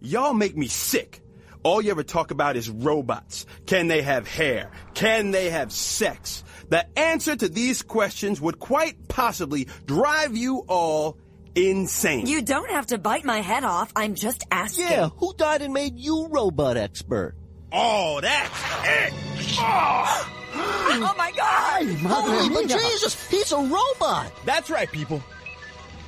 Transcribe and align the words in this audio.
Y'all 0.00 0.34
make 0.34 0.56
me 0.56 0.68
sick. 0.68 1.20
All 1.64 1.82
you 1.82 1.90
ever 1.90 2.04
talk 2.04 2.30
about 2.30 2.56
is 2.56 2.70
robots. 2.70 3.46
Can 3.66 3.88
they 3.88 4.02
have 4.02 4.28
hair? 4.28 4.70
Can 4.94 5.32
they 5.32 5.50
have 5.50 5.72
sex? 5.72 6.44
The 6.68 6.86
answer 6.98 7.34
to 7.34 7.48
these 7.48 7.82
questions 7.82 8.40
would 8.40 8.58
quite 8.58 9.08
possibly 9.08 9.66
drive 9.86 10.36
you 10.36 10.64
all 10.68 11.18
insane. 11.54 12.26
You 12.26 12.42
don't 12.42 12.70
have 12.70 12.86
to 12.88 12.98
bite 12.98 13.24
my 13.24 13.40
head 13.40 13.64
off. 13.64 13.92
I'm 13.96 14.14
just 14.14 14.44
asking. 14.50 14.86
Yeah, 14.86 15.08
who 15.16 15.34
died 15.34 15.62
and 15.62 15.74
made 15.74 15.98
you 15.98 16.28
robot 16.28 16.76
expert? 16.76 17.34
Oh, 17.72 18.20
that's 18.20 18.48
it! 18.84 19.12
Oh! 19.58 20.34
oh 20.54 21.14
my 21.18 21.32
god! 21.32 21.86
Holy 21.98 22.54
but 22.54 22.68
Jesus, 22.68 23.28
he's 23.28 23.52
a 23.52 23.56
robot! 23.56 24.32
That's 24.44 24.70
right, 24.70 24.90
people. 24.90 25.22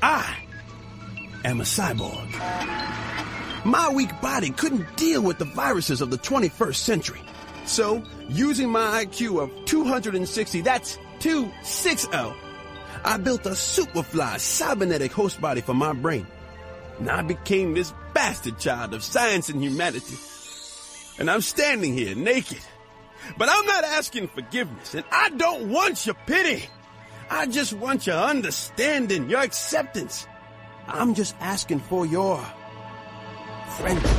I 0.03 0.37
am 1.45 1.61
a 1.61 1.65
cyborg. 1.65 2.31
My 3.71 3.89
weak 3.89 4.21
body 4.21 4.51
couldn't 4.51 4.97
deal 4.97 5.23
with 5.23 5.39
the 5.39 5.45
viruses 5.45 6.01
of 6.01 6.11
the 6.11 6.19
21st 6.19 6.75
century. 6.75 7.21
So, 7.67 8.03
using 8.29 8.69
my 8.69 9.05
IQ 9.05 9.41
of 9.41 9.65
260, 9.65 10.61
that's 10.63 10.99
260, 11.21 12.09
I 13.05 13.17
built 13.19 13.47
a 13.47 13.51
superfly 13.51 14.41
cybernetic 14.41 15.13
host 15.13 15.41
body 15.41 15.61
for 15.61 15.73
my 15.73 15.93
brain. 15.93 16.27
And 16.99 17.09
I 17.09 17.23
became 17.23 17.75
this 17.75 17.95
bastard 18.13 18.59
child 18.59 18.93
of 18.93 19.05
science 19.05 19.51
and 19.51 19.63
humanity. 19.63 20.17
And 21.21 21.31
I'm 21.31 21.41
standing 21.41 21.95
here 21.95 22.17
naked. 22.17 22.59
But 23.39 23.51
I'm 23.53 23.67
not 23.67 23.85
asking 23.85 24.27
forgiveness, 24.29 24.95
and 24.95 25.05
I 25.13 25.31
don't 25.31 25.71
want 25.71 26.07
your 26.07 26.17
pity. 26.27 26.69
I 27.31 27.47
just 27.47 27.73
want 27.73 28.05
your 28.05 28.17
understanding, 28.17 29.31
your 29.31 29.43
acceptance. 29.43 30.27
I'm 30.89 31.15
just 31.15 31.37
asking 31.39 31.79
for 31.79 32.05
your 32.05 32.45
friendship. 33.71 34.11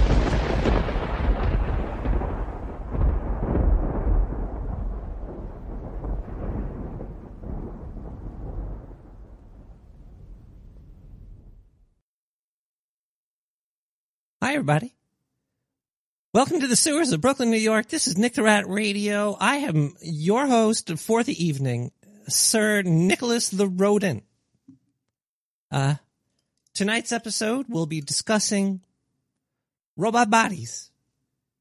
Hi, 14.41 14.53
everybody. 14.53 14.95
Welcome 16.33 16.61
to 16.61 16.67
the 16.67 16.75
sewers 16.75 17.11
of 17.11 17.21
Brooklyn, 17.21 17.51
New 17.51 17.57
York. 17.57 17.89
This 17.89 18.07
is 18.07 18.17
Nick 18.17 18.33
the 18.33 18.43
Rat 18.43 18.67
Radio. 18.67 19.35
I 19.39 19.57
am 19.57 19.95
your 20.01 20.47
host 20.47 20.97
for 20.97 21.23
the 21.23 21.45
evening, 21.45 21.91
Sir 22.27 22.81
Nicholas 22.83 23.49
the 23.49 23.67
Rodent. 23.67 24.23
Uh, 25.69 25.95
tonight's 26.73 27.11
episode, 27.11 27.65
we'll 27.69 27.85
be 27.85 28.01
discussing 28.01 28.81
robot 29.97 30.29
bodies. 30.29 30.89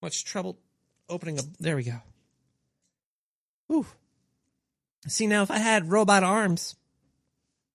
much 0.00 0.24
trouble 0.24 0.58
opening 1.08 1.38
a. 1.38 1.42
There 1.60 1.76
we 1.76 1.84
go. 1.84 2.00
Ooh. 3.70 3.86
See 5.08 5.26
now, 5.26 5.42
if 5.42 5.50
I 5.50 5.58
had 5.58 5.90
robot 5.90 6.22
arms, 6.22 6.76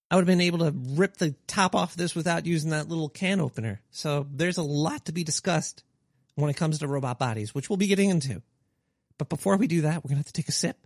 I 0.09 0.16
would 0.16 0.22
have 0.22 0.27
been 0.27 0.41
able 0.41 0.59
to 0.59 0.73
rip 0.73 1.17
the 1.17 1.35
top 1.45 1.75
off 1.75 1.95
this 1.95 2.16
without 2.16 2.45
using 2.45 2.69
that 2.69 2.88
little 2.88 3.09
can 3.09 3.41
opener. 3.41 3.81
So 3.91 4.25
there's 4.31 4.57
a 4.57 4.63
lot 4.63 5.06
to 5.06 5.11
be 5.11 5.25
discussed 5.25 5.83
when 6.35 6.50
it 6.50 6.56
comes 6.56 6.79
to 6.79 6.88
robot 6.88 7.19
bodies, 7.19 7.53
which 7.53 7.69
we'll 7.69 7.77
be 7.77 7.88
getting 7.88 8.09
into. 8.09 8.41
But 9.17 9.27
before 9.27 9.57
we 9.57 9.67
do 9.67 9.81
that, 9.81 10.03
we're 10.03 10.09
going 10.09 10.16
to 10.16 10.19
have 10.19 10.27
to 10.27 10.33
take 10.33 10.47
a 10.47 10.53
sip. 10.53 10.77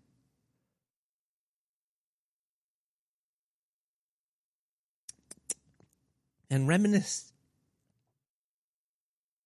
And 6.51 6.67
reminisce. 6.67 7.31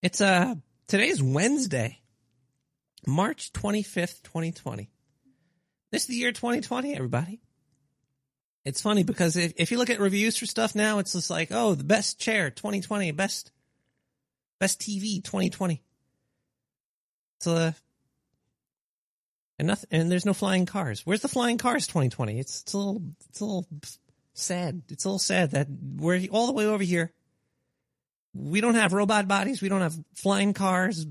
It's 0.02 0.22
uh 0.22 0.56
today's 0.88 1.22
Wednesday, 1.22 2.02
March 3.06 3.54
25th, 3.54 4.24
2020. 4.24 4.90
This 5.92 6.02
is 6.02 6.08
the 6.08 6.16
year 6.16 6.32
2020, 6.32 6.96
everybody. 6.96 7.42
It's 8.66 8.82
funny 8.82 9.04
because 9.04 9.38
if, 9.38 9.54
if 9.56 9.72
you 9.72 9.78
look 9.78 9.92
at 9.92 10.00
reviews 10.00 10.36
for 10.36 10.48
stuff 10.48 10.74
now, 10.74 10.98
it's 10.98 11.14
just 11.14 11.30
like, 11.30 11.50
oh, 11.52 11.76
the 11.76 11.84
best 11.84 12.20
chair 12.20 12.50
2020, 12.50 13.12
best 13.12 13.52
best 14.60 14.82
TV 14.82 15.24
2020. 15.24 15.84
So, 17.42 17.56
uh, 17.56 17.72
and 19.60 19.68
nothing, 19.68 19.90
and 19.92 20.12
there's 20.12 20.26
no 20.26 20.34
flying 20.34 20.66
cars. 20.66 21.06
Where's 21.06 21.22
the 21.22 21.28
flying 21.28 21.60
cars 21.60 21.86
2020? 21.86 22.40
It's 22.40 22.62
it's 22.64 22.74
a 22.74 22.78
little 22.78 23.04
it's 23.30 23.40
a 23.42 23.46
little 23.46 23.68
sad. 24.36 24.84
It's 24.90 25.06
a 25.06 25.08
little 25.08 25.20
sad 25.20 25.52
that 25.52 25.68
we're 25.70 26.28
all 26.32 26.46
the 26.46 26.54
way 26.54 26.68
over 26.68 26.84
here. 26.84 27.12
We 28.34 28.62
don't 28.62 28.76
have 28.76 28.94
robot 28.94 29.28
bodies. 29.28 29.62
We 29.62 29.70
don't 29.70 29.82
have 29.82 29.98
flying 30.14 30.54
cars, 30.54 31.06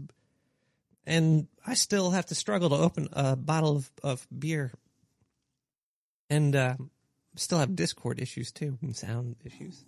and 1.07 1.49
I 1.67 1.75
still 1.75 2.11
have 2.11 2.27
to 2.27 2.35
struggle 2.35 2.69
to 2.69 2.77
open 2.77 3.09
a 3.13 3.35
bottle 3.35 3.77
of, 3.77 3.91
of 4.03 4.27
beer. 4.37 4.73
And 6.31 6.55
uh, 6.55 6.77
still 7.37 7.59
have 7.59 7.75
Discord 7.77 8.21
issues 8.21 8.53
too 8.53 8.79
and 8.83 8.97
sound 8.97 9.37
issues. 9.45 9.85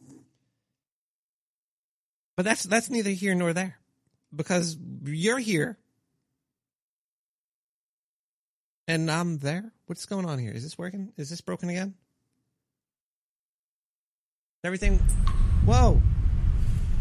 But 2.36 2.44
that's 2.44 2.64
that's 2.64 2.90
neither 2.90 3.10
here 3.10 3.34
nor 3.34 3.52
there. 3.52 3.78
Because 4.34 4.76
you're 5.04 5.38
here 5.38 5.78
and 8.88 9.10
I'm 9.10 9.38
there. 9.38 9.72
What's 9.86 10.06
going 10.06 10.26
on 10.26 10.38
here? 10.38 10.52
Is 10.52 10.62
this 10.62 10.76
working? 10.76 11.12
Is 11.16 11.30
this 11.30 11.40
broken 11.40 11.70
again? 11.70 11.94
Everything 14.66 14.98
Whoa. 15.66 16.00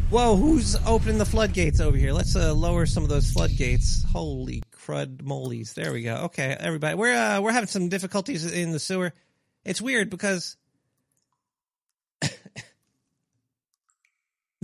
Whoa, 0.09 0.35
who's 0.35 0.75
opening 0.87 1.19
the 1.19 1.25
floodgates 1.25 1.79
over 1.79 1.95
here? 1.97 2.13
Let's 2.13 2.35
uh, 2.35 2.53
lower 2.53 2.85
some 2.85 3.03
of 3.03 3.09
those 3.09 3.31
floodgates. 3.31 4.03
Holy 4.11 4.63
crud 4.71 5.23
molies. 5.23 5.73
There 5.73 5.93
we 5.93 6.01
go. 6.01 6.15
Okay, 6.25 6.55
everybody. 6.59 6.95
We're 6.95 7.13
uh, 7.13 7.41
we're 7.41 7.51
having 7.51 7.67
some 7.67 7.89
difficulties 7.89 8.51
in 8.51 8.71
the 8.71 8.79
sewer. 8.79 9.13
It's 9.63 9.81
weird 9.81 10.09
because 10.09 10.57
the 12.21 12.31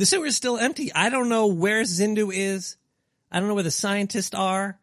sewer 0.05 0.25
is 0.25 0.35
still 0.35 0.57
empty. 0.57 0.91
I 0.93 1.09
don't 1.09 1.29
know 1.29 1.47
where 1.47 1.83
Zindu 1.83 2.31
is. 2.33 2.77
I 3.31 3.39
don't 3.39 3.47
know 3.47 3.55
where 3.55 3.63
the 3.63 3.71
scientists 3.71 4.33
are. 4.33 4.79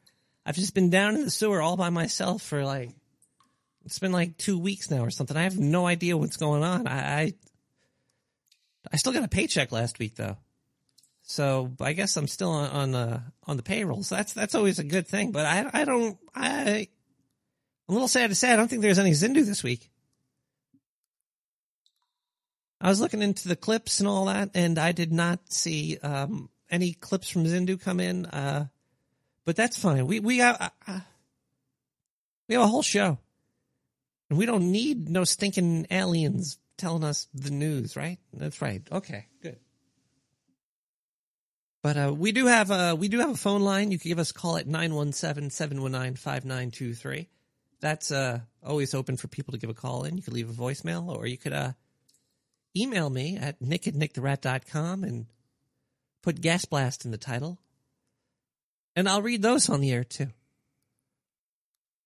I've 0.46 0.56
just 0.56 0.74
been 0.74 0.90
down 0.90 1.16
in 1.16 1.24
the 1.24 1.30
sewer 1.30 1.60
all 1.60 1.76
by 1.76 1.90
myself 1.90 2.42
for 2.42 2.64
like 2.64 2.90
it's 3.84 3.98
been 3.98 4.12
like 4.12 4.36
two 4.36 4.58
weeks 4.58 4.92
now 4.92 5.04
or 5.04 5.10
something. 5.10 5.36
I 5.36 5.42
have 5.42 5.58
no 5.58 5.86
idea 5.86 6.16
what's 6.16 6.36
going 6.36 6.62
on. 6.62 6.86
I 6.86 7.20
I, 7.20 7.32
I 8.92 8.96
still 8.96 9.12
got 9.12 9.24
a 9.24 9.28
paycheck 9.28 9.72
last 9.72 9.98
week 9.98 10.16
though, 10.16 10.36
so 11.22 11.72
I 11.80 11.92
guess 11.92 12.16
I'm 12.16 12.28
still 12.28 12.50
on 12.50 12.70
on 12.70 12.90
the 12.92 13.22
on 13.46 13.56
the 13.56 13.62
payroll. 13.62 14.02
So 14.02 14.14
that's 14.14 14.32
that's 14.32 14.54
always 14.54 14.78
a 14.78 14.84
good 14.84 15.06
thing. 15.06 15.32
But 15.32 15.46
I 15.46 15.68
I 15.72 15.84
don't 15.84 16.18
I 16.34 16.88
I'm 17.88 17.92
a 17.92 17.92
little 17.92 18.08
sad 18.08 18.30
to 18.30 18.36
say 18.36 18.52
I 18.52 18.56
don't 18.56 18.68
think 18.68 18.82
there's 18.82 18.98
any 18.98 19.12
Zindu 19.12 19.44
this 19.44 19.62
week. 19.62 19.90
I 22.80 22.88
was 22.88 23.00
looking 23.00 23.22
into 23.22 23.48
the 23.48 23.56
clips 23.56 23.98
and 23.98 24.08
all 24.08 24.26
that, 24.26 24.50
and 24.54 24.78
I 24.78 24.92
did 24.92 25.12
not 25.12 25.52
see 25.52 25.98
um, 25.98 26.48
any 26.70 26.92
clips 26.92 27.28
from 27.28 27.44
Zindu 27.44 27.80
come 27.80 27.98
in. 27.98 28.26
Uh, 28.26 28.68
but 29.44 29.56
that's 29.56 29.78
fine. 29.78 30.06
We 30.06 30.20
we 30.20 30.38
have 30.38 30.56
uh, 30.60 30.68
uh, 30.86 31.00
we 32.48 32.54
have 32.54 32.64
a 32.64 32.68
whole 32.68 32.82
show, 32.82 33.18
and 34.30 34.38
we 34.38 34.46
don't 34.46 34.70
need 34.70 35.08
no 35.08 35.24
stinking 35.24 35.86
aliens 35.90 36.58
telling 36.78 37.04
us 37.04 37.28
the 37.34 37.50
news, 37.50 37.96
right? 37.96 38.18
That's 38.32 38.62
right. 38.62 38.80
Okay, 38.90 39.26
good. 39.42 39.58
But 41.82 41.96
uh, 41.96 42.14
we 42.16 42.32
do 42.32 42.46
have 42.46 42.70
a 42.70 42.94
we 42.94 43.08
do 43.08 43.18
have 43.20 43.30
a 43.30 43.36
phone 43.36 43.62
line. 43.62 43.90
You 43.90 43.98
can 43.98 44.08
give 44.08 44.18
us 44.18 44.30
a 44.30 44.34
call 44.34 44.56
at 44.56 44.66
917-719-5923. 44.66 47.26
That's 47.80 48.10
uh, 48.10 48.40
always 48.64 48.94
open 48.94 49.16
for 49.16 49.28
people 49.28 49.52
to 49.52 49.58
give 49.58 49.70
a 49.70 49.74
call 49.74 50.02
in. 50.04 50.16
You 50.16 50.22
could 50.22 50.32
leave 50.32 50.50
a 50.50 50.52
voicemail, 50.52 51.08
or 51.08 51.26
you 51.26 51.38
could 51.38 51.52
uh, 51.52 51.72
email 52.76 53.10
me 53.10 53.36
at 53.36 53.60
nick 53.60 53.86
at 53.86 53.94
nicktherat.com 53.94 55.04
and 55.04 55.26
put 56.22 56.40
Gas 56.40 56.64
Blast 56.64 57.04
in 57.04 57.10
the 57.10 57.18
title. 57.18 57.58
And 58.96 59.08
I'll 59.08 59.22
read 59.22 59.42
those 59.42 59.68
on 59.68 59.80
the 59.80 59.92
air 59.92 60.02
too. 60.02 60.28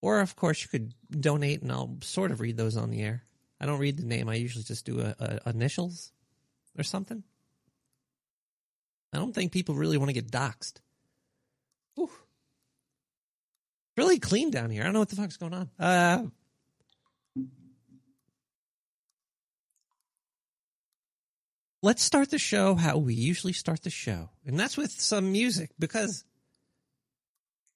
Or, 0.03 0.21
of 0.21 0.37
course, 0.37 0.63
you 0.63 0.69
could 0.69 0.93
donate 1.11 1.63
and 1.63 1.71
I'll 1.71 1.99
sort 2.03 2.33
of 2.33 2.41
read 2.41 2.57
those 2.57 2.77
on 2.77 2.91
the 2.91 3.03
air. 3.03 3.23
I 3.63 3.67
don't 3.67 3.79
read 3.79 3.97
the 3.97 4.05
name. 4.05 4.29
I 4.29 4.35
usually 4.35 4.65
just 4.65 4.85
do 4.85 5.01
a, 5.01 5.15
a 5.47 5.51
initials. 5.51 6.11
or 6.77 6.83
something. 6.83 7.23
I 9.13 9.19
don't 9.19 9.33
think 9.33 9.53
people 9.53 9.77
really 9.77 9.99
want 9.99 10.09
to 10.09 10.15
get 10.15 10.33
doxxed. 10.33 10.79
Whew. 11.95 12.11
Really 13.97 14.19
clean 14.19 14.51
down 14.51 14.71
here. 14.71 14.83
I 14.83 14.85
don't 14.87 14.95
know 14.95 14.99
what 14.99 15.11
the 15.11 15.17
fuck's 15.17 15.37
going 15.37 15.55
on. 15.55 15.71
Uh, 15.79 16.25
let's 21.83 22.03
start 22.03 22.31
the 22.31 22.39
show 22.39 22.75
how 22.75 22.97
we 22.97 23.15
usually 23.15 23.53
start 23.53 23.83
the 23.83 23.91
show, 23.91 24.31
and 24.45 24.59
that's 24.59 24.77
with 24.77 24.91
some 24.91 25.31
music 25.31 25.71
because. 25.79 26.25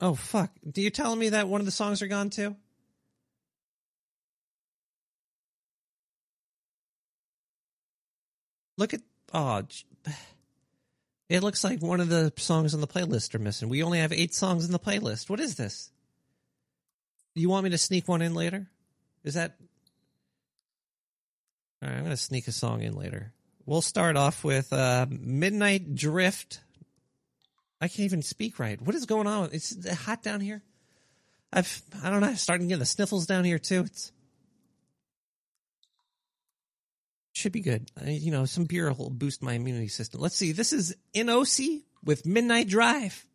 Oh 0.00 0.14
fuck! 0.14 0.50
Do 0.68 0.82
you 0.82 0.90
telling 0.90 1.18
me 1.18 1.30
that 1.30 1.48
one 1.48 1.60
of 1.60 1.64
the 1.64 1.70
songs 1.70 2.02
are 2.02 2.06
gone 2.06 2.30
too? 2.30 2.56
Look 8.76 8.94
at 8.94 9.00
oh, 9.32 9.62
it 11.28 11.42
looks 11.42 11.64
like 11.64 11.80
one 11.80 12.00
of 12.00 12.08
the 12.08 12.32
songs 12.36 12.74
on 12.74 12.80
the 12.80 12.86
playlist 12.86 13.34
are 13.34 13.40
missing. 13.40 13.68
We 13.68 13.82
only 13.82 13.98
have 13.98 14.12
eight 14.12 14.34
songs 14.34 14.64
in 14.64 14.72
the 14.72 14.78
playlist. 14.78 15.28
What 15.28 15.40
is 15.40 15.56
this? 15.56 15.90
You 17.34 17.48
want 17.50 17.64
me 17.64 17.70
to 17.70 17.78
sneak 17.78 18.08
one 18.08 18.22
in 18.22 18.34
later? 18.34 18.66
Is 19.24 19.34
that? 19.34 19.56
All 21.82 21.88
right, 21.88 21.98
I'm 21.98 22.02
gonna 22.02 22.16
sneak 22.16 22.48
a 22.48 22.52
song 22.52 22.82
in 22.82 22.94
later. 22.94 23.32
We'll 23.66 23.82
start 23.82 24.16
off 24.16 24.44
with 24.44 24.72
uh, 24.72 25.06
"Midnight 25.10 25.94
Drift." 25.94 26.60
I 27.80 27.88
can't 27.88 28.06
even 28.06 28.22
speak 28.22 28.58
right. 28.58 28.80
What 28.80 28.94
is 28.94 29.04
going 29.04 29.26
on? 29.26 29.50
It's 29.52 29.86
hot 30.04 30.22
down 30.22 30.40
here. 30.40 30.62
I've 31.52 31.82
I 32.02 32.10
don't 32.10 32.20
know. 32.20 32.28
I'm 32.28 32.36
starting 32.36 32.68
to 32.68 32.72
get 32.72 32.78
the 32.78 32.86
sniffles 32.86 33.26
down 33.26 33.44
here 33.44 33.58
too. 33.58 33.82
It's 33.86 34.12
should 37.36 37.52
be 37.52 37.60
good. 37.60 37.90
Uh, 38.00 38.08
you 38.08 38.30
know, 38.30 38.46
some 38.46 38.64
beer 38.64 38.90
will 38.92 39.10
boost 39.10 39.42
my 39.42 39.52
immunity 39.52 39.88
system. 39.88 40.20
Let's 40.20 40.36
see. 40.36 40.52
This 40.52 40.72
is 40.72 40.96
NOC 41.14 41.82
with 42.02 42.24
Midnight 42.24 42.68
Drive. 42.68 43.26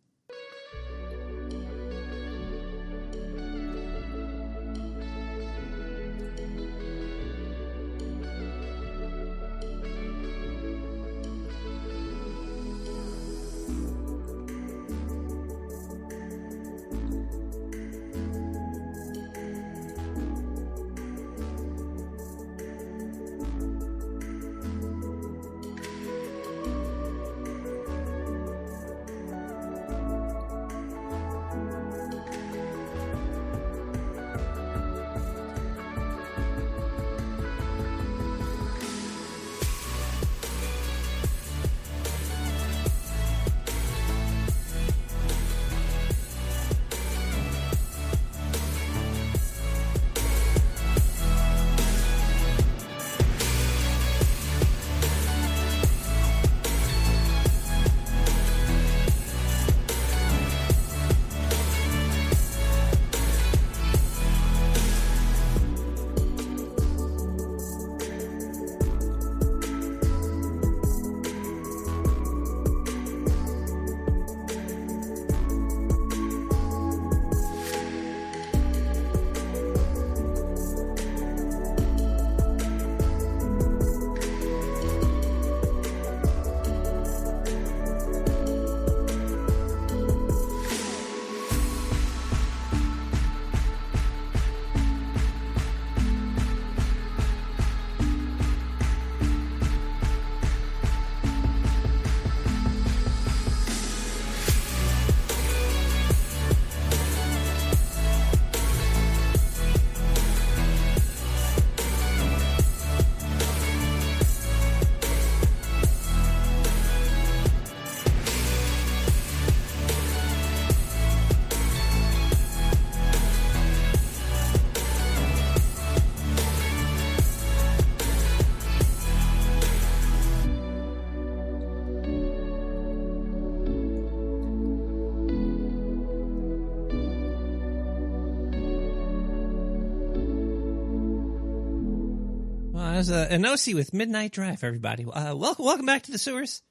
There's 142.94 143.10
a, 143.10 143.32
an 143.32 143.46
OC 143.46 143.74
with 143.74 143.94
Midnight 143.94 144.34
Drive, 144.34 144.66
everybody. 144.66 145.06
Uh, 145.06 145.34
welcome, 145.34 145.64
welcome 145.64 145.86
back 145.86 146.04
to 146.04 146.12
the 146.12 146.18
sewers, 146.18 146.62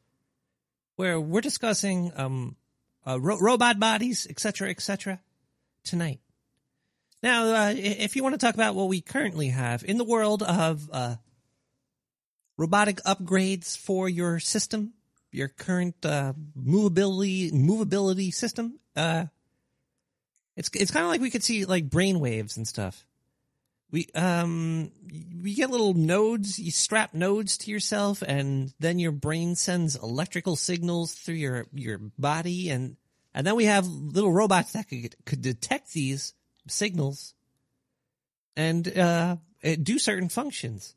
where 0.96 1.18
we're 1.18 1.40
discussing 1.40 2.12
um, 2.14 2.56
uh, 3.06 3.18
ro- 3.18 3.38
robot 3.40 3.80
bodies, 3.80 4.26
etc., 4.28 4.68
etc. 4.68 5.18
tonight. 5.82 6.20
Now, 7.22 7.44
uh, 7.54 7.74
if 7.74 8.16
you 8.16 8.22
want 8.22 8.34
to 8.34 8.38
talk 8.38 8.54
about 8.54 8.74
what 8.74 8.88
we 8.88 9.00
currently 9.00 9.48
have 9.48 9.82
in 9.82 9.96
the 9.96 10.04
world 10.04 10.42
of 10.42 10.90
uh, 10.92 11.16
robotic 12.58 12.98
upgrades 12.98 13.76
for 13.76 14.06
your 14.06 14.40
system, 14.40 14.92
your 15.32 15.48
current 15.48 16.04
uh, 16.04 16.34
movability 16.54 17.50
movability 17.50 18.32
system, 18.32 18.78
uh, 18.94 19.24
it's 20.54 20.68
it's 20.74 20.90
kind 20.90 21.06
of 21.06 21.10
like 21.10 21.22
we 21.22 21.30
could 21.30 21.42
see 21.42 21.64
like 21.64 21.88
brain 21.88 22.20
waves 22.20 22.58
and 22.58 22.68
stuff. 22.68 23.06
We 23.90 24.06
um 24.14 24.92
we 25.42 25.54
get 25.54 25.70
little 25.70 25.94
nodes. 25.94 26.58
You 26.58 26.70
strap 26.70 27.14
nodes 27.14 27.58
to 27.58 27.70
yourself, 27.70 28.22
and 28.22 28.72
then 28.78 28.98
your 28.98 29.12
brain 29.12 29.56
sends 29.56 29.96
electrical 29.96 30.56
signals 30.56 31.14
through 31.14 31.36
your 31.36 31.66
your 31.72 31.98
body, 32.18 32.70
and 32.70 32.96
and 33.34 33.46
then 33.46 33.56
we 33.56 33.64
have 33.64 33.86
little 33.86 34.32
robots 34.32 34.72
that 34.72 34.88
could 34.88 35.16
could 35.24 35.42
detect 35.42 35.92
these 35.92 36.34
signals 36.68 37.34
and 38.56 38.96
uh 38.96 39.36
do 39.82 39.98
certain 39.98 40.28
functions. 40.28 40.94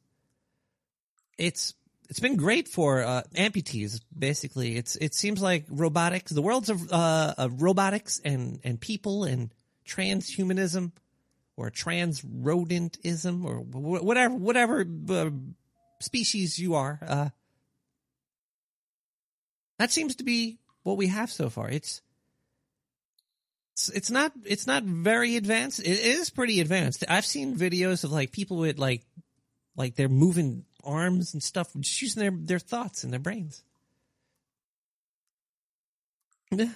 It's 1.38 1.74
it's 2.10 2.20
been 2.20 2.36
great 2.36 2.68
for 2.68 3.02
uh, 3.02 3.24
amputees. 3.36 4.02
Basically, 4.18 4.76
it's 4.76 4.96
it 4.98 5.16
seems 5.16 5.42
like 5.42 5.66
robotics, 5.70 6.32
the 6.32 6.42
worlds 6.42 6.70
of 6.70 6.92
uh, 6.92 7.34
of 7.38 7.62
robotics 7.62 8.22
and 8.24 8.60
and 8.64 8.80
people 8.80 9.24
and 9.24 9.52
transhumanism 9.88 10.92
or 11.56 11.70
trans 11.70 12.22
rodentism 12.22 13.46
or 13.46 13.60
whatever 13.60 14.34
whatever 14.34 14.86
uh, 15.10 15.30
species 16.00 16.60
you 16.60 16.76
are. 16.76 17.00
Uh, 17.06 17.30
that 19.80 19.92
seems 19.92 20.16
to 20.16 20.24
be 20.24 20.60
what 20.84 20.98
we 20.98 21.08
have 21.08 21.32
so 21.32 21.50
far. 21.50 21.70
It's 21.70 22.02
it's, 23.94 24.12
not 24.12 24.32
it's 24.46 24.68
not 24.68 24.84
very 24.84 25.36
advanced. 25.36 25.80
It 25.80 26.00
is 26.00 26.30
pretty 26.30 26.62
advanced. 26.62 27.04
I've 27.10 27.26
seen 27.26 27.58
videos 27.58 28.04
of 28.04 28.12
like 28.12 28.32
people 28.32 28.58
with 28.58 28.78
like 28.78 29.04
like 29.76 29.96
they're 29.96 30.10
moving 30.10 30.66
arms 30.84 31.34
and 31.34 31.42
stuff, 31.42 31.70
just 31.80 32.02
using 32.02 32.22
their 32.22 32.32
their 32.32 32.60
thoughts 32.60 33.04
and 33.04 33.12
their 33.12 33.20
brains. 33.20 33.64
Yeah. 36.52 36.70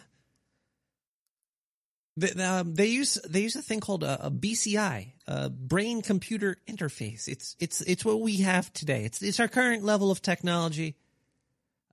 The, 2.18 2.44
um, 2.44 2.74
they 2.74 2.88
use 2.88 3.20
they 3.30 3.42
use 3.42 3.56
a 3.56 3.62
thing 3.62 3.80
called 3.80 4.04
a, 4.04 4.26
a 4.26 4.32
BCI, 4.32 5.12
a 5.28 5.50
brain 5.52 6.02
computer 6.02 6.58
interface. 6.68 7.28
It's 7.28 7.56
it's 7.60 7.82
it's 7.82 8.04
what 8.04 8.22
we 8.22 8.38
have 8.38 8.74
today. 8.74 9.06
It's 9.06 9.22
it's 9.22 9.40
our 9.40 9.48
current 9.48 9.84
level 9.84 10.10
of 10.10 10.22
technology. 10.22 10.96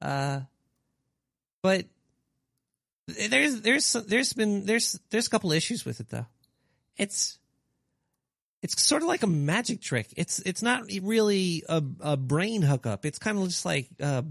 Uh, 0.01 0.41
but 1.63 1.85
there's 3.07 3.61
there's 3.61 3.93
there's 3.93 4.33
been 4.33 4.65
there's 4.65 4.99
there's 5.11 5.27
a 5.27 5.31
couple 5.31 5.53
issues 5.53 5.85
with 5.85 6.01
it 6.01 6.09
though. 6.09 6.27
It's 6.97 7.39
it's 8.63 8.83
sort 8.83 9.03
of 9.03 9.09
like 9.09 9.23
a 9.23 9.27
magic 9.27 9.83
trick. 9.83 10.15
It's 10.17 10.39
it's 10.41 10.63
not 10.63 10.85
really 11.03 11.65
a 11.69 11.83
a 12.01 12.17
brain 12.17 12.63
hookup. 12.63 13.05
It's 13.05 13.19
kind 13.19 13.39
of 13.39 13.45
just 13.45 13.67
like 13.67 13.89
uh, 14.01 14.23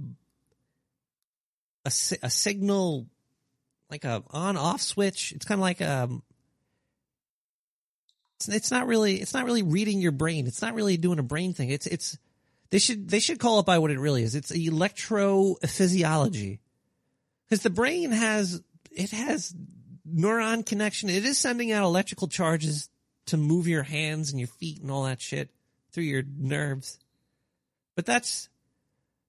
a 1.85 1.91
a 2.23 2.29
signal, 2.31 3.05
like 3.93 4.05
a 4.05 4.23
on 4.31 4.57
off 4.57 4.81
switch. 4.81 5.33
It's 5.33 5.45
kind 5.45 5.59
of 5.59 5.61
like 5.61 5.79
um. 5.81 6.23
It's, 8.37 8.49
it's 8.49 8.71
not 8.71 8.87
really 8.87 9.21
it's 9.21 9.35
not 9.35 9.45
really 9.45 9.61
reading 9.61 10.01
your 10.01 10.11
brain. 10.11 10.47
It's 10.47 10.63
not 10.63 10.73
really 10.73 10.97
doing 10.97 11.19
a 11.19 11.23
brain 11.23 11.53
thing. 11.53 11.69
It's 11.69 11.85
it's 11.85 12.17
they 12.71 12.79
should 12.79 13.07
they 13.07 13.19
should 13.19 13.37
call 13.39 13.59
it 13.59 13.67
by 13.67 13.77
what 13.77 13.91
it 13.91 13.99
really 13.99 14.23
is. 14.23 14.33
It's 14.33 14.51
electrophysiology 14.51 16.57
because 17.45 17.61
the 17.61 17.69
brain 17.69 18.09
has 18.11 18.63
it 18.91 19.11
has 19.11 19.53
neuron 20.11 20.65
connection. 20.65 21.09
It 21.09 21.23
is 21.23 21.37
sending 21.37 21.71
out 21.71 21.83
electrical 21.83 22.27
charges 22.27 22.89
to 23.27 23.37
move 23.37 23.67
your 23.67 23.83
hands 23.83 24.31
and 24.31 24.39
your 24.39 24.47
feet 24.47 24.81
and 24.81 24.89
all 24.89 25.03
that 25.03 25.21
shit 25.21 25.51
through 25.91 26.05
your 26.05 26.23
nerves. 26.37 26.97
But 27.95 28.07
that's 28.07 28.49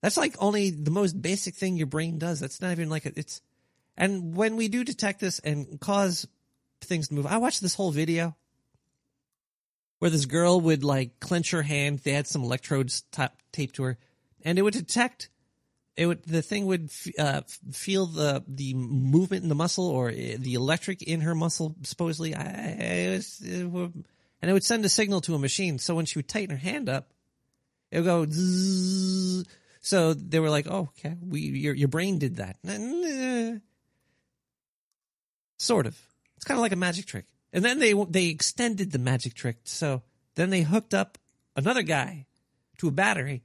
that's 0.01 0.17
like 0.17 0.37
only 0.39 0.71
the 0.71 0.91
most 0.91 1.21
basic 1.21 1.55
thing 1.55 1.77
your 1.77 1.87
brain 1.87 2.19
does. 2.19 2.41
That's 2.41 2.63
not 2.63 2.73
even 2.73 2.89
like 2.89 3.05
a, 3.05 3.13
it's. 3.15 3.43
And 3.97 4.35
when 4.37 4.57
we 4.57 4.69
do 4.69 4.85
detect 4.85 5.21
this 5.21 5.39
and 5.39 5.81
cause 5.81 6.27
things 6.81 7.09
to 7.09 7.15
move, 7.15 7.27
I 7.27 7.39
watched 7.39 7.61
this 7.61 7.75
whole 7.75 7.93
video 7.93 8.37
where 9.99 10.11
this 10.11 10.27
girl 10.27 10.61
would 10.61 10.85
like 10.85 11.21
clench 11.21 11.53
her 11.53 11.63
hand. 11.63 12.01
They 12.01 12.13
had 12.13 12.27
some 12.27 12.43
electrodes 12.43 13.03
t- 13.13 13.25
taped 13.53 13.77
to 13.77 13.85
her, 13.85 13.99
and 14.43 14.59
it 14.59 14.63
would 14.63 14.75
detect 14.75 15.29
it 15.97 16.07
would 16.07 16.25
the 16.25 16.43
thing 16.43 16.67
would 16.67 16.91
uh, 17.19 17.43
feel 17.73 18.07
the 18.07 18.45
the 18.49 18.75
movement 18.75 19.43
in 19.43 19.49
the 19.49 19.55
muscle 19.55 19.87
or 19.87 20.09
uh, 20.09 20.37
the 20.39 20.55
electric 20.55 21.03
in 21.03 21.21
her 21.21 21.35
muscle 21.35 21.75
supposedly 21.83 22.35
I, 22.35 22.43
it 22.43 23.17
was, 23.17 23.41
it 23.41 23.65
would, 23.65 24.05
and 24.43 24.51
it 24.51 24.53
would 24.53 24.65
send 24.65 24.85
a 24.85 24.89
signal 24.89 25.21
to 25.23 25.35
a 25.35 25.39
machine 25.39 25.79
so 25.79 25.95
when 25.95 26.07
she 26.07 26.19
would 26.19 26.29
tighten 26.29 26.51
her 26.51 26.61
hand 26.61 26.89
up 26.89 27.13
it 27.91 27.99
would 27.99 28.07
go 28.07 28.27
zzz. 28.29 29.47
so 29.81 30.15
they 30.15 30.41
were 30.41 30.51
like 30.51 30.67
oh 30.69 30.91
okay 30.99 31.17
we 31.21 31.41
your 31.41 31.75
your 31.75 31.89
brain 31.89 32.19
did 32.19 32.37
that 32.37 32.57
sort 35.57 35.87
of 35.87 35.99
it's 36.37 36.45
kind 36.45 36.59
of 36.59 36.63
like 36.63 36.73
a 36.73 36.77
magic 36.77 37.07
trick 37.07 37.27
and 37.53 37.65
then 37.65 37.79
they 37.79 37.93
they 38.09 38.27
extended 38.27 38.93
the 38.93 38.99
magic 38.99 39.35
trick 39.35 39.57
so 39.65 40.03
then 40.35 40.51
they 40.51 40.63
hooked 40.63 40.95
up 40.95 41.19
another 41.57 41.83
guy 41.83 42.27
to 42.79 42.89
a 42.89 42.93
battery 42.93 43.43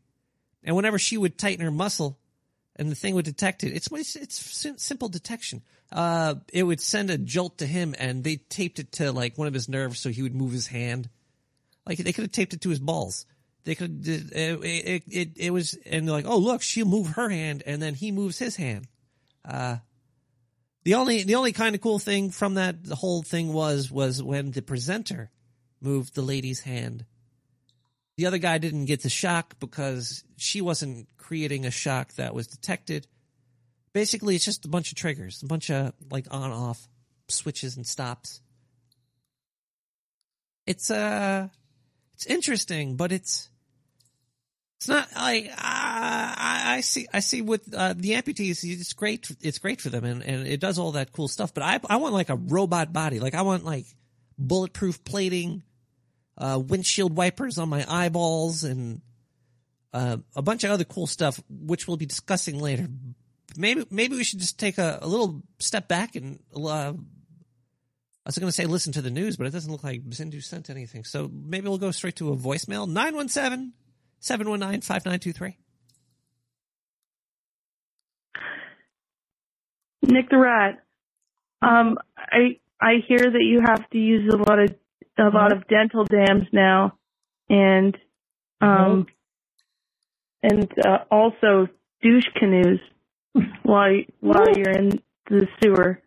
and 0.64 0.76
whenever 0.76 1.00
she 1.00 1.18
would 1.18 1.38
tighten 1.38 1.64
her 1.64 1.72
muscle 1.72 2.20
and 2.80 2.90
the 2.90 2.96
thing 2.96 3.14
would 3.14 3.26
detect 3.26 3.64
it. 3.66 3.74
It's 3.74 3.90
it's, 3.92 4.16
it's 4.16 4.82
simple 4.82 5.10
detection. 5.10 5.62
Uh, 5.92 6.36
it 6.54 6.64
would 6.64 6.80
send 6.80 7.10
a 7.10 7.18
jolt 7.18 7.58
to 7.58 7.66
him, 7.68 7.94
and 8.00 8.24
they 8.24 8.38
taped 8.38 8.80
it 8.80 8.94
to 8.94 9.12
like 9.12 9.38
one 9.38 9.48
of 9.48 9.54
his 9.54 9.68
nerves, 9.68 10.00
so 10.00 10.10
he 10.10 10.24
would 10.24 10.34
move 10.34 10.54
his 10.54 10.68
hand. 10.68 11.10
Like 11.86 11.98
they 11.98 12.14
could 12.14 12.24
have 12.24 12.32
taped 12.32 12.54
it 12.54 12.62
to 12.62 12.70
his 12.70 12.80
balls. 12.80 13.26
They 13.66 13.76
could 13.76 14.08
it, 14.08 14.34
it 14.34 15.04
it 15.08 15.30
it 15.36 15.50
was 15.52 15.78
and 15.86 16.08
they're 16.08 16.16
like, 16.16 16.26
oh 16.26 16.38
look, 16.38 16.62
she'll 16.62 16.86
move 16.86 17.08
her 17.08 17.28
hand, 17.28 17.64
and 17.66 17.82
then 17.82 17.96
he 17.96 18.14
moves 18.14 18.40
his 18.40 18.56
hand. 18.56 18.88
Uh, 19.44 19.78
the 20.90 20.96
only 20.96 21.22
the 21.22 21.36
only 21.36 21.52
kind 21.52 21.76
of 21.76 21.82
cool 21.82 22.00
thing 22.00 22.32
from 22.32 22.56
that 22.56 22.78
whole 22.92 23.22
thing 23.22 23.54
was 23.54 23.92
was 23.92 24.24
when 24.24 24.50
the 24.50 24.64
presenter 24.64 25.30
moved 25.80 26.16
the 26.16 26.24
lady's 26.24 26.62
hand. 26.62 27.06
The 28.18 28.26
other 28.26 28.40
guy 28.40 28.58
didn't 28.58 28.86
get 28.86 29.04
the 29.04 29.10
shock 29.10 29.60
because 29.60 30.24
she 30.36 30.62
wasn't 30.62 31.08
creating 31.16 31.68
a 31.68 31.70
shock 31.70 32.14
that 32.14 32.34
was 32.34 32.48
detected. 32.48 33.06
Basically, 33.94 34.34
it's 34.34 34.44
just 34.44 34.66
a 34.66 34.68
bunch 34.68 34.92
of 34.92 34.98
triggers, 34.98 35.44
a 35.44 35.46
bunch 35.46 35.70
of 35.70 35.94
like 36.10 36.26
on 36.32 36.50
off 36.50 36.88
switches 37.28 37.78
and 37.78 37.86
stops. 37.86 38.42
It's 40.66 40.90
uh 40.90 41.50
it's 42.16 42.26
interesting, 42.26 42.96
but 42.96 43.12
it's 43.12 43.52
it's 44.80 44.88
not 44.88 45.10
like 45.14 45.52
I, 45.58 46.76
I 46.78 46.82
see 46.82 47.08
I 47.14 47.20
see 47.20 47.42
with 47.42 47.74
uh, 47.74 47.94
the 47.98 48.12
amputees 48.12 48.64
it's 48.64 48.94
great 48.94 49.30
it's 49.42 49.60
great 49.60 49.82
for 49.82 49.90
them 49.90 50.06
and, 50.06 50.24
and 50.24 50.48
it 50.48 50.62
does 50.62 50.80
all 50.80 50.94
that 50.94 51.12
cool 51.12 51.28
stuff 51.28 51.54
but 51.54 51.64
I 51.64 51.80
I 51.90 51.98
want 51.98 52.14
like 52.14 52.30
a 52.30 52.36
robot 52.36 52.94
body 52.94 53.20
like 53.20 53.36
I 53.36 53.42
want 53.42 53.66
like 53.66 53.86
bulletproof 54.38 55.04
plating 55.04 55.64
uh, 56.38 56.62
windshield 56.66 57.16
wipers 57.16 57.58
on 57.58 57.70
my 57.70 57.86
eyeballs 57.90 58.64
and 58.64 59.02
uh, 59.94 60.18
a 60.36 60.42
bunch 60.42 60.64
of 60.64 60.72
other 60.72 60.84
cool 60.84 61.08
stuff, 61.08 61.42
which 61.50 61.88
we'll 61.88 61.98
be 61.98 62.06
discussing 62.06 62.60
later. 62.60 62.88
Maybe 63.58 63.86
maybe 63.90 64.16
we 64.16 64.24
should 64.24 64.40
just 64.40 64.60
take 64.60 64.78
a, 64.78 65.00
a 65.02 65.08
little 65.08 65.42
step 65.58 65.88
back 65.88 66.16
and 66.16 66.40
uh, 66.56 66.94
I 66.94 68.26
was 68.26 68.38
going 68.38 68.48
to 68.48 68.56
say 68.56 68.66
listen 68.66 68.94
to 68.94 69.02
the 69.02 69.10
news, 69.10 69.38
but 69.38 69.48
it 69.48 69.50
doesn't 69.52 69.72
look 69.72 69.84
like 69.84 70.04
Zindu 70.10 70.44
sent 70.44 70.70
anything. 70.70 71.04
So 71.04 71.30
maybe 71.34 71.68
we'll 71.68 71.80
go 71.80 71.92
straight 71.92 72.16
to 72.18 72.32
a 72.32 72.38
voicemail 72.38 72.88
917 72.88 73.74
719 74.20 74.82
5923. 74.82 75.58
Nick 80.04 80.30
the 80.30 80.38
Rat. 80.38 80.84
Um, 81.62 81.98
I 82.18 82.60
I 82.82 82.96
hear 83.08 83.20
that 83.20 83.44
you 83.44 83.62
have 83.66 83.90
to 83.90 83.98
use 83.98 84.32
a 84.34 84.38
lot 84.38 84.60
of 84.60 84.76
a 85.18 85.30
lot 85.36 85.52
of 85.52 85.68
dental 85.68 86.06
dams 86.06 86.48
now, 86.52 86.98
and 87.50 87.98
um, 88.62 89.08
and 90.42 90.72
uh, 90.86 91.00
also 91.12 91.68
douche 92.02 92.28
canoes 92.36 92.80
while 93.64 94.00
while 94.22 94.50
you're 94.56 94.72
in 94.72 95.02
the 95.30 95.48
sewer. 95.62 96.02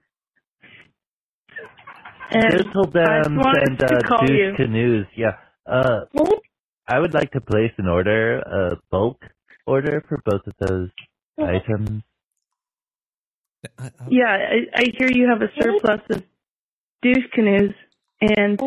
And 2.30 2.50
Dental 2.50 2.84
dams 2.84 3.26
wanted 3.28 3.68
and 3.68 3.78
to 3.80 3.94
uh, 3.94 4.08
call 4.08 4.26
douche 4.26 4.38
you. 4.38 4.54
canoes. 4.56 5.06
Yeah. 5.14 5.36
Uh, 5.66 6.06
I 6.86 6.98
would 6.98 7.14
like 7.14 7.30
to 7.32 7.40
place 7.40 7.72
an 7.78 7.88
order, 7.88 8.38
a 8.40 8.76
bulk 8.90 9.22
order 9.66 10.04
for 10.08 10.20
both 10.24 10.42
of 10.46 10.54
those 10.58 10.90
items. 11.38 12.02
Uh, 13.64 13.84
uh, 13.84 13.90
Yeah, 14.10 14.26
I, 14.26 14.80
I 14.80 14.84
hear 14.98 15.10
you 15.10 15.28
have 15.28 15.42
a 15.42 15.50
surplus 15.60 16.00
of 16.10 16.22
douche 17.02 17.30
canoes 17.32 17.74
and 18.20 18.58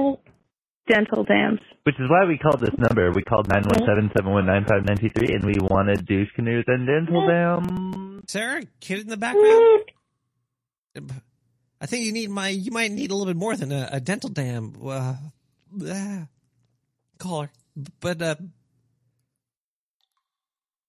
dental 0.87 1.23
dams. 1.23 1.59
Which 1.83 1.95
is 1.99 2.09
why 2.09 2.25
we 2.25 2.37
called 2.37 2.61
this 2.61 2.77
number. 2.77 3.11
We 3.11 3.23
called 3.23 3.47
917-719-5993 3.49 5.35
and 5.35 5.45
we 5.45 5.55
wanted 5.59 6.05
douche 6.05 6.31
canoes 6.35 6.63
and 6.67 6.87
dental 6.87 7.27
dams. 7.27 8.23
Sarah, 8.27 8.63
kid 8.79 9.01
in 9.01 9.07
the 9.07 9.17
background. 9.17 9.83
I 11.81 11.85
think 11.87 12.05
you 12.05 12.13
need 12.13 12.29
my. 12.29 12.49
You 12.49 12.71
might 12.71 12.91
need 12.91 13.11
a 13.11 13.15
little 13.15 13.31
bit 13.31 13.37
more 13.37 13.55
than 13.55 13.71
a, 13.71 13.89
a 13.91 13.99
dental 13.99 14.29
dam. 14.29 14.73
Uh, 14.81 15.15
ah, 15.87 16.27
call 17.19 17.41
her, 17.43 17.49
but 17.75 18.21
uh, 18.21 18.35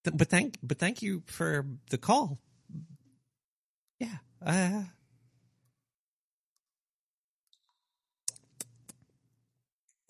th- 0.04 0.16
but 0.16 0.28
thank 0.28 0.56
but 0.62 0.78
thank 0.78 1.02
you 1.02 1.22
for 1.26 1.66
the 1.90 1.98
call. 1.98 2.38
Yeah. 3.98 4.16
Uh, 4.44 4.82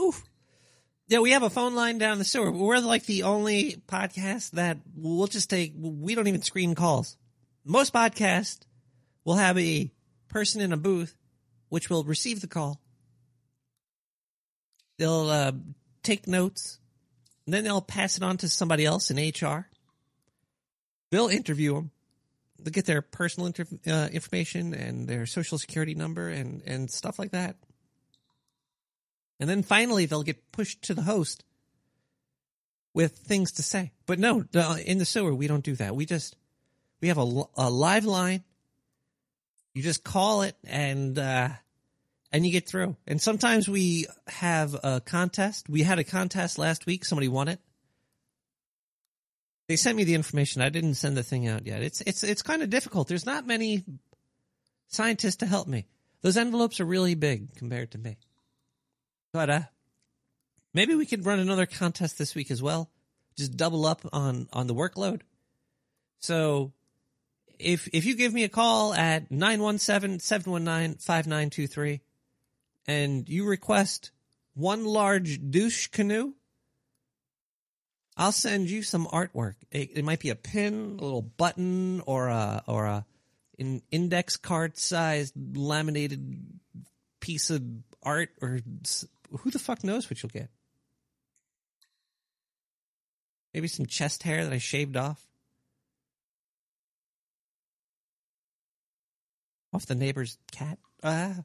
oof. 0.00 0.22
Yeah, 1.08 1.20
we 1.20 1.30
have 1.30 1.44
a 1.44 1.50
phone 1.50 1.76
line 1.76 1.98
down 1.98 2.18
the 2.18 2.24
sewer. 2.24 2.50
We're 2.50 2.80
like 2.80 3.06
the 3.06 3.22
only 3.22 3.80
podcast 3.86 4.50
that 4.52 4.78
we'll 4.96 5.28
just 5.28 5.48
take. 5.48 5.72
We 5.76 6.16
don't 6.16 6.26
even 6.26 6.42
screen 6.42 6.74
calls. 6.74 7.16
Most 7.64 7.92
podcasts 7.92 8.60
will 9.24 9.36
have 9.36 9.56
a 9.56 9.90
person 10.28 10.60
in 10.60 10.72
a 10.72 10.76
booth, 10.76 11.16
which 11.68 11.88
will 11.88 12.02
receive 12.02 12.40
the 12.40 12.48
call. 12.48 12.80
They'll 14.98 15.30
uh, 15.30 15.52
take 16.06 16.26
notes, 16.26 16.78
and 17.44 17.54
then 17.54 17.64
they'll 17.64 17.80
pass 17.80 18.16
it 18.16 18.22
on 18.22 18.36
to 18.38 18.48
somebody 18.48 18.84
else 18.84 19.10
in 19.10 19.16
HR. 19.16 19.68
They'll 21.10 21.28
interview 21.28 21.74
them. 21.74 21.90
They'll 22.58 22.72
get 22.72 22.86
their 22.86 23.02
personal 23.02 23.46
inter- 23.46 23.66
uh, 23.86 24.08
information 24.12 24.74
and 24.74 25.06
their 25.06 25.26
social 25.26 25.58
security 25.58 25.94
number 25.94 26.28
and, 26.28 26.62
and 26.66 26.90
stuff 26.90 27.18
like 27.18 27.32
that. 27.32 27.56
And 29.38 29.48
then 29.48 29.62
finally, 29.62 30.06
they'll 30.06 30.22
get 30.22 30.50
pushed 30.52 30.82
to 30.82 30.94
the 30.94 31.02
host 31.02 31.44
with 32.94 33.12
things 33.18 33.52
to 33.52 33.62
say. 33.62 33.92
But 34.06 34.18
no, 34.18 34.44
in 34.84 34.98
the 34.98 35.04
sewer, 35.04 35.34
we 35.34 35.46
don't 35.46 35.64
do 35.64 35.74
that. 35.76 35.94
We 35.94 36.06
just 36.06 36.34
we 37.02 37.08
have 37.08 37.18
a, 37.18 37.42
a 37.56 37.68
live 37.68 38.06
line. 38.06 38.42
You 39.74 39.82
just 39.82 40.02
call 40.02 40.42
it 40.42 40.56
and 40.64 41.18
uh, 41.18 41.50
and 42.36 42.44
you 42.44 42.52
get 42.52 42.68
through. 42.68 42.96
And 43.06 43.18
sometimes 43.18 43.66
we 43.66 44.04
have 44.26 44.76
a 44.84 45.00
contest. 45.00 45.70
We 45.70 45.82
had 45.82 45.98
a 45.98 46.04
contest 46.04 46.58
last 46.58 46.84
week. 46.84 47.06
Somebody 47.06 47.28
won 47.28 47.48
it. 47.48 47.58
They 49.68 49.76
sent 49.76 49.96
me 49.96 50.04
the 50.04 50.14
information. 50.14 50.60
I 50.60 50.68
didn't 50.68 50.96
send 50.96 51.16
the 51.16 51.22
thing 51.22 51.48
out 51.48 51.66
yet. 51.66 51.82
It's 51.82 52.02
it's 52.02 52.22
it's 52.22 52.42
kind 52.42 52.62
of 52.62 52.68
difficult. 52.68 53.08
There's 53.08 53.24
not 53.24 53.46
many 53.46 53.84
scientists 54.88 55.36
to 55.36 55.46
help 55.46 55.66
me. 55.66 55.86
Those 56.20 56.36
envelopes 56.36 56.78
are 56.78 56.84
really 56.84 57.14
big 57.14 57.56
compared 57.56 57.92
to 57.92 57.98
me. 57.98 58.18
But 59.32 59.48
uh, 59.48 59.62
maybe 60.74 60.94
we 60.94 61.06
could 61.06 61.24
run 61.24 61.38
another 61.38 61.64
contest 61.64 62.18
this 62.18 62.34
week 62.34 62.50
as 62.50 62.62
well. 62.62 62.90
Just 63.38 63.56
double 63.56 63.86
up 63.86 64.02
on 64.12 64.46
on 64.52 64.66
the 64.66 64.74
workload. 64.74 65.22
So 66.18 66.74
if 67.58 67.88
if 67.94 68.04
you 68.04 68.14
give 68.14 68.34
me 68.34 68.44
a 68.44 68.50
call 68.50 68.92
at 68.92 69.30
917-719-5923 69.30 72.00
and 72.86 73.28
you 73.28 73.46
request 73.46 74.10
one 74.54 74.84
large 74.84 75.40
douche 75.50 75.88
canoe, 75.88 76.32
I'll 78.16 78.32
send 78.32 78.70
you 78.70 78.82
some 78.82 79.06
artwork. 79.06 79.54
It, 79.70 79.90
it 79.96 80.04
might 80.04 80.20
be 80.20 80.30
a 80.30 80.36
pin, 80.36 80.96
a 80.98 81.04
little 81.04 81.22
button, 81.22 82.00
or 82.06 82.28
a 82.28 82.62
or 82.66 82.86
a 82.86 83.06
an 83.58 83.82
index 83.90 84.36
card 84.36 84.78
sized 84.78 85.34
laminated 85.56 86.46
piece 87.20 87.50
of 87.50 87.62
art, 88.02 88.30
or 88.40 88.60
who 89.40 89.50
the 89.50 89.58
fuck 89.58 89.84
knows 89.84 90.08
what 90.08 90.22
you'll 90.22 90.30
get. 90.30 90.48
Maybe 93.52 93.68
some 93.68 93.86
chest 93.86 94.22
hair 94.22 94.44
that 94.44 94.52
I 94.52 94.58
shaved 94.58 94.96
off. 94.96 95.22
Off 99.72 99.86
the 99.86 99.94
neighbor's 99.94 100.38
cat. 100.52 100.78
Ah. 101.02 101.36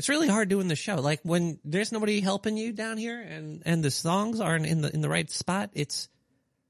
It's 0.00 0.08
really 0.08 0.28
hard 0.28 0.48
doing 0.48 0.68
the 0.68 0.76
show. 0.76 0.94
Like 0.94 1.20
when 1.24 1.58
there's 1.62 1.92
nobody 1.92 2.22
helping 2.22 2.56
you 2.56 2.72
down 2.72 2.96
here 2.96 3.20
and, 3.20 3.62
and 3.66 3.84
the 3.84 3.90
songs 3.90 4.40
aren't 4.40 4.64
in 4.64 4.80
the, 4.80 4.90
in 4.94 5.02
the 5.02 5.10
right 5.10 5.30
spot, 5.30 5.68
it's, 5.74 6.08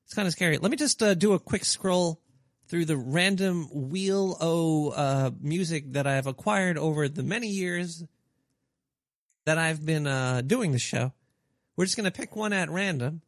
it's 0.05 0.15
kind 0.15 0.27
of 0.27 0.33
scary. 0.33 0.59
Let 0.59 0.69
me 0.69 0.77
just 0.77 1.01
uh, 1.01 1.15
do 1.15 1.35
a 1.35 1.39
quick 1.39 1.65
scroll 1.65 2.21
through 2.67 2.87
the 2.87 2.97
random 2.97 3.69
wheel 3.73 4.37
o 4.41 4.89
uh, 4.89 5.31
music 5.41 5.93
that 5.93 6.09
I've 6.09 6.27
acquired 6.27 6.77
over 6.77 7.09
the 7.09 7.23
many 7.23 7.47
years 7.47 8.03
that 9.45 9.59
I've 9.59 9.87
been 9.87 10.09
uh, 10.09 10.43
doing 10.45 10.73
the 10.73 10.81
show. 10.81 11.13
We're 11.77 11.85
just 11.85 11.97
going 11.97 12.11
to 12.11 12.11
pick 12.11 12.35
one 12.35 12.53
at 12.53 12.69
random 12.69 13.23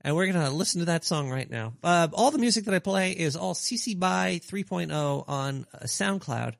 and 0.00 0.16
we're 0.16 0.32
going 0.32 0.46
to 0.46 0.50
listen 0.50 0.78
to 0.78 0.86
that 0.86 1.04
song 1.04 1.28
right 1.28 1.50
now. 1.50 1.74
Uh, 1.84 2.08
all 2.14 2.30
the 2.30 2.38
music 2.38 2.64
that 2.64 2.74
I 2.74 2.78
play 2.78 3.12
is 3.12 3.36
all 3.36 3.52
CC 3.52 4.00
BY 4.00 4.40
3.0 4.46 5.24
on 5.28 5.66
uh, 5.74 5.80
SoundCloud. 5.80 6.54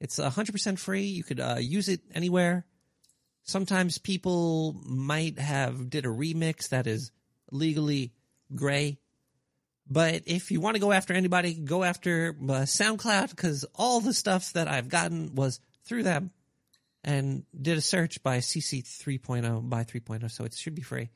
It's 0.00 0.18
100% 0.18 0.78
free. 0.78 1.04
You 1.04 1.24
could 1.24 1.40
uh, 1.40 1.56
use 1.58 1.88
it 1.88 2.00
anywhere. 2.14 2.64
Sometimes 3.42 3.98
people 3.98 4.80
might 4.84 5.38
have 5.38 5.90
did 5.90 6.04
a 6.04 6.08
remix 6.08 6.68
that 6.68 6.86
is 6.86 7.10
legally 7.50 8.12
gray. 8.54 8.98
But 9.90 10.22
if 10.26 10.50
you 10.50 10.60
want 10.60 10.74
to 10.74 10.80
go 10.80 10.92
after 10.92 11.14
anybody, 11.14 11.54
go 11.54 11.82
after 11.82 12.36
uh, 12.38 12.66
SoundCloud 12.66 13.30
because 13.30 13.64
all 13.74 14.00
the 14.00 14.12
stuff 14.12 14.52
that 14.52 14.68
I've 14.68 14.88
gotten 14.88 15.34
was 15.34 15.60
through 15.86 16.02
them 16.02 16.30
and 17.02 17.44
did 17.58 17.78
a 17.78 17.80
search 17.80 18.22
by 18.22 18.38
CC 18.38 18.82
3.0 18.82 19.68
by 19.68 19.84
3.0, 19.84 20.30
so 20.30 20.44
it 20.44 20.52
should 20.52 20.74
be 20.74 20.82
free. 20.82 21.08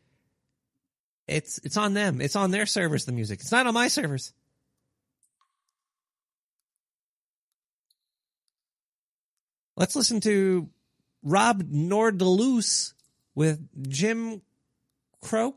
It's 1.28 1.58
it's 1.58 1.76
on 1.76 1.94
them. 1.94 2.20
It's 2.20 2.34
on 2.34 2.50
their 2.50 2.66
servers. 2.66 3.04
The 3.04 3.12
music. 3.12 3.40
It's 3.40 3.52
not 3.52 3.66
on 3.66 3.74
my 3.74 3.88
servers. 3.88 4.32
Let's 9.82 9.96
listen 9.96 10.20
to 10.20 10.68
Rob 11.24 11.64
Nordaloose 11.64 12.92
with 13.34 13.58
Jim 13.88 14.40
Croce. 15.20 15.56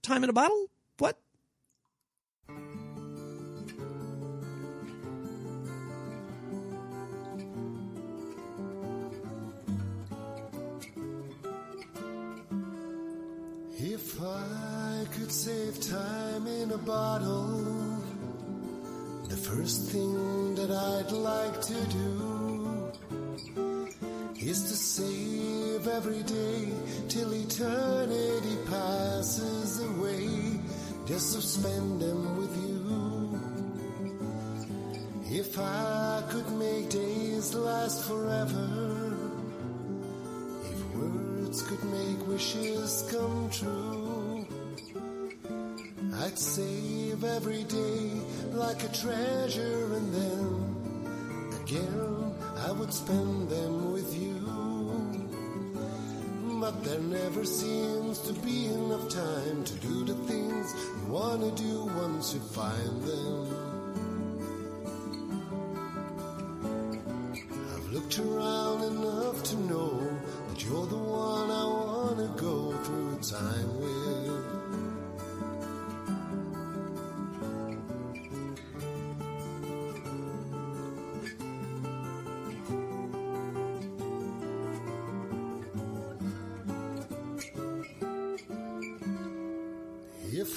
Time 0.00 0.24
in 0.24 0.30
a 0.30 0.32
bottle. 0.32 0.70
What? 0.96 1.20
If 13.76 14.22
I 14.22 15.04
could 15.12 15.30
save 15.30 15.78
time 15.90 16.46
in 16.46 16.72
a 16.72 16.78
bottle, 16.78 18.02
the 19.28 19.36
first 19.36 19.90
thing 19.90 20.54
that 20.54 20.70
I'd 20.70 21.12
like 21.12 21.60
to 21.60 21.74
do 21.74 22.39
is 24.50 24.62
to 24.64 24.74
save 24.74 25.86
every 25.86 26.24
day 26.24 26.68
till 27.08 27.32
eternity 27.32 28.56
passes 28.68 29.80
away, 29.90 30.26
just 31.06 31.36
to 31.36 31.40
spend 31.40 32.00
them 32.00 32.36
with 32.36 32.54
you. 32.66 32.80
If 35.40 35.56
I 35.56 36.24
could 36.30 36.50
make 36.58 36.90
days 36.90 37.54
last 37.54 38.08
forever, 38.08 38.68
if 40.72 40.80
words 40.96 41.62
could 41.62 41.84
make 41.84 42.26
wishes 42.26 43.08
come 43.12 43.48
true, 43.50 44.46
I'd 46.22 46.36
save 46.36 47.22
every 47.22 47.62
day 47.64 48.02
like 48.50 48.82
a 48.82 48.88
treasure 48.88 49.94
and 49.98 50.12
then 50.18 50.44
again 51.62 52.20
I 52.66 52.72
would 52.72 52.92
spend 52.92 53.48
them 53.48 53.92
with 53.92 54.12
you. 54.14 54.29
But 56.70 56.84
there 56.84 57.00
never 57.00 57.44
seems 57.44 58.20
to 58.20 58.32
be 58.32 58.66
enough 58.66 59.08
time 59.08 59.64
to 59.64 59.74
do 59.80 60.04
the 60.04 60.14
things 60.30 60.72
you 61.02 61.12
wanna 61.12 61.50
do 61.50 61.90
once 61.96 62.32
you 62.32 62.38
find 62.38 63.02
them. 63.02 63.36
I've 67.74 67.92
looked 67.92 68.20
around 68.20 68.84
enough 68.84 69.42
to 69.50 69.56
know 69.62 69.98
that 70.48 70.64
you're 70.64 70.86
the 70.86 70.96
one 70.96 71.50
I 71.50 71.64
wanna 71.64 72.28
go 72.36 72.72
through 72.84 73.18
time 73.18 73.79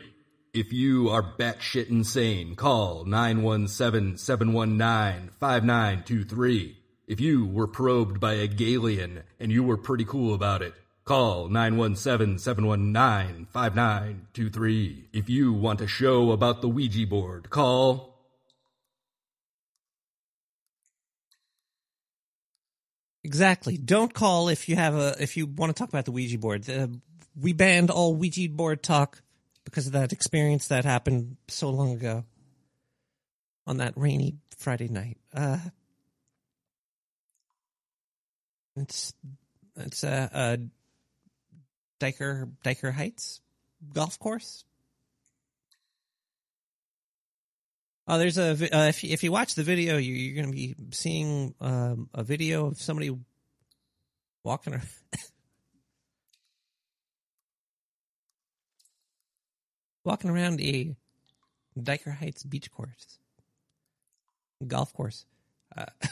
If 0.54 0.72
you 0.72 1.10
are 1.10 1.24
batshit 1.24 1.90
insane, 1.90 2.56
call 2.56 3.06
917 3.06 4.18
719 4.18 5.32
5923. 5.40 6.78
If 7.08 7.20
you 7.20 7.48
were 7.48 7.66
probed 7.66 8.20
by 8.20 8.34
a 8.34 8.48
Galian 8.48 9.24
and 9.40 9.52
you 9.52 9.64
were 9.64 9.78
pretty 9.78 10.06
cool 10.06 10.36
about 10.36 10.62
it, 10.62 10.76
call 11.06 11.50
917 11.50 12.38
719 12.38 13.48
5923. 13.48 15.10
If 15.12 15.28
you 15.28 15.54
want 15.54 15.82
a 15.82 15.88
show 15.88 16.32
about 16.32 16.62
the 16.62 16.70
Ouija 16.70 17.08
board, 17.08 17.50
call 17.50 18.14
Exactly. 23.24 23.78
Don't 23.78 24.14
call 24.14 24.50
if 24.50 24.70
you 24.70 24.76
have 24.76 24.94
a 24.94 25.16
if 25.20 25.36
you 25.36 25.48
want 25.48 25.76
to 25.76 25.80
talk 25.80 25.90
about 25.90 26.06
the 26.06 26.12
Ouija 26.12 26.38
board. 26.38 26.70
Uh, 26.70 26.90
we 27.36 27.54
banned 27.54 27.90
all 27.90 28.16
Ouija 28.16 28.48
board 28.50 28.84
talk 28.84 29.23
because 29.66 29.88
of 29.88 29.94
that 29.94 30.14
experience 30.14 30.68
that 30.68 30.86
happened 30.86 31.38
so 31.48 31.70
long 31.70 31.94
ago 31.94 32.24
on 33.66 33.78
that 33.78 33.94
rainy 33.96 34.36
Friday 34.58 34.88
night. 34.88 35.18
Uh, 35.34 35.58
it's 38.76 39.14
it's 39.78 40.04
a, 40.04 40.30
a 40.34 42.04
Dyker 42.04 42.52
Dyker 42.64 42.92
Heights 42.92 43.42
golf 43.94 44.20
course. 44.20 44.66
Oh, 48.06 48.18
there's 48.18 48.38
a 48.38 48.52
uh, 48.52 48.88
if 48.88 49.04
you, 49.04 49.14
if 49.14 49.24
you 49.24 49.32
watch 49.32 49.56
the 49.56 49.64
video, 49.64 49.98
you, 49.98 50.14
you're 50.14 50.36
going 50.36 50.52
to 50.52 50.56
be 50.56 50.76
seeing 50.92 51.56
um, 51.62 52.10
a 52.14 52.24
video 52.24 52.68
of 52.68 52.82
somebody 52.82 53.16
walking. 54.44 54.74
Around. 54.74 54.88
walking 60.04 60.30
around 60.30 60.62
a 60.62 60.96
Dyker 61.78 62.16
Heights 62.16 62.44
beach 62.44 62.72
course, 62.72 63.20
golf 64.66 64.94
course. 64.94 65.26
Uh, 65.76 65.86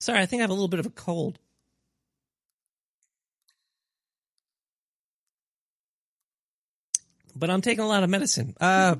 sorry, 0.00 0.20
I 0.20 0.26
think 0.26 0.40
I 0.40 0.44
have 0.44 0.50
a 0.50 0.54
little 0.54 0.68
bit 0.68 0.80
of 0.80 0.86
a 0.86 0.90
cold. 0.90 1.38
But 7.34 7.50
I'm 7.50 7.62
taking 7.62 7.82
a 7.82 7.88
lot 7.88 8.02
of 8.04 8.10
medicine. 8.10 8.54
Uh, 8.60 8.96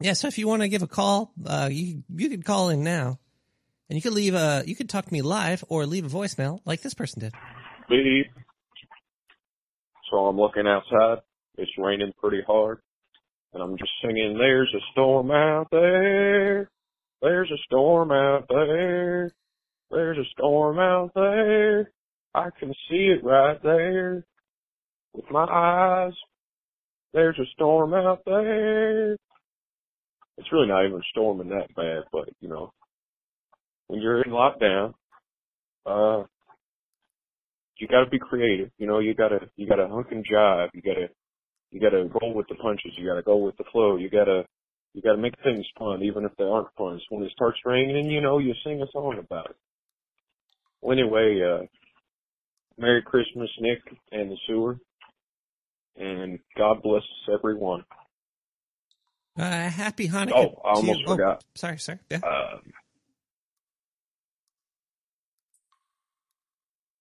yeah, 0.00 0.12
so 0.12 0.28
if 0.28 0.36
you 0.36 0.46
want 0.46 0.62
to 0.62 0.68
give 0.68 0.82
a 0.82 0.86
call, 0.86 1.32
uh, 1.46 1.68
you 1.72 2.02
you 2.14 2.28
could 2.28 2.44
call 2.44 2.68
in 2.68 2.84
now, 2.84 3.18
and 3.88 3.96
you 3.96 4.02
could 4.02 4.12
leave 4.12 4.34
a 4.34 4.62
you 4.66 4.76
could 4.76 4.90
talk 4.90 5.06
to 5.06 5.12
me 5.12 5.22
live 5.22 5.64
or 5.68 5.86
leave 5.86 6.04
a 6.04 6.08
voicemail 6.08 6.60
like 6.66 6.82
this 6.82 6.92
person 6.92 7.20
did. 7.20 7.34
beep. 7.88 8.26
So 10.10 10.26
I'm 10.26 10.36
looking 10.36 10.66
outside. 10.66 11.18
It's 11.56 11.70
raining 11.78 12.12
pretty 12.20 12.42
hard. 12.46 12.78
And 13.52 13.62
I'm 13.62 13.76
just 13.78 13.90
singing, 14.02 14.36
there's 14.36 14.72
a 14.74 14.84
storm 14.92 15.30
out 15.30 15.68
there. 15.70 16.70
There's 17.22 17.50
a 17.50 17.62
storm 17.64 18.12
out 18.12 18.44
there. 18.48 19.32
There's 19.90 20.18
a 20.18 20.30
storm 20.32 20.78
out 20.78 21.12
there. 21.14 21.90
I 22.34 22.48
can 22.58 22.72
see 22.88 23.14
it 23.16 23.24
right 23.24 23.62
there 23.62 24.24
with 25.14 25.24
my 25.30 25.44
eyes. 25.44 26.12
There's 27.14 27.38
a 27.38 27.46
storm 27.54 27.94
out 27.94 28.20
there. 28.26 29.14
It's 30.38 30.52
really 30.52 30.68
not 30.68 30.84
even 30.84 31.00
storming 31.10 31.48
that 31.48 31.74
bad, 31.74 32.04
but 32.12 32.28
you 32.40 32.48
know, 32.48 32.72
when 33.86 34.02
you're 34.02 34.22
in 34.22 34.30
lockdown, 34.30 34.92
uh, 35.86 36.24
you 37.78 37.88
got 37.88 38.04
to 38.04 38.10
be 38.10 38.18
creative. 38.18 38.70
You 38.78 38.86
know, 38.86 38.98
you 38.98 39.14
gotta 39.14 39.48
you 39.56 39.68
gotta 39.68 39.88
hunk 39.88 40.08
and 40.10 40.24
jive. 40.24 40.68
You 40.74 40.82
gotta 40.82 41.08
you 41.70 41.80
gotta 41.80 42.08
roll 42.20 42.34
with 42.34 42.48
the 42.48 42.54
punches. 42.56 42.92
You 42.96 43.06
gotta 43.06 43.22
go 43.22 43.36
with 43.36 43.56
the 43.56 43.64
flow. 43.72 43.96
You 43.96 44.08
gotta 44.08 44.44
you 44.94 45.02
gotta 45.02 45.18
make 45.18 45.34
things 45.42 45.66
fun, 45.78 46.02
even 46.02 46.24
if 46.24 46.32
they 46.38 46.44
aren't 46.44 46.68
fun. 46.76 46.98
So 47.00 47.16
when 47.16 47.24
it 47.24 47.32
starts 47.32 47.58
raining, 47.64 48.10
you 48.10 48.20
know, 48.20 48.38
you 48.38 48.54
sing 48.64 48.80
a 48.82 48.86
song 48.92 49.18
about 49.18 49.50
it. 49.50 49.56
Well, 50.80 50.98
anyway, 50.98 51.40
uh, 51.42 51.66
Merry 52.78 53.02
Christmas, 53.02 53.50
Nick 53.60 53.80
and 54.12 54.30
the 54.30 54.36
sewer, 54.46 54.78
and 55.96 56.38
God 56.56 56.82
bless 56.82 57.02
everyone. 57.32 57.84
Uh, 59.38 59.68
happy 59.68 60.08
Hanukkah. 60.08 60.32
Oh, 60.34 60.60
I 60.64 60.74
to 60.74 60.76
almost. 60.76 61.00
Oh, 61.06 61.10
forgot. 61.12 61.44
sorry, 61.54 61.78
sir. 61.78 62.00
Yeah. 62.10 62.20
Uh, 62.22 62.58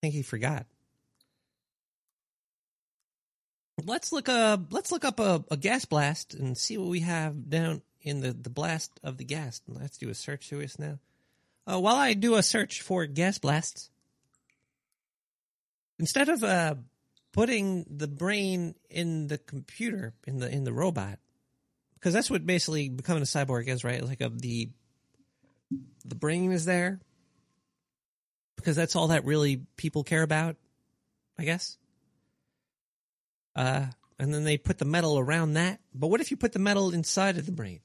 think 0.06 0.14
he 0.14 0.22
forgot. 0.22 0.68
Let's 3.84 4.12
look 4.12 4.30
uh 4.30 4.58
let's 4.70 4.92
look 4.92 5.04
up 5.04 5.20
a, 5.20 5.44
a 5.52 5.58
gas 5.58 5.86
blast 5.86 6.34
and 6.36 6.58
see 6.58 6.78
what 6.78 6.90
we 6.90 7.02
have 7.02 7.50
down 7.50 7.82
in 8.02 8.22
the, 8.22 8.32
the 8.32 8.52
blast 8.52 8.92
of 9.04 9.18
the 9.18 9.26
gas. 9.26 9.62
Let's 9.68 9.98
do 9.98 10.10
a 10.10 10.14
search 10.14 10.50
to 10.50 10.64
us 10.64 10.78
now. 10.78 11.00
Uh, 11.68 11.80
while 11.80 11.96
I 11.96 12.14
do 12.14 12.36
a 12.36 12.44
search 12.44 12.82
for 12.82 13.08
gas 13.08 13.40
blasts, 13.40 13.90
instead 15.98 16.30
of 16.30 16.44
uh 16.44 16.76
putting 17.34 17.86
the 17.90 18.08
brain 18.08 18.76
in 18.90 19.28
the 19.28 19.40
computer 19.40 20.14
in 20.28 20.38
the 20.38 20.50
in 20.50 20.64
the 20.64 20.74
robot, 20.74 21.18
because 21.96 22.14
that's 22.14 22.30
what 22.30 22.46
basically 22.46 22.90
becoming 22.90 23.24
a 23.24 23.26
cyborg 23.26 23.68
is, 23.68 23.84
right? 23.84 24.06
Like 24.06 24.22
a, 24.22 24.30
the 24.30 24.70
the 26.06 26.16
brain 26.16 26.52
is 26.52 26.66
there 26.66 27.02
because 28.66 28.76
that's 28.76 28.96
all 28.96 29.10
that 29.10 29.26
really 29.26 29.62
people 29.78 30.04
care 30.04 30.24
about, 30.24 30.56
I 31.38 31.46
guess. 31.46 31.78
Uh, 33.56 33.86
and 34.18 34.34
then 34.34 34.44
they 34.44 34.58
put 34.58 34.80
the 34.80 34.86
metal 34.86 35.20
around 35.20 35.54
that. 35.54 35.80
But 35.94 36.08
what 36.08 36.20
if 36.20 36.32
you 36.32 36.38
put 36.38 36.52
the 36.52 36.58
metal 36.58 36.92
inside 36.92 37.38
of 37.38 37.46
the 37.46 37.52
brain? 37.52 37.82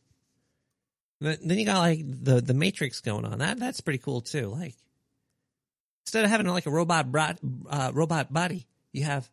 Then 1.21 1.59
you 1.59 1.67
got 1.67 1.81
like 1.81 2.01
the 2.03 2.41
the 2.41 2.55
matrix 2.55 3.03
going 3.03 3.27
on. 3.27 3.41
That 3.41 3.59
that's 3.59 3.83
pretty 3.83 3.99
cool 3.99 4.23
too. 4.23 4.47
Like 4.47 4.75
instead 6.07 6.25
of 6.25 6.31
having 6.31 6.47
like 6.47 6.65
a 6.65 6.71
robot 6.71 7.13
bro- 7.13 7.35
uh, 7.69 7.91
robot 7.93 8.33
body, 8.33 8.67
you 8.91 9.05
have 9.05 9.29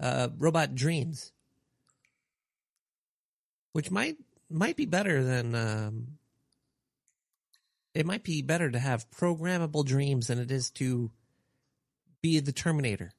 uh, 0.00 0.28
robot 0.38 0.74
dreams, 0.74 1.30
which 3.74 3.90
might 3.90 4.16
might 4.48 4.76
be 4.76 4.86
better 4.86 5.22
than 5.22 5.54
um, 5.54 6.17
it 7.98 8.06
might 8.06 8.22
be 8.22 8.42
better 8.42 8.70
to 8.70 8.78
have 8.78 9.10
programmable 9.10 9.84
dreams 9.84 10.28
than 10.28 10.38
it 10.38 10.52
is 10.52 10.70
to 10.70 11.10
be 12.22 12.38
the 12.38 12.52
Terminator. 12.52 13.10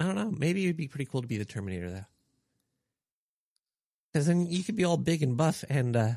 I 0.00 0.06
don't 0.06 0.14
know. 0.14 0.30
Maybe 0.30 0.64
it'd 0.64 0.78
be 0.78 0.88
pretty 0.88 1.04
cool 1.04 1.20
to 1.20 1.28
be 1.28 1.36
the 1.36 1.44
Terminator, 1.44 1.90
though. 1.90 2.06
Because 4.10 4.26
then 4.26 4.46
you 4.46 4.64
could 4.64 4.76
be 4.76 4.86
all 4.86 4.96
big 4.96 5.22
and 5.22 5.36
buff, 5.36 5.64
and 5.68 5.94
uh, 5.94 6.12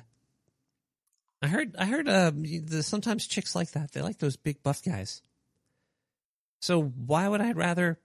I 1.42 1.48
heard, 1.48 1.76
I 1.78 1.88
heard, 1.88 2.08
uh, 2.08 2.32
the, 2.34 2.82
sometimes 2.82 3.28
chicks 3.28 3.54
like 3.54 3.72
that. 3.72 3.92
They 3.92 4.02
like 4.02 4.18
those 4.18 4.38
big 4.38 4.64
buff 4.64 4.82
guys. 4.82 5.22
So 6.62 6.82
why 6.82 7.28
would 7.28 7.42
I 7.42 7.52
rather 7.52 8.00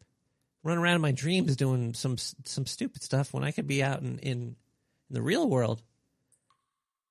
run 0.64 0.78
around 0.78 0.96
in 0.96 1.02
my 1.02 1.12
dreams 1.12 1.54
doing 1.54 1.94
some 1.94 2.16
some 2.18 2.66
stupid 2.66 3.04
stuff 3.04 3.32
when 3.32 3.44
I 3.44 3.52
could 3.52 3.68
be 3.68 3.80
out 3.80 4.00
in 4.00 4.18
in, 4.18 4.38
in 4.38 4.56
the 5.10 5.22
real 5.22 5.48
world 5.48 5.82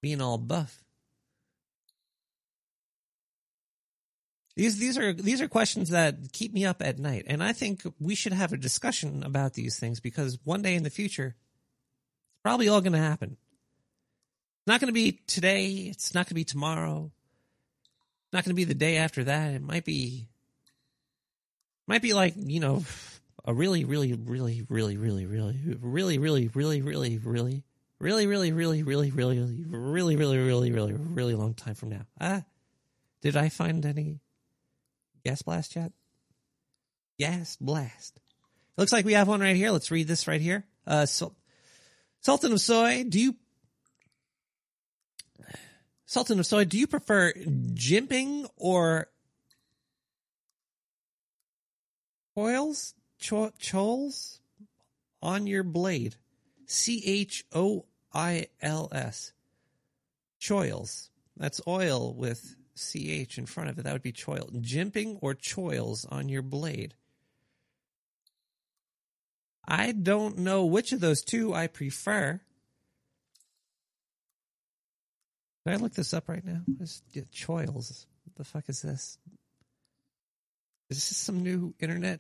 being 0.04 0.22
all 0.22 0.38
buff? 0.38 0.84
These 4.56 4.78
these 4.78 5.00
are 5.00 5.14
these 5.14 5.42
are 5.42 5.48
questions 5.48 5.90
that 5.90 6.32
keep 6.32 6.54
me 6.54 6.66
up 6.66 6.84
at 6.84 7.00
night, 7.00 7.24
and 7.26 7.42
I 7.42 7.54
think 7.54 7.82
we 8.00 8.14
should 8.14 8.34
have 8.34 8.54
a 8.54 8.58
discussion 8.58 9.24
about 9.24 9.54
these 9.54 9.80
things 9.80 10.00
because 10.00 10.38
one 10.44 10.62
day 10.62 10.76
in 10.76 10.84
the 10.84 10.92
future, 10.92 11.28
it's 11.28 12.42
probably 12.44 12.68
all 12.68 12.82
going 12.82 12.94
to 12.94 13.00
happen. 13.00 13.32
It's 13.32 14.68
not 14.68 14.80
going 14.80 14.90
to 14.90 14.94
be 14.94 15.24
today. 15.26 15.88
It's 15.90 16.14
not 16.14 16.26
going 16.26 16.30
to 16.30 16.36
be 16.36 16.44
tomorrow. 16.44 17.12
It's 18.26 18.34
not 18.34 18.44
going 18.46 18.52
to 18.52 18.56
be 18.56 18.66
the 18.66 18.76
day 18.76 18.98
after 18.98 19.24
that. 19.24 19.56
It 19.56 19.64
might 19.64 19.86
be, 19.86 20.28
might 21.88 22.04
be 22.04 22.14
like 22.14 22.36
you 22.38 22.60
know, 22.60 22.84
a 23.46 23.54
really, 23.56 23.86
really, 23.86 24.14
really, 24.14 24.64
really, 24.70 24.98
really, 24.98 25.26
really, 25.26 25.58
really, 25.82 26.18
really, 26.20 26.48
really, 26.48 26.82
really, 26.82 27.18
really, 27.18 27.64
really, 28.04 28.28
really, 28.28 28.52
really, 28.52 28.84
really, 28.84 29.12
really, 29.12 29.40
really, 29.40 29.66
really, 29.66 30.16
really, 30.18 30.38
really, 30.38 30.72
really, 30.72 30.94
really 30.94 31.36
long 31.36 31.54
time 31.54 31.74
from 31.74 31.90
now. 31.90 32.06
Ah, 32.20 32.44
did 33.22 33.38
I 33.38 33.48
find 33.48 33.86
any 33.86 34.20
gas 35.26 35.42
blast 35.42 35.76
yet? 35.78 35.94
Gas 37.18 37.56
blast. 37.56 38.18
It 38.18 38.82
Looks 38.82 38.92
like 38.92 39.06
we 39.06 39.14
have 39.14 39.30
one 39.30 39.40
right 39.40 39.56
here. 39.56 39.72
Let's 39.72 39.90
read 39.90 40.08
this 40.08 40.28
right 40.28 40.42
here. 40.42 40.66
Uh, 40.86 41.06
Sul- 41.06 41.36
Sultan 42.20 42.52
of 42.52 42.60
Soy, 42.60 43.06
do 43.08 43.20
you 43.20 43.36
Sultan 46.06 46.40
of 46.40 46.46
Soy, 46.46 46.66
do 46.66 46.78
you 46.78 46.88
prefer 46.88 47.32
jimping 47.34 48.48
or 48.58 49.08
coils, 52.36 52.94
cho- 53.18 53.54
choils 53.60 54.40
on 55.22 55.48
your 55.48 55.64
blade? 55.64 56.16
C 56.66 57.02
H 57.06 57.46
O 57.54 57.86
I 58.14 58.48
L 58.62 58.90
S. 58.92 59.34
Choils. 60.40 61.10
That's 61.38 61.62
oil 61.68 62.14
with 62.14 62.56
C 62.76 63.12
H 63.12 63.38
in 63.38 63.46
front 63.46 63.70
of 63.70 63.80
it. 63.80 63.84
That 63.84 63.94
would 63.94 64.02
be 64.02 64.12
choil. 64.12 64.52
Jimping 64.62 65.18
or 65.22 65.34
choils 65.34 66.06
on 66.12 66.30
your 66.30 66.42
blade. 66.42 66.96
I 69.66 69.94
don't 69.94 70.40
know 70.40 70.66
which 70.66 70.92
of 70.92 71.00
those 71.00 71.22
two 71.24 71.54
I 71.54 71.68
prefer. 71.68 72.42
Can 75.66 75.74
I 75.74 75.78
look 75.78 75.94
this 75.94 76.14
up 76.14 76.28
right 76.28 76.44
now? 76.44 76.62
Just 76.78 77.04
choils. 77.32 78.06
What 78.26 78.36
the 78.36 78.44
fuck 78.44 78.66
is 78.68 78.82
this? 78.82 79.18
Is 80.90 80.98
this 80.98 81.18
some 81.18 81.42
new 81.42 81.74
internet? 81.80 82.20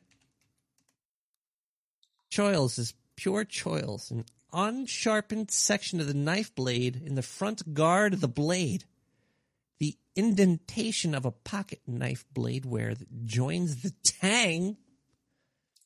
Choils 2.32 2.79
is 2.79 2.93
pure 3.17 3.43
choils, 3.43 4.10
an 4.10 4.23
unsharpened 4.53 5.51
section 5.51 5.99
of 5.99 6.07
the 6.07 6.13
knife 6.13 6.53
blade 6.55 7.01
in 7.03 7.15
the 7.15 7.21
front 7.21 7.73
guard 7.73 8.13
of 8.13 8.21
the 8.21 8.27
blade. 8.27 8.85
The 9.79 9.97
indentation 10.15 11.15
of 11.15 11.25
a 11.25 11.31
pocket 11.31 11.81
knife 11.87 12.25
blade 12.31 12.65
where 12.65 12.91
it 12.91 12.99
joins 13.25 13.81
the 13.81 13.93
tang. 14.03 14.77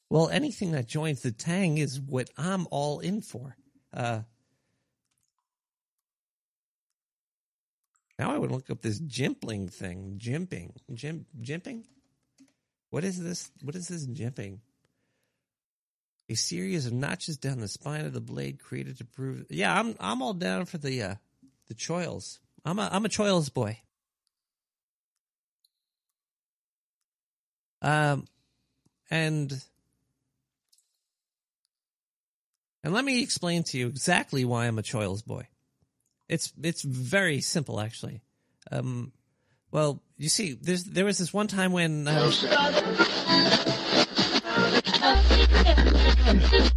Well, 0.09 0.29
anything 0.29 0.71
that 0.73 0.87
joins 0.87 1.21
the 1.21 1.31
tang 1.31 1.77
is 1.77 1.99
what 1.99 2.29
I'm 2.37 2.67
all 2.69 2.99
in 2.99 3.21
for. 3.21 3.55
Uh, 3.93 4.21
now 8.19 8.33
I 8.33 8.37
would 8.37 8.51
look 8.51 8.69
up 8.69 8.81
this 8.81 8.99
jimpling 8.99 9.71
thing. 9.71 10.19
Jimping. 10.21 10.73
Jim, 10.93 11.25
jimping? 11.41 11.83
What 12.89 13.03
is 13.03 13.21
this? 13.21 13.51
What 13.61 13.75
is 13.75 13.87
this 13.87 14.07
jimping? 14.07 14.59
A 16.29 16.35
series 16.35 16.85
of 16.85 16.93
notches 16.93 17.37
down 17.37 17.61
the 17.61 17.67
spine 17.67 18.05
of 18.05 18.13
the 18.13 18.19
blade 18.19 18.59
created 18.59 18.97
to 18.97 19.05
prove. 19.05 19.45
Yeah, 19.49 19.77
I'm 19.77 19.95
I'm 19.99 20.21
all 20.21 20.33
down 20.33 20.65
for 20.65 20.77
the 20.77 21.01
uh, 21.01 21.15
the 21.67 21.73
choils. 21.73 22.39
I'm 22.65 22.79
a 22.79 22.89
I'm 22.91 23.05
a 23.05 23.09
choils 23.09 23.53
boy. 23.53 23.79
Um, 27.81 28.27
and 29.09 29.63
and 32.83 32.93
let 32.93 33.05
me 33.05 33.21
explain 33.21 33.63
to 33.63 33.77
you 33.77 33.87
exactly 33.87 34.43
why 34.43 34.65
I'm 34.65 34.79
a 34.79 34.83
choils 34.83 35.21
boy. 35.21 35.47
It's 36.27 36.51
it's 36.61 36.81
very 36.81 37.39
simple 37.39 37.79
actually. 37.79 38.21
Um, 38.69 39.13
well, 39.71 40.01
you 40.17 40.29
see, 40.29 40.53
there's 40.53 40.83
there 40.83 41.05
was 41.05 41.17
this 41.17 41.33
one 41.33 41.47
time 41.47 41.71
when. 41.71 42.07
Uh, 42.07 43.73
The 46.27 46.71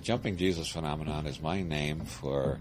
jumping 0.00 0.38
Jesus 0.38 0.68
phenomenon 0.68 1.26
is 1.26 1.42
my 1.42 1.60
name 1.60 2.06
for 2.06 2.58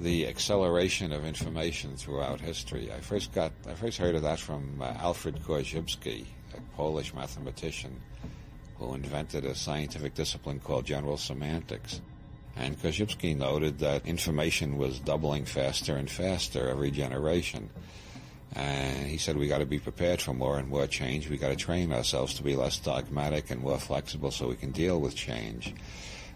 the 0.00 0.26
acceleration 0.26 1.12
of 1.12 1.24
information 1.24 1.96
throughout 1.96 2.40
history. 2.40 2.90
I 2.92 2.98
first 2.98 3.32
got 3.32 3.52
I 3.68 3.74
first 3.74 3.98
heard 3.98 4.16
of 4.16 4.22
that 4.22 4.40
from 4.40 4.82
uh, 4.82 4.86
Alfred 4.86 5.40
Korzybski, 5.44 6.24
a 6.56 6.60
Polish 6.74 7.14
mathematician 7.14 8.00
who 8.78 8.92
invented 8.94 9.44
a 9.44 9.54
scientific 9.54 10.14
discipline 10.14 10.58
called 10.58 10.84
general 10.84 11.16
semantics. 11.16 12.00
And 12.56 12.80
Korzybski 12.80 13.36
noted 13.36 13.80
that 13.80 14.06
information 14.06 14.76
was 14.76 15.00
doubling 15.00 15.44
faster 15.44 15.96
and 15.96 16.08
faster 16.08 16.68
every 16.68 16.90
generation. 16.90 17.70
And 18.54 19.08
he 19.08 19.18
said 19.18 19.36
we 19.36 19.48
got 19.48 19.58
to 19.58 19.66
be 19.66 19.80
prepared 19.80 20.22
for 20.22 20.32
more 20.32 20.58
and 20.58 20.68
more 20.68 20.86
change. 20.86 21.28
We 21.28 21.36
got 21.36 21.48
to 21.48 21.56
train 21.56 21.92
ourselves 21.92 22.34
to 22.34 22.44
be 22.44 22.54
less 22.54 22.78
dogmatic 22.78 23.50
and 23.50 23.60
more 23.60 23.78
flexible 23.78 24.30
so 24.30 24.48
we 24.48 24.54
can 24.54 24.70
deal 24.70 25.00
with 25.00 25.16
change. 25.16 25.74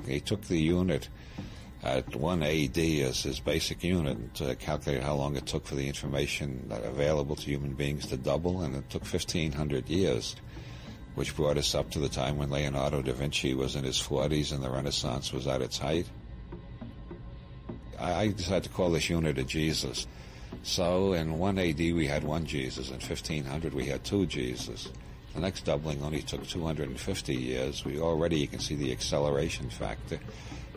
He 0.06 0.20
took 0.20 0.42
the 0.42 0.58
unit 0.58 1.08
at 1.82 2.16
1 2.16 2.42
AD 2.42 2.78
as 2.78 3.22
his 3.22 3.38
basic 3.38 3.84
unit 3.84 4.34
to 4.34 4.56
calculate 4.56 5.02
how 5.02 5.14
long 5.14 5.36
it 5.36 5.46
took 5.46 5.64
for 5.64 5.76
the 5.76 5.86
information 5.86 6.66
available 6.70 7.36
to 7.36 7.44
human 7.44 7.74
beings 7.74 8.06
to 8.06 8.16
double, 8.16 8.62
and 8.62 8.74
it 8.74 8.90
took 8.90 9.02
1,500 9.02 9.88
years, 9.88 10.34
which 11.18 11.34
brought 11.34 11.58
us 11.58 11.74
up 11.74 11.90
to 11.90 11.98
the 11.98 12.08
time 12.08 12.38
when 12.38 12.48
Leonardo 12.48 13.02
da 13.02 13.12
Vinci 13.12 13.52
was 13.52 13.74
in 13.74 13.82
his 13.82 13.98
40s 14.00 14.52
and 14.52 14.62
the 14.62 14.70
Renaissance 14.70 15.32
was 15.32 15.48
at 15.48 15.60
its 15.60 15.76
height. 15.76 16.06
I 17.98 18.28
decided 18.28 18.62
to 18.62 18.68
call 18.68 18.90
this 18.90 19.10
unit 19.10 19.36
a 19.36 19.42
Jesus. 19.42 20.06
So 20.62 21.14
in 21.14 21.36
1 21.36 21.58
AD 21.58 21.78
we 21.78 22.06
had 22.06 22.22
one 22.22 22.46
Jesus, 22.46 22.90
in 22.90 23.00
1500 23.00 23.74
we 23.74 23.86
had 23.86 24.04
two 24.04 24.26
Jesus. 24.26 24.92
The 25.34 25.40
next 25.40 25.64
doubling 25.64 26.04
only 26.04 26.22
took 26.22 26.46
250 26.46 27.34
years. 27.34 27.84
We 27.84 27.98
already, 27.98 28.38
you 28.38 28.46
can 28.46 28.60
see 28.60 28.76
the 28.76 28.92
acceleration 28.92 29.70
factor. 29.70 30.20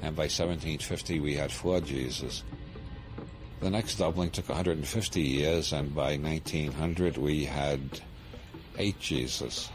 And 0.02 0.16
by 0.16 0.24
1750, 0.24 1.20
we 1.20 1.36
had 1.36 1.52
four 1.52 1.82
Jesus. 1.82 2.44
The 3.60 3.70
next 3.70 3.98
doubling 3.98 4.32
took 4.32 4.50
150 4.50 5.22
years, 5.22 5.72
and 5.72 5.94
by 5.94 6.18
1900, 6.18 7.18
we 7.18 7.46
had 7.46 8.02
eight 8.80 9.00
Jesus. 9.00 9.70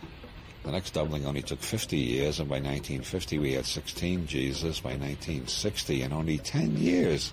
The 0.66 0.72
next 0.72 0.94
doubling 0.94 1.24
only 1.26 1.42
took 1.42 1.60
50 1.60 1.96
years, 1.96 2.40
and 2.40 2.48
by 2.48 2.56
1950, 2.56 3.38
we 3.38 3.52
had 3.52 3.66
16 3.66 4.26
Jesus. 4.26 4.80
By 4.80 4.96
1960, 4.98 6.02
in 6.02 6.12
only 6.12 6.38
10 6.38 6.76
years, 6.76 7.32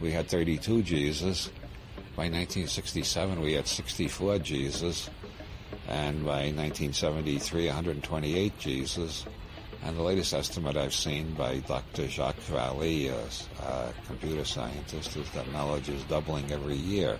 we 0.00 0.12
had 0.12 0.28
32 0.28 0.82
Jesus. 0.82 1.48
By 2.16 2.30
1967, 2.32 3.42
we 3.42 3.52
had 3.52 3.68
64 3.68 4.38
Jesus 4.38 5.10
and 5.88 6.24
by 6.24 6.52
1973, 6.56 7.66
128 7.66 8.58
Jesus. 8.58 9.26
And 9.82 9.94
the 9.98 10.02
latest 10.02 10.32
estimate 10.32 10.78
I've 10.78 10.94
seen 10.94 11.34
by 11.34 11.58
Dr. 11.58 12.08
Jacques 12.08 12.40
Vallée, 12.50 13.10
a, 13.10 13.62
a 13.62 13.92
computer 14.06 14.46
scientist, 14.46 15.14
is 15.18 15.28
that 15.32 15.52
knowledge 15.52 15.90
is 15.90 16.02
doubling 16.04 16.50
every 16.50 16.76
year. 16.76 17.18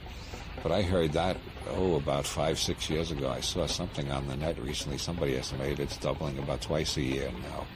But 0.62 0.73
I 0.73 0.83
heard 0.83 1.12
that, 1.12 1.37
oh, 1.71 1.97
about 1.97 2.27
five, 2.27 2.59
six 2.59 2.88
years 2.88 3.11
ago. 3.11 3.29
I 3.29 3.40
saw 3.40 3.67
something 3.67 4.11
on 4.11 4.27
the 4.29 4.37
net 4.37 4.59
recently. 4.59 4.99
Somebody 4.99 5.37
estimated 5.37 5.81
it's 5.81 5.97
doubling 5.99 6.38
about 6.38 6.62
twice 6.62 6.97
a 6.97 7.03
year 7.03 7.31
now. 7.43 7.67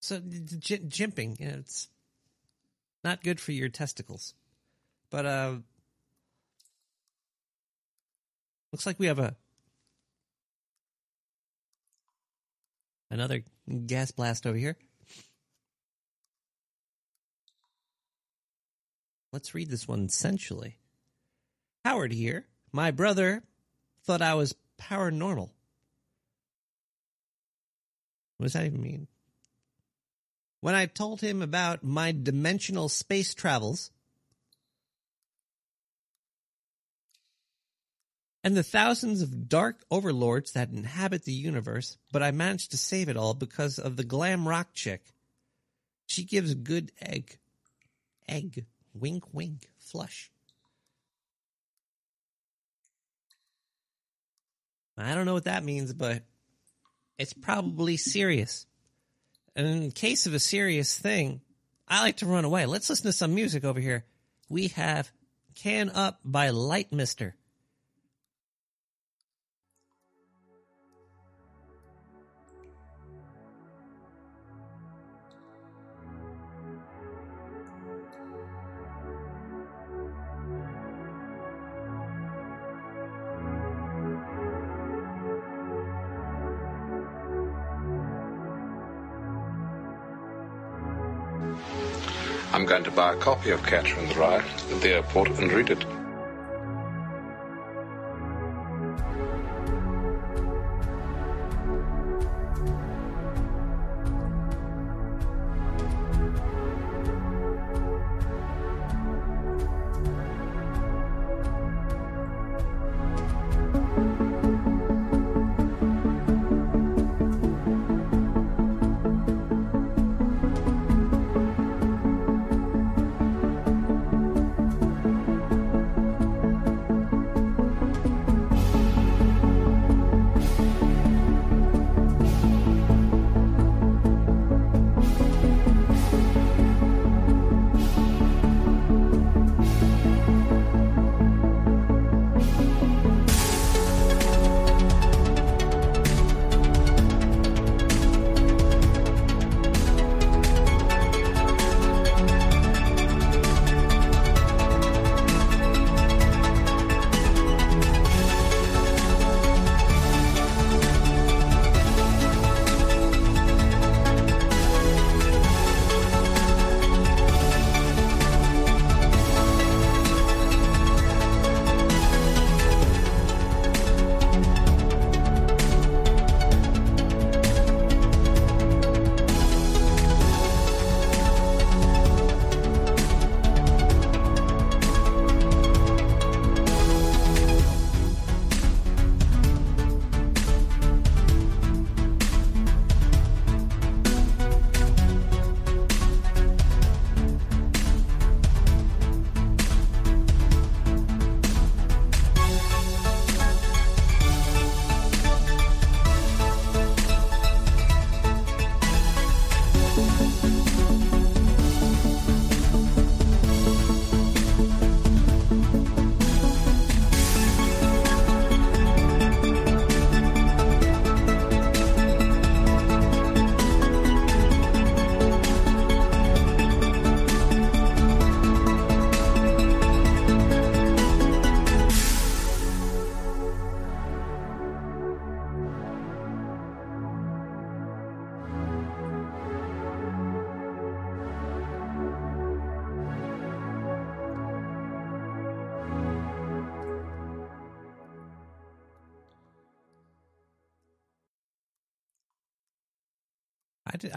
So, 0.00 0.18
j- 0.18 0.78
jimping, 0.78 1.40
it's 1.40 1.88
not 3.04 3.22
good 3.22 3.38
for 3.38 3.52
your 3.52 3.68
testicles. 3.68 4.34
But 5.10 5.26
uh 5.26 5.56
looks 8.72 8.86
like 8.86 8.98
we 8.98 9.06
have 9.06 9.18
a 9.18 9.36
another 13.10 13.44
gas 13.86 14.10
blast 14.10 14.46
over 14.46 14.56
here. 14.56 14.76
Let's 19.32 19.54
read 19.54 19.70
this 19.70 19.86
one 19.86 20.06
essentially. 20.06 20.78
Howard 21.84 22.12
here. 22.12 22.46
My 22.72 22.90
brother 22.90 23.42
thought 24.04 24.22
I 24.22 24.34
was 24.34 24.54
paranormal. 24.80 25.50
What 28.36 28.44
does 28.44 28.52
that 28.54 28.66
even 28.66 28.82
mean? 28.82 29.06
when 30.60 30.74
I 30.74 30.86
told 30.86 31.20
him 31.20 31.42
about 31.42 31.82
my 31.82 32.12
dimensional 32.12 32.88
space 32.88 33.34
travels 33.34 33.90
and 38.44 38.56
the 38.56 38.62
thousands 38.62 39.22
of 39.22 39.48
dark 39.48 39.82
overlords 39.90 40.52
that 40.52 40.70
inhabit 40.70 41.24
the 41.24 41.32
universe, 41.32 41.98
but 42.12 42.22
I 42.22 42.30
managed 42.30 42.70
to 42.70 42.76
save 42.76 43.08
it 43.08 43.16
all 43.16 43.34
because 43.34 43.78
of 43.78 43.96
the 43.96 44.04
glam 44.04 44.46
rock 44.46 44.68
chick. 44.74 45.02
She 46.06 46.24
gives 46.24 46.54
good 46.54 46.92
egg. 47.00 47.38
Egg. 48.28 48.66
Wink, 48.94 49.24
wink. 49.32 49.68
Flush. 49.78 50.30
I 54.96 55.14
don't 55.14 55.24
know 55.26 55.34
what 55.34 55.44
that 55.44 55.64
means, 55.64 55.92
but 55.92 56.22
it's 57.18 57.32
probably 57.32 57.96
serious. 57.96 58.66
And 59.56 59.66
in 59.66 59.90
case 59.90 60.26
of 60.26 60.34
a 60.34 60.38
serious 60.38 60.96
thing, 60.96 61.40
I 61.88 62.02
like 62.02 62.18
to 62.18 62.26
run 62.26 62.44
away. 62.44 62.66
Let's 62.66 62.88
listen 62.88 63.06
to 63.06 63.12
some 63.12 63.34
music 63.34 63.64
over 63.64 63.80
here. 63.80 64.04
We 64.48 64.68
have 64.68 65.10
Can 65.54 65.90
Up 65.90 66.20
by 66.24 66.50
Light 66.50 66.92
Mister. 66.92 67.34
Going 92.70 92.84
to 92.84 92.90
buy 92.92 93.12
a 93.12 93.16
copy 93.16 93.50
of 93.50 93.60
Catcher 93.64 93.98
in 93.98 94.08
the 94.08 94.14
Rye 94.14 94.36
at 94.36 94.80
the 94.80 94.90
airport 94.90 95.28
and 95.30 95.50
read 95.50 95.70
it. 95.70 95.99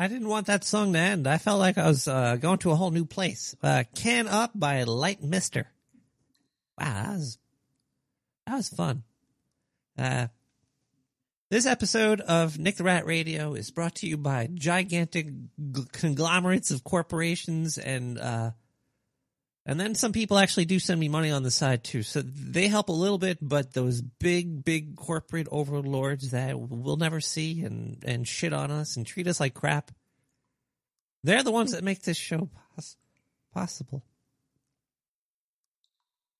I 0.03 0.09
didn't 0.09 0.27
want 0.27 0.47
that 0.47 0.65
song 0.65 0.91
to 0.91 0.99
end. 0.99 1.27
I 1.27 1.37
felt 1.37 1.59
like 1.59 1.77
I 1.77 1.87
was 1.87 2.09
uh, 2.09 2.35
going 2.35 2.57
to 2.57 2.71
a 2.71 2.75
whole 2.75 2.91
new 2.91 3.05
place. 3.05 3.55
Uh, 3.63 3.85
Can 3.95 4.27
Up 4.27 4.51
by 4.53 4.83
Light 4.83 5.23
Mister. 5.23 5.71
Wow, 6.77 7.03
that 7.03 7.09
was 7.11 7.37
that 8.45 8.55
was 8.57 8.67
fun. 8.67 9.03
Uh, 9.97 10.27
this 11.49 11.65
episode 11.65 12.19
of 12.19 12.59
Nick 12.59 12.75
the 12.75 12.83
Rat 12.83 13.05
Radio 13.05 13.53
is 13.53 13.71
brought 13.71 13.95
to 13.95 14.07
you 14.07 14.17
by 14.17 14.49
gigantic 14.53 15.27
g- 15.71 15.85
conglomerates 15.93 16.69
of 16.69 16.83
corporations 16.83 17.77
and 17.77 18.19
uh, 18.19 18.51
and 19.65 19.79
then 19.79 19.95
some 19.95 20.11
people 20.11 20.37
actually 20.37 20.65
do 20.65 20.77
send 20.77 20.99
me 20.99 21.07
money 21.07 21.31
on 21.31 21.43
the 21.43 21.51
side 21.51 21.83
too. 21.83 22.03
So 22.03 22.21
they 22.21 22.67
help 22.67 22.89
a 22.89 22.93
little 22.93 23.17
bit, 23.17 23.37
but 23.41 23.73
those 23.73 24.01
big, 24.01 24.65
big 24.65 24.97
corporate 24.97 25.47
overlords 25.51 26.31
that 26.31 26.59
we'll 26.59 26.97
never 26.97 27.21
see 27.21 27.63
and, 27.63 28.03
and 28.05 28.27
shit 28.27 28.51
on 28.51 28.71
us 28.71 28.97
and 28.97 29.07
treat 29.07 29.27
us 29.27 29.39
like 29.39 29.53
crap, 29.53 29.91
they're 31.23 31.43
the 31.43 31.51
ones 31.51 31.71
that 31.71 31.83
make 31.83 32.01
this 32.01 32.17
show 32.17 32.49
pos- 32.75 32.97
possible. 33.53 34.03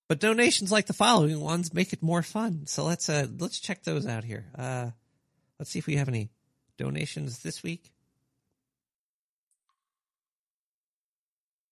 But 0.10 0.20
donations 0.20 0.70
like 0.70 0.88
the 0.88 0.94
following 0.94 1.40
ones 1.40 1.74
make 1.74 1.94
it 1.94 2.04
more 2.04 2.24
fun. 2.24 2.68
So 2.68 2.84
let's 2.84 3.08
uh 3.08 3.28
let's 3.40 3.60
check 3.60 3.84
those 3.84 4.06
out 4.06 4.26
here. 4.26 4.46
Uh 4.54 4.92
let's 5.58 5.72
see 5.72 5.80
if 5.80 5.88
we 5.88 5.96
have 5.96 6.10
any 6.10 6.30
donations 6.78 7.40
this 7.40 7.64
week. 7.64 7.90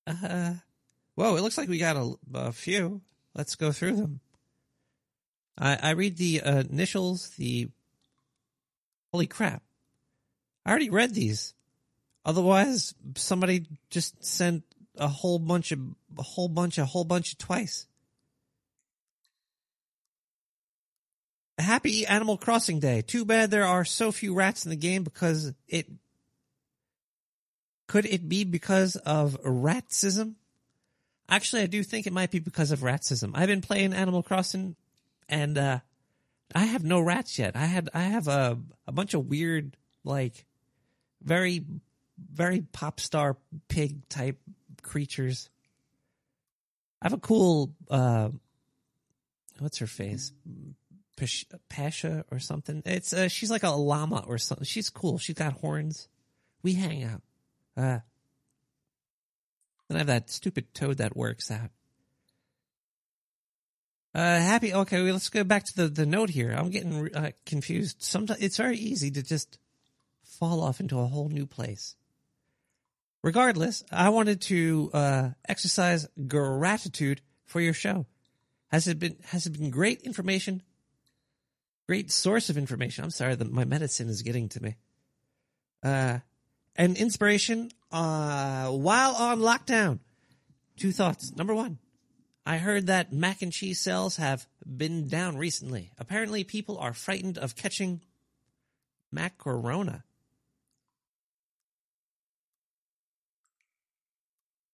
Uh 0.08 0.54
Whoa, 1.22 1.36
it 1.36 1.44
looks 1.44 1.56
like 1.56 1.70
we 1.70 1.78
got 1.78 1.98
a, 1.98 2.16
a 2.34 2.52
few. 2.52 3.00
Let's 3.36 3.54
go 3.54 3.72
through 3.72 3.96
them. 3.96 4.22
I, 5.56 5.78
I 5.80 5.90
read 5.92 6.18
the 6.18 6.42
uh, 6.42 6.64
initials, 6.68 7.30
the. 7.38 7.70
Holy 9.14 9.28
crap. 9.28 9.62
I 10.66 10.72
already 10.72 10.90
read 10.90 11.14
these. 11.14 11.54
Otherwise, 12.26 12.96
somebody 13.14 13.68
just 13.92 14.26
sent 14.26 14.64
a 14.98 15.08
whole 15.08 15.38
bunch 15.38 15.72
of, 15.72 15.80
a 16.18 16.24
whole 16.24 16.48
bunch, 16.48 16.80
a 16.80 16.86
whole 16.86 17.04
bunch 17.04 17.34
of 17.34 17.38
twice. 17.38 17.86
Happy 21.60 22.08
Animal 22.08 22.38
Crossing 22.38 22.80
Day. 22.80 23.04
Too 23.04 23.26
bad 23.26 23.52
there 23.52 23.68
are 23.68 23.86
so 23.86 24.12
few 24.12 24.34
rats 24.34 24.66
in 24.66 24.72
the 24.72 24.76
game 24.76 25.04
because 25.04 25.54
it. 25.68 25.86
Could 27.88 28.08
it 28.08 28.28
be 28.28 28.44
because 28.44 28.96
of 28.96 29.40
ratsism? 29.44 30.34
Actually, 31.32 31.62
I 31.62 31.68
do 31.68 31.82
think 31.82 32.06
it 32.06 32.14
might 32.14 32.30
be 32.30 32.40
because 32.40 32.72
of 32.72 32.82
ratsism. 32.82 33.32
I've 33.34 33.48
been 33.48 33.62
playing 33.62 33.94
Animal 33.94 34.22
Crossing, 34.22 34.76
and 35.30 35.58
uh, 35.58 35.80
I 36.54 36.66
have 36.66 36.84
no 36.84 37.00
rats 37.00 37.40
yet. 37.40 37.56
I 37.56 37.66
had 37.66 37.90
I 37.94 38.02
have 38.02 38.28
a 38.28 38.60
a 38.86 38.92
bunch 38.92 39.14
of 39.14 39.28
weird, 39.28 39.78
like, 40.04 40.46
very, 41.24 41.64
very 42.18 42.66
pop 42.74 43.00
star 43.00 43.38
pig 43.70 44.10
type 44.10 44.40
creatures. 44.82 45.50
I 47.02 47.06
have 47.06 47.14
a 47.14 47.18
cool, 47.18 47.72
uh, 47.90 48.30
what's 49.60 49.78
her 49.78 49.88
face, 49.88 50.34
Pash- 51.16 51.46
Pasha 51.70 52.26
or 52.30 52.40
something. 52.40 52.84
It's 52.86 53.14
uh, 53.14 53.30
she's 53.30 53.50
like 53.50 53.64
a 53.64 53.70
llama 53.70 54.26
or 54.28 54.38
something. 54.38 54.66
She's 54.66 54.90
cool. 54.90 55.18
She's 55.18 55.36
got 55.36 55.54
horns. 55.54 56.10
We 56.62 56.74
hang 56.74 57.06
out. 57.06 57.22
Uh, 57.78 58.00
then 59.92 59.98
I 59.98 60.00
have 60.00 60.08
that 60.08 60.30
stupid 60.30 60.74
toad 60.74 60.98
that 61.00 61.18
works 61.18 61.52
out. 61.52 61.70
Uh, 64.16 64.40
happy. 64.40 64.74
Okay, 64.74 65.04
well, 65.04 65.14
let's 65.14 65.28
go 65.28 65.44
back 65.44 65.66
to 65.66 65.76
the, 65.76 65.88
the 65.90 66.06
note 66.06 66.30
here. 66.30 66.52
I'm 66.52 66.70
getting 66.70 67.14
uh, 67.14 67.32
confused. 67.46 68.02
Sometimes 68.02 68.42
it's 68.42 68.56
very 68.56 68.78
easy 68.78 69.12
to 69.12 69.22
just 69.22 69.60
fall 70.24 70.62
off 70.62 70.80
into 70.80 70.98
a 70.98 71.08
whole 71.08 71.28
new 71.28 71.46
place. 71.46 71.96
Regardless, 73.22 73.84
I 73.92 74.10
wanted 74.10 74.42
to 74.44 74.92
uh, 74.94 75.30
exercise 75.48 76.08
gratitude 76.28 77.22
for 77.46 77.60
your 77.60 77.74
show. 77.74 78.06
Has 78.70 78.88
it 78.88 78.98
been 78.98 79.18
has 79.26 79.46
it 79.46 79.52
been 79.52 79.72
great 79.72 80.02
information? 80.04 80.64
Great 81.86 82.12
source 82.12 82.50
of 82.50 82.58
information. 82.58 83.04
I'm 83.04 83.12
sorry, 83.12 83.36
that 83.36 83.52
my 83.52 83.66
medicine 83.66 84.08
is 84.08 84.22
getting 84.22 84.48
to 84.50 84.64
me. 84.64 84.78
Uh, 85.84 86.20
and 86.76 86.98
inspiration 86.98 87.72
uh, 87.92 88.70
while 88.70 89.16
on 89.16 89.40
lockdown. 89.40 90.00
Two 90.78 90.92
thoughts. 90.92 91.36
Number 91.36 91.54
one, 91.54 91.78
I 92.46 92.58
heard 92.58 92.88
that 92.88 93.14
mac 93.14 93.42
and 93.42 93.52
cheese 93.52 93.80
sales 93.80 94.18
have 94.18 94.48
been 94.66 95.08
down 95.08 95.38
recently. 95.38 95.92
Apparently, 95.98 96.44
people 96.44 96.78
are 96.78 96.94
frightened 96.94 97.38
of 97.38 97.56
catching 97.56 98.02
macarona. 99.14 100.04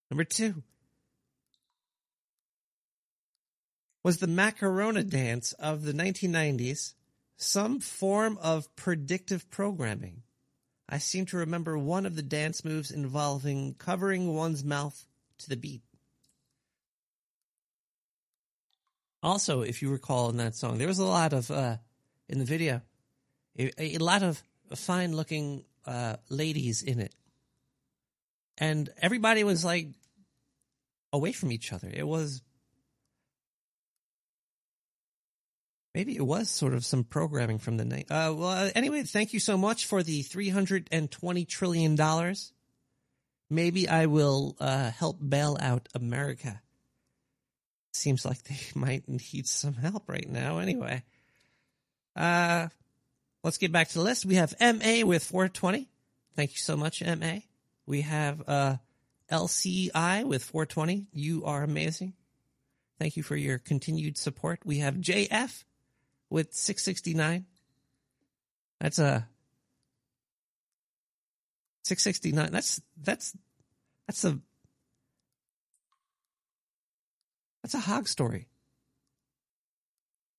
Number 0.10 0.24
two, 0.24 0.64
was 4.04 4.18
the 4.18 4.28
macarona 4.28 5.08
dance 5.08 5.52
of 5.54 5.84
the 5.84 5.92
1990s 5.92 6.94
some 7.36 7.82
form 7.82 8.38
of 8.42 8.74
predictive 8.78 9.50
programming? 9.52 10.24
I 10.90 11.00
seem 11.00 11.26
to 11.28 11.38
remember 11.38 11.78
one 11.78 12.06
of 12.06 12.16
the 12.16 12.22
dance 12.22 12.64
moves 12.64 12.92
involving 12.92 13.76
covering 13.76 14.34
one's 14.34 14.64
mouth 14.64 15.06
to 15.40 15.50
the 15.50 15.58
beat. 15.58 15.82
Also, 19.22 19.62
if 19.62 19.82
you 19.82 19.92
recall 19.92 20.30
in 20.30 20.38
that 20.38 20.56
song, 20.56 20.78
there 20.78 20.88
was 20.88 21.00
a 21.00 21.06
lot 21.06 21.34
of, 21.34 21.52
uh, 21.52 21.78
in 22.30 22.40
the 22.40 22.46
video, 22.46 22.82
a, 23.58 23.72
a 23.78 23.98
lot 23.98 24.24
of 24.24 24.42
fine 24.76 25.16
looking 25.16 25.66
uh, 25.86 26.18
ladies 26.30 26.84
in 26.84 27.00
it. 27.00 27.14
And 28.58 28.90
everybody 29.02 29.44
was 29.44 29.66
like 29.66 29.90
away 31.12 31.32
from 31.32 31.52
each 31.52 31.74
other. 31.74 31.90
It 31.92 32.08
was 32.08 32.42
Maybe 35.94 36.16
it 36.16 36.26
was 36.26 36.50
sort 36.50 36.74
of 36.74 36.86
some 36.86 37.04
programming 37.04 37.58
from 37.58 37.78
the 37.78 37.86
night. 37.86 38.12
Uh, 38.12 38.34
well, 38.38 38.72
anyway, 38.76 39.04
thank 39.04 39.34
you 39.34 39.40
so 39.40 39.58
much 39.58 39.86
for 39.86 40.04
the 40.04 40.22
three 40.22 40.50
hundred 40.50 40.88
and 40.92 41.10
twenty 41.10 41.46
trillion 41.46 41.96
dollars. 41.96 42.54
Maybe 43.50 43.88
I 43.88 44.08
will 44.08 44.56
uh, 44.60 44.92
help 44.92 45.18
bail 45.28 45.58
out 45.60 45.88
America. 45.96 46.62
Seems 47.94 48.26
like 48.26 48.44
they 48.44 48.60
might 48.76 49.08
need 49.08 49.48
some 49.48 49.74
help 49.74 50.08
right 50.08 50.30
now. 50.30 50.60
Anyway, 50.60 51.04
uh, 52.16 52.68
let's 53.44 53.58
get 53.58 53.72
back 53.72 53.88
to 53.90 53.94
the 53.96 54.04
list. 54.04 54.26
We 54.26 54.36
have 54.36 54.54
MA 54.60 55.06
with 55.06 55.24
four 55.24 55.48
twenty. 55.48 55.90
Thank 56.36 56.52
you 56.52 56.60
so 56.60 56.78
much, 56.78 57.04
MA. 57.04 57.40
We 57.88 58.02
have 58.02 58.44
uh, 58.48 58.76
LCI 59.32 60.26
with 60.26 60.44
four 60.44 60.66
twenty. 60.66 61.08
You 61.12 61.46
are 61.46 61.64
amazing. 61.64 62.14
Thank 63.00 63.16
you 63.16 63.24
for 63.24 63.36
your 63.36 63.58
continued 63.58 64.18
support. 64.18 64.60
We 64.66 64.80
have 64.80 64.96
JF 64.96 65.64
with 66.30 66.54
669. 66.54 67.46
That's 68.80 69.00
a 69.00 69.28
669. 71.84 72.52
That's 72.52 72.82
that's 73.02 73.36
that's 74.06 74.24
a 74.26 74.40
that's 77.64 77.74
a 77.74 77.80
hog 77.80 78.08
story. 78.08 78.48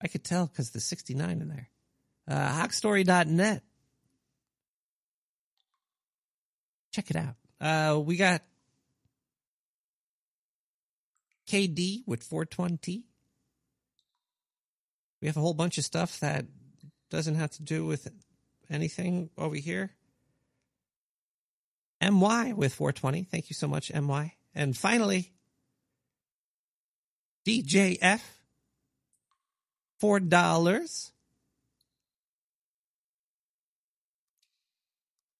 I 0.01 0.09
could 0.09 0.24
tell 0.24 0.47
because 0.47 0.70
the 0.70 0.80
69 0.80 1.43
in 1.43 1.49
there. 1.49 1.68
Uh, 2.28 2.62
hogstory.net. 2.62 3.62
Check 6.93 7.11
it 7.11 7.16
out. 7.16 7.34
Uh, 7.61 7.99
we 7.99 8.16
got 8.16 8.43
KD 11.49 12.03
with 12.07 12.22
420. 12.22 13.07
We 15.20 15.26
have 15.28 15.36
a 15.36 15.40
whole 15.40 15.54
bunch 15.54 15.78
of 15.78 15.84
stuff 15.84 16.20
that 16.20 16.46
doesn't 17.10 17.34
have 17.34 17.50
to 17.52 17.62
do 17.62 17.84
with 17.84 18.08
anything 18.70 19.30
over 19.36 19.56
here. 19.56 19.90
MY 22.00 22.52
with 22.52 22.74
420. 22.74 23.24
Thank 23.24 23.50
you 23.50 23.54
so 23.54 23.66
much, 23.66 23.92
MY. 23.92 24.34
And 24.54 24.76
finally, 24.76 25.32
DJF, 27.46 28.20
$4. 30.00 31.10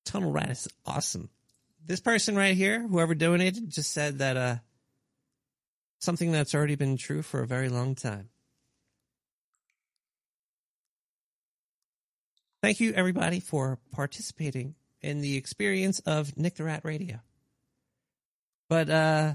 Tunnel 0.05 0.33
Rat 0.33 0.51
is 0.51 0.69
awesome. 0.87 1.29
This 1.85 2.01
person 2.01 2.35
right 2.35 2.57
here, 2.57 2.81
whoever 2.81 3.15
donated, 3.15 3.71
just 3.71 3.93
said 3.93 4.19
that 4.19 4.37
uh, 4.37 4.57
something 6.01 6.33
that's 6.33 6.55
already 6.55 6.77
been 6.77 6.97
true 6.97 7.23
for 7.23 7.43
a 7.43 7.47
very 7.47 7.69
long 7.69 7.95
time. 7.95 8.31
Thank 12.61 12.81
you, 12.81 12.93
everybody, 12.93 13.39
for 13.39 13.79
participating 13.93 14.75
in 15.01 15.21
the 15.21 15.37
experience 15.37 16.01
of 16.01 16.37
Nick 16.37 16.57
the 16.57 16.65
Rat 16.65 16.85
Radio. 16.85 17.21
But 18.69 18.91
uh, 18.91 19.35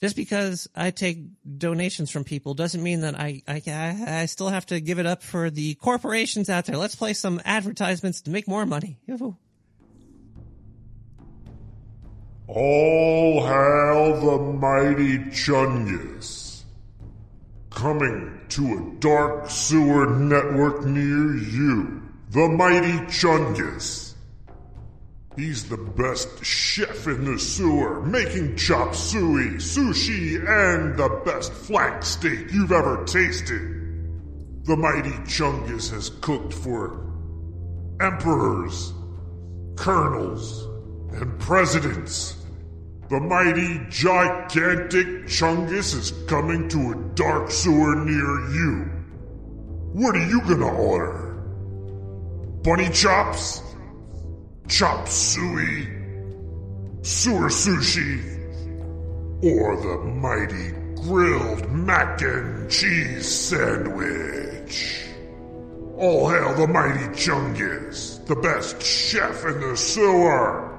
just 0.00 0.16
because 0.16 0.68
I 0.74 0.90
take 0.90 1.18
donations 1.58 2.10
from 2.10 2.24
people 2.24 2.54
doesn't 2.54 2.82
mean 2.82 3.02
that 3.02 3.14
I, 3.14 3.42
I 3.46 3.62
I 4.06 4.26
still 4.26 4.48
have 4.48 4.66
to 4.66 4.80
give 4.80 4.98
it 4.98 5.06
up 5.06 5.22
for 5.22 5.50
the 5.50 5.74
corporations 5.74 6.48
out 6.48 6.64
there. 6.64 6.76
Let's 6.76 6.94
play 6.94 7.12
some 7.12 7.42
advertisements 7.44 8.22
to 8.22 8.30
make 8.30 8.48
more 8.48 8.64
money. 8.66 8.98
All 12.46 13.46
hail 13.46 14.20
the 14.20 14.52
mighty 14.58 15.18
Chungus. 15.30 16.62
Coming 17.70 18.40
to 18.50 18.74
a 18.74 19.00
dark 19.00 19.50
sewer 19.50 20.06
network 20.06 20.84
near 20.84 21.36
you, 21.36 22.03
the 22.34 22.48
mighty 22.48 22.98
Chungus. 23.06 24.14
He's 25.36 25.68
the 25.68 25.76
best 25.76 26.44
chef 26.44 27.06
in 27.06 27.26
the 27.26 27.38
sewer, 27.38 28.02
making 28.02 28.56
chop 28.56 28.96
suey, 28.96 29.58
sushi, 29.58 30.38
and 30.40 30.98
the 30.98 31.22
best 31.24 31.52
flank 31.52 32.02
steak 32.02 32.52
you've 32.52 32.72
ever 32.72 33.04
tasted. 33.04 33.60
The 34.64 34.76
mighty 34.76 35.16
Chungus 35.28 35.92
has 35.92 36.10
cooked 36.22 36.52
for 36.52 37.06
emperors, 38.00 38.92
colonels, 39.76 40.64
and 41.12 41.38
presidents. 41.38 42.34
The 43.10 43.20
mighty, 43.20 43.80
gigantic 43.90 45.26
Chungus 45.26 45.94
is 45.94 46.10
coming 46.26 46.68
to 46.70 46.90
a 46.90 47.14
dark 47.14 47.52
sewer 47.52 47.94
near 47.94 48.50
you. 48.50 48.90
What 49.92 50.16
are 50.16 50.26
you 50.26 50.40
gonna 50.40 50.74
order? 50.74 51.33
Bunny 52.64 52.88
chops? 52.88 53.60
Chop 54.68 55.06
suey? 55.06 55.86
Sewer 57.02 57.50
sushi? 57.50 58.24
Or 59.44 59.76
the 59.76 59.98
mighty 60.08 60.70
grilled 61.02 61.70
mac 61.70 62.22
and 62.22 62.70
cheese 62.70 63.28
sandwich? 63.28 65.04
All 65.98 66.30
hail 66.30 66.54
the 66.54 66.66
mighty 66.66 67.04
Chungus, 67.14 68.26
the 68.26 68.36
best 68.36 68.82
chef 68.82 69.44
in 69.44 69.60
the 69.60 69.76
sewer! 69.76 70.70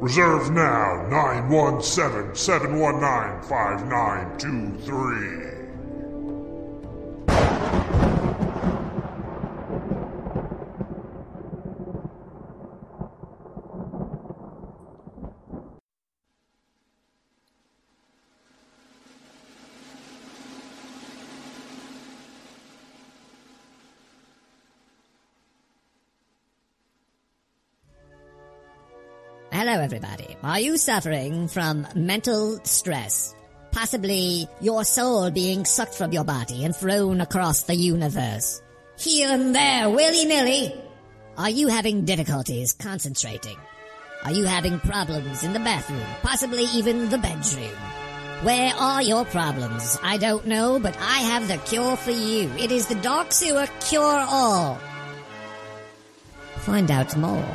Reserve 0.00 0.52
now 0.52 1.08
917 1.10 2.36
719 2.36 3.42
5923. 3.48 5.45
Hello, 29.56 29.72
everybody. 29.72 30.36
Are 30.42 30.60
you 30.60 30.76
suffering 30.76 31.48
from 31.48 31.86
mental 31.94 32.60
stress? 32.64 33.34
Possibly 33.72 34.46
your 34.60 34.84
soul 34.84 35.30
being 35.30 35.64
sucked 35.64 35.94
from 35.94 36.12
your 36.12 36.24
body 36.24 36.66
and 36.66 36.76
thrown 36.76 37.22
across 37.22 37.62
the 37.62 37.74
universe. 37.74 38.60
Here 38.98 39.30
and 39.30 39.54
there, 39.54 39.88
willy-nilly. 39.88 40.78
Are 41.38 41.48
you 41.48 41.68
having 41.68 42.04
difficulties 42.04 42.74
concentrating? 42.74 43.56
Are 44.24 44.32
you 44.32 44.44
having 44.44 44.78
problems 44.78 45.42
in 45.42 45.54
the 45.54 45.60
bathroom? 45.60 46.04
Possibly 46.20 46.64
even 46.74 47.08
the 47.08 47.16
bedroom? 47.16 47.78
Where 48.42 48.74
are 48.74 49.00
your 49.00 49.24
problems? 49.24 49.98
I 50.02 50.18
don't 50.18 50.46
know, 50.46 50.78
but 50.78 50.98
I 50.98 51.20
have 51.30 51.48
the 51.48 51.56
cure 51.56 51.96
for 51.96 52.10
you. 52.10 52.50
It 52.58 52.70
is 52.70 52.88
the 52.88 52.96
Dark 52.96 53.32
Sewer 53.32 53.68
Cure 53.80 54.26
All. 54.28 54.78
Find 56.56 56.90
out 56.90 57.16
more. 57.16 57.48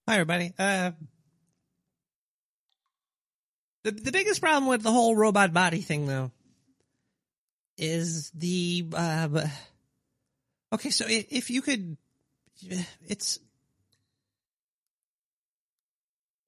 Hi, 0.08 0.16
everybody. 0.16 0.54
Uh, 0.58 0.92
the 3.84 3.92
the 3.92 4.12
biggest 4.12 4.42
problem 4.42 4.68
with 4.68 4.84
the 4.84 4.92
whole 4.92 5.16
robot 5.16 5.54
body 5.54 5.82
thing, 5.82 6.06
though, 6.06 6.32
is 7.78 8.30
the 8.32 8.86
uh, 8.94 9.48
okay. 10.74 10.90
So 10.90 11.06
if 11.08 11.50
you 11.50 11.62
could, 11.62 11.98
it's 13.08 13.40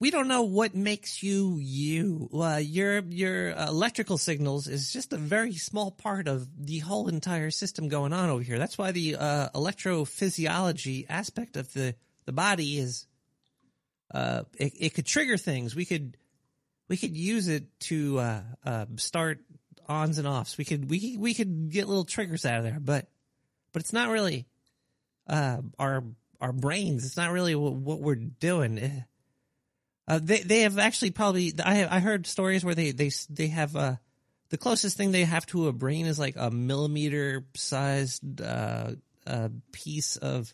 we 0.02 0.10
don't 0.10 0.26
know 0.26 0.42
what 0.42 0.74
makes 0.74 1.22
you 1.22 1.58
you. 1.60 2.28
Uh, 2.34 2.60
your 2.60 2.98
your 3.04 3.50
electrical 3.50 4.18
signals 4.18 4.66
is 4.66 4.92
just 4.92 5.12
a 5.12 5.16
very 5.16 5.54
small 5.54 5.92
part 5.92 6.26
of 6.26 6.48
the 6.58 6.80
whole 6.80 7.08
entire 7.08 7.52
system 7.52 7.88
going 7.88 8.12
on 8.12 8.28
over 8.28 8.42
here. 8.42 8.58
That's 8.58 8.76
why 8.76 8.90
the 8.90 9.14
uh, 9.14 9.48
electrophysiology 9.54 11.06
aspect 11.08 11.56
of 11.56 11.72
the 11.72 11.94
the 12.26 12.32
body 12.32 12.78
is 12.78 13.06
uh, 14.12 14.42
it, 14.58 14.72
it 14.78 14.94
could 14.94 15.06
trigger 15.06 15.36
things. 15.36 15.76
We 15.76 15.84
could 15.84 16.16
we 16.88 16.96
could 16.96 17.16
use 17.16 17.48
it 17.48 17.64
to 17.80 18.18
uh, 18.18 18.42
uh, 18.64 18.86
start 18.96 19.40
ons 19.88 20.18
and 20.18 20.28
offs. 20.28 20.58
We 20.58 20.64
could 20.64 20.90
we 20.90 21.16
we 21.18 21.34
could 21.34 21.70
get 21.70 21.88
little 21.88 22.04
triggers 22.04 22.44
out 22.44 22.58
of 22.58 22.64
there, 22.64 22.78
but 22.80 23.08
but 23.72 23.82
it's 23.82 23.92
not 23.92 24.10
really 24.10 24.46
uh, 25.26 25.58
our 25.78 26.04
our 26.40 26.52
brains. 26.52 27.04
It's 27.04 27.16
not 27.16 27.32
really 27.32 27.54
what, 27.54 27.74
what 27.74 28.00
we're 28.00 28.16
doing. 28.16 28.78
Eh. 28.78 29.00
Uh, 30.08 30.20
they 30.22 30.40
they 30.40 30.60
have 30.60 30.78
actually 30.78 31.12
probably 31.12 31.54
I 31.64 31.96
I 31.96 32.00
heard 32.00 32.26
stories 32.26 32.64
where 32.64 32.74
they 32.74 32.90
they 32.90 33.10
they 33.30 33.48
have 33.48 33.76
uh 33.76 33.96
the 34.50 34.58
closest 34.58 34.96
thing 34.96 35.12
they 35.12 35.24
have 35.24 35.46
to 35.46 35.68
a 35.68 35.72
brain 35.72 36.06
is 36.06 36.18
like 36.18 36.34
a 36.36 36.50
millimeter 36.50 37.46
sized 37.54 38.40
uh, 38.40 38.92
uh 39.26 39.48
piece 39.70 40.16
of 40.16 40.52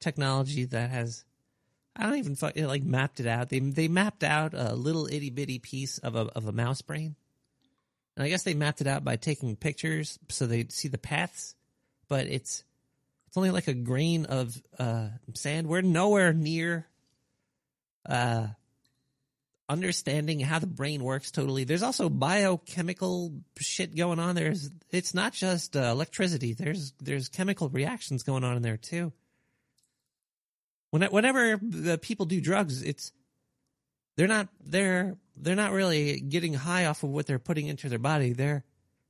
technology 0.00 0.66
that 0.66 0.90
has 0.90 1.24
I 1.96 2.04
don't 2.04 2.16
even 2.16 2.34
fuck- 2.36 2.56
it 2.56 2.66
like 2.66 2.82
mapped 2.82 3.20
it 3.20 3.26
out. 3.26 3.48
They 3.48 3.60
they 3.60 3.88
mapped 3.88 4.24
out 4.24 4.54
a 4.54 4.74
little 4.74 5.06
itty 5.06 5.30
bitty 5.30 5.58
piece 5.58 5.98
of 5.98 6.16
a 6.16 6.26
of 6.34 6.46
a 6.46 6.52
mouse 6.52 6.82
brain, 6.82 7.14
and 8.16 8.24
I 8.24 8.28
guess 8.28 8.42
they 8.42 8.54
mapped 8.54 8.80
it 8.80 8.86
out 8.86 9.04
by 9.04 9.16
taking 9.16 9.56
pictures 9.56 10.18
so 10.28 10.46
they 10.46 10.66
see 10.68 10.88
the 10.88 10.98
paths. 10.98 11.54
But 12.08 12.26
it's 12.26 12.64
it's 13.28 13.36
only 13.36 13.50
like 13.50 13.68
a 13.68 13.74
grain 13.74 14.26
of 14.26 14.60
uh, 14.78 15.08
sand. 15.34 15.66
We're 15.66 15.82
nowhere 15.82 16.32
near 16.32 16.86
uh, 18.06 18.48
understanding 19.68 20.40
how 20.40 20.58
the 20.58 20.66
brain 20.66 21.02
works 21.02 21.30
totally. 21.30 21.64
There's 21.64 21.82
also 21.82 22.08
biochemical 22.08 23.32
shit 23.58 23.96
going 23.96 24.18
on. 24.18 24.34
There's 24.34 24.70
it's 24.90 25.14
not 25.14 25.32
just 25.32 25.76
uh, 25.76 25.80
electricity. 25.80 26.54
There's 26.54 26.92
there's 27.00 27.28
chemical 27.28 27.68
reactions 27.68 28.22
going 28.22 28.44
on 28.44 28.56
in 28.56 28.62
there 28.62 28.76
too. 28.76 29.12
When 30.94 31.02
whenever 31.02 31.56
the 31.60 31.98
people 31.98 32.24
do 32.24 32.40
drugs, 32.40 32.80
it's 32.80 33.10
they're 34.16 34.28
not 34.28 34.46
they're 34.64 35.16
they're 35.36 35.56
not 35.56 35.72
really 35.72 36.20
getting 36.20 36.54
high 36.54 36.86
off 36.86 37.02
of 37.02 37.10
what 37.10 37.26
they're 37.26 37.40
putting 37.40 37.66
into 37.66 37.88
their 37.88 37.98
body. 37.98 38.32
They're 38.32 38.62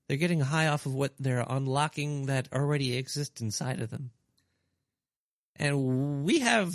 they're 0.09 0.17
getting 0.17 0.41
high 0.41 0.69
off 0.69 0.87
of 0.87 0.95
what 0.95 1.13
they're 1.19 1.45
unlocking 1.47 2.25
that 2.25 2.49
already 2.55 2.97
exists 2.97 3.43
inside 3.43 3.83
of 3.83 3.91
them. 3.91 4.13
And 5.57 6.25
we 6.25 6.39
have 6.39 6.75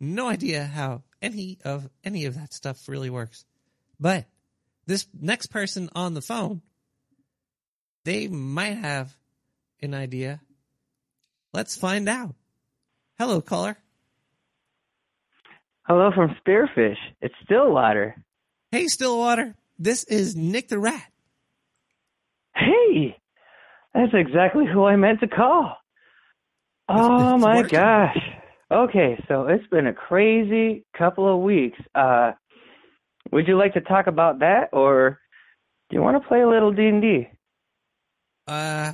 no 0.00 0.28
idea 0.28 0.64
how 0.64 1.04
any 1.22 1.58
of 1.64 1.88
any 2.02 2.24
of 2.24 2.34
that 2.34 2.52
stuff 2.52 2.88
really 2.88 3.10
works. 3.10 3.44
But 4.00 4.24
this 4.86 5.06
next 5.14 5.52
person 5.52 5.88
on 5.94 6.14
the 6.14 6.20
phone, 6.20 6.62
they 8.02 8.26
might 8.26 8.78
have 8.78 9.16
an 9.80 9.94
idea. 9.94 10.40
Let's 11.52 11.76
find 11.76 12.08
out. 12.08 12.34
Hello, 13.20 13.40
caller. 13.40 13.76
Hello 15.88 16.10
from 16.14 16.36
Spearfish. 16.44 16.98
It's 17.22 17.34
Stillwater. 17.44 18.22
Hey, 18.70 18.88
Stillwater. 18.88 19.54
This 19.78 20.04
is 20.04 20.36
Nick 20.36 20.68
the 20.68 20.78
Rat. 20.78 21.10
Hey, 22.54 23.16
that's 23.94 24.12
exactly 24.12 24.66
who 24.70 24.84
I 24.84 24.96
meant 24.96 25.20
to 25.20 25.28
call. 25.28 25.76
Oh 26.90 27.34
it's 27.36 27.42
my 27.42 27.56
working. 27.56 27.78
gosh. 27.78 28.18
Okay, 28.70 29.18
so 29.28 29.46
it's 29.46 29.66
been 29.68 29.86
a 29.86 29.94
crazy 29.94 30.84
couple 30.96 31.32
of 31.32 31.40
weeks. 31.42 31.78
Uh, 31.94 32.32
would 33.32 33.48
you 33.48 33.56
like 33.56 33.72
to 33.74 33.80
talk 33.80 34.08
about 34.08 34.40
that, 34.40 34.68
or 34.72 35.18
do 35.88 35.96
you 35.96 36.02
want 36.02 36.22
to 36.22 36.28
play 36.28 36.42
a 36.42 36.48
little 36.48 36.72
D 36.72 36.86
and 36.86 37.00
D? 37.00 37.28
Uh, 38.46 38.92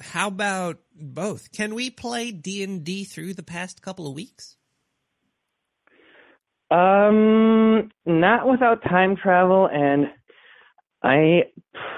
how 0.00 0.28
about 0.28 0.80
both? 0.94 1.52
Can 1.52 1.74
we 1.74 1.88
play 1.88 2.32
D 2.32 2.62
and 2.62 2.84
D 2.84 3.04
through 3.04 3.32
the 3.32 3.42
past 3.42 3.80
couple 3.80 4.06
of 4.06 4.14
weeks? 4.14 4.56
Um, 6.70 7.90
not 8.06 8.48
without 8.48 8.82
time 8.82 9.16
travel 9.16 9.68
and 9.72 10.06
I 11.02 11.44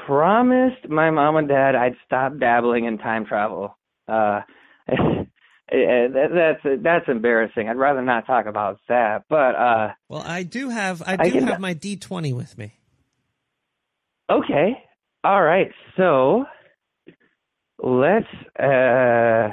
promised 0.07 0.89
my 0.89 1.11
mom 1.11 1.37
and 1.37 1.49
dad 1.49 1.75
I'd 1.77 1.95
stop 2.05 2.39
dabbling 2.39 2.85
in 2.87 2.99
time 2.99 3.25
travel. 3.25 3.79
Uh, 4.09 4.41
that's 4.89 6.61
that's 6.83 7.09
embarrassing. 7.09 7.69
I'd 7.69 7.77
rather 7.77 8.03
not 8.03 8.27
talk 8.27 8.47
about 8.47 8.79
that. 8.89 9.25
But 9.29 9.55
uh, 9.55 9.93
Well, 10.09 10.23
I 10.27 10.43
do 10.43 10.71
have 10.71 11.03
I 11.03 11.17
I 11.21 11.29
do 11.29 11.33
can- 11.33 11.45
have 11.45 11.61
my 11.61 11.73
D 11.73 11.97
twenty 11.97 12.33
with 12.33 12.59
me. 12.59 12.75
okay, 14.31 14.83
all 15.25 15.43
right. 15.43 15.71
So 15.97 16.45
let's 17.83 18.27
uh, 18.59 19.49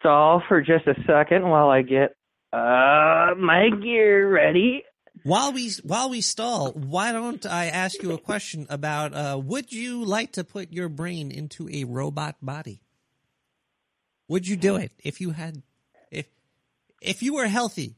stall 0.00 0.42
for 0.48 0.60
just 0.62 0.86
a 0.86 0.94
second 1.06 1.48
while 1.48 1.68
I 1.68 1.82
get 1.82 2.14
uh, 2.52 3.34
my 3.38 3.70
gear 3.82 4.28
ready. 4.32 4.84
While 5.24 5.52
we 5.52 5.70
while 5.82 6.10
we 6.10 6.20
stall, 6.20 6.70
why 6.72 7.12
don't 7.12 7.44
I 7.44 7.66
ask 7.66 8.00
you 8.02 8.12
a 8.12 8.18
question 8.18 8.66
about 8.70 9.12
uh, 9.14 9.38
would 9.42 9.72
you 9.72 10.04
like 10.04 10.32
to 10.32 10.44
put 10.44 10.72
your 10.72 10.88
brain 10.88 11.30
into 11.30 11.68
a 11.68 11.84
robot 11.84 12.36
body? 12.40 12.80
Would 14.28 14.46
you 14.46 14.56
do 14.56 14.76
it 14.76 14.92
if 15.02 15.20
you 15.20 15.30
had 15.30 15.62
if 16.10 16.26
if 17.02 17.22
you 17.22 17.34
were 17.34 17.46
healthy? 17.46 17.96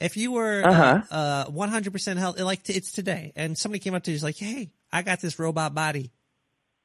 If 0.00 0.16
you 0.16 0.32
were 0.32 0.62
Uh-huh. 0.64 1.02
uh, 1.10 1.44
uh 1.48 1.50
100% 1.50 2.16
healthy 2.16 2.42
like 2.42 2.62
t- 2.64 2.72
it's 2.72 2.90
today 2.90 3.32
and 3.36 3.56
somebody 3.56 3.78
came 3.80 3.94
up 3.94 4.02
to 4.04 4.10
you 4.10 4.14
and 4.14 4.22
was 4.22 4.24
like, 4.24 4.38
"Hey, 4.38 4.72
I 4.90 5.02
got 5.02 5.20
this 5.20 5.38
robot 5.38 5.74
body. 5.74 6.10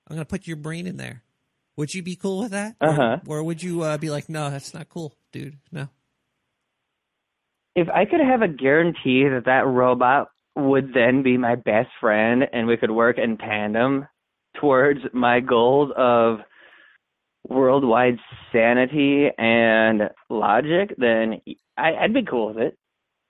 I'm 0.07 0.15
going 0.15 0.25
to 0.25 0.29
put 0.29 0.47
your 0.47 0.57
brain 0.57 0.85
in 0.85 0.97
there." 0.97 1.23
Would 1.77 1.93
you 1.93 2.03
be 2.03 2.15
cool 2.17 2.39
with 2.39 2.51
that? 2.51 2.75
Or- 2.81 2.89
Uh-huh. 2.89 3.17
Or, 3.27 3.43
would 3.43 3.63
you 3.63 3.81
uh, 3.83 3.97
be 3.97 4.09
like, 4.09 4.27
"No, 4.29 4.49
that's 4.49 4.73
not 4.73 4.89
cool, 4.89 5.15
dude. 5.31 5.57
No." 5.71 5.87
If 7.75 7.89
I 7.89 8.05
could 8.05 8.21
have 8.21 8.41
a 8.41 8.47
guarantee 8.47 9.23
that 9.27 9.43
that 9.45 9.65
robot 9.67 10.29
would 10.55 10.93
then 10.93 11.23
be 11.23 11.37
my 11.37 11.55
best 11.55 11.89
friend 11.99 12.43
and 12.53 12.67
we 12.67 12.77
could 12.77 12.91
work 12.91 13.17
in 13.17 13.37
tandem 13.37 14.07
towards 14.61 15.01
my 15.13 15.41
goals 15.41 15.91
of 15.97 16.39
worldwide 17.47 18.17
sanity 18.51 19.27
and 19.37 20.03
logic, 20.29 20.95
then 20.97 21.41
I, 21.77 21.93
I'd 21.95 22.13
be 22.13 22.23
cool 22.23 22.47
with 22.53 22.57
it. 22.57 22.77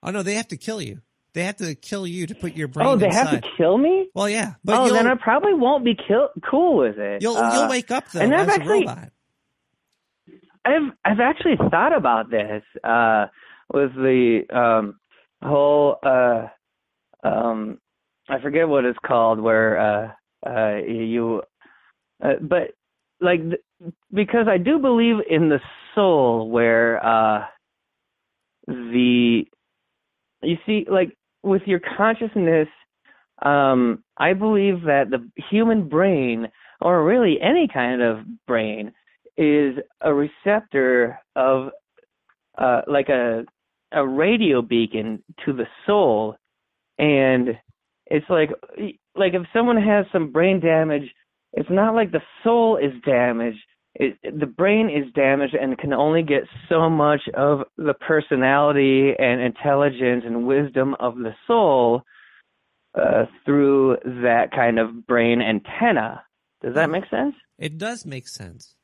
Oh 0.02 0.10
no, 0.10 0.22
they 0.22 0.34
have 0.34 0.48
to 0.48 0.56
kill 0.56 0.80
you. 0.80 1.00
They 1.34 1.42
have 1.44 1.56
to 1.56 1.74
kill 1.74 2.06
you 2.06 2.26
to 2.28 2.34
put 2.34 2.54
your 2.54 2.68
brain 2.68 2.86
Oh, 2.86 2.96
they 2.96 3.06
inside. 3.06 3.28
have 3.28 3.40
to 3.42 3.48
kill 3.58 3.76
me? 3.76 4.08
Well, 4.14 4.28
yeah, 4.28 4.54
but 4.64 4.78
oh, 4.80 4.92
then 4.94 5.06
I 5.06 5.16
probably 5.16 5.52
won't 5.52 5.84
be 5.84 5.94
kill- 5.94 6.30
cool 6.48 6.78
with 6.78 6.98
it. 6.98 7.20
you'll 7.20 7.36
Uh, 7.36 7.52
you'll 7.54 7.68
wake 7.68 7.90
up 7.90 8.10
though 8.12 8.20
and 8.20 8.32
I've 8.34 8.48
as 8.48 8.54
actually, 8.56 8.76
a 8.76 8.80
robot. 8.86 9.10
I've 10.64 10.92
I've 11.04 11.20
actually 11.20 11.56
thought 11.70 11.94
about 11.96 12.30
this 12.30 12.62
uh, 12.84 13.26
with 13.72 13.94
the 13.94 14.42
um, 14.52 14.98
whole 15.42 15.96
uh, 16.02 16.46
um, 17.22 17.78
I 18.28 18.40
forget 18.40 18.68
what 18.68 18.84
it's 18.84 18.98
called 19.04 19.40
where 19.40 19.78
uh, 19.78 20.12
uh, 20.46 20.76
you 20.76 21.42
uh, 22.24 22.34
but 22.40 22.72
like 23.20 23.40
th- 23.40 23.92
because 24.12 24.46
I 24.48 24.58
do 24.58 24.78
believe 24.78 25.16
in 25.28 25.48
the 25.48 25.60
soul 25.94 26.50
where 26.50 27.04
uh, 27.04 27.44
the 28.66 29.44
you 30.42 30.56
see 30.66 30.86
like 30.90 31.16
with 31.42 31.62
your 31.66 31.80
consciousness 31.96 32.68
um, 33.42 34.02
I 34.16 34.32
believe 34.32 34.82
that 34.82 35.10
the 35.10 35.28
human 35.50 35.88
brain 35.88 36.48
or 36.80 37.04
really 37.04 37.38
any 37.40 37.68
kind 37.72 38.02
of 38.02 38.18
brain 38.46 38.92
is 39.36 39.76
a 40.00 40.12
receptor 40.12 41.18
of 41.34 41.70
uh, 42.58 42.82
like 42.86 43.08
a 43.08 43.44
a 43.92 44.06
radio 44.06 44.62
beacon 44.62 45.22
to 45.44 45.52
the 45.52 45.66
soul. 45.86 46.36
And 46.98 47.58
it's 48.06 48.26
like 48.28 48.50
like 49.14 49.34
if 49.34 49.42
someone 49.52 49.76
has 49.82 50.06
some 50.12 50.32
brain 50.32 50.60
damage 50.60 51.10
it's 51.56 51.70
not 51.70 51.94
like 51.94 52.12
the 52.12 52.22
soul 52.44 52.76
is 52.76 52.92
damaged. 53.04 53.58
It, 53.94 54.18
the 54.22 54.46
brain 54.46 54.90
is 54.90 55.10
damaged 55.14 55.54
and 55.54 55.78
can 55.78 55.94
only 55.94 56.22
get 56.22 56.42
so 56.68 56.90
much 56.90 57.22
of 57.34 57.60
the 57.78 57.94
personality 57.94 59.12
and 59.18 59.40
intelligence 59.40 60.24
and 60.26 60.46
wisdom 60.46 60.94
of 61.00 61.16
the 61.16 61.34
soul 61.46 62.02
uh, 62.94 63.24
through 63.46 63.96
that 64.04 64.50
kind 64.54 64.78
of 64.78 65.06
brain 65.06 65.40
antenna. 65.40 66.22
Does 66.62 66.74
that 66.74 66.90
make 66.90 67.04
sense? 67.10 67.34
It 67.58 67.78
does 67.78 68.04
make 68.04 68.28
sense. 68.28 68.75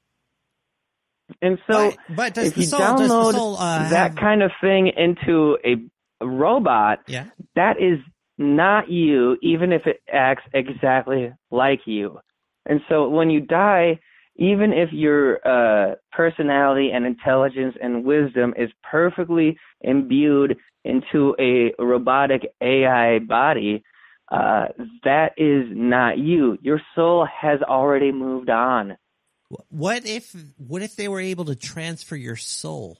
And 1.41 1.59
so, 1.66 1.91
But- 1.91 2.16
but 2.16 2.35
does 2.35 2.49
if 2.49 2.57
you 2.57 2.64
soul- 2.64 2.80
download 2.80 3.33
soul, 3.33 3.57
uh, 3.57 3.89
that 3.91 4.11
have- 4.12 4.16
kind 4.16 4.43
of 4.43 4.51
thing 4.61 4.89
into 4.89 5.59
a 5.64 5.76
robot, 6.24 7.01
Yeah. 7.07 7.24
that 7.57 7.80
is 7.80 7.99
not 8.39 8.91
you, 8.91 9.37
even 9.43 9.72
if 9.72 9.87
it 9.87 10.01
acts 10.12 10.45
exactly 10.53 11.33
like 11.51 11.87
you. 11.87 12.18
And 12.66 12.80
so, 12.89 13.09
when 13.09 13.30
you 13.30 13.41
die, 13.41 13.99
even 14.37 14.72
if 14.72 14.93
your 14.93 15.41
uh, 15.47 15.95
personality 16.12 16.91
and 16.93 17.05
intelligence 17.07 17.76
and 17.83 18.05
wisdom 18.05 18.55
is 18.57 18.70
perfectly 18.83 19.59
imbued 19.83 20.57
into 20.85 21.37
a 21.39 21.72
robotic 21.83 22.53
AI 22.61 23.18
body, 23.20 23.83
uh, 24.30 24.68
that 25.05 25.33
is 25.37 25.66
not 25.70 26.18
you. 26.18 26.57
Your 26.62 26.80
soul 26.95 27.26
has 27.26 27.61
already 27.62 28.11
moved 28.11 28.49
on. 28.49 28.97
What 29.69 30.07
if 30.07 30.35
what 30.57 30.83
if 30.83 30.97
they 30.97 31.09
were 31.09 31.21
able 31.21 31.47
to 31.47 31.55
transfer 31.57 32.17
your 32.17 32.37
soul? 32.37 32.99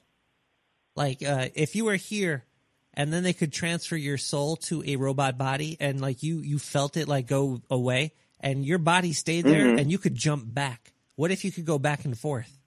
Like 0.95 1.23
uh, 1.23 1.49
if 1.55 1.75
you 1.75 1.85
were 1.85 1.95
here 1.95 2.45
and 2.93 3.11
then 3.11 3.23
they 3.23 3.33
could 3.33 3.51
transfer 3.51 3.95
your 3.95 4.17
soul 4.17 4.55
to 4.57 4.83
a 4.85 4.95
robot 4.97 5.37
body 5.37 5.77
and 5.79 5.99
like 5.99 6.21
you 6.21 6.39
you 6.39 6.59
felt 6.59 6.97
it 6.97 7.07
like 7.07 7.27
go 7.27 7.61
away 7.69 8.13
and 8.39 8.65
your 8.65 8.77
body 8.77 9.13
stayed 9.13 9.45
there 9.45 9.65
Mhm. 9.65 9.79
and 9.79 9.91
you 9.91 9.97
could 9.97 10.15
jump 10.15 10.53
back. 10.53 10.93
What 11.15 11.31
if 11.31 11.43
you 11.45 11.51
could 11.51 11.65
go 11.65 11.79
back 11.79 12.05
and 12.05 12.17
forth? 12.17 12.59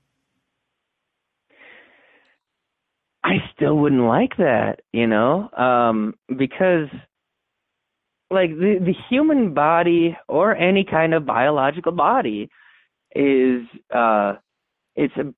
I 3.22 3.38
still 3.54 3.76
wouldn't 3.76 4.02
like 4.04 4.36
that, 4.38 4.80
you 4.92 5.06
know, 5.06 5.50
um, 5.56 6.14
because 6.36 6.88
like 8.30 8.50
the 8.50 8.78
the 8.80 8.94
human 9.08 9.54
body 9.54 10.16
or 10.28 10.54
any 10.56 10.84
kind 10.84 11.14
of 11.14 11.26
biological 11.26 11.92
body 11.92 12.50
is 13.16 13.66
uh 13.94 14.34
it's 14.94 15.16
a 15.16 15.32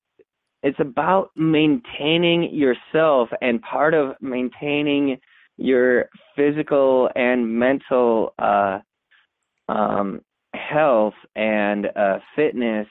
it's 0.62 0.78
about 0.80 1.30
maintaining 1.36 2.54
yourself 2.54 3.28
and 3.40 3.62
part 3.62 3.94
of 3.94 4.16
maintaining 4.20 5.18
your 5.56 6.08
physical 6.36 7.08
and 7.14 7.58
mental 7.58 8.34
uh 8.38 8.78
um 9.68 10.20
health 10.54 11.14
and 11.36 11.86
uh 11.96 12.18
fitness 12.34 12.86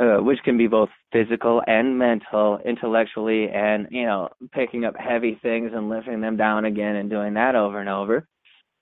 uh, 0.00 0.16
which 0.16 0.38
can 0.44 0.58
be 0.58 0.66
both 0.66 0.88
physical 1.12 1.62
and 1.66 1.96
mental, 1.96 2.58
intellectually, 2.64 3.48
and 3.48 3.86
you 3.90 4.04
know, 4.04 4.28
picking 4.52 4.84
up 4.84 4.96
heavy 4.96 5.38
things 5.42 5.70
and 5.72 5.88
lifting 5.88 6.20
them 6.20 6.36
down 6.36 6.64
again 6.64 6.96
and 6.96 7.08
doing 7.08 7.34
that 7.34 7.54
over 7.54 7.78
and 7.78 7.88
over. 7.88 8.26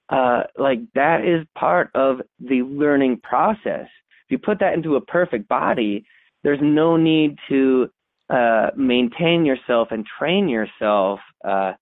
Uh, 0.09 0.43
like 0.57 0.81
that 0.95 1.25
is 1.25 1.47
part 1.55 1.91
of 1.95 2.21
the 2.41 2.63
learning 2.63 3.21
process. 3.23 3.87
You 4.33 4.39
put 4.39 4.61
that 4.61 4.73
into 4.73 4.97
a 4.97 5.01
perfect 5.03 5.47
body, 5.47 6.07
there's 6.43 6.59
no 6.63 6.97
need 6.97 7.37
to 7.51 7.91
uh, 8.31 8.71
maintain 8.75 9.45
yourself 9.45 9.89
and 9.91 10.07
train 10.19 10.49
yourself 10.49 11.21
uh, 11.45 11.73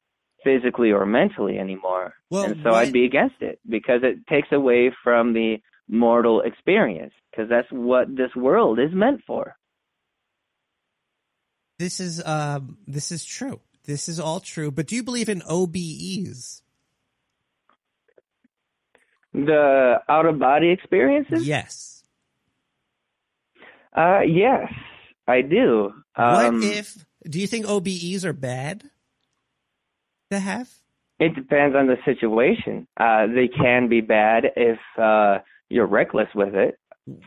physically 0.43 0.91
or 0.91 1.07
mentally 1.07 1.61
anymore. 1.61 2.15
Well, 2.29 2.47
and 2.47 2.57
so 2.65 2.71
I'd 2.71 2.93
be 2.93 3.05
against 3.05 3.37
it 3.41 3.61
because 3.69 4.01
it 4.03 4.27
takes 4.27 4.49
away 4.51 4.93
from 5.05 5.33
the 5.33 5.59
mortal 5.89 6.41
experience 6.41 7.13
because 7.31 7.49
that's 7.49 7.69
what 7.71 8.09
this 8.17 8.35
world 8.35 8.81
is 8.81 8.91
meant 8.93 9.21
for. 9.29 9.55
This 11.79 12.01
is 12.01 12.21
um 12.27 12.79
this 12.89 13.13
is 13.13 13.25
true. 13.25 13.61
This 13.85 14.09
is 14.09 14.19
all 14.19 14.41
true. 14.41 14.73
But 14.73 14.89
do 14.89 14.97
you 14.97 15.05
believe 15.05 15.29
in 15.29 15.41
OBEs? 15.43 16.63
The 19.33 20.01
out 20.09 20.27
of 20.27 20.41
body 20.41 20.71
experiences? 20.71 21.47
Yes. 21.47 21.90
Uh, 23.97 24.21
yes, 24.21 24.73
I 25.27 25.43
do. 25.43 25.93
Um, 26.17 26.61
what 26.61 26.65
if 26.65 27.05
do 27.29 27.41
you 27.41 27.47
think 27.47 27.67
OBEs 27.67 28.25
are 28.25 28.33
bad 28.33 28.85
to 30.31 30.39
have? 30.39 30.69
It 31.19 31.35
depends 31.35 31.77
on 31.77 31.87
the 31.87 31.97
situation. 32.05 32.87
Uh, 32.99 33.27
they 33.27 33.49
can 33.49 33.89
be 33.89 34.01
bad 34.01 34.45
if 34.57 34.79
uh, 34.99 35.39
you're 35.69 35.87
reckless 35.87 36.29
with 36.35 36.55
it. 36.55 36.79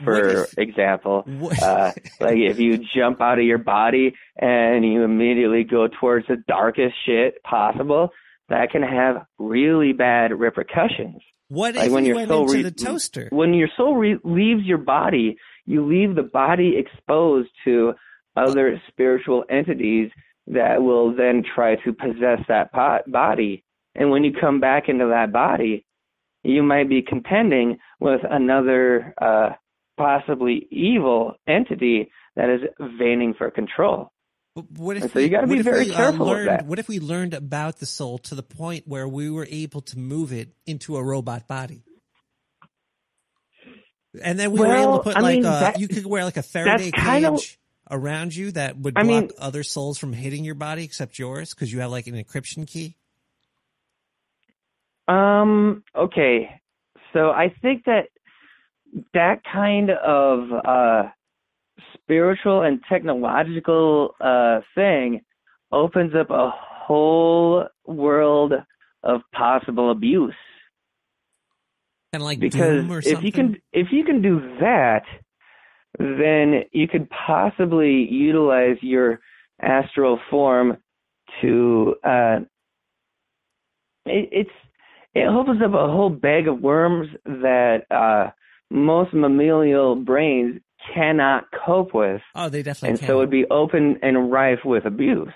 For 0.03 0.47
example, 0.57 1.25
uh, 1.61 1.91
like 2.19 2.37
if 2.37 2.57
you 2.59 2.79
jump 2.95 3.21
out 3.21 3.37
of 3.37 3.45
your 3.45 3.57
body 3.57 4.13
and 4.37 4.85
you 4.85 5.03
immediately 5.03 5.63
go 5.63 5.87
towards 5.87 6.27
the 6.27 6.37
darkest 6.47 6.95
shit 7.05 7.43
possible, 7.43 8.09
that 8.49 8.71
can 8.71 8.81
have 8.81 9.25
really 9.37 9.91
bad 9.93 10.31
repercussions. 10.31 11.21
What 11.49 11.75
Like 11.75 11.87
if 11.87 11.91
when 11.91 12.03
you 12.05 12.09
your 12.09 12.15
went 12.15 12.29
soul 12.29 12.43
into 12.43 12.53
re- 12.55 12.63
the 12.63 12.71
toaster? 12.71 13.27
When 13.31 13.53
your 13.53 13.67
soul 13.75 13.95
re- 13.95 14.19
leaves 14.23 14.63
your 14.63 14.77
body, 14.77 15.37
you 15.65 15.85
leave 15.85 16.15
the 16.15 16.23
body 16.23 16.75
exposed 16.77 17.49
to 17.65 17.93
other 18.35 18.81
spiritual 18.89 19.43
entities 19.49 20.09
that 20.47 20.81
will 20.81 21.15
then 21.15 21.43
try 21.55 21.75
to 21.75 21.93
possess 21.93 22.39
that 22.47 22.71
pot- 22.71 23.09
body. 23.11 23.63
And 23.95 24.09
when 24.09 24.23
you 24.23 24.33
come 24.33 24.59
back 24.59 24.89
into 24.89 25.07
that 25.07 25.31
body, 25.31 25.85
you 26.43 26.63
might 26.63 26.89
be 26.89 27.01
contending 27.01 27.77
with 27.99 28.21
another 28.29 29.13
uh, 29.21 29.51
possibly 29.97 30.67
evil 30.71 31.35
entity 31.47 32.11
that 32.35 32.49
is 32.49 32.61
veining 32.97 33.33
for 33.37 33.49
control. 33.51 34.11
But 34.55 34.69
what 34.71 34.97
if 34.97 35.03
And 35.03 35.11
so 35.11 35.19
you 35.19 35.29
gotta 35.29 35.47
be 35.47 35.61
very 35.61 35.85
we, 35.85 35.91
uh, 35.93 35.95
careful 35.95 36.27
learned, 36.27 36.49
that. 36.49 36.65
What 36.65 36.79
if 36.79 36.87
we 36.87 36.99
learned 36.99 37.33
about 37.33 37.79
the 37.79 37.85
soul 37.85 38.19
to 38.19 38.35
the 38.35 38.43
point 38.43 38.87
where 38.87 39.07
we 39.07 39.29
were 39.29 39.47
able 39.49 39.81
to 39.81 39.97
move 39.97 40.31
it 40.31 40.53
into 40.65 40.95
a 40.97 41.03
robot 41.03 41.47
body? 41.47 41.83
And 44.21 44.37
then 44.39 44.51
we 44.51 44.59
were 44.59 44.75
able 44.75 44.97
to 44.97 45.03
put 45.03 45.15
I 45.17 45.21
like 45.21 45.35
mean, 45.35 45.45
a, 45.45 45.49
that- 45.49 45.79
you 45.79 45.87
could 45.87 46.05
wear 46.05 46.23
like 46.23 46.37
a 46.37 46.43
Faraday 46.43 46.91
kind 46.91 47.25
of- 47.25 47.35
cage 47.39 47.59
around 47.91 48.35
you 48.35 48.51
that 48.51 48.77
would 48.77 48.97
I 48.97 49.03
block 49.03 49.21
mean- 49.23 49.31
other 49.39 49.63
souls 49.63 49.97
from 49.97 50.13
hitting 50.13 50.43
your 50.43 50.55
body 50.55 50.83
except 50.83 51.17
yours 51.19 51.53
because 51.53 51.71
you 51.73 51.79
have 51.81 51.91
like 51.91 52.07
an 52.07 52.15
encryption 52.15 52.67
key. 52.67 52.95
Um. 55.07 55.83
Okay. 55.95 56.61
So 57.11 57.29
I 57.31 57.53
think 57.61 57.85
that 57.85 58.07
that 59.13 59.41
kind 59.51 59.89
of 59.89 60.49
uh, 60.65 61.09
spiritual 61.93 62.61
and 62.61 62.79
technological 62.87 64.15
uh, 64.21 64.61
thing 64.75 65.21
opens 65.71 66.13
up 66.15 66.29
a 66.29 66.51
whole 66.55 67.65
world 67.85 68.53
of 69.03 69.21
possible 69.33 69.91
abuse. 69.91 70.33
Kind 72.13 72.21
of 72.21 72.25
like 72.27 72.39
because 72.39 72.83
Doom 72.83 72.91
or 72.91 72.99
if 72.99 73.23
you 73.23 73.31
can 73.31 73.57
if 73.71 73.87
you 73.91 74.03
can 74.03 74.21
do 74.21 74.39
that, 74.61 75.01
then 75.97 76.61
you 76.71 76.87
could 76.87 77.09
possibly 77.09 78.07
utilize 78.07 78.77
your 78.81 79.19
astral 79.59 80.19
form 80.29 80.77
to 81.41 81.95
uh, 82.03 82.37
it, 84.05 84.29
it's 84.31 84.49
it 85.15 85.27
opens 85.27 85.59
up 85.63 85.73
a 85.73 85.91
whole 85.91 86.11
bag 86.11 86.47
of 86.47 86.59
worms 86.61 87.07
that 87.25 87.79
uh, 87.89 88.29
most 88.69 89.11
mammalian 89.13 90.03
brains 90.03 90.61
cannot 90.93 91.45
cope 91.65 91.95
with, 91.95 92.21
Oh, 92.35 92.49
they 92.49 92.61
definitely 92.61 92.89
and 92.89 92.99
can. 92.99 93.07
so 93.07 93.17
it'd 93.19 93.31
be 93.31 93.45
open 93.49 93.97
and 94.03 94.31
rife 94.31 94.59
with 94.65 94.85
abuse. 94.85 95.29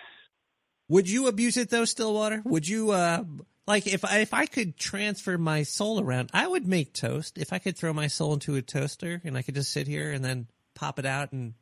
Would 0.89 1.09
you 1.09 1.27
abuse 1.27 1.57
it 1.57 1.69
though, 1.71 1.85
Stillwater? 1.85 2.41
Would 2.45 2.67
you 2.67 2.91
uh 2.91 3.23
like 3.67 3.85
if 3.85 4.05
I 4.05 4.19
if 4.19 4.33
I 4.33 4.45
could 4.45 4.77
transfer 4.77 5.37
my 5.37 5.63
soul 5.63 5.99
around, 5.99 6.29
I 6.33 6.47
would 6.47 6.65
make 6.67 6.93
toast. 6.93 7.37
If 7.37 7.51
I 7.53 7.59
could 7.59 7.77
throw 7.77 7.93
my 7.93 8.07
soul 8.07 8.33
into 8.33 8.55
a 8.55 8.61
toaster 8.61 9.21
and 9.23 9.37
I 9.37 9.41
could 9.41 9.55
just 9.55 9.71
sit 9.71 9.87
here 9.87 10.11
and 10.11 10.23
then 10.23 10.47
pop 10.73 10.99
it 10.99 11.05
out 11.05 11.33
and 11.33 11.53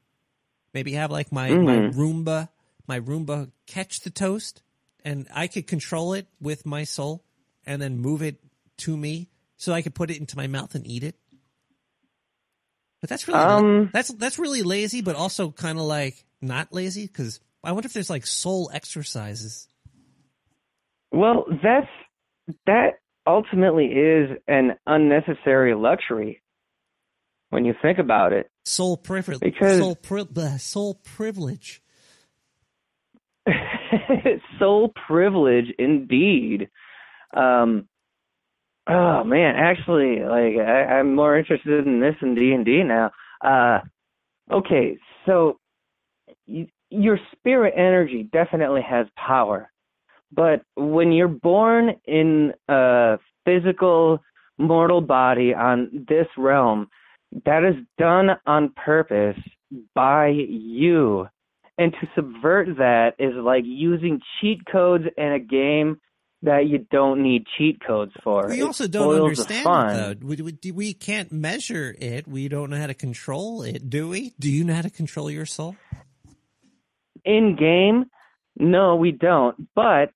maybe 0.74 0.94
have 0.94 1.12
like 1.12 1.32
my 1.32 1.50
my 1.56 1.80
Mhm. 1.80 1.94
Roomba, 1.96 2.50
my 2.88 3.00
Roomba 3.00 3.52
catch 3.66 4.02
the 4.02 4.10
toast 4.12 4.62
and 5.04 5.28
I 5.34 5.48
could 5.48 5.68
control 5.68 6.14
it 6.14 6.28
with 6.40 6.66
my 6.66 6.84
soul 6.84 7.24
and 7.66 7.82
then 7.82 7.98
move 7.98 8.22
it 8.22 8.40
to 8.78 8.96
me 8.96 9.30
so 9.58 9.74
I 9.74 9.82
could 9.82 9.96
put 9.96 10.12
it 10.12 10.18
into 10.20 10.38
my 10.38 10.48
mouth 10.48 10.76
and 10.76 10.86
eat 10.86 11.04
it. 11.04 11.16
But 13.02 13.10
that's 13.10 13.28
really 13.28 13.40
Um, 13.40 13.90
that's 13.94 14.10
that's 14.14 14.40
really 14.40 14.64
lazy, 14.64 15.02
but 15.02 15.16
also 15.16 15.52
kind 15.52 15.78
of 15.80 15.86
like 15.86 16.26
not 16.42 16.74
lazy 16.74 17.08
because 17.08 17.40
I 17.64 17.72
wonder 17.72 17.88
if 17.88 17.94
there's 17.94 18.10
like 18.10 18.28
soul 18.28 18.70
exercises. 18.74 19.68
Well, 21.12 21.46
that's 21.64 21.88
that 22.66 23.00
ultimately 23.28 23.86
is 23.86 24.38
an 24.48 24.76
unnecessary 24.86 25.74
luxury 25.74 26.42
when 27.50 27.66
you 27.66 27.74
think 27.82 27.98
about 28.00 28.34
it. 28.34 28.50
Soul 28.66 28.98
privilege. 28.98 29.40
Because- 29.42 29.80
soul, 29.80 29.96
pri- 29.96 30.58
soul 30.58 30.96
privilege. 31.04 31.82
soul 34.60 34.92
privilege 35.08 35.68
indeed. 35.78 36.70
Um, 37.36 37.88
oh 38.88 39.24
man, 39.24 39.56
actually, 39.56 40.20
like 40.22 40.58
I, 40.66 40.98
I'm 41.00 41.16
more 41.16 41.38
interested 41.38 41.86
in 41.86 42.00
this 42.00 42.16
than 42.22 42.36
D 42.36 42.52
and 42.54 42.66
D 42.66 42.84
now. 42.84 43.12
Uh, 43.44 43.80
okay, 44.52 44.98
so 45.26 45.60
y- 46.48 46.70
your 46.90 47.20
spirit 47.34 47.74
energy 47.78 48.28
definitely 48.32 48.82
has 48.88 49.08
power, 49.16 49.72
but 50.36 50.64
when 50.76 51.12
you're 51.12 51.28
born 51.28 51.96
in 52.06 52.54
a 52.68 53.18
physical 53.46 54.20
mortal 54.58 55.02
body 55.02 55.54
on 55.54 56.06
this 56.08 56.28
realm, 56.38 56.88
that 57.46 57.64
is 57.64 57.76
done 57.98 58.30
on 58.46 58.74
purpose 58.76 59.38
by 59.94 60.28
you. 60.30 61.28
And 61.78 61.94
to 61.94 62.08
subvert 62.16 62.78
that 62.78 63.16
is 63.20 63.34
like 63.36 63.64
using 63.66 64.22
cheat 64.40 64.62
codes 64.72 65.06
in 65.18 65.32
a 65.34 65.40
game 65.40 66.00
that 66.42 66.68
you 66.68 66.86
don't 66.90 67.22
need 67.22 67.46
cheat 67.58 67.82
codes 67.86 68.14
for. 68.24 68.48
We 68.48 68.62
It 68.62 68.64
also 68.64 68.88
don't 68.88 69.22
understand 69.22 69.66
it 69.68 70.22
though. 70.22 70.28
We, 70.28 70.54
we, 70.64 70.72
we 70.72 70.94
can't 70.94 71.32
measure 71.32 71.96
it. 72.00 72.28
We 72.28 72.48
don't 72.48 72.70
know 72.70 72.78
how 72.78 72.88
to 72.88 72.94
control 72.94 73.64
it, 73.64 73.90
do 73.90 74.08
we? 74.08 74.34
Do 74.40 74.50
you 74.50 74.64
know 74.64 74.76
how 74.76 74.84
to 74.84 74.90
control 74.90 75.30
your 75.30 75.46
soul? 75.46 75.76
in 77.26 77.56
game 77.56 78.06
no 78.58 78.96
we 78.96 79.12
don't 79.12 79.68
but 79.74 80.12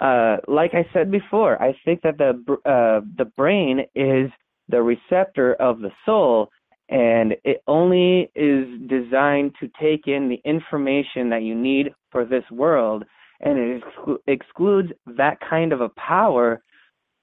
uh 0.00 0.36
like 0.48 0.72
i 0.74 0.86
said 0.92 1.10
before 1.10 1.60
i 1.62 1.74
think 1.84 2.02
that 2.02 2.18
the 2.18 2.30
uh 2.64 3.00
the 3.16 3.24
brain 3.36 3.80
is 3.94 4.30
the 4.68 4.82
receptor 4.82 5.54
of 5.54 5.80
the 5.80 5.90
soul 6.04 6.50
and 6.88 7.34
it 7.44 7.62
only 7.66 8.30
is 8.34 8.66
designed 8.88 9.52
to 9.58 9.68
take 9.80 10.06
in 10.06 10.28
the 10.28 10.40
information 10.44 11.30
that 11.30 11.42
you 11.42 11.54
need 11.54 11.92
for 12.10 12.24
this 12.24 12.44
world 12.50 13.04
and 13.40 13.58
it 13.58 13.82
exclu- 13.82 14.18
excludes 14.26 14.92
that 15.06 15.38
kind 15.48 15.72
of 15.72 15.80
a 15.80 15.88
power 15.90 16.62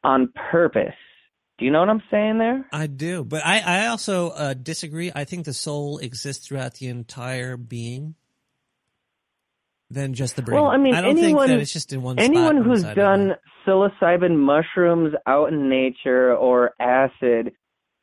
on 0.03 0.31
purpose. 0.51 0.93
Do 1.57 1.65
you 1.65 1.71
know 1.71 1.79
what 1.79 1.89
i'm 1.89 2.03
saying 2.11 2.39
there? 2.39 2.65
I 2.73 2.87
do, 2.87 3.23
but 3.23 3.45
I, 3.45 3.59
I 3.59 3.87
also 3.87 4.29
uh, 4.29 4.53
disagree. 4.53 5.11
I 5.13 5.23
think 5.23 5.45
the 5.45 5.53
soul 5.53 5.99
exists 5.99 6.47
throughout 6.47 6.75
the 6.75 6.87
entire 6.87 7.57
being 7.57 8.15
than 9.93 10.13
just 10.13 10.35
the 10.35 10.41
brain. 10.41 10.59
Well, 10.59 10.69
I 10.69 10.77
mean, 10.77 10.93
don't 10.93 11.05
anyone, 11.05 11.47
think 11.47 11.57
that 11.57 11.61
it's 11.61 11.73
just 11.73 11.93
in 11.93 12.01
one 12.01 12.19
anyone 12.19 12.57
who's 12.57 12.79
inside 12.79 12.91
of 12.91 12.97
it. 12.97 13.01
done 13.01 13.35
psilocybin 13.65 14.35
mushrooms 14.37 15.13
out 15.27 15.51
in 15.53 15.69
nature 15.69 16.35
or 16.35 16.73
acid 16.79 17.53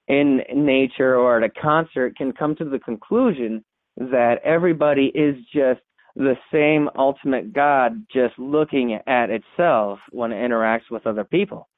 in 0.09 0.43
nature 0.53 1.17
or 1.17 1.39
at 1.39 1.45
a 1.45 1.61
concert 1.61 2.17
can 2.17 2.33
come 2.33 2.57
to 2.57 2.65
the 2.65 2.79
conclusion 2.79 3.65
that 3.97 4.37
everybody 4.45 5.07
is 5.15 5.37
just 5.53 5.81
the 6.17 6.35
same 6.53 6.89
ultimate 6.97 7.53
God, 7.53 8.05
just 8.13 8.39
looking 8.39 8.99
at 9.07 9.31
itself 9.31 9.99
when 10.11 10.33
it 10.33 10.37
interacts 10.37 10.91
with 10.91 11.07
other 11.07 11.25
people. 11.25 11.69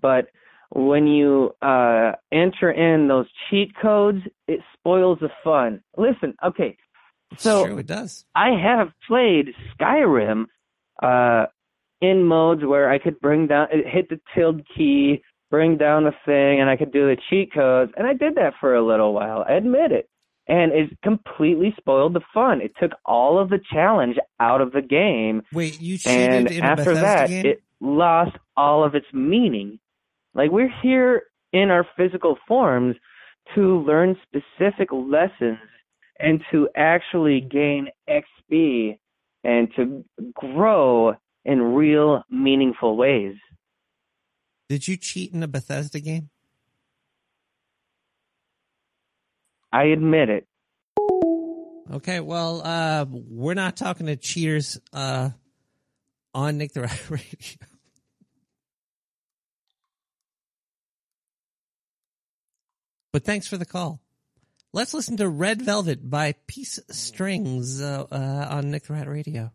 But 0.00 0.26
when 0.70 1.06
you 1.06 1.54
uh, 1.60 2.12
enter 2.32 2.70
in 2.70 3.08
those 3.08 3.26
cheat 3.50 3.72
codes, 3.80 4.20
it 4.48 4.60
spoils 4.74 5.18
the 5.20 5.28
fun. 5.44 5.82
Listen, 5.96 6.34
okay, 6.44 6.76
so 7.38 7.66
true, 7.66 7.78
it 7.78 7.86
does. 7.86 8.24
I 8.34 8.50
have 8.50 8.88
played 9.06 9.54
Skyrim 9.78 10.46
uh, 11.02 11.46
in 12.00 12.24
modes 12.24 12.62
where 12.64 12.90
I 12.90 12.98
could 12.98 13.20
bring 13.20 13.46
down, 13.46 13.68
hit 13.70 14.08
the 14.08 14.20
tilde 14.34 14.62
key, 14.76 15.22
bring 15.50 15.76
down 15.76 16.04
the 16.04 16.14
thing, 16.24 16.60
and 16.60 16.68
I 16.70 16.76
could 16.76 16.92
do 16.92 17.06
the 17.06 17.16
cheat 17.30 17.52
codes. 17.52 17.92
And 17.96 18.06
I 18.06 18.14
did 18.14 18.34
that 18.36 18.54
for 18.60 18.74
a 18.74 18.84
little 18.86 19.12
while. 19.12 19.44
I 19.48 19.52
admit 19.54 19.92
it. 19.92 20.08
And 20.48 20.72
it 20.72 20.90
completely 21.02 21.72
spoiled 21.76 22.14
the 22.14 22.20
fun. 22.34 22.60
It 22.60 22.72
took 22.80 22.90
all 23.04 23.38
of 23.38 23.48
the 23.48 23.60
challenge 23.72 24.16
out 24.40 24.60
of 24.60 24.72
the 24.72 24.82
game. 24.82 25.42
Wait, 25.52 25.80
you 25.80 25.98
cheated 25.98 26.48
And 26.50 26.64
after 26.64 26.94
that, 26.94 27.28
game? 27.28 27.46
it 27.46 27.62
lost 27.80 28.36
all 28.56 28.84
of 28.84 28.94
its 28.96 29.06
meaning. 29.12 29.78
Like 30.34 30.50
we're 30.50 30.72
here 30.82 31.22
in 31.52 31.70
our 31.70 31.86
physical 31.96 32.38
forms 32.48 32.96
to 33.54 33.78
learn 33.82 34.16
specific 34.22 34.88
lessons 34.92 35.58
and 36.18 36.42
to 36.50 36.68
actually 36.76 37.40
gain 37.40 37.88
XP 38.08 38.98
and 39.44 39.68
to 39.76 40.04
grow 40.34 41.14
in 41.44 41.60
real 41.60 42.22
meaningful 42.30 42.96
ways. 42.96 43.34
Did 44.68 44.86
you 44.86 44.96
cheat 44.96 45.32
in 45.32 45.42
a 45.42 45.48
Bethesda 45.48 46.00
game? 46.00 46.30
I 49.72 49.84
admit 49.84 50.28
it. 50.28 50.46
Okay, 51.90 52.20
well, 52.20 52.62
uh, 52.64 53.04
we're 53.08 53.54
not 53.54 53.76
talking 53.76 54.06
to 54.06 54.16
cheaters 54.16 54.78
uh, 54.92 55.30
on 56.34 56.58
Nick 56.58 56.72
the 56.72 56.82
Rat 56.82 57.02
Radio. 57.10 57.66
But 63.12 63.24
thanks 63.24 63.46
for 63.46 63.58
the 63.58 63.66
call. 63.66 64.00
Let's 64.74 64.94
listen 64.94 65.18
to 65.18 65.28
Red 65.28 65.60
Velvet 65.60 66.08
by 66.08 66.34
Peace 66.46 66.80
Strings 66.88 67.82
uh, 67.82 68.06
uh, 68.10 68.46
on 68.50 68.70
Nick 68.70 68.84
the 68.84 68.94
Rat 68.94 69.06
Radio. 69.06 69.52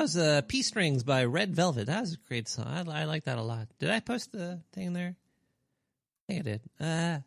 That 0.00 0.04
was 0.04 0.16
uh, 0.16 0.40
Peace 0.48 0.68
Strings 0.68 1.02
by 1.02 1.26
Red 1.26 1.54
Velvet. 1.54 1.84
That 1.84 2.00
was 2.00 2.14
a 2.14 2.26
great 2.26 2.48
song. 2.48 2.66
I, 2.66 3.02
I 3.02 3.04
like 3.04 3.24
that 3.24 3.36
a 3.36 3.42
lot. 3.42 3.68
Did 3.78 3.90
I 3.90 4.00
post 4.00 4.32
the 4.32 4.62
thing 4.72 4.94
there? 4.94 5.14
I 5.14 6.32
think 6.32 6.40
I 6.40 6.42
did. 6.42 6.60
Uh, 6.80 7.18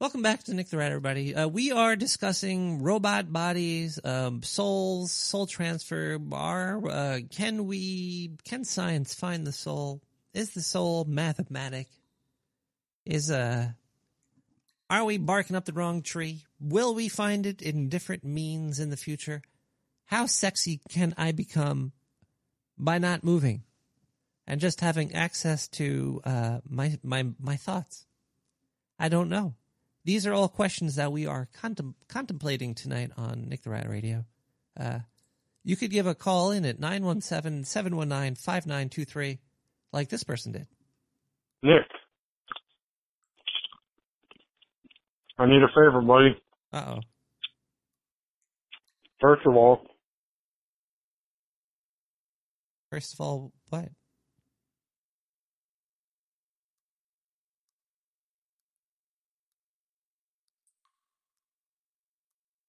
welcome 0.00 0.22
back 0.22 0.44
to 0.44 0.54
Nick 0.54 0.70
the 0.70 0.78
Rat, 0.78 0.90
everybody. 0.90 1.34
Uh, 1.34 1.46
we 1.46 1.72
are 1.72 1.94
discussing 1.94 2.82
robot 2.82 3.30
bodies, 3.30 4.00
um, 4.02 4.42
souls, 4.42 5.12
soul 5.12 5.46
transfer. 5.46 6.18
Are 6.32 6.88
uh, 6.88 7.18
can 7.30 7.66
we? 7.66 8.30
Can 8.46 8.64
science 8.64 9.12
find 9.12 9.46
the 9.46 9.52
soul? 9.52 10.00
Is 10.32 10.52
the 10.54 10.62
soul 10.62 11.04
mathematic? 11.04 11.88
Is 13.04 13.30
uh, 13.30 13.72
are 14.88 15.04
we 15.04 15.18
barking 15.18 15.54
up 15.54 15.66
the 15.66 15.74
wrong 15.74 16.00
tree? 16.00 16.44
Will 16.58 16.94
we 16.94 17.10
find 17.10 17.44
it 17.44 17.60
in 17.60 17.90
different 17.90 18.24
means 18.24 18.80
in 18.80 18.88
the 18.88 18.96
future? 18.96 19.42
How 20.08 20.26
sexy 20.26 20.80
can 20.88 21.14
I 21.18 21.32
become 21.32 21.92
by 22.78 22.96
not 22.96 23.24
moving 23.24 23.64
and 24.46 24.58
just 24.58 24.80
having 24.80 25.14
access 25.14 25.68
to 25.68 26.22
uh, 26.24 26.60
my 26.66 26.98
my 27.02 27.26
my 27.38 27.56
thoughts? 27.56 28.06
I 28.98 29.10
don't 29.10 29.28
know. 29.28 29.54
These 30.04 30.26
are 30.26 30.32
all 30.32 30.48
questions 30.48 30.94
that 30.94 31.12
we 31.12 31.26
are 31.26 31.50
contem- 31.62 31.92
contemplating 32.08 32.74
tonight 32.74 33.10
on 33.18 33.50
Nick 33.50 33.64
the 33.64 33.68
Rat 33.68 33.86
Radio. 33.86 34.24
Uh, 34.80 35.00
you 35.62 35.76
could 35.76 35.90
give 35.90 36.06
a 36.06 36.14
call 36.14 36.52
in 36.52 36.64
at 36.64 36.80
917-719-5923 36.80 39.38
like 39.92 40.08
this 40.08 40.24
person 40.24 40.52
did. 40.52 40.66
Nick. 41.62 41.82
I 45.38 45.44
need 45.44 45.62
a 45.62 45.68
favor, 45.68 46.00
buddy. 46.00 46.34
Uh-oh. 46.72 47.00
First 49.20 49.44
of 49.44 49.54
all, 49.54 49.82
First 52.90 53.14
of 53.14 53.20
all, 53.20 53.52
what? 53.68 53.88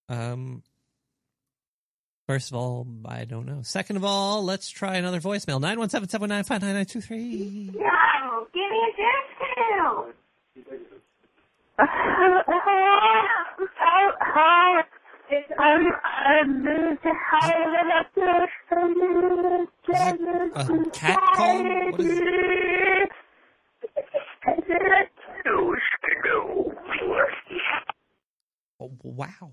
Um, 0.09 0.63
first 2.27 2.51
of 2.51 2.57
all, 2.57 2.85
I 3.05 3.23
don't 3.25 3.45
know. 3.45 3.61
Second 3.61 3.97
of 3.97 4.03
all, 4.03 4.43
let's 4.43 4.69
try 4.69 4.95
another 4.95 5.19
voicemail. 5.21 5.61
917-719-5923. 5.61 7.75
No, 7.75 8.47
give 8.53 8.71
me 8.71 8.79
a 8.87 8.91
discount. 9.77 10.15
I'm, 15.59 15.91
I'm 16.03 16.63
to 16.65 17.11
A 20.55 20.89
cat 20.91 21.19
call? 21.35 21.63
What 21.91 21.99
is 21.99 22.19
Oh, 28.81 28.91
wow. 29.03 29.51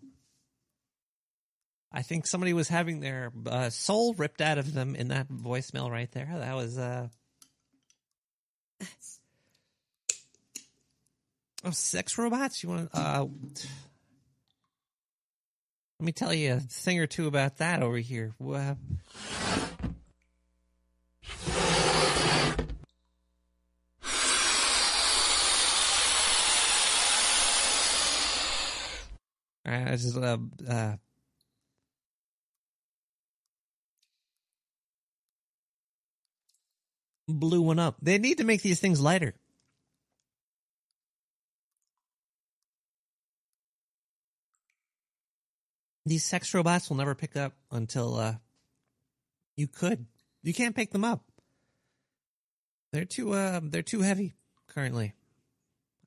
I 1.92 2.02
think 2.02 2.26
somebody 2.26 2.52
was 2.52 2.68
having 2.68 3.00
their 3.00 3.32
uh, 3.46 3.70
soul 3.70 4.14
ripped 4.14 4.40
out 4.40 4.58
of 4.58 4.72
them 4.72 4.94
in 4.94 5.08
that 5.08 5.28
voicemail 5.28 5.90
right 5.90 6.10
there. 6.12 6.30
That 6.32 6.54
was 6.54 6.78
uh 6.78 7.08
Oh, 11.64 11.70
sex 11.70 12.16
robots? 12.16 12.62
You 12.62 12.68
want 12.68 12.92
to 12.92 12.98
uh 12.98 13.26
Let 15.98 16.04
me 16.04 16.12
tell 16.12 16.34
you 16.34 16.52
a 16.52 16.60
thing 16.60 17.00
or 17.00 17.06
two 17.06 17.26
about 17.26 17.56
that 17.56 17.82
over 17.82 17.96
here. 17.96 18.34
Well, 18.38 18.76
I 29.64 29.96
just 29.96 30.18
uh, 30.18 30.36
uh, 30.68 30.96
blew 37.26 37.62
one 37.62 37.78
up. 37.78 37.96
They 38.02 38.18
need 38.18 38.38
to 38.38 38.44
make 38.44 38.60
these 38.60 38.80
things 38.80 39.00
lighter. 39.00 39.34
These 46.06 46.24
sex 46.24 46.54
robots 46.54 46.88
will 46.88 46.96
never 46.96 47.16
pick 47.16 47.36
up 47.36 47.52
until 47.72 48.14
uh, 48.14 48.34
you 49.56 49.66
could. 49.66 50.06
You 50.44 50.54
can't 50.54 50.76
pick 50.76 50.92
them 50.92 51.04
up. 51.04 51.24
They're 52.92 53.04
too 53.04 53.32
uh, 53.32 53.60
they're 53.62 53.82
too 53.82 54.02
heavy 54.02 54.34
currently. 54.68 55.14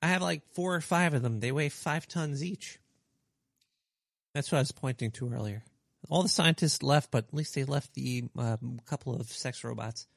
I 0.01 0.07
have 0.07 0.21
like 0.21 0.41
four 0.53 0.73
or 0.73 0.81
five 0.81 1.13
of 1.13 1.21
them. 1.21 1.41
They 1.41 1.51
weigh 1.51 1.67
five 1.67 2.07
tons 2.07 2.41
each. 2.41 2.79
That's 4.33 4.49
what 4.51 4.59
I 4.59 4.61
was 4.61 4.71
pointing 4.71 5.11
to 5.11 5.33
earlier. 5.33 5.63
All 6.09 6.23
the 6.23 6.29
scientists 6.29 6.81
left, 6.81 7.11
but 7.11 7.25
at 7.25 7.33
least 7.33 7.53
they 7.53 7.65
left 7.65 7.93
the 7.93 8.23
uh, 8.37 8.55
couple 8.85 9.13
of 9.13 9.27
sex 9.27 9.65
robots. 9.65 10.07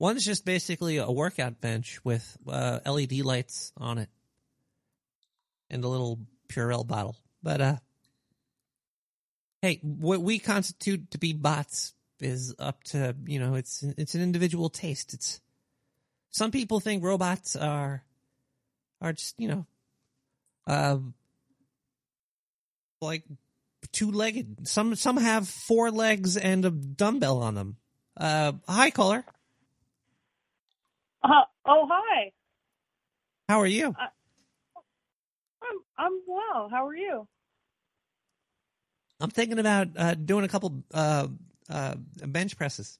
One's 0.00 0.24
just 0.24 0.44
basically 0.44 0.96
a 0.96 1.10
workout 1.10 1.60
bench 1.60 2.00
with 2.04 2.36
uh, 2.48 2.80
LED 2.84 3.20
lights 3.20 3.72
on 3.76 3.98
it 3.98 4.10
and 5.70 5.84
a 5.84 5.88
little 5.88 6.18
Purell 6.48 6.84
bottle. 6.84 7.16
But 7.42 7.60
uh, 7.60 7.76
hey, 9.66 9.80
what 9.82 10.20
we 10.20 10.38
constitute 10.38 11.10
to 11.10 11.18
be 11.18 11.32
bots 11.32 11.92
is 12.20 12.54
up 12.58 12.82
to 12.84 13.14
you 13.26 13.38
know 13.38 13.54
it's 13.54 13.82
it's 13.82 14.14
an 14.14 14.22
individual 14.22 14.70
taste. 14.70 15.12
It's 15.12 15.40
some 16.30 16.50
people 16.50 16.80
think 16.80 17.02
robots 17.02 17.56
are 17.56 18.04
are 19.00 19.12
just 19.12 19.34
you 19.38 19.48
know 19.48 19.66
uh, 20.66 20.98
like 23.00 23.24
two 23.92 24.12
legged. 24.12 24.68
Some 24.68 24.94
some 24.94 25.16
have 25.16 25.48
four 25.48 25.90
legs 25.90 26.36
and 26.36 26.64
a 26.64 26.70
dumbbell 26.70 27.42
on 27.42 27.54
them. 27.54 27.76
Uh, 28.16 28.52
hi, 28.68 28.90
caller. 28.90 29.24
Uh, 31.22 31.42
oh, 31.66 31.88
hi. 31.90 32.32
How 33.48 33.60
are 33.60 33.66
you? 33.66 33.94
I, 33.98 34.06
I'm 35.62 35.78
I'm 35.98 36.20
well. 36.26 36.68
How 36.70 36.86
are 36.86 36.96
you? 36.96 37.26
I'm 39.20 39.30
thinking 39.30 39.58
about 39.58 39.88
uh, 39.96 40.14
doing 40.14 40.44
a 40.44 40.48
couple 40.48 40.82
uh, 40.92 41.28
uh, 41.70 41.94
bench 42.26 42.56
presses. 42.56 42.98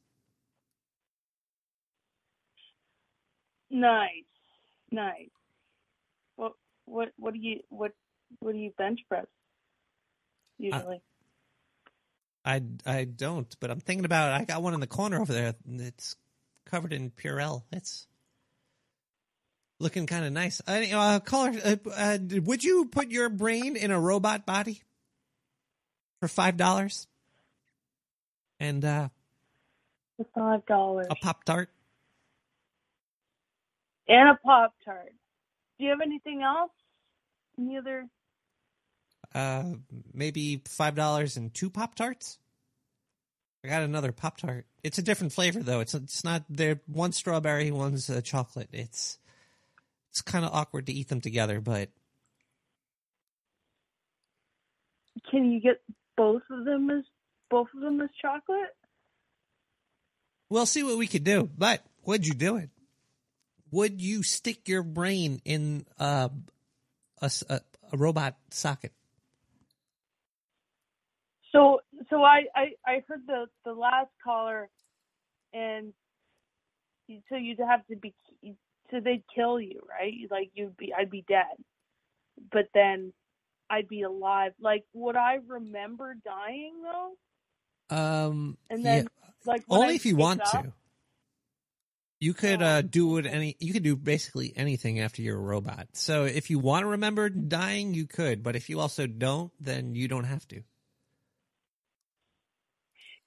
Nice, 3.70 4.24
nice. 4.90 5.28
What 6.36 6.52
what 6.86 7.08
what 7.18 7.34
do 7.34 7.40
you 7.40 7.60
what 7.68 7.92
what 8.38 8.52
do 8.52 8.58
you 8.58 8.72
bench 8.78 9.00
press 9.08 9.26
usually? 10.58 11.02
I 12.44 12.62
I 12.86 13.04
don't, 13.04 13.54
but 13.60 13.70
I'm 13.70 13.80
thinking 13.80 14.04
about. 14.04 14.32
I 14.32 14.44
got 14.44 14.62
one 14.62 14.72
in 14.72 14.80
the 14.80 14.86
corner 14.86 15.20
over 15.20 15.32
there. 15.32 15.54
It's 15.68 16.16
covered 16.64 16.92
in 16.92 17.10
Purell. 17.10 17.64
It's 17.72 18.06
looking 19.80 20.06
kind 20.06 20.24
of 20.24 20.32
nice. 20.32 20.62
Uh, 20.66 20.84
uh, 20.92 21.20
caller, 21.20 21.52
uh, 21.64 21.76
uh, 21.94 22.18
would 22.44 22.62
you 22.64 22.86
put 22.86 23.10
your 23.10 23.28
brain 23.28 23.76
in 23.76 23.90
a 23.90 24.00
robot 24.00 24.46
body 24.46 24.82
for 26.20 26.28
five 26.28 26.56
dollars? 26.56 27.06
And 28.58 28.84
uh, 28.84 29.08
For 30.16 30.26
five 30.34 30.64
dollars 30.66 31.06
a 31.10 31.14
pop 31.16 31.44
tart. 31.44 31.68
and 34.08 34.30
a 34.30 34.34
pop 34.44 34.72
tart. 34.84 35.12
Do 35.78 35.84
you 35.84 35.90
have 35.90 36.00
anything 36.00 36.42
else? 36.42 36.70
Any 37.58 37.76
other? 37.76 38.06
Uh, 39.34 39.74
maybe 40.14 40.62
five 40.66 40.94
dollars 40.94 41.36
and 41.36 41.52
two 41.52 41.68
pop 41.68 41.94
tarts. 41.94 42.38
I 43.64 43.68
got 43.68 43.82
another 43.82 44.12
pop 44.12 44.38
tart. 44.38 44.64
It's 44.84 44.98
a 44.98 45.02
different 45.02 45.32
flavor 45.32 45.60
though. 45.60 45.80
It's 45.80 45.92
it's 45.94 46.24
not 46.24 46.44
they're 46.48 46.80
one's 46.88 47.16
strawberry, 47.16 47.70
one's 47.70 48.08
uh, 48.08 48.20
chocolate. 48.22 48.68
It's 48.72 49.18
it's 50.10 50.22
kind 50.22 50.44
of 50.46 50.52
awkward 50.54 50.86
to 50.86 50.92
eat 50.92 51.08
them 51.08 51.20
together, 51.20 51.60
but 51.60 51.90
Can 55.30 55.50
you 55.50 55.60
get 55.60 55.82
both 56.16 56.42
of 56.50 56.64
them 56.64 56.90
as 56.90 57.04
both 57.50 57.68
of 57.74 57.80
them 57.80 58.00
as 58.00 58.10
chocolate? 58.20 58.74
we'll 60.48 60.66
see 60.66 60.82
what 60.82 60.96
we 60.96 61.06
could 61.06 61.24
do. 61.24 61.50
But 61.58 61.84
would 62.04 62.26
you 62.26 62.34
do 62.34 62.56
it? 62.56 62.70
Would 63.72 64.00
you 64.00 64.22
stick 64.22 64.68
your 64.68 64.82
brain 64.82 65.40
in 65.44 65.86
uh, 65.98 66.28
a 67.20 67.30
a- 67.48 67.60
a 67.92 67.96
robot 67.96 68.36
socket? 68.50 68.92
So 71.52 71.80
so 72.10 72.22
I 72.22 72.44
I, 72.54 72.66
I 72.86 73.02
heard 73.08 73.22
the 73.26 73.46
the 73.64 73.72
last 73.72 74.10
caller, 74.22 74.68
and 75.52 75.92
so 77.28 77.36
you'd 77.36 77.58
have 77.58 77.86
to 77.86 77.96
be 77.96 78.14
so 78.90 79.00
they'd 79.00 79.24
kill 79.34 79.60
you, 79.60 79.80
right? 79.88 80.14
Like 80.30 80.50
you'd 80.54 80.76
be 80.76 80.92
I'd 80.96 81.10
be 81.10 81.24
dead, 81.28 81.56
but 82.52 82.68
then 82.74 83.12
I'd 83.68 83.88
be 83.88 84.02
alive. 84.02 84.52
Like, 84.60 84.84
would 84.92 85.16
I 85.16 85.38
remember 85.46 86.14
dying 86.24 86.74
though? 86.82 87.96
Um, 87.96 88.56
And 88.70 88.84
then, 88.84 89.04
yeah, 89.04 89.28
like, 89.44 89.64
only 89.68 89.88
I 89.88 89.96
if 89.96 90.06
you 90.06 90.16
want 90.16 90.40
up- 90.42 90.64
to. 90.64 90.72
You 92.18 92.32
could 92.32 92.62
uh, 92.62 92.80
do 92.80 93.18
it 93.18 93.26
any. 93.26 93.56
You 93.60 93.74
could 93.74 93.82
do 93.82 93.94
basically 93.94 94.50
anything 94.56 95.00
after 95.00 95.20
you're 95.20 95.36
a 95.36 95.40
robot. 95.40 95.88
So 95.92 96.24
if 96.24 96.48
you 96.48 96.58
want 96.58 96.84
to 96.84 96.88
remember 96.88 97.28
dying, 97.28 97.92
you 97.92 98.06
could. 98.06 98.42
But 98.42 98.56
if 98.56 98.70
you 98.70 98.80
also 98.80 99.06
don't, 99.06 99.52
then 99.60 99.94
you 99.94 100.08
don't 100.08 100.24
have 100.24 100.48
to. 100.48 100.62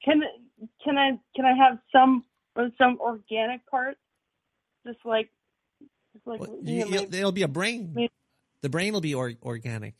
Can 0.03 0.21
can 0.83 0.97
I 0.97 1.11
can 1.35 1.45
I 1.45 1.53
have 1.55 1.77
some 1.91 2.23
some 2.79 2.97
organic 2.99 3.65
parts? 3.67 3.99
Just 4.87 4.99
like, 5.05 5.29
just 6.13 6.25
like 6.25 6.39
You, 6.41 6.59
you 6.63 6.85
maybe- 6.89 7.05
there'll 7.05 7.31
be 7.31 7.43
a 7.43 7.47
brain. 7.47 8.09
The 8.61 8.69
brain 8.69 8.91
will 8.91 9.01
be 9.01 9.13
or, 9.13 9.33
organic. 9.43 9.93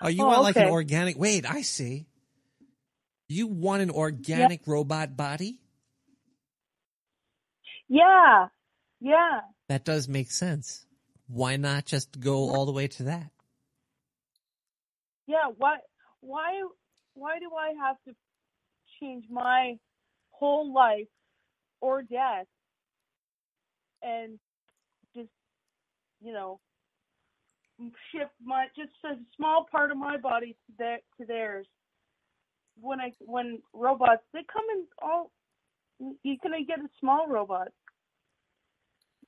Oh, 0.00 0.08
you 0.08 0.24
Oh, 0.24 0.28
want 0.28 0.42
like 0.42 0.56
an 0.56 0.66
organic? 0.68 1.18
Wait, 1.18 1.48
I 1.48 1.62
see. 1.62 2.06
You 3.28 3.46
want 3.46 3.82
an 3.82 3.90
organic 3.90 4.66
robot 4.66 5.16
body? 5.16 5.60
yeah, 7.88 8.46
yeah. 9.00 9.40
That 9.68 9.84
does 9.84 10.08
make 10.08 10.30
sense. 10.30 10.86
Why 11.28 11.56
not 11.56 11.86
just 11.86 12.18
go 12.20 12.50
all 12.50 12.66
the 12.66 12.72
way 12.72 12.88
to 12.88 13.04
that? 13.04 13.30
Yeah, 15.26 15.46
why 15.56 15.76
why 16.20 16.62
why 17.14 17.38
do 17.38 17.50
I 17.56 17.72
have 17.86 17.96
to 18.08 18.14
change 19.00 19.26
my 19.30 19.76
whole 20.30 20.72
life 20.72 21.08
or 21.80 22.02
death 22.02 22.46
and 24.02 24.38
just 25.14 25.30
you 26.20 26.32
know 26.32 26.60
shift 28.12 28.32
my 28.44 28.66
just 28.76 28.92
a 29.04 29.16
small 29.36 29.66
part 29.70 29.90
of 29.90 29.96
my 29.96 30.16
body 30.16 30.56
to 30.66 30.72
their 30.78 30.98
to 31.18 31.26
theirs 31.26 31.66
when 32.80 33.00
I 33.00 33.12
when 33.20 33.60
robots 33.72 34.22
they 34.32 34.40
come 34.52 34.64
in 34.74 34.84
all 35.02 35.30
you 36.22 36.36
can 36.40 36.52
get 36.66 36.78
a 36.78 36.88
small 36.98 37.26
robot 37.26 37.68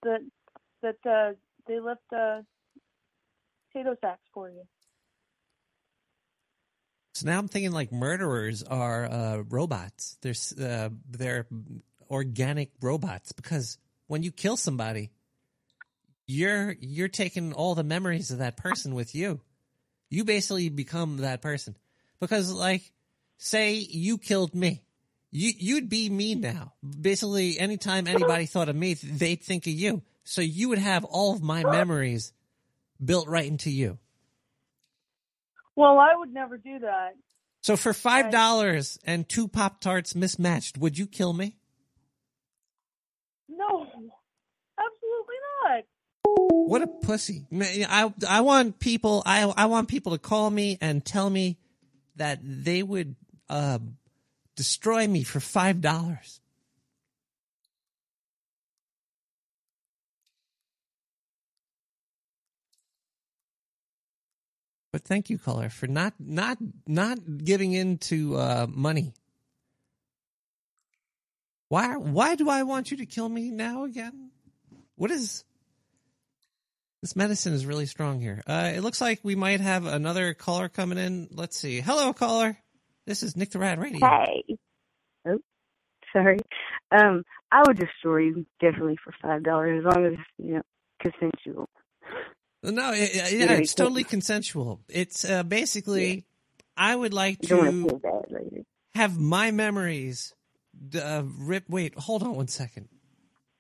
that 0.03 0.21
that 0.83 0.97
uh 1.09 1.35
they 1.67 1.81
lift 1.81 2.01
uh 2.15 2.43
potato 3.73 3.97
sacks 4.01 4.23
for 4.35 4.51
you. 4.51 4.63
So 7.15 7.27
now 7.27 7.39
I'm 7.39 7.49
thinking 7.49 7.73
like 7.73 7.93
murderers 7.93 8.63
are 8.63 9.05
uh, 9.05 9.43
robots. 9.49 10.17
They're 10.23 10.35
uh, 10.61 10.89
they're 11.11 11.47
organic 12.11 12.71
robots 12.81 13.33
because 13.33 13.79
when 14.07 14.23
you 14.23 14.33
kill 14.33 14.57
somebody, 14.57 15.11
you're 16.33 16.77
you're 16.81 17.09
taking 17.09 17.53
all 17.53 17.75
the 17.75 17.85
memories 17.85 18.31
of 18.31 18.39
that 18.39 18.57
person 18.57 18.95
with 18.95 19.15
you. 19.15 19.41
You 20.09 20.25
basically 20.25 20.69
become 20.69 21.19
that 21.19 21.43
person 21.43 21.77
because 22.21 22.53
like 22.53 22.93
say 23.39 23.75
you 23.75 24.19
killed 24.19 24.55
me. 24.55 24.83
You 25.31 25.53
you'd 25.57 25.89
be 25.89 26.09
me 26.09 26.35
now. 26.35 26.73
Basically 26.83 27.59
anytime 27.59 28.07
anybody 28.07 28.47
thought 28.47 28.69
of 28.69 28.77
me, 28.77 28.95
they'd 28.95 29.43
think 29.43 29.67
of 29.67 29.73
you. 29.73 30.03
So 30.25 30.41
you 30.41 30.69
would 30.71 30.79
have 30.79 31.05
all 31.05 31.35
of 31.35 31.43
my 31.43 31.65
memories 31.65 32.33
built 33.05 33.29
right 33.29 33.47
into 33.47 33.71
you. 33.71 33.99
Well, 35.75 35.99
I 35.99 36.15
would 36.15 36.33
never 36.33 36.59
do 36.59 36.79
that. 36.81 37.15
So 37.63 37.77
for 37.77 37.93
five 37.93 38.31
dollars 38.31 38.99
and 39.05 39.29
two 39.29 39.49
Pop 39.49 39.81
Tarts 39.81 40.15
mismatched, 40.15 40.79
would 40.79 40.99
you 40.99 41.07
kill 41.07 41.33
me? 41.33 41.57
No, 43.49 43.87
absolutely 44.79 45.37
not. 45.65 45.85
What 46.37 46.83
a 46.83 46.87
pussy! 46.87 47.47
I 47.53 48.13
I 48.29 48.41
want 48.41 48.79
people 48.79 49.23
I 49.27 49.43
I 49.43 49.67
want 49.67 49.89
people 49.89 50.13
to 50.13 50.19
call 50.19 50.51
me 50.51 50.79
and 50.81 51.05
tell 51.05 51.29
me 51.29 51.59
that 52.17 52.41
they 52.43 52.83
would 52.83 53.17
uh, 53.49 53.79
destroy 54.57 55.07
me 55.07 55.23
for 55.23 55.41
five 55.41 55.81
dollars. 55.81 56.41
But 64.93 65.05
thank 65.05 65.31
you, 65.31 65.39
caller, 65.39 65.71
for 65.71 65.87
not 65.87 66.15
not 66.19 66.59
not 66.87 67.19
giving 67.39 67.73
in 67.73 67.97
to 67.99 68.37
uh, 68.37 68.67
money. 68.69 69.15
Why 71.69 71.97
why 71.97 72.35
do 72.35 72.51
I 72.51 72.63
want 72.63 72.91
you 72.91 72.99
to 72.99 73.07
kill 73.07 73.29
me 73.29 73.51
now 73.51 73.85
again? 73.85 74.31
What 74.97 75.11
is 75.11 75.45
this 77.03 77.17
medicine 77.17 77.53
is 77.53 77.67
really 77.67 77.87
strong 77.87 78.21
here. 78.21 78.43
Uh, 78.47 78.73
it 78.75 78.81
looks 78.81 79.01
like 79.01 79.21
we 79.23 79.35
might 79.35 79.61
have 79.61 79.87
another 79.87 80.35
caller 80.35 80.69
coming 80.69 80.99
in. 80.99 81.29
Let's 81.33 81.57
see. 81.57 81.81
Hello, 81.81 82.13
caller. 82.13 82.57
This 83.07 83.23
is 83.23 83.37
Nick 83.37 83.51
the 83.51 83.59
Rat 83.59 83.79
Radio. 83.79 83.99
Hey. 84.07 84.57
Oh, 85.27 85.39
sorry. 86.13 86.39
Um, 86.93 87.25
I 87.51 87.63
would 87.67 87.79
destroy 87.79 88.19
you 88.19 88.47
definitely 88.61 88.97
for 89.05 89.13
five 89.21 89.43
dollars 89.43 89.85
as 89.85 89.95
long 89.95 90.07
as 90.07 90.13
you 90.39 90.55
know 90.55 90.63
consensual. 91.01 91.69
No, 92.63 92.93
it, 92.93 93.11
it- 93.15 93.33
yeah, 93.41 93.53
it's 93.55 93.75
totally 93.75 94.05
consensual. 94.05 94.81
It's 94.89 95.25
uh, 95.25 95.43
basically, 95.43 96.25
I 96.77 96.95
would 96.95 97.13
like 97.13 97.39
You 97.43 97.49
don't 97.49 97.59
want 97.59 97.73
to 97.73 97.83
to 97.83 97.89
feel 97.89 97.99
bad 97.99 98.31
later. 98.31 98.63
have 98.95 99.19
my 99.19 99.51
memories 99.51 100.33
uh, 100.95 101.25
rip. 101.39 101.65
Wait, 101.69 101.99
hold 101.99 102.23
on 102.23 102.37
one 102.37 102.47
second. 102.49 102.89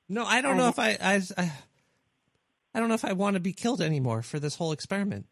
No, 0.09 0.25
I 0.25 0.41
don't 0.43 0.57
know 0.57 0.69
if 0.69 0.79
I, 0.79 0.91
I, 1.01 1.23
I, 1.39 1.53
I 2.75 2.81
don't 2.81 2.89
know 2.89 2.95
if 2.95 3.05
I 3.05 3.13
want 3.13 3.35
to 3.35 3.41
be 3.41 3.53
killed 3.53 3.81
anymore 3.83 4.23
for 4.23 4.39
this 4.39 4.57
whole 4.57 4.73
experiment. 4.73 5.27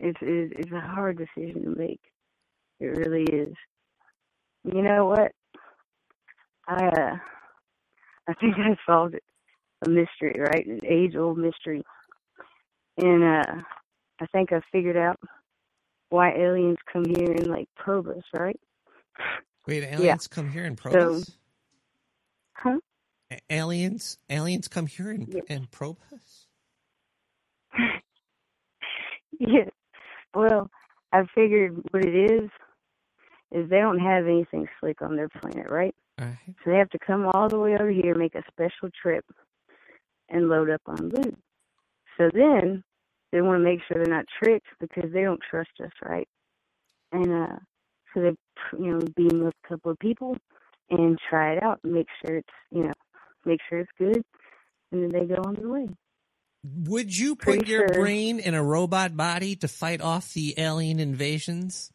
It's 0.00 0.18
it's 0.20 0.52
it's 0.58 0.72
a 0.72 0.80
hard 0.80 1.16
decision 1.18 1.62
to 1.64 1.78
make. 1.78 2.00
It 2.80 2.86
really 2.86 3.22
is. 3.22 3.54
You 4.64 4.82
know 4.82 5.06
what? 5.06 5.32
I 6.66 6.86
uh, 6.86 7.16
I 8.28 8.34
think 8.40 8.54
I 8.58 8.76
solved 8.86 9.14
it. 9.14 9.22
A 9.86 9.90
mystery, 9.90 10.38
right? 10.38 10.66
An 10.66 10.80
age 10.86 11.16
old 11.16 11.38
mystery. 11.38 11.82
And 12.98 13.24
uh 13.24 13.62
I 14.20 14.26
think 14.32 14.52
I 14.52 14.60
figured 14.70 14.96
out 14.96 15.18
why 16.10 16.32
aliens 16.32 16.78
come 16.92 17.04
here 17.04 17.32
and 17.32 17.46
like 17.48 17.68
probe 17.76 18.08
us, 18.08 18.22
right? 18.34 18.58
Wait, 19.66 19.82
Yeah. 19.82 19.94
aliens 19.96 20.28
come 20.28 20.50
here 20.50 20.64
and 20.64 20.76
probe 20.76 20.92
So- 20.94 21.14
us? 21.14 21.30
Huh? 22.54 22.78
Aliens, 23.50 24.18
aliens 24.30 24.68
come 24.68 24.86
here 24.86 25.10
and, 25.10 25.42
and 25.48 25.70
probe 25.70 25.98
us? 26.14 26.46
yes 29.38 29.68
Well, 30.34 30.70
I 31.12 31.24
figured 31.34 31.76
what 31.90 32.04
it 32.04 32.14
is 32.32 32.50
is 33.52 33.68
they 33.70 33.78
don't 33.78 33.98
have 33.98 34.26
anything 34.26 34.66
slick 34.80 35.02
on 35.02 35.16
their 35.16 35.28
planet, 35.28 35.70
right? 35.70 35.94
So 36.64 36.70
they 36.70 36.78
have 36.78 36.90
to 36.90 36.98
come 37.06 37.26
all 37.34 37.48
the 37.48 37.58
way 37.58 37.74
over 37.74 37.90
here, 37.90 38.14
make 38.14 38.34
a 38.34 38.42
special 38.50 38.90
trip, 39.00 39.24
and 40.30 40.48
load 40.48 40.70
up 40.70 40.82
on 40.86 41.10
loot. 41.10 41.38
So 42.18 42.30
then 42.32 42.82
they 43.32 43.42
want 43.42 43.60
to 43.60 43.64
make 43.64 43.80
sure 43.86 44.02
they're 44.02 44.14
not 44.14 44.26
tricked 44.42 44.66
because 44.80 45.12
they 45.12 45.22
don't 45.22 45.40
trust 45.50 45.70
us, 45.82 45.92
right? 46.04 46.28
And 47.12 47.32
uh, 47.32 47.56
so 48.14 48.20
they, 48.22 48.36
you 48.78 48.92
know, 48.92 49.00
beam 49.16 49.46
up 49.46 49.54
a 49.64 49.68
couple 49.68 49.90
of 49.92 49.98
people 49.98 50.36
and 50.90 51.18
try 51.30 51.54
it 51.54 51.62
out 51.62 51.80
and 51.84 51.92
make 51.94 52.08
sure 52.24 52.38
it's, 52.38 52.48
you 52.70 52.84
know, 52.84 52.92
make 53.44 53.60
sure 53.68 53.80
it's 53.80 53.90
good, 53.98 54.22
and 54.90 55.02
then 55.02 55.08
they 55.12 55.26
go 55.26 55.40
on 55.42 55.54
their 55.54 55.68
way. 55.68 55.88
Would 56.84 57.16
you 57.16 57.34
put 57.34 57.44
Pretty 57.58 57.70
your 57.72 57.88
sure. 57.88 58.02
brain 58.02 58.38
in 58.38 58.54
a 58.54 58.62
robot 58.62 59.16
body 59.16 59.56
to 59.56 59.68
fight 59.68 60.00
off 60.00 60.32
the 60.32 60.54
alien 60.58 61.00
invasions? 61.00 61.90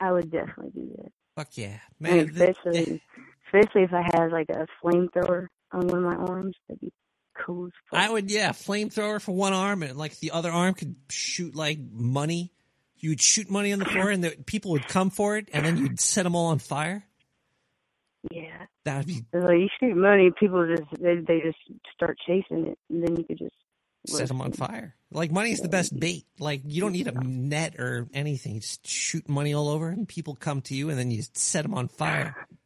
I 0.00 0.10
would 0.12 0.30
definitely 0.30 0.72
do 0.74 0.92
that. 0.96 1.12
Fuck 1.36 1.56
yeah, 1.56 1.78
And 2.00 2.00
man! 2.00 2.34
th- 2.34 2.56
especially, 2.56 3.02
especially 3.46 3.82
if 3.82 3.92
I 3.92 4.02
had 4.02 4.32
like 4.32 4.48
a 4.50 4.66
flamethrower 4.82 5.46
on 5.72 5.86
one 5.86 6.04
of 6.04 6.04
my 6.04 6.16
arms, 6.16 6.56
that'd 6.68 6.80
be 6.80 6.92
cool 7.44 7.66
as 7.66 7.72
fuck. 7.90 8.00
I 8.00 8.10
would, 8.10 8.30
yeah, 8.30 8.50
flamethrower 8.50 9.20
for 9.20 9.32
one 9.32 9.52
arm, 9.52 9.82
and 9.84 9.96
like 9.96 10.18
the 10.18 10.32
other 10.32 10.50
arm 10.50 10.74
could 10.74 10.96
shoot 11.10 11.54
like 11.54 11.78
money. 11.92 12.52
You 12.98 13.10
would 13.10 13.20
shoot 13.20 13.50
money 13.50 13.72
on 13.72 13.78
the 13.78 13.84
floor, 13.84 14.10
and 14.10 14.22
the 14.24 14.30
people 14.46 14.72
would 14.72 14.88
come 14.88 15.10
for 15.10 15.36
it, 15.36 15.48
and 15.52 15.64
then 15.64 15.76
you'd 15.76 16.00
set 16.00 16.22
them 16.24 16.34
all 16.34 16.46
on 16.46 16.58
fire. 16.58 17.04
Yeah. 18.30 18.66
That 18.84 18.98
would 18.98 19.06
be 19.06 19.24
So 19.32 19.50
you 19.50 19.68
shoot 19.80 19.96
money, 19.96 20.30
people 20.38 20.66
just 20.66 20.88
they 21.00 21.16
they 21.16 21.40
just 21.40 21.58
start 21.94 22.18
chasing 22.26 22.66
it, 22.68 22.78
and 22.90 23.02
then 23.02 23.16
you 23.16 23.24
could 23.24 23.38
just 23.38 23.54
set 24.06 24.28
them 24.28 24.40
on 24.40 24.52
fire. 24.52 24.94
Like 25.10 25.30
money 25.30 25.52
is 25.52 25.60
the 25.60 25.68
best 25.68 25.98
bait. 25.98 26.26
Like 26.38 26.62
you 26.64 26.80
don't 26.80 26.92
need 26.92 27.08
a 27.08 27.12
net 27.12 27.76
or 27.78 28.08
anything. 28.14 28.54
You 28.54 28.60
just 28.60 28.86
shoot 28.86 29.28
money 29.28 29.54
all 29.54 29.68
over, 29.68 29.88
and 29.88 30.08
people 30.08 30.34
come 30.34 30.60
to 30.62 30.74
you, 30.74 30.90
and 30.90 30.98
then 30.98 31.10
you 31.10 31.22
set 31.32 31.62
them 31.62 31.74
on 31.74 31.88
fire. 31.88 32.34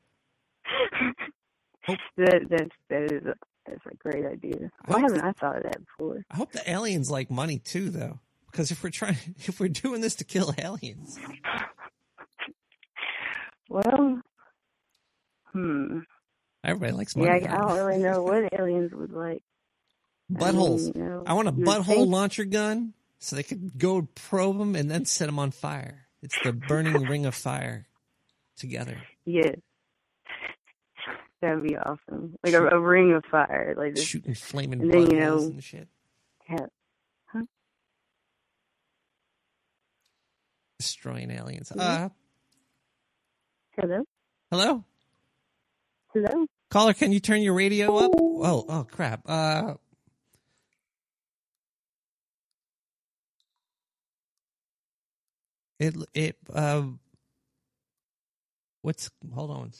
Oh. 1.90 1.94
that 2.18 2.42
that's 2.50 2.76
that 2.90 3.02
is 3.10 3.24
a, 3.24 3.34
that's 3.66 3.80
a 3.90 3.94
great 3.96 4.26
idea. 4.26 4.70
Why 4.84 5.00
haven't 5.00 5.22
I 5.22 5.32
thought 5.32 5.56
of 5.56 5.62
that 5.62 5.78
before? 5.86 6.22
I 6.30 6.36
hope 6.36 6.52
the 6.52 6.70
aliens 6.70 7.10
like 7.10 7.30
money 7.30 7.58
too, 7.58 7.88
though, 7.88 8.20
because 8.50 8.70
if 8.70 8.84
we're 8.84 8.90
trying, 8.90 9.16
if 9.38 9.58
we're 9.58 9.70
doing 9.70 10.02
this 10.02 10.14
to 10.16 10.24
kill 10.24 10.52
aliens, 10.58 11.18
Well, 13.68 14.20
hmm. 15.62 15.98
everybody 16.64 16.92
likes 16.92 17.14
Yeah, 17.16 17.24
money. 17.24 17.46
I, 17.46 17.54
I 17.54 17.58
don't 17.58 17.76
really 17.86 17.98
know 18.02 18.22
what 18.22 18.52
aliens 18.58 18.92
would 18.94 19.12
like. 19.12 19.42
buttholes. 20.32 20.94
you 20.94 21.02
know, 21.02 21.22
I 21.26 21.32
want 21.34 21.48
a 21.48 21.52
butthole 21.52 21.84
think- 21.86 22.10
launcher 22.10 22.44
gun 22.44 22.94
so 23.18 23.36
they 23.36 23.42
could 23.42 23.78
go 23.78 24.02
probe 24.14 24.58
them 24.58 24.76
and 24.76 24.90
then 24.90 25.04
set 25.04 25.26
them 25.26 25.38
on 25.38 25.50
fire. 25.50 26.06
It's 26.22 26.36
the 26.44 26.52
burning 26.52 27.02
ring 27.06 27.26
of 27.26 27.34
fire 27.34 27.86
together. 28.56 28.98
Yes. 29.24 29.56
That'd 31.40 31.62
be 31.62 31.76
awesome. 31.76 32.34
Like 32.44 32.54
a, 32.54 32.66
a 32.66 32.80
ring 32.80 33.12
of 33.14 33.24
fire, 33.30 33.74
like 33.78 33.94
this. 33.94 34.04
Shooting 34.04 34.34
flaming 34.34 34.82
and 34.82 34.92
then 34.92 35.10
you 35.10 35.20
know, 35.20 35.38
and 35.38 35.62
shit. 35.62 35.86
have, 36.46 36.68
huh? 37.26 37.42
Destroying 40.78 41.30
aliens. 41.30 41.70
Mhm. 41.74 41.80
Uh, 41.80 42.08
Hello, 43.80 44.02
hello? 44.50 44.84
Hello. 46.14 46.46
Caller, 46.70 46.94
can 46.94 47.12
you 47.12 47.20
turn 47.20 47.42
your 47.42 47.54
radio 47.54 47.94
up? 47.96 48.10
Oh, 48.16 48.64
oh 48.68 48.86
crap. 48.90 49.22
Uh 49.26 49.74
It 55.78 55.94
it 56.14 56.36
uh 56.52 56.82
what's 58.82 59.10
hold 59.32 59.50
on. 59.50 59.72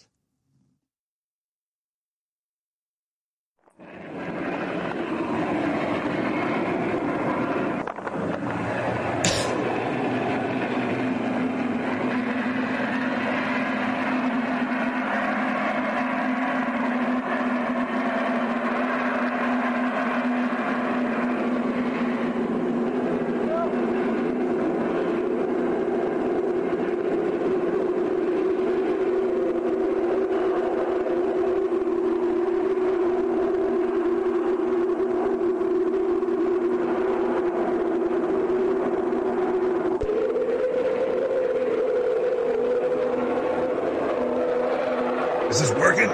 Is 45.50 45.60
this 45.60 45.70
working? 45.72 46.08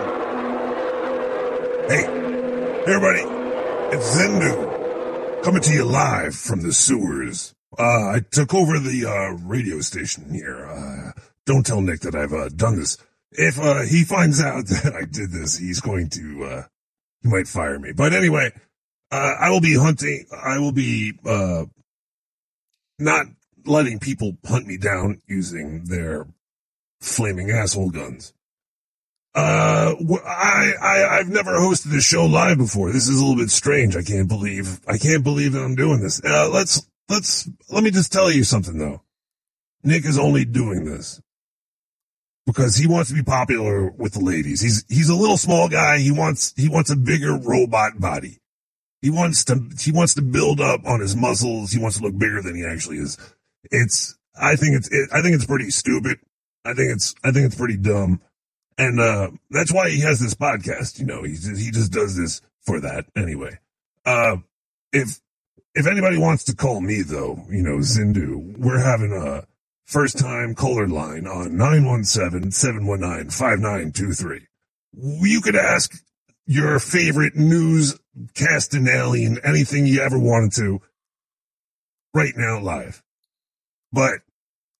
Hey, 1.88 2.04
everybody, 2.86 3.20
it's 3.94 4.16
Zindu 4.16 5.42
coming 5.42 5.60
to 5.62 5.72
you 5.74 5.83
live 5.94 6.34
from 6.34 6.60
the 6.62 6.72
sewers. 6.72 7.54
Uh, 7.78 8.10
I 8.16 8.20
took 8.32 8.52
over 8.52 8.80
the 8.80 9.06
uh, 9.06 9.38
radio 9.46 9.80
station 9.80 10.34
here. 10.34 10.66
Uh, 10.66 11.12
don't 11.46 11.64
tell 11.64 11.80
Nick 11.80 12.00
that 12.00 12.16
I've 12.16 12.32
uh, 12.32 12.48
done 12.48 12.76
this. 12.80 12.98
If 13.30 13.60
uh, 13.60 13.82
he 13.82 14.02
finds 14.02 14.42
out 14.42 14.66
that 14.82 14.92
I 14.92 15.04
did 15.04 15.30
this, 15.30 15.56
he's 15.56 15.80
going 15.80 16.10
to 16.10 16.44
uh, 16.44 16.62
he 17.22 17.28
might 17.28 17.46
fire 17.46 17.78
me. 17.78 17.92
But 17.92 18.12
anyway, 18.12 18.50
I 19.12 19.50
will 19.50 19.60
be 19.60 19.76
hunting. 19.76 20.26
I 20.32 20.58
will 20.58 20.72
be 20.72 21.12
not 22.98 23.26
letting 23.64 24.00
people 24.00 24.36
hunt 24.44 24.66
me 24.66 24.76
down 24.76 25.22
using 25.28 25.84
their 25.84 26.26
flaming 27.00 27.52
asshole 27.52 27.90
guns. 27.90 28.34
Uh, 29.34 29.94
I, 30.24 30.72
I, 30.80 31.18
I've 31.18 31.28
never 31.28 31.52
hosted 31.52 31.90
this 31.90 32.04
show 32.04 32.24
live 32.26 32.58
before. 32.58 32.92
This 32.92 33.08
is 33.08 33.18
a 33.18 33.24
little 33.24 33.42
bit 33.42 33.50
strange. 33.50 33.96
I 33.96 34.02
can't 34.02 34.28
believe, 34.28 34.80
I 34.86 34.96
can't 34.96 35.24
believe 35.24 35.52
that 35.52 35.62
I'm 35.62 35.74
doing 35.74 36.00
this. 36.00 36.22
Uh, 36.24 36.48
let's, 36.50 36.88
let's, 37.08 37.48
let 37.68 37.82
me 37.82 37.90
just 37.90 38.12
tell 38.12 38.30
you 38.30 38.44
something 38.44 38.78
though. 38.78 39.02
Nick 39.82 40.04
is 40.04 40.18
only 40.18 40.44
doing 40.44 40.84
this 40.84 41.20
because 42.46 42.76
he 42.76 42.86
wants 42.86 43.10
to 43.10 43.16
be 43.16 43.24
popular 43.24 43.90
with 43.90 44.12
the 44.12 44.20
ladies. 44.20 44.60
He's, 44.60 44.84
he's 44.88 45.08
a 45.08 45.16
little 45.16 45.36
small 45.36 45.68
guy. 45.68 45.98
He 45.98 46.12
wants, 46.12 46.54
he 46.56 46.68
wants 46.68 46.90
a 46.90 46.96
bigger 46.96 47.36
robot 47.36 47.98
body. 47.98 48.38
He 49.02 49.10
wants 49.10 49.44
to, 49.46 49.60
he 49.80 49.90
wants 49.90 50.14
to 50.14 50.22
build 50.22 50.60
up 50.60 50.86
on 50.86 51.00
his 51.00 51.16
muscles. 51.16 51.72
He 51.72 51.80
wants 51.80 51.98
to 51.98 52.04
look 52.04 52.16
bigger 52.16 52.40
than 52.40 52.54
he 52.54 52.64
actually 52.64 52.98
is. 52.98 53.18
It's, 53.64 54.16
I 54.40 54.56
think 54.56 54.76
it's, 54.76 54.88
it, 54.92 55.10
I 55.12 55.22
think 55.22 55.34
it's 55.34 55.46
pretty 55.46 55.70
stupid. 55.70 56.18
I 56.64 56.72
think 56.72 56.92
it's, 56.92 57.14
I 57.24 57.32
think 57.32 57.46
it's 57.46 57.56
pretty 57.56 57.76
dumb. 57.76 58.20
And, 58.76 59.00
uh, 59.00 59.30
that's 59.50 59.72
why 59.72 59.90
he 59.90 60.00
has 60.00 60.18
this 60.20 60.34
podcast. 60.34 60.98
You 60.98 61.06
know, 61.06 61.22
he 61.22 61.34
just, 61.34 61.60
he 61.60 61.70
just 61.70 61.92
does 61.92 62.16
this 62.16 62.40
for 62.62 62.80
that 62.80 63.06
anyway. 63.16 63.58
Uh, 64.04 64.38
if, 64.92 65.20
if 65.74 65.86
anybody 65.86 66.18
wants 66.18 66.44
to 66.44 66.54
call 66.54 66.80
me 66.80 67.02
though, 67.02 67.44
you 67.50 67.62
know, 67.62 67.78
Zindu, 67.78 68.56
we're 68.58 68.78
having 68.78 69.12
a 69.12 69.46
first 69.84 70.18
time 70.18 70.54
caller 70.54 70.86
line 70.88 71.26
on 71.26 71.50
917-719-5923. 71.52 74.46
You 74.96 75.40
could 75.40 75.56
ask 75.56 75.92
your 76.46 76.78
favorite 76.78 77.34
newscasting 77.34 78.88
alien 78.88 79.40
anything 79.42 79.86
you 79.86 80.00
ever 80.00 80.18
wanted 80.18 80.52
to 80.52 80.80
right 82.12 82.34
now 82.36 82.60
live. 82.60 83.02
But 83.92 84.20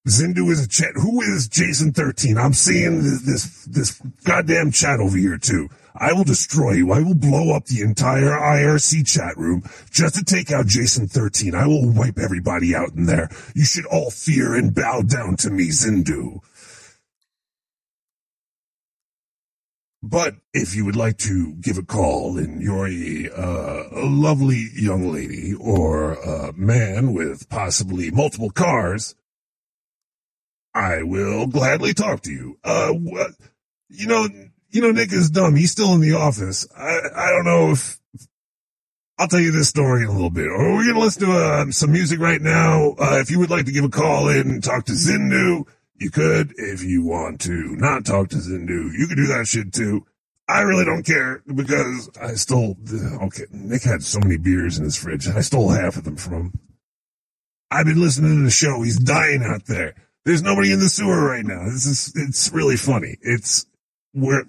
Zindu 0.06 0.50
is 0.50 0.62
a 0.62 0.68
chat. 0.68 0.90
Who 0.96 1.22
is 1.22 1.48
Jason 1.48 1.92
13? 1.92 2.36
I'm 2.36 2.52
seeing 2.52 3.02
this, 3.02 3.22
this, 3.22 3.64
this 3.64 4.00
goddamn 4.24 4.70
chat 4.70 5.00
over 5.00 5.16
here 5.16 5.38
too. 5.38 5.70
I 5.96 6.12
will 6.12 6.24
destroy 6.24 6.72
you. 6.72 6.92
I 6.92 7.00
will 7.00 7.14
blow 7.14 7.56
up 7.56 7.66
the 7.66 7.80
entire 7.80 8.30
IRC 8.30 9.06
chat 9.06 9.36
room 9.38 9.62
just 9.90 10.16
to 10.16 10.24
take 10.24 10.50
out 10.50 10.66
Jason 10.66 11.06
13. 11.06 11.54
I 11.54 11.66
will 11.66 11.90
wipe 11.90 12.18
everybody 12.18 12.74
out 12.74 12.92
in 12.92 13.06
there. 13.06 13.30
You 13.54 13.64
should 13.64 13.86
all 13.86 14.10
fear 14.10 14.54
and 14.54 14.74
bow 14.74 15.02
down 15.02 15.36
to 15.36 15.50
me, 15.50 15.68
Zindu. 15.68 16.40
But 20.02 20.34
if 20.52 20.76
you 20.76 20.84
would 20.84 20.96
like 20.96 21.16
to 21.18 21.54
give 21.54 21.78
a 21.78 21.82
call 21.82 22.36
and 22.36 22.60
you're 22.60 22.88
a, 22.88 23.30
uh, 23.34 24.02
a 24.02 24.04
lovely 24.04 24.68
young 24.74 25.10
lady 25.10 25.54
or 25.54 26.12
a 26.12 26.52
man 26.52 27.14
with 27.14 27.48
possibly 27.48 28.10
multiple 28.10 28.50
cars, 28.50 29.14
I 30.74 31.02
will 31.02 31.46
gladly 31.46 31.94
talk 31.94 32.22
to 32.22 32.32
you. 32.32 32.58
Uh, 32.64 32.92
you 33.88 34.06
know, 34.06 34.28
you 34.70 34.80
know, 34.80 34.90
Nick 34.90 35.12
is 35.12 35.30
dumb. 35.30 35.54
He's 35.54 35.70
still 35.70 35.94
in 35.94 36.00
the 36.00 36.14
office. 36.14 36.66
I, 36.76 36.98
I 37.14 37.30
don't 37.30 37.44
know 37.44 37.70
if 37.70 37.98
I'll 39.18 39.28
tell 39.28 39.40
you 39.40 39.52
this 39.52 39.68
story 39.68 40.02
in 40.02 40.08
a 40.08 40.12
little 40.12 40.30
bit. 40.30 40.48
Or 40.48 40.74
we're 40.74 40.82
going 40.82 40.94
to 40.94 41.00
listen 41.00 41.28
to 41.28 41.32
uh, 41.32 41.70
some 41.70 41.92
music 41.92 42.18
right 42.18 42.40
now. 42.40 42.94
Uh, 42.98 43.18
if 43.20 43.30
you 43.30 43.38
would 43.38 43.50
like 43.50 43.66
to 43.66 43.72
give 43.72 43.84
a 43.84 43.88
call 43.88 44.28
in 44.28 44.50
and 44.50 44.64
talk 44.64 44.86
to 44.86 44.92
Zindu, 44.92 45.64
you 46.00 46.10
could. 46.10 46.52
If 46.56 46.82
you 46.82 47.04
want 47.04 47.40
to 47.42 47.76
not 47.76 48.04
talk 48.04 48.30
to 48.30 48.36
Zindu, 48.36 48.92
you 48.98 49.06
could 49.06 49.16
do 49.16 49.28
that 49.28 49.46
shit 49.46 49.72
too. 49.72 50.04
I 50.48 50.60
really 50.62 50.84
don't 50.84 51.06
care 51.06 51.42
because 51.46 52.10
I 52.20 52.34
stole, 52.34 52.76
okay, 53.22 53.44
Nick 53.50 53.82
had 53.82 54.02
so 54.02 54.18
many 54.18 54.36
beers 54.36 54.76
in 54.76 54.84
his 54.84 54.96
fridge. 54.96 55.26
and 55.26 55.38
I 55.38 55.40
stole 55.40 55.70
half 55.70 55.96
of 55.96 56.04
them 56.04 56.16
from 56.16 56.34
him. 56.34 56.52
I've 57.70 57.86
been 57.86 58.00
listening 58.00 58.36
to 58.36 58.42
the 58.42 58.50
show. 58.50 58.82
He's 58.82 58.98
dying 58.98 59.42
out 59.42 59.66
there. 59.66 59.94
There's 60.24 60.42
nobody 60.42 60.72
in 60.72 60.80
the 60.80 60.88
sewer 60.88 61.24
right 61.24 61.44
now. 61.44 61.64
This 61.64 61.86
is, 61.86 62.12
it's 62.16 62.50
really 62.52 62.76
funny. 62.76 63.18
It's, 63.20 63.66
we're, 64.14 64.44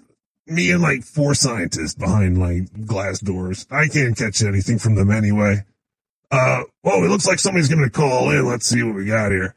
me 0.46 0.70
and 0.70 0.82
like 0.82 1.02
four 1.02 1.34
scientists 1.34 1.94
behind 1.94 2.38
like 2.38 2.86
glass 2.86 3.20
doors. 3.20 3.66
I 3.70 3.88
can't 3.88 4.16
catch 4.16 4.42
anything 4.42 4.78
from 4.78 4.94
them 4.94 5.10
anyway. 5.10 5.64
Uh, 6.30 6.62
well, 6.82 7.04
it 7.04 7.08
looks 7.08 7.26
like 7.26 7.38
somebody's 7.38 7.68
going 7.68 7.84
to 7.84 7.90
call 7.90 8.30
in. 8.30 8.46
Let's 8.46 8.66
see 8.66 8.82
what 8.82 8.94
we 8.94 9.06
got 9.06 9.32
here. 9.32 9.54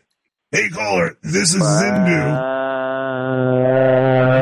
Hey 0.51 0.69
caller, 0.69 1.15
this 1.21 1.53
is 1.53 1.61
Zindu. 1.61 2.49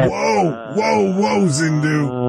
Whoa, 0.10 0.74
whoa, 0.74 1.20
whoa, 1.20 1.48
Zindu. 1.48 2.27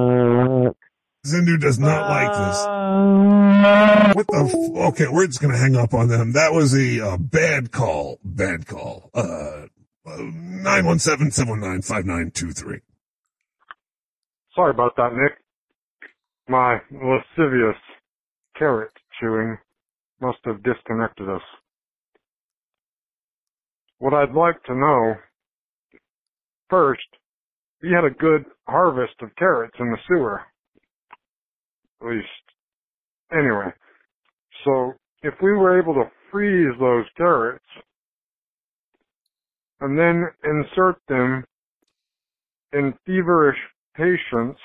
Zindu 1.25 1.59
does 1.59 1.77
not 1.79 2.09
like 2.09 2.31
this. 2.31 4.15
What 4.15 4.27
the? 4.27 4.45
F- 4.45 4.93
okay, 4.93 5.07
we're 5.11 5.27
just 5.27 5.41
gonna 5.41 5.57
hang 5.57 5.75
up 5.75 5.93
on 5.93 6.07
them. 6.07 6.31
That 6.31 6.53
was 6.53 6.73
a 6.73 6.99
uh, 7.13 7.17
bad 7.17 7.71
call. 7.71 8.19
Bad 8.23 8.65
call. 8.67 9.09
Uh, 9.13 9.65
nine 10.05 10.85
one 10.85 10.99
seven 10.99 11.31
seven 11.31 11.51
one 11.51 11.61
nine 11.61 11.81
five 11.81 12.05
nine 12.05 12.31
two 12.31 12.51
three. 12.51 12.79
Sorry 14.55 14.71
about 14.71 14.95
that, 14.95 15.13
Nick. 15.13 15.33
My 16.47 16.79
lascivious 16.91 17.77
carrot 18.57 18.91
chewing 19.19 19.57
must 20.21 20.39
have 20.45 20.63
disconnected 20.63 21.29
us. 21.29 21.41
What 23.99 24.13
I'd 24.13 24.33
like 24.33 24.63
to 24.63 24.73
know 24.75 25.15
first, 26.69 27.07
we 27.83 27.91
had 27.91 28.05
a 28.05 28.09
good 28.09 28.45
harvest 28.67 29.15
of 29.21 29.35
carrots 29.35 29.75
in 29.79 29.91
the 29.91 29.97
sewer. 30.07 30.41
At 32.01 32.07
least, 32.07 32.27
anyway. 33.31 33.71
So, 34.63 34.93
if 35.23 35.33
we 35.41 35.51
were 35.51 35.79
able 35.79 35.93
to 35.95 36.11
freeze 36.31 36.73
those 36.79 37.05
carrots 37.17 37.65
and 39.81 39.97
then 39.97 40.25
insert 40.43 40.97
them 41.07 41.43
in 42.73 42.93
feverish 43.05 43.57
patients 43.95 44.59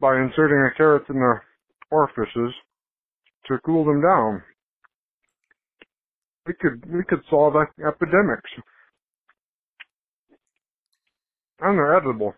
by 0.00 0.16
inserting 0.16 0.58
a 0.58 0.76
carrot 0.76 1.04
in 1.08 1.16
their 1.16 1.44
orifices 1.90 2.54
to 3.46 3.58
cool 3.64 3.84
them 3.84 4.00
down. 4.02 4.42
We 6.46 6.54
could 6.54 6.84
we 6.92 7.04
could 7.04 7.20
solve 7.28 7.54
epidemics. 7.56 8.50
And 11.60 11.76
they're 11.76 11.96
edible. 11.96 12.34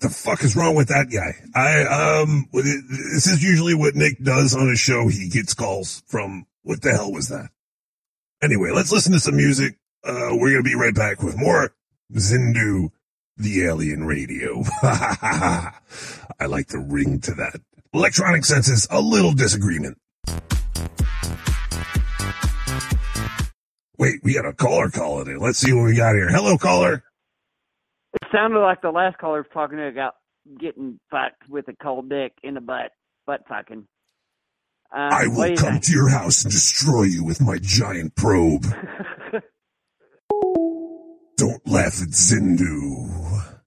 The 0.00 0.08
fuck 0.08 0.44
is 0.44 0.54
wrong 0.54 0.76
with 0.76 0.88
that 0.88 1.10
guy? 1.10 1.34
I 1.54 1.82
um, 1.82 2.48
this 2.52 3.26
is 3.26 3.42
usually 3.42 3.74
what 3.74 3.96
Nick 3.96 4.22
does 4.22 4.54
on 4.54 4.68
his 4.68 4.78
show. 4.78 5.08
He 5.08 5.28
gets 5.28 5.54
calls 5.54 6.02
from 6.06 6.46
what 6.62 6.82
the 6.82 6.92
hell 6.92 7.12
was 7.12 7.28
that? 7.28 7.50
Anyway, 8.42 8.70
let's 8.72 8.92
listen 8.92 9.12
to 9.12 9.20
some 9.20 9.36
music. 9.36 9.76
Uh, 10.04 10.30
we're 10.32 10.52
gonna 10.52 10.62
be 10.62 10.76
right 10.76 10.94
back 10.94 11.22
with 11.22 11.36
more 11.36 11.74
Zindu, 12.12 12.90
the 13.36 13.64
alien 13.64 14.04
radio. 14.04 14.62
I 14.82 16.46
like 16.46 16.68
the 16.68 16.78
ring 16.78 17.20
to 17.22 17.34
that. 17.34 17.60
Electronic 17.92 18.44
senses, 18.44 18.86
a 18.90 19.00
little 19.00 19.32
disagreement. 19.32 19.98
Wait, 23.98 24.20
we 24.22 24.34
got 24.34 24.46
a 24.46 24.52
caller 24.52 24.90
calling 24.90 25.26
in. 25.26 25.38
Let's 25.38 25.58
see 25.58 25.72
what 25.72 25.86
we 25.86 25.96
got 25.96 26.14
here. 26.14 26.28
Hello, 26.30 26.56
caller. 26.56 27.02
It 28.22 28.28
sounded 28.32 28.60
like 28.60 28.82
the 28.82 28.90
last 28.90 29.18
caller 29.18 29.38
was 29.38 29.46
talking 29.52 29.78
about 29.80 30.14
getting 30.60 30.98
fucked 31.10 31.48
with 31.48 31.68
a 31.68 31.74
cold 31.82 32.08
dick 32.08 32.32
in 32.42 32.54
the 32.54 32.60
butt, 32.60 32.90
butt 33.26 33.42
fucking. 33.48 33.86
Um, 34.90 35.10
I 35.12 35.26
will 35.26 35.54
come 35.56 35.74
think? 35.74 35.84
to 35.84 35.92
your 35.92 36.08
house 36.08 36.44
and 36.44 36.52
destroy 36.52 37.02
you 37.04 37.22
with 37.24 37.40
my 37.40 37.58
giant 37.60 38.16
probe. 38.16 38.64
Don't 41.36 41.66
laugh 41.66 42.02
at 42.02 42.08
Zindu. 42.08 43.58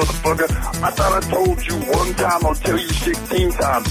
Motherfucker. 0.00 0.50
I 0.82 0.90
thought 0.90 1.12
I 1.12 1.30
told 1.30 1.66
you 1.66 1.74
one 1.74 2.14
time, 2.14 2.46
I'll 2.46 2.54
tell 2.54 2.78
you 2.78 2.88
16 2.88 3.52
times. 3.52 3.88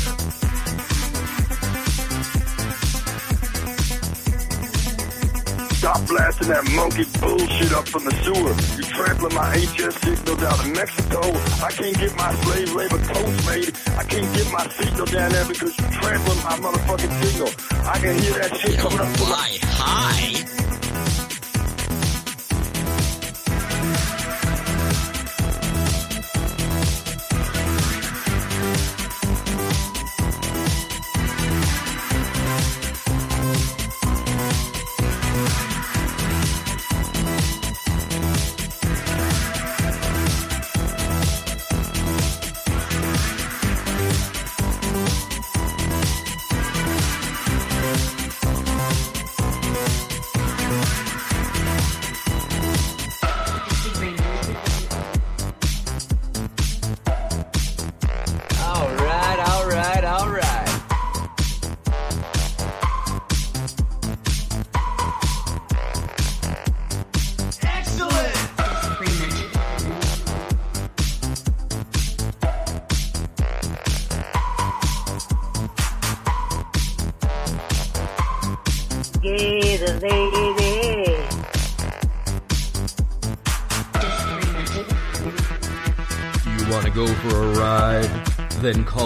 Stop 5.79 6.07
blasting 6.07 6.49
that 6.49 6.69
monkey 6.75 7.05
bullshit 7.19 7.71
up 7.71 7.87
from 7.87 8.03
the 8.03 8.11
sewer. 8.23 8.53
You 8.77 8.83
trampling 8.83 9.33
my 9.33 9.55
HS 9.55 9.95
signal 10.01 10.35
down 10.35 10.65
in 10.65 10.73
Mexico. 10.73 11.21
I 11.63 11.71
can't 11.71 11.97
get 11.97 12.15
my 12.17 12.33
slave 12.43 12.73
labor 12.73 12.99
coats 12.99 13.45
made. 13.47 13.71
I 13.97 14.03
can't 14.03 14.33
get 14.35 14.51
my 14.51 14.67
signal 14.69 15.05
down 15.05 15.31
there 15.31 15.47
because 15.47 15.77
you 15.77 15.85
trampling 16.01 16.37
my 16.43 16.55
motherfucking 16.59 17.23
signal. 17.23 17.49
I 17.87 17.99
can 17.99 18.19
hear 18.19 18.33
that 18.33 18.57
shit 18.57 18.77
coming 18.77 18.99
up 18.99 19.07
from 19.17 19.29
Buy 19.29 20.58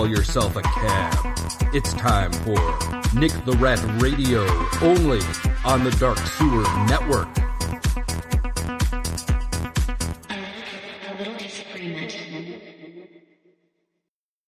call 0.04 0.10
yourself 0.10 0.58
a 0.58 0.62
cab. 0.62 1.38
It's 1.74 1.94
time 1.94 2.34
for 2.34 2.60
Nick 3.18 3.32
the 3.46 3.56
Rat 3.58 3.80
Radio, 4.02 4.42
only 4.82 5.22
on 5.64 5.86
the 5.86 5.92
Dark 5.98 6.18
Sewer 6.18 6.64
Network. 6.88 7.30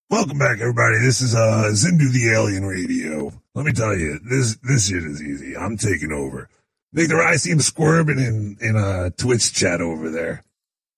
Welcome 0.09 0.37
back, 0.37 0.59
everybody. 0.59 0.99
This 0.99 1.21
is 1.21 1.33
uh 1.33 1.71
Zindu 1.71 2.11
the 2.11 2.31
Alien 2.33 2.65
Radio. 2.65 3.31
Let 3.53 3.65
me 3.65 3.71
tell 3.71 3.95
you, 3.97 4.19
this 4.29 4.57
this 4.57 4.89
shit 4.89 5.03
is 5.03 5.23
easy. 5.23 5.55
I'm 5.55 5.77
taking 5.77 6.11
over. 6.11 6.49
Nick, 6.91 7.07
the 7.07 7.15
I 7.15 7.37
see 7.37 7.51
him 7.51 7.61
squirming 7.61 8.19
in 8.19 8.57
in 8.59 8.75
a 8.75 9.11
Twitch 9.11 9.53
chat 9.53 9.79
over 9.79 10.09
there. 10.09 10.43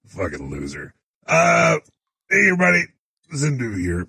Fucking 0.07 0.49
loser. 0.49 0.95
Uh, 1.27 1.77
hey 2.31 2.47
everybody, 2.47 2.85
Zindu 3.33 3.77
here, 3.79 4.07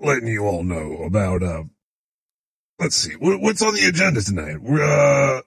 letting 0.00 0.28
you 0.28 0.46
all 0.46 0.62
know 0.62 1.02
about 1.04 1.42
uh 1.42 1.64
let's 2.80 2.96
see. 2.96 3.12
What, 3.12 3.40
what's 3.40 3.62
on 3.62 3.74
the 3.74 3.84
agenda 3.84 4.22
tonight? 4.22 4.56
Uh, 4.66 5.42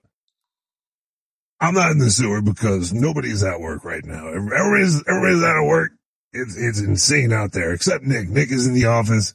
I'm 1.59 1.73
not 1.73 1.91
in 1.91 1.97
the 1.97 2.09
sewer 2.09 2.41
because 2.41 2.93
nobody's 2.93 3.43
at 3.43 3.59
work 3.59 3.84
right 3.84 4.05
now. 4.05 4.27
Everybody's, 4.27 5.03
everybody's 5.07 5.43
out 5.43 5.57
of 5.57 5.67
work. 5.67 5.91
It's, 6.31 6.55
it's 6.57 6.80
insane 6.80 7.34
out 7.34 7.51
there, 7.51 7.73
except 7.73 8.03
Nick. 8.03 8.30
Nick 8.30 8.51
is 8.51 8.67
in 8.67 8.73
the 8.73 8.85
office. 8.85 9.34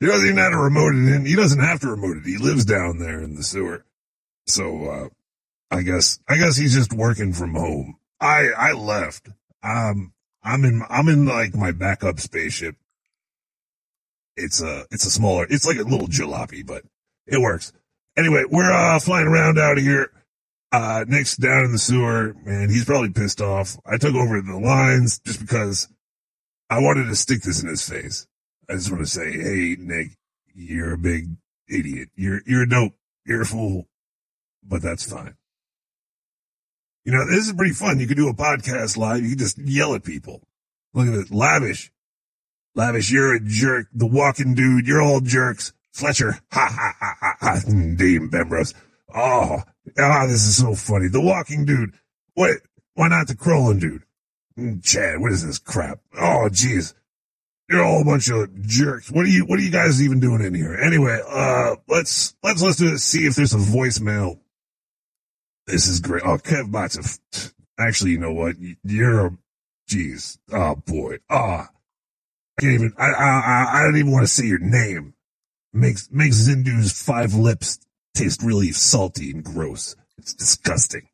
He 0.00 0.06
doesn't 0.06 0.26
even 0.26 0.38
have 0.38 0.52
to 0.52 0.58
remote 0.58 0.94
it 0.94 1.14
in. 1.14 1.26
He 1.26 1.36
doesn't 1.36 1.62
have 1.62 1.80
to 1.80 1.88
remote 1.88 2.18
it. 2.18 2.26
He 2.26 2.38
lives 2.38 2.64
down 2.64 2.98
there 2.98 3.20
in 3.20 3.34
the 3.34 3.42
sewer. 3.42 3.84
So, 4.46 4.86
uh, 4.86 5.08
I 5.70 5.82
guess, 5.82 6.18
I 6.28 6.36
guess 6.36 6.56
he's 6.56 6.74
just 6.74 6.92
working 6.92 7.32
from 7.32 7.54
home. 7.54 7.96
I, 8.20 8.48
I 8.56 8.72
left. 8.72 9.28
Um, 9.62 10.12
I'm 10.42 10.64
in, 10.64 10.82
I'm 10.88 11.08
in 11.08 11.26
like 11.26 11.54
my 11.54 11.70
backup 11.70 12.18
spaceship. 12.18 12.76
It's 14.36 14.62
a, 14.62 14.86
it's 14.90 15.06
a 15.06 15.10
smaller, 15.10 15.46
it's 15.48 15.66
like 15.66 15.78
a 15.78 15.82
little 15.82 16.08
jalopy, 16.08 16.66
but 16.66 16.82
it 17.26 17.40
works. 17.40 17.72
Anyway, 18.16 18.44
we're, 18.50 18.72
uh, 18.72 18.98
flying 18.98 19.26
around 19.26 19.58
out 19.58 19.78
of 19.78 19.84
here. 19.84 20.10
Uh, 20.72 21.04
Nick's 21.06 21.36
down 21.36 21.66
in 21.66 21.72
the 21.72 21.78
sewer 21.78 22.34
and 22.46 22.70
he's 22.70 22.86
probably 22.86 23.10
pissed 23.10 23.42
off. 23.42 23.76
I 23.84 23.98
took 23.98 24.14
over 24.14 24.40
the 24.40 24.58
lines 24.58 25.18
just 25.18 25.40
because 25.40 25.88
I 26.70 26.78
wanted 26.80 27.08
to 27.08 27.16
stick 27.16 27.42
this 27.42 27.62
in 27.62 27.68
his 27.68 27.86
face. 27.86 28.26
I 28.70 28.74
just 28.74 28.90
want 28.90 29.04
to 29.04 29.10
say, 29.10 29.32
hey, 29.32 29.76
Nick, 29.78 30.16
you're 30.54 30.94
a 30.94 30.98
big 30.98 31.28
idiot. 31.68 32.08
You're, 32.16 32.40
you're 32.46 32.62
a 32.62 32.68
dope. 32.68 32.94
You're 33.26 33.42
a 33.42 33.46
fool, 33.46 33.86
but 34.62 34.82
that's 34.82 35.08
fine. 35.08 35.36
You 37.04 37.12
know, 37.12 37.26
this 37.28 37.46
is 37.46 37.52
pretty 37.52 37.74
fun. 37.74 38.00
You 38.00 38.06
could 38.06 38.16
do 38.16 38.28
a 38.28 38.34
podcast 38.34 38.96
live. 38.96 39.22
You 39.22 39.30
can 39.30 39.38
just 39.38 39.58
yell 39.58 39.94
at 39.94 40.04
people. 40.04 40.42
Look 40.94 41.06
at 41.06 41.14
it. 41.14 41.30
Lavish. 41.30 41.91
Lavish, 42.74 43.10
you're 43.10 43.34
a 43.34 43.40
jerk. 43.40 43.88
The 43.92 44.06
walking 44.06 44.54
dude, 44.54 44.86
you're 44.86 45.02
all 45.02 45.20
jerks. 45.20 45.72
Fletcher, 45.92 46.38
ha 46.50 46.68
ha 46.70 46.94
ha 46.98 47.14
ha 47.20 47.36
ha. 47.40 47.60
Dame 47.66 48.30
Bembros. 48.30 48.74
Oh, 49.14 49.62
ah, 49.98 50.26
this 50.26 50.46
is 50.46 50.56
so 50.56 50.74
funny. 50.74 51.08
The 51.08 51.20
walking 51.20 51.66
dude. 51.66 51.94
What? 52.34 52.58
Why 52.94 53.08
not 53.08 53.28
the 53.28 53.36
crawling 53.36 53.78
dude? 53.78 54.04
Mm, 54.58 54.82
Chad, 54.82 55.20
what 55.20 55.32
is 55.32 55.44
this 55.46 55.58
crap? 55.58 56.00
Oh, 56.18 56.48
jeez. 56.50 56.94
You're 57.68 57.84
all 57.84 58.02
a 58.02 58.04
bunch 58.04 58.30
of 58.30 58.62
jerks. 58.62 59.10
What 59.10 59.24
are 59.24 59.28
you, 59.28 59.44
what 59.44 59.58
are 59.58 59.62
you 59.62 59.70
guys 59.70 60.02
even 60.02 60.20
doing 60.20 60.42
in 60.42 60.54
here? 60.54 60.74
Anyway, 60.74 61.20
uh, 61.26 61.76
let's, 61.88 62.34
let's 62.42 62.62
listen 62.62 62.90
to 62.90 62.98
see 62.98 63.26
if 63.26 63.34
there's 63.34 63.54
a 63.54 63.58
voicemail. 63.58 64.38
This 65.66 65.86
is 65.86 66.00
great. 66.00 66.22
Oh, 66.24 66.38
Kev 66.38 66.74
a- 66.74 67.82
Actually, 67.82 68.12
you 68.12 68.18
know 68.18 68.32
what? 68.32 68.56
You're 68.84 69.26
a, 69.26 69.38
jeez. 69.88 70.38
Oh 70.52 70.74
boy. 70.76 71.18
Ah. 71.30 71.68
I 72.58 72.62
can't 72.62 72.74
even, 72.74 72.92
I, 72.98 73.06
I, 73.10 73.66
I- 73.78 73.82
don't 73.84 73.96
even 73.96 74.12
want 74.12 74.24
to 74.24 74.32
say 74.32 74.46
your 74.46 74.58
name. 74.58 75.14
Makes, 75.74 76.10
makes 76.12 76.36
Zindu's 76.36 76.92
five 76.92 77.32
lips 77.34 77.78
taste 78.14 78.42
really 78.42 78.72
salty 78.72 79.30
and 79.30 79.42
gross. 79.42 79.96
It's 80.18 80.34
disgusting. 80.34 81.08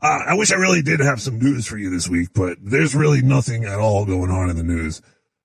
Uh, 0.00 0.20
I 0.28 0.34
wish 0.34 0.52
I 0.52 0.56
really 0.56 0.82
did 0.82 1.00
have 1.00 1.20
some 1.20 1.38
news 1.40 1.66
for 1.66 1.76
you 1.76 1.90
this 1.90 2.08
week, 2.08 2.28
but 2.34 2.58
there's 2.62 2.94
really 2.94 3.20
nothing 3.22 3.64
at 3.64 3.80
all 3.80 4.04
going 4.06 4.30
on 4.30 4.48
in 4.50 4.56
the 4.56 4.62
news. 4.62 5.02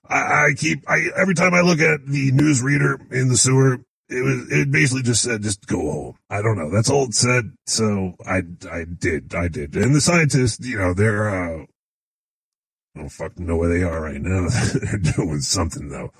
I, 0.07 0.15
I 0.49 0.53
keep, 0.55 0.87
I, 0.87 1.07
every 1.19 1.33
time 1.33 1.53
I 1.53 1.61
look 1.61 1.79
at 1.79 2.05
the 2.05 2.31
news 2.31 2.61
reader 2.61 2.99
in 3.09 3.29
the 3.29 3.37
sewer, 3.37 3.79
it 4.09 4.23
was, 4.23 4.51
it 4.51 4.71
basically 4.71 5.03
just 5.03 5.23
said, 5.23 5.41
just 5.43 5.65
go 5.65 5.79
home. 5.79 6.15
I 6.29 6.41
don't 6.41 6.57
know. 6.57 6.69
That's 6.69 6.89
all 6.89 7.05
it 7.05 7.13
said. 7.13 7.53
So 7.65 8.13
I, 8.25 8.41
I 8.71 8.83
did, 8.85 9.33
I 9.33 9.47
did. 9.47 9.75
And 9.75 9.95
the 9.95 10.01
scientists, 10.01 10.65
you 10.67 10.77
know, 10.77 10.93
they're, 10.93 11.29
uh, 11.29 11.65
I 12.95 12.99
don't 12.99 13.09
fucking 13.09 13.45
know 13.45 13.55
where 13.55 13.69
they 13.69 13.83
are 13.83 14.01
right 14.01 14.21
now. 14.21 14.47
they're 14.73 14.97
doing 14.97 15.41
something 15.41 15.89
though. 15.89 16.11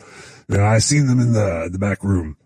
Know, 0.48 0.64
I 0.64 0.80
seen 0.80 1.08
them 1.08 1.20
in 1.20 1.34
the, 1.34 1.70
the 1.72 1.80
back 1.80 2.04
room 2.04 2.38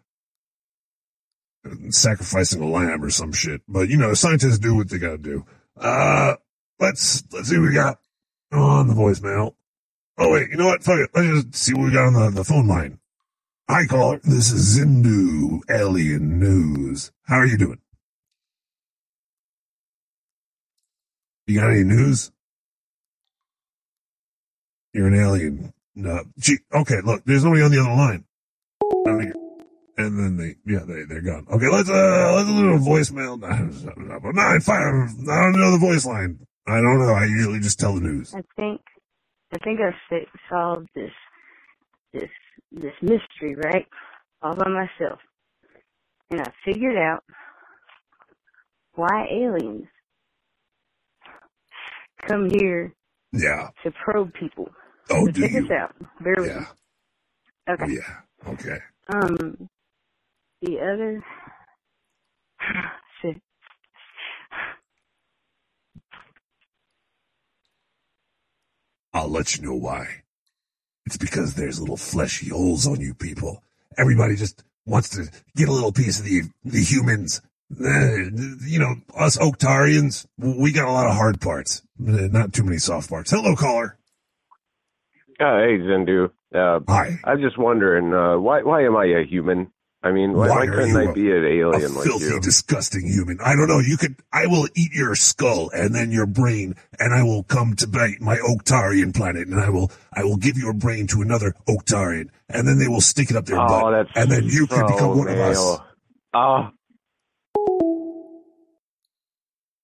sacrificing 1.90 2.62
a 2.62 2.68
lamb 2.68 3.04
or 3.04 3.10
some 3.10 3.32
shit. 3.32 3.62
But 3.68 3.90
you 3.90 3.98
know, 3.98 4.14
scientists 4.14 4.60
do 4.60 4.76
what 4.76 4.90
they 4.90 4.98
gotta 4.98 5.18
do. 5.18 5.46
Uh, 5.78 6.36
let's, 6.80 7.24
let's 7.32 7.50
see 7.50 7.58
what 7.58 7.70
we 7.70 7.74
got 7.74 8.00
on 8.52 8.88
the 8.88 8.94
voicemail. 8.94 9.56
Oh 10.18 10.32
wait, 10.32 10.50
you 10.52 10.58
know 10.58 10.68
what? 10.68 10.84
Fuck 10.84 11.00
it. 11.00 11.10
Let's 11.14 11.44
just 11.44 11.56
see 11.56 11.74
what 11.74 11.86
we 11.86 11.92
got 11.92 12.08
on 12.08 12.14
the, 12.14 12.30
the 12.30 12.44
phone 12.44 12.68
line. 12.68 13.00
Hi 13.70 13.86
caller. 13.86 14.20
This 14.24 14.52
is 14.52 14.78
Zindu 14.78 15.62
Alien 15.70 16.40
News. 16.40 17.12
How 17.24 17.38
are 17.38 17.46
you 17.46 17.58
doing? 17.58 17.80
You 21.48 21.60
got 21.60 21.72
any 21.72 21.84
news? 21.84 22.32
You're 24.94 25.08
an 25.08 25.16
alien. 25.20 25.74
No. 25.96 26.24
Gee, 26.40 26.58
okay, 26.74 27.02
look, 27.04 27.24
there's 27.26 27.44
nobody 27.44 27.62
on 27.64 27.72
the 27.72 27.80
other 27.80 27.90
line. 27.96 28.26
I 28.82 28.86
don't 29.06 29.20
think- 29.22 29.36
And 29.98 30.18
then 30.20 30.38
they, 30.38 30.56
yeah, 30.72 30.80
they, 30.88 31.04
they're 31.08 31.22
gone. 31.22 31.46
Okay, 31.52 31.70
let's, 31.70 31.90
uh, 31.90 32.34
let's 32.36 32.50
do 32.50 32.74
a 32.74 32.80
voicemail. 32.80 33.40
Nine, 34.34 34.62
five, 34.62 34.78
I 34.82 35.42
don't 35.44 35.60
know 35.60 35.72
the 35.72 35.78
voice 35.80 36.06
line. 36.06 36.40
I 36.68 36.76
don't 36.82 37.00
know. 37.00 37.14
I 37.14 37.26
usually 37.26 37.60
just 37.60 37.80
tell 37.80 37.94
the 37.96 38.02
news. 38.02 38.34
I 38.34 38.42
think 38.56 38.82
I 39.54 39.58
think 39.64 39.80
I 39.82 39.92
fi- 40.10 40.28
solved 40.50 40.88
this 40.96 41.12
this 42.14 42.30
this 42.72 42.94
mystery 43.02 43.56
right 43.56 43.86
all 44.42 44.56
by 44.56 44.68
myself, 44.70 45.20
and 46.32 46.42
I 46.42 46.52
figured 46.66 46.96
out 46.98 47.24
why 48.96 49.28
aliens 49.30 49.88
come 52.28 52.50
here 52.50 52.94
Yeah. 53.34 53.70
to 53.84 53.92
probe 53.92 54.34
people. 54.34 54.70
Oh, 55.10 55.28
do 55.28 55.42
check 55.42 55.52
you? 55.52 55.62
this 55.62 55.72
out. 55.72 55.96
Bear 56.22 56.46
Yeah. 56.46 56.66
Okay. 57.70 57.94
Yeah. 57.94 58.52
Okay. 58.52 58.78
Um, 59.14 59.70
the 60.62 60.80
other 60.80 61.24
shit. 63.22 63.42
I'll 69.14 69.30
let 69.30 69.56
you 69.56 69.64
know 69.64 69.76
why. 69.76 70.24
It's 71.06 71.18
because 71.18 71.56
there's 71.56 71.80
little 71.80 71.98
fleshy 71.98 72.50
holes 72.50 72.88
on 72.88 73.00
you 73.00 73.14
people. 73.14 73.62
Everybody 73.98 74.36
just 74.36 74.64
wants 74.86 75.10
to 75.10 75.30
get 75.56 75.70
a 75.70 75.72
little 75.72 75.92
piece 75.92 76.20
of 76.20 76.26
the 76.26 76.44
the 76.64 76.82
humans. 76.82 77.42
Uh, 77.72 78.30
you 78.66 78.80
know, 78.80 78.96
us 79.18 79.38
Oktarians, 79.38 80.26
we 80.38 80.72
got 80.72 80.88
a 80.88 80.92
lot 80.92 81.08
of 81.08 81.16
hard 81.16 81.42
parts, 81.42 81.82
not 81.98 82.54
too 82.54 82.64
many 82.64 82.78
soft 82.78 83.10
parts. 83.10 83.32
Hello, 83.32 83.56
caller. 83.56 83.98
Uh, 85.40 85.58
hey, 85.60 85.78
Zindu. 85.80 86.30
Uh, 86.54 86.80
Hi. 86.88 87.20
I'm 87.24 87.42
just 87.42 87.58
wondering, 87.58 88.14
uh, 88.14 88.38
why 88.38 88.62
why 88.62 88.84
am 88.86 88.96
I 88.96 89.06
a 89.06 89.26
human? 89.26 89.72
I 90.06 90.12
mean, 90.12 90.34
why, 90.34 90.50
why, 90.50 90.60
why 90.60 90.66
couldn't 90.68 90.98
I 90.98 91.04
a- 91.04 91.14
be 91.14 91.32
an 91.32 91.46
A 91.46 91.48
alien 91.48 91.96
like 91.96 92.04
filthy, 92.04 92.26
you? 92.26 92.40
disgusting 92.42 93.08
human. 93.08 93.40
I 93.44 93.56
don't 93.56 93.68
know. 93.70 93.80
You 93.80 93.96
could. 93.98 94.18
I 94.34 94.48
will 94.48 94.68
eat 94.76 94.92
your 94.94 95.16
skull 95.16 95.70
and 95.74 95.96
then 95.96 96.12
your 96.12 96.26
brain, 96.26 96.76
and 97.00 97.14
I 97.14 97.24
will 97.24 97.44
come 97.44 97.74
to 97.78 97.88
my, 97.88 98.14
my 98.20 98.36
Oktarian 98.38 99.16
planet, 99.16 99.48
and 99.48 99.60
I 99.60 99.70
will 99.70 99.92
I 100.14 100.24
will 100.26 100.36
give 100.38 100.58
your 100.58 100.74
brain 100.74 101.08
to 101.08 101.22
another 101.22 101.54
Oktarian, 101.70 102.30
and 102.50 102.68
then 102.68 102.78
they 102.80 102.88
will 102.90 103.02
stick 103.02 103.32
it 103.32 103.38
up 103.38 103.46
their 103.46 103.60
Oh, 103.62 103.68
butt, 103.68 104.10
and 104.16 104.30
then 104.30 104.44
you 104.44 104.68
can 104.68 104.88
so 104.88 104.94
become 104.94 105.18
one 105.18 105.30
of 105.30 105.38
us. 105.40 105.80
Oh, 106.34 106.70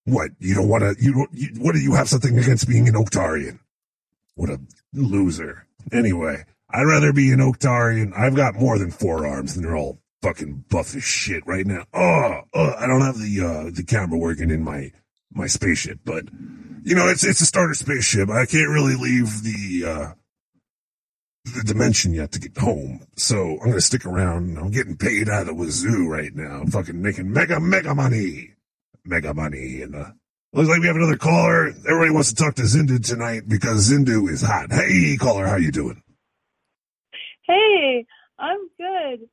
What? 0.05 0.31
You 0.39 0.55
don't 0.55 0.67
want 0.67 0.83
to? 0.83 0.95
You 1.03 1.13
don't? 1.13 1.29
You, 1.33 1.47
what 1.61 1.73
do 1.73 1.79
you 1.79 1.93
have 1.93 2.09
something 2.09 2.37
against 2.37 2.67
being 2.67 2.87
an 2.87 2.95
Oktarian? 2.95 3.59
What 4.39 4.51
a 4.51 4.61
loser. 4.93 5.67
Anyway, 5.91 6.45
I'd 6.69 6.83
rather 6.83 7.11
be 7.11 7.33
an 7.33 7.39
Oktarian. 7.39 8.17
I've 8.17 8.37
got 8.37 8.55
more 8.55 8.79
than 8.79 8.89
four 8.89 9.27
arms, 9.27 9.57
and 9.57 9.65
they're 9.65 9.75
all 9.75 9.99
fucking 10.21 10.63
buff 10.69 10.95
as 10.95 11.03
shit 11.03 11.45
right 11.45 11.65
now. 11.65 11.83
Oh, 11.93 12.39
oh 12.53 12.73
I 12.79 12.87
don't 12.87 13.01
have 13.01 13.17
the 13.19 13.41
uh 13.41 13.69
the 13.69 13.83
camera 13.83 14.17
working 14.17 14.49
in 14.49 14.63
my 14.63 14.93
my 15.29 15.47
spaceship, 15.47 15.99
but 16.05 16.23
you 16.83 16.95
know 16.95 17.09
it's 17.09 17.25
it's 17.25 17.41
a 17.41 17.45
starter 17.45 17.73
spaceship. 17.73 18.29
I 18.29 18.45
can't 18.45 18.69
really 18.69 18.95
leave 18.95 19.43
the 19.43 19.83
uh 19.85 20.11
the 21.43 21.63
dimension 21.65 22.13
yet 22.13 22.31
to 22.31 22.39
get 22.39 22.57
home, 22.57 23.05
so 23.17 23.57
I'm 23.59 23.71
gonna 23.71 23.81
stick 23.81 24.05
around. 24.05 24.57
I'm 24.57 24.71
getting 24.71 24.95
paid 24.95 25.27
out 25.27 25.41
of 25.41 25.47
the 25.47 25.53
wazoo 25.53 26.07
right 26.07 26.33
now. 26.33 26.61
I'm 26.61 26.71
fucking 26.71 27.01
making 27.01 27.29
mega 27.29 27.59
mega 27.59 27.93
money 27.93 28.53
mega 29.03 29.33
money 29.33 29.81
in 29.81 29.95
uh 29.95 30.11
looks 30.53 30.69
like 30.69 30.81
we 30.81 30.87
have 30.87 30.95
another 30.95 31.17
caller. 31.17 31.67
Everybody 31.67 32.11
wants 32.11 32.33
to 32.33 32.35
talk 32.35 32.55
to 32.55 32.63
Zindu 32.63 33.05
tonight 33.05 33.43
because 33.47 33.89
Zindu 33.89 34.29
is 34.29 34.41
hot. 34.41 34.71
Hey 34.71 35.17
caller, 35.17 35.47
how 35.47 35.57
you 35.57 35.71
doing? 35.71 36.01
Hey, 37.43 38.05
I'm 38.37 38.69
good. 38.77 39.27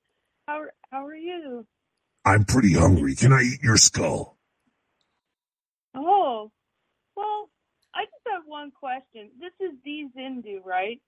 How 0.47 0.65
how 0.91 1.07
are 1.07 1.15
you? 1.15 1.67
I'm 2.25 2.45
pretty 2.45 2.73
hungry. 2.73 3.15
Can 3.15 3.33
I 3.33 3.43
eat 3.43 3.63
your 3.63 3.77
skull? 3.77 4.37
Oh, 5.95 6.51
well, 7.17 7.49
I 7.95 8.05
just 8.05 8.27
have 8.33 8.43
one 8.47 8.71
question. 8.71 9.31
This 9.41 9.53
is 9.61 9.75
D 9.85 10.09
Zindu, 10.17 10.65
right? 10.65 11.01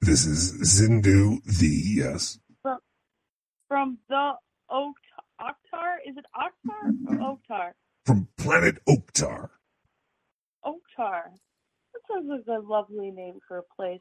This 0.00 0.24
is 0.24 0.52
Zindu 0.62 1.42
the 1.44 1.66
yes. 1.66 2.38
From 2.62 2.78
from 3.68 3.98
the 4.08 4.32
Oktar? 4.70 5.96
Is 6.06 6.16
it 6.16 6.24
Oktar 6.34 6.94
or 7.08 7.36
Oktar? 7.36 7.72
From 8.04 8.28
planet 8.36 8.78
Oktar. 8.88 9.50
Oktar. 10.64 11.22
That 11.92 12.00
sounds 12.10 12.28
like 12.28 12.46
a 12.48 12.60
lovely 12.60 13.10
name 13.10 13.38
for 13.46 13.58
a 13.58 13.62
place. 13.76 14.00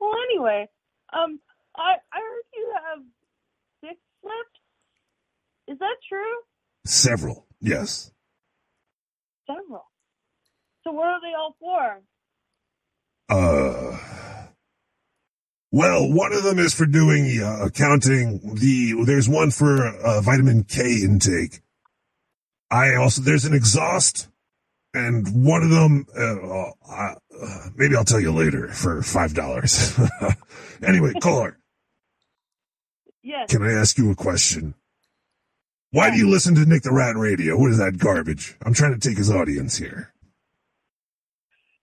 Well, 0.00 0.12
anyway, 0.30 0.68
um, 1.12 1.40
I 1.76 1.94
I 2.12 2.20
heard 2.20 2.44
you 2.54 2.74
have 2.88 3.02
six 3.80 4.00
lips. 4.22 4.58
Is 5.68 5.78
that 5.78 5.96
true? 6.08 6.36
Several. 6.86 7.46
Yes. 7.60 8.10
Several. 9.46 9.84
So 10.84 10.92
what 10.92 11.06
are 11.06 11.20
they 11.20 11.34
all 11.36 11.56
for? 11.60 12.02
Uh, 13.28 13.98
well, 15.70 16.12
one 16.12 16.32
of 16.32 16.42
them 16.42 16.58
is 16.58 16.74
for 16.74 16.86
doing 16.86 17.40
uh, 17.40 17.64
accounting. 17.64 18.56
The 18.56 19.04
there's 19.04 19.28
one 19.28 19.50
for 19.50 19.86
uh, 19.86 20.20
vitamin 20.20 20.64
K 20.64 21.00
intake. 21.02 21.60
I 22.72 22.96
also 22.96 23.20
there's 23.20 23.44
an 23.44 23.52
exhaust, 23.52 24.28
and 24.94 25.44
one 25.44 25.62
of 25.62 25.70
them. 25.70 26.06
Uh, 26.18 26.70
uh, 26.88 27.14
uh, 27.40 27.68
maybe 27.76 27.94
I'll 27.94 28.04
tell 28.04 28.20
you 28.20 28.32
later 28.32 28.68
for 28.68 29.02
five 29.02 29.34
dollars. 29.34 29.98
anyway, 30.82 31.12
caller, 31.20 31.58
Yes. 33.22 33.50
can 33.50 33.62
I 33.62 33.72
ask 33.72 33.98
you 33.98 34.10
a 34.10 34.14
question? 34.14 34.74
Why 35.90 36.10
do 36.10 36.16
you 36.16 36.30
listen 36.30 36.54
to 36.54 36.64
Nick 36.64 36.82
the 36.84 36.92
Rat 36.92 37.14
Radio? 37.16 37.58
What 37.58 37.70
is 37.70 37.76
that 37.78 37.98
garbage? 37.98 38.56
I'm 38.64 38.72
trying 38.72 38.98
to 38.98 39.08
take 39.08 39.18
his 39.18 39.30
audience 39.30 39.76
here. 39.76 40.14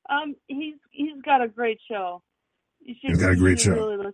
Um, 0.10 0.36
he's 0.48 0.76
he's 0.90 1.22
got 1.24 1.44
a 1.44 1.48
great 1.48 1.78
show. 1.88 2.24
You 2.82 2.96
should, 3.00 3.12
He's 3.12 3.20
got 3.20 3.32
a 3.32 3.36
great 3.36 3.60
show. 3.60 3.74
Really. 3.74 4.12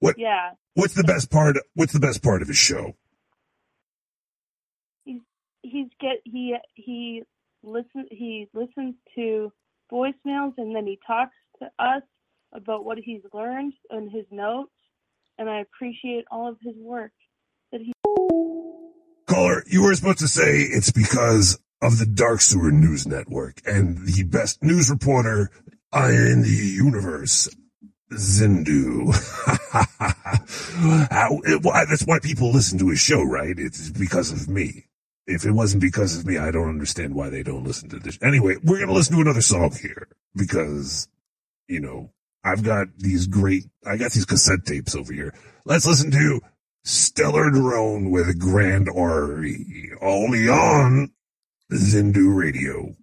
What? 0.00 0.16
Yeah, 0.18 0.50
What's 0.74 0.94
the 0.94 1.04
best 1.04 1.30
part? 1.30 1.56
What's 1.74 1.92
the 1.92 2.00
best 2.00 2.22
part 2.24 2.42
of 2.42 2.48
his 2.48 2.56
show? 2.56 2.96
He's 5.62 5.88
get 6.00 6.18
he 6.24 6.56
he 6.74 7.22
listen 7.62 8.06
he 8.10 8.48
listens 8.54 8.94
to 9.14 9.52
voicemails 9.92 10.54
and 10.58 10.74
then 10.74 10.86
he 10.86 10.98
talks 11.06 11.34
to 11.60 11.66
us 11.78 12.02
about 12.52 12.84
what 12.84 12.98
he's 12.98 13.22
learned 13.32 13.72
in 13.90 14.10
his 14.10 14.26
notes, 14.30 14.72
and 15.38 15.48
I 15.48 15.60
appreciate 15.60 16.24
all 16.30 16.48
of 16.48 16.56
his 16.62 16.74
work 16.76 17.12
that 17.72 17.80
he. 17.80 17.92
Caller, 19.26 19.62
you 19.66 19.82
were 19.82 19.94
supposed 19.94 20.18
to 20.18 20.28
say 20.28 20.58
it's 20.60 20.92
because 20.92 21.58
of 21.80 21.98
the 21.98 22.06
Dark 22.06 22.40
Sewer 22.42 22.70
News 22.70 23.06
Network 23.06 23.60
and 23.66 23.98
the 24.06 24.24
best 24.24 24.62
news 24.62 24.90
reporter 24.90 25.50
in 25.94 26.42
the 26.42 26.74
universe, 26.76 27.48
Zindu. 28.12 29.12
How- 31.10 31.40
it- 31.44 31.62
why- 31.62 31.84
That's 31.86 32.02
why 32.04 32.18
people 32.20 32.52
listen 32.52 32.78
to 32.80 32.90
his 32.90 32.98
show, 33.00 33.22
right? 33.22 33.54
It's 33.58 33.88
because 33.90 34.30
of 34.32 34.48
me. 34.48 34.84
If 35.26 35.44
it 35.44 35.52
wasn't 35.52 35.82
because 35.82 36.18
of 36.18 36.26
me, 36.26 36.38
I 36.38 36.50
don't 36.50 36.68
understand 36.68 37.14
why 37.14 37.30
they 37.30 37.42
don't 37.42 37.64
listen 37.64 37.88
to 37.90 37.98
this. 37.98 38.18
Anyway, 38.22 38.56
we're 38.62 38.78
going 38.78 38.88
to 38.88 38.94
listen 38.94 39.14
to 39.16 39.22
another 39.22 39.40
song 39.40 39.72
here 39.80 40.08
because, 40.34 41.08
you 41.68 41.80
know, 41.80 42.10
I've 42.44 42.64
got 42.64 42.88
these 42.98 43.28
great, 43.28 43.64
I 43.86 43.96
got 43.96 44.12
these 44.12 44.24
cassette 44.24 44.64
tapes 44.66 44.96
over 44.96 45.12
here. 45.12 45.32
Let's 45.64 45.86
listen 45.86 46.10
to 46.10 46.40
Stellar 46.84 47.50
Drone 47.50 48.10
with 48.10 48.40
Grand 48.40 48.88
Orrery, 48.88 49.92
only 50.00 50.48
on 50.48 51.12
Zindu 51.72 52.36
Radio. 52.36 52.96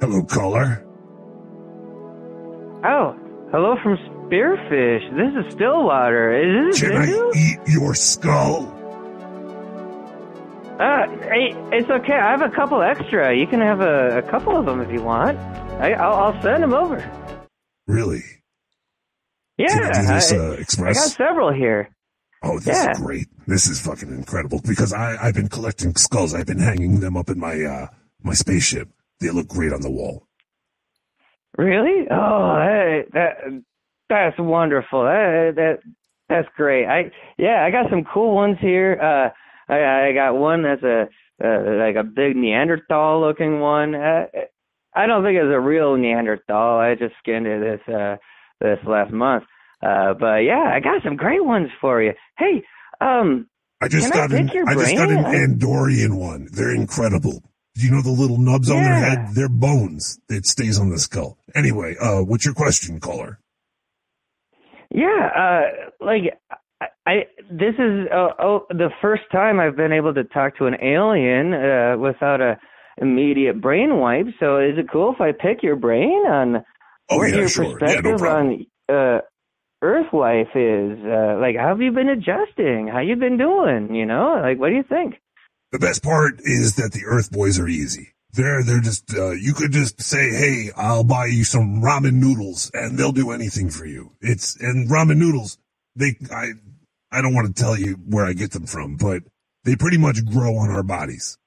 Hello, 0.00 0.22
caller. 0.24 0.84
Oh, 2.84 3.14
hello 3.52 3.76
from 3.82 3.96
Spearfish. 3.98 5.04
This 5.14 5.44
is 5.46 5.52
Stillwater. 5.52 6.32
Is 6.32 6.78
this 6.78 6.80
Can 6.88 6.96
I 6.96 7.30
eat 7.36 7.58
your 7.66 7.94
skull? 7.94 8.66
Uh, 10.80 11.04
it's 11.72 11.90
okay. 11.90 12.14
I 12.14 12.30
have 12.30 12.40
a 12.40 12.48
couple 12.48 12.80
extra. 12.80 13.36
You 13.36 13.46
can 13.46 13.60
have 13.60 13.80
a, 13.82 14.18
a 14.18 14.22
couple 14.22 14.56
of 14.56 14.64
them 14.64 14.80
if 14.80 14.90
you 14.90 15.02
want. 15.02 15.36
I, 15.38 15.92
I'll, 15.92 16.14
I'll 16.32 16.42
send 16.42 16.62
them 16.62 16.72
over. 16.72 16.98
Really? 17.86 18.22
Yeah, 19.58 19.68
Can 19.92 20.06
I 20.06 20.14
this, 20.14 20.32
uh, 20.32 20.52
express? 20.58 20.96
I 20.96 21.00
got 21.00 21.10
several 21.10 21.52
here. 21.52 21.90
Oh, 22.42 22.58
this 22.58 22.68
Yeah. 22.82 22.92
is 22.92 22.98
great. 22.98 23.26
This 23.46 23.66
is 23.66 23.78
fucking 23.82 24.08
incredible 24.08 24.62
because 24.66 24.94
I, 24.94 25.16
I've 25.22 25.34
been 25.34 25.48
collecting 25.50 25.94
skulls. 25.96 26.32
I've 26.34 26.46
been 26.46 26.58
hanging 26.60 27.00
them 27.00 27.18
up 27.18 27.28
in 27.28 27.38
my, 27.38 27.60
uh, 27.62 27.88
my 28.22 28.32
spaceship. 28.32 28.88
They 29.20 29.30
look 29.30 29.48
great 29.48 29.72
on 29.72 29.82
the 29.82 29.90
wall. 29.90 30.26
Really? 31.58 32.06
Oh, 32.10 32.54
that, 32.56 33.02
that 33.12 33.62
that's 34.08 34.38
wonderful. 34.38 35.04
That, 35.04 35.52
that 35.56 35.78
that's 36.28 36.48
great. 36.56 36.86
I 36.86 37.10
yeah, 37.38 37.64
I 37.64 37.70
got 37.70 37.90
some 37.90 38.04
cool 38.04 38.34
ones 38.34 38.56
here. 38.60 38.98
Uh, 39.00 39.72
I 39.72 40.08
I 40.08 40.12
got 40.12 40.38
one 40.38 40.62
that's 40.62 40.82
a 40.82 41.08
uh, 41.42 41.86
like 41.86 41.96
a 41.96 42.04
big 42.04 42.36
Neanderthal 42.36 43.20
looking 43.20 43.60
one. 43.60 43.94
Uh, 43.94 44.26
I 44.94 45.06
don't 45.06 45.24
think 45.24 45.36
it's 45.36 45.52
a 45.52 45.60
real 45.60 45.96
Neanderthal. 45.96 46.78
I 46.78 46.94
just 46.94 47.14
skinned 47.20 47.46
it 47.46 47.60
this 47.60 47.94
uh 47.94 48.16
this 48.60 48.78
last 48.86 49.12
month. 49.12 49.44
Uh, 49.82 50.14
but 50.14 50.38
yeah, 50.44 50.70
I 50.74 50.80
got 50.80 51.02
some 51.02 51.16
great 51.16 51.44
ones 51.44 51.68
for 51.80 52.02
you. 52.02 52.12
Hey, 52.38 52.62
um, 53.00 53.48
I 53.80 53.88
just 53.88 54.12
got 54.12 54.32
I 54.32 54.36
an, 54.36 54.48
your 54.48 54.68
I 54.68 54.74
just 54.74 54.94
got 54.94 55.10
an 55.10 55.24
Andorian 55.24 56.18
one. 56.18 56.48
They're 56.52 56.74
incredible. 56.74 57.42
You 57.82 57.90
know 57.90 58.02
the 58.02 58.10
little 58.10 58.38
nubs 58.38 58.70
on 58.70 58.82
their 58.82 58.94
head? 58.94 59.34
They're 59.34 59.48
bones. 59.48 60.18
It 60.28 60.46
stays 60.46 60.78
on 60.78 60.90
the 60.90 60.98
skull. 60.98 61.38
Anyway, 61.54 61.96
uh, 62.00 62.20
what's 62.20 62.44
your 62.44 62.54
question, 62.54 63.00
caller? 63.00 63.38
Yeah, 64.90 65.30
uh, 65.36 66.04
like 66.04 66.22
I, 66.80 66.86
I 67.06 67.14
this 67.50 67.74
is 67.78 68.08
uh, 68.12 68.28
oh 68.38 68.66
the 68.70 68.90
first 69.00 69.22
time 69.30 69.60
I've 69.60 69.76
been 69.76 69.92
able 69.92 70.14
to 70.14 70.24
talk 70.24 70.56
to 70.58 70.66
an 70.66 70.74
alien 70.82 71.54
uh, 71.54 71.96
without 71.98 72.40
a 72.40 72.58
immediate 72.98 73.60
brain 73.60 73.98
wipe. 73.98 74.26
So 74.40 74.58
is 74.58 74.76
it 74.78 74.86
cool 74.92 75.14
if 75.14 75.20
I 75.20 75.32
pick 75.32 75.62
your 75.62 75.76
brain 75.76 76.24
on 76.28 76.64
Oh, 77.10 77.18
what 77.18 77.30
yeah, 77.30 77.36
your 77.38 77.48
sure. 77.48 77.64
Yeah, 77.64 78.00
no 78.00 78.12
perspective 78.12 78.22
on 78.22 78.66
uh, 78.88 79.18
Earth 79.82 80.12
life 80.12 80.54
is? 80.54 80.98
Uh, 81.04 81.38
like, 81.40 81.56
how 81.56 81.68
have 81.68 81.80
you 81.80 81.92
been 81.92 82.08
adjusting? 82.08 82.88
How 82.92 83.00
you 83.00 83.16
been 83.16 83.36
doing? 83.36 83.94
You 83.94 84.06
know, 84.06 84.38
like, 84.42 84.58
what 84.58 84.68
do 84.68 84.76
you 84.76 84.84
think? 84.88 85.16
The 85.72 85.78
best 85.78 86.02
part 86.02 86.40
is 86.40 86.74
that 86.76 86.92
the 86.92 87.04
Earth 87.06 87.30
Boys 87.30 87.58
are 87.58 87.68
easy. 87.68 88.08
They're 88.32 88.62
they're 88.62 88.80
just 88.80 89.14
uh, 89.14 89.30
you 89.30 89.54
could 89.54 89.72
just 89.72 90.00
say, 90.00 90.30
"Hey, 90.30 90.70
I'll 90.76 91.04
buy 91.04 91.26
you 91.26 91.44
some 91.44 91.82
ramen 91.82 92.14
noodles," 92.14 92.70
and 92.74 92.98
they'll 92.98 93.12
do 93.12 93.30
anything 93.30 93.70
for 93.70 93.86
you. 93.86 94.12
It's 94.20 94.56
and 94.60 94.88
ramen 94.88 95.16
noodles. 95.16 95.58
They 95.96 96.16
I 96.30 96.52
I 97.10 97.22
don't 97.22 97.34
want 97.34 97.54
to 97.54 97.62
tell 97.62 97.76
you 97.78 97.94
where 98.06 98.24
I 98.24 98.32
get 98.32 98.52
them 98.52 98.66
from, 98.66 98.96
but 98.96 99.22
they 99.64 99.76
pretty 99.76 99.98
much 99.98 100.24
grow 100.24 100.56
on 100.56 100.70
our 100.70 100.82
bodies. 100.82 101.38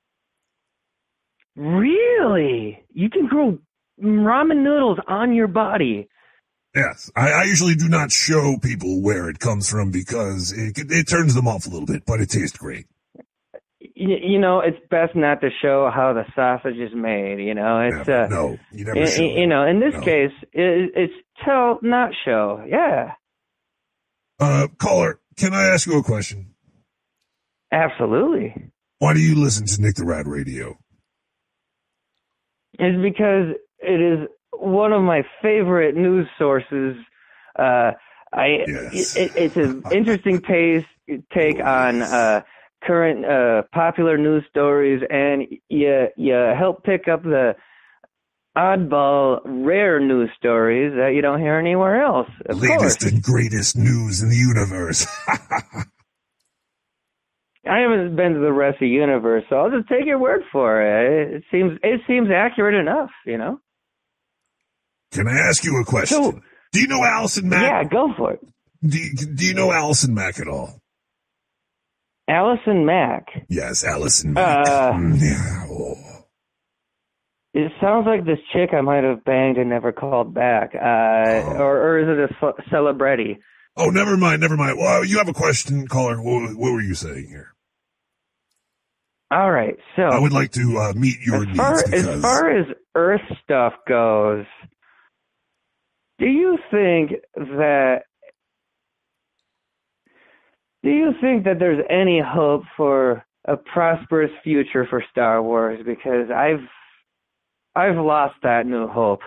Really? 1.56 2.84
You 2.94 3.10
can 3.10 3.28
grow 3.28 3.60
ramen 4.02 4.64
noodles 4.64 5.00
on 5.08 5.34
your 5.34 5.48
body? 5.48 6.10
Yes, 6.76 7.12
I, 7.16 7.32
I 7.32 7.44
usually 7.44 7.76
do 7.76 7.88
not 7.88 8.12
show 8.12 8.58
people 8.62 9.02
where 9.02 9.30
it 9.30 9.40
comes 9.40 9.70
from 9.70 9.92
because 9.92 10.52
it 10.52 10.78
it 10.92 11.08
turns 11.08 11.36
them 11.36 11.48
off 11.48 11.66
a 11.66 11.70
little 11.70 11.86
bit, 11.86 12.04
but 12.06 12.20
it 12.20 12.30
tastes 12.30 12.58
great. 12.58 12.88
You, 13.96 14.16
you 14.22 14.40
know, 14.40 14.60
it's 14.60 14.78
best 14.90 15.16
not 15.16 15.42
to 15.42 15.50
show 15.62 15.90
how 15.94 16.14
the 16.14 16.24
sausage 16.36 16.78
is 16.78 16.94
made. 16.96 17.40
You 17.40 17.54
know, 17.54 17.80
it's 17.80 18.08
uh, 18.10 18.28
no, 18.30 18.58
you 18.72 18.86
never 18.86 19.06
show 19.08 19.22
You 19.22 19.48
know, 19.48 19.66
in 19.66 19.80
this 19.80 19.94
No. 19.94 20.02
case, 20.02 20.32
it, 20.52 20.92
it's 20.96 21.14
tell 21.46 21.80
not 21.82 22.12
show. 22.26 22.64
Yeah, 22.68 23.14
Uh, 24.40 24.68
caller, 24.78 25.20
can 25.38 25.54
I 25.54 25.66
ask 25.68 25.86
you 25.88 25.98
a 25.98 26.04
question? 26.04 26.54
absolutely. 27.72 28.56
Why 29.00 29.14
do 29.14 29.20
you 29.20 29.36
listen 29.36 29.66
to 29.68 29.82
Nick 29.82 29.96
the 29.96 30.06
Rat 30.06 30.26
Radio? 30.28 30.78
It's 32.80 33.02
because 33.02 33.56
it 33.80 34.02
is 34.02 34.28
one 34.54 34.94
of 34.94 35.02
my 35.04 35.24
favorite 35.42 35.96
news 35.96 36.28
sources. 36.38 36.96
Uh, 37.58 37.92
I 38.32 38.48
it, 38.66 39.32
it's 39.36 39.56
an 39.58 39.84
interesting 39.92 40.42
taste, 40.42 40.88
take 41.34 41.60
on 41.64 42.02
uh, 42.02 42.42
current 42.86 43.26
uh, 43.26 43.64
popular 43.74 44.18
news 44.18 44.44
stories, 44.50 45.02
and 45.10 45.44
you 45.70 46.08
you 46.16 46.34
help 46.34 46.84
pick 46.84 47.08
up 47.08 47.24
the 47.24 47.56
oddball, 48.56 49.42
rare 49.46 50.00
news 50.00 50.30
stories 50.38 50.94
that 50.96 51.14
you 51.16 51.22
don't 51.22 51.40
hear 51.40 51.58
anywhere 51.58 52.04
else. 52.04 52.28
Of 52.46 52.60
course. 52.60 52.70
Latest 52.70 53.04
and 53.04 53.22
greatest 53.22 53.76
news 53.78 54.22
in 54.22 54.30
the 54.30 54.36
universe. 54.36 55.08
I 57.66 57.80
haven't 57.80 58.16
been 58.18 58.34
to 58.34 58.40
the 58.40 58.52
rest 58.52 58.76
of 58.76 58.82
the 58.82 58.90
universe, 58.90 59.46
so 59.50 59.56
I'll 59.56 59.72
just 59.72 59.88
take 59.88 60.06
your 60.06 60.20
word 60.20 60.42
for 60.52 60.82
it. 60.82 61.36
It 61.36 61.44
seems 61.50 61.80
it 61.82 62.02
seems 62.08 62.28
accurate 62.30 62.76
enough, 62.76 63.10
you 63.26 63.38
know. 63.38 63.60
Can 65.14 65.28
I 65.28 65.38
ask 65.48 65.64
you 65.64 65.80
a 65.80 65.86
question? 65.86 66.42
do 66.74 66.82
you 66.82 66.88
know 66.88 67.04
Allison 67.04 67.48
Mack? 67.48 67.62
Yeah, 67.62 67.84
go 67.90 68.14
for 68.18 68.34
it. 68.34 68.42
Do 68.84 68.98
you, 68.98 69.14
do 69.14 69.46
you 69.46 69.54
know 69.54 69.72
Allison 69.72 70.14
Mack 70.14 70.40
at 70.40 70.48
all? 70.48 70.82
Allison 72.34 72.86
Mack. 72.86 73.26
Yes, 73.50 73.84
Allison 73.84 74.34
Mack. 74.34 74.68
Uh, 74.68 74.92
Mm, 74.94 75.68
oh. 75.70 75.96
it 77.54 77.72
sounds 77.80 78.08
like 78.08 78.26
this 78.26 78.40
chick 78.52 78.72
I 78.74 78.82
might 78.82 79.04
have 79.04 79.24
banged 79.24 79.58
and 79.58 79.70
never 79.70 79.92
called 79.92 80.34
back. 80.34 80.72
Uh, 80.74 81.58
or, 81.62 81.78
or 81.78 82.00
is 82.00 82.08
it 82.10 82.32
a 82.32 82.34
ce- 82.40 82.70
celebrity? 82.72 83.38
Oh, 83.78 83.90
never 83.90 84.18
mind, 84.18 84.42
never 84.42 84.58
mind. 84.58 84.78
Well, 84.80 85.04
you 85.06 85.18
have 85.20 85.28
a 85.30 85.34
question, 85.34 85.88
caller. 85.88 86.22
What, 86.22 86.56
what 86.56 86.72
were 86.74 86.82
you 86.82 86.96
saying 86.96 87.28
here? 87.30 87.50
All 89.32 89.52
right, 89.52 89.76
so 89.96 90.04
I 90.04 90.20
would 90.20 90.32
like 90.34 90.52
to 90.52 90.78
uh, 90.78 90.94
meet 90.96 91.20
your 91.22 91.50
as 91.50 91.58
far 91.58 91.72
needs 91.76 91.84
because 91.90 92.08
as 92.08 92.22
far 92.22 92.56
as 92.56 92.66
Earth 92.94 93.22
stuff 93.44 93.74
goes, 93.88 94.46
do 96.20 96.28
you 96.28 96.58
think 96.70 97.14
that 97.36 98.04
do 100.84 100.90
you 100.90 101.12
think 101.22 101.46
that 101.46 101.60
there's 101.60 101.84
any 101.90 102.22
hope 102.26 102.64
for 102.78 103.24
a 103.46 103.58
prosperous 103.58 104.32
future 104.44 104.86
for 104.90 105.04
Star 105.12 105.42
Wars? 105.42 105.80
Because 105.86 106.30
I've 106.30 106.68
I've 107.76 107.98
lost 107.98 108.36
that 108.44 108.66
new 108.68 108.88
hope. 108.88 109.22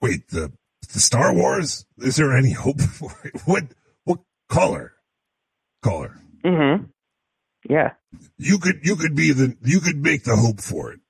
wait 0.00 0.28
the 0.28 0.52
the 0.92 1.00
Star 1.00 1.34
Wars. 1.34 1.84
Is 1.98 2.16
there 2.16 2.36
any 2.36 2.52
hope 2.52 2.80
for 2.98 3.12
it? 3.24 3.40
What 3.44 3.64
what 4.04 4.18
color? 4.48 4.92
Color. 5.82 6.16
Mm-hmm. 6.44 6.84
Yeah. 7.68 7.92
You 8.38 8.58
could 8.58 8.80
you 8.82 8.96
could 8.96 9.14
be 9.14 9.32
the 9.32 9.56
you 9.62 9.80
could 9.80 10.02
make 10.02 10.24
the 10.24 10.36
hope 10.36 10.60
for 10.60 10.92
it. 10.92 11.00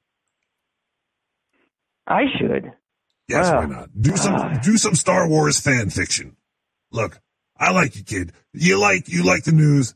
I 2.06 2.22
should. 2.38 2.72
Yes, 3.28 3.50
Wow. 3.50 3.58
why 3.58 3.66
not? 3.66 3.90
Do 4.00 4.16
some 4.16 4.58
do 4.62 4.76
some 4.78 4.94
Star 4.94 5.28
Wars 5.28 5.60
fan 5.60 5.90
fiction. 5.90 6.36
Look, 6.90 7.20
I 7.58 7.72
like 7.72 7.96
you, 7.96 8.04
kid. 8.04 8.32
You 8.52 8.80
like 8.80 9.08
you 9.08 9.24
like 9.24 9.44
the 9.44 9.52
news, 9.52 9.94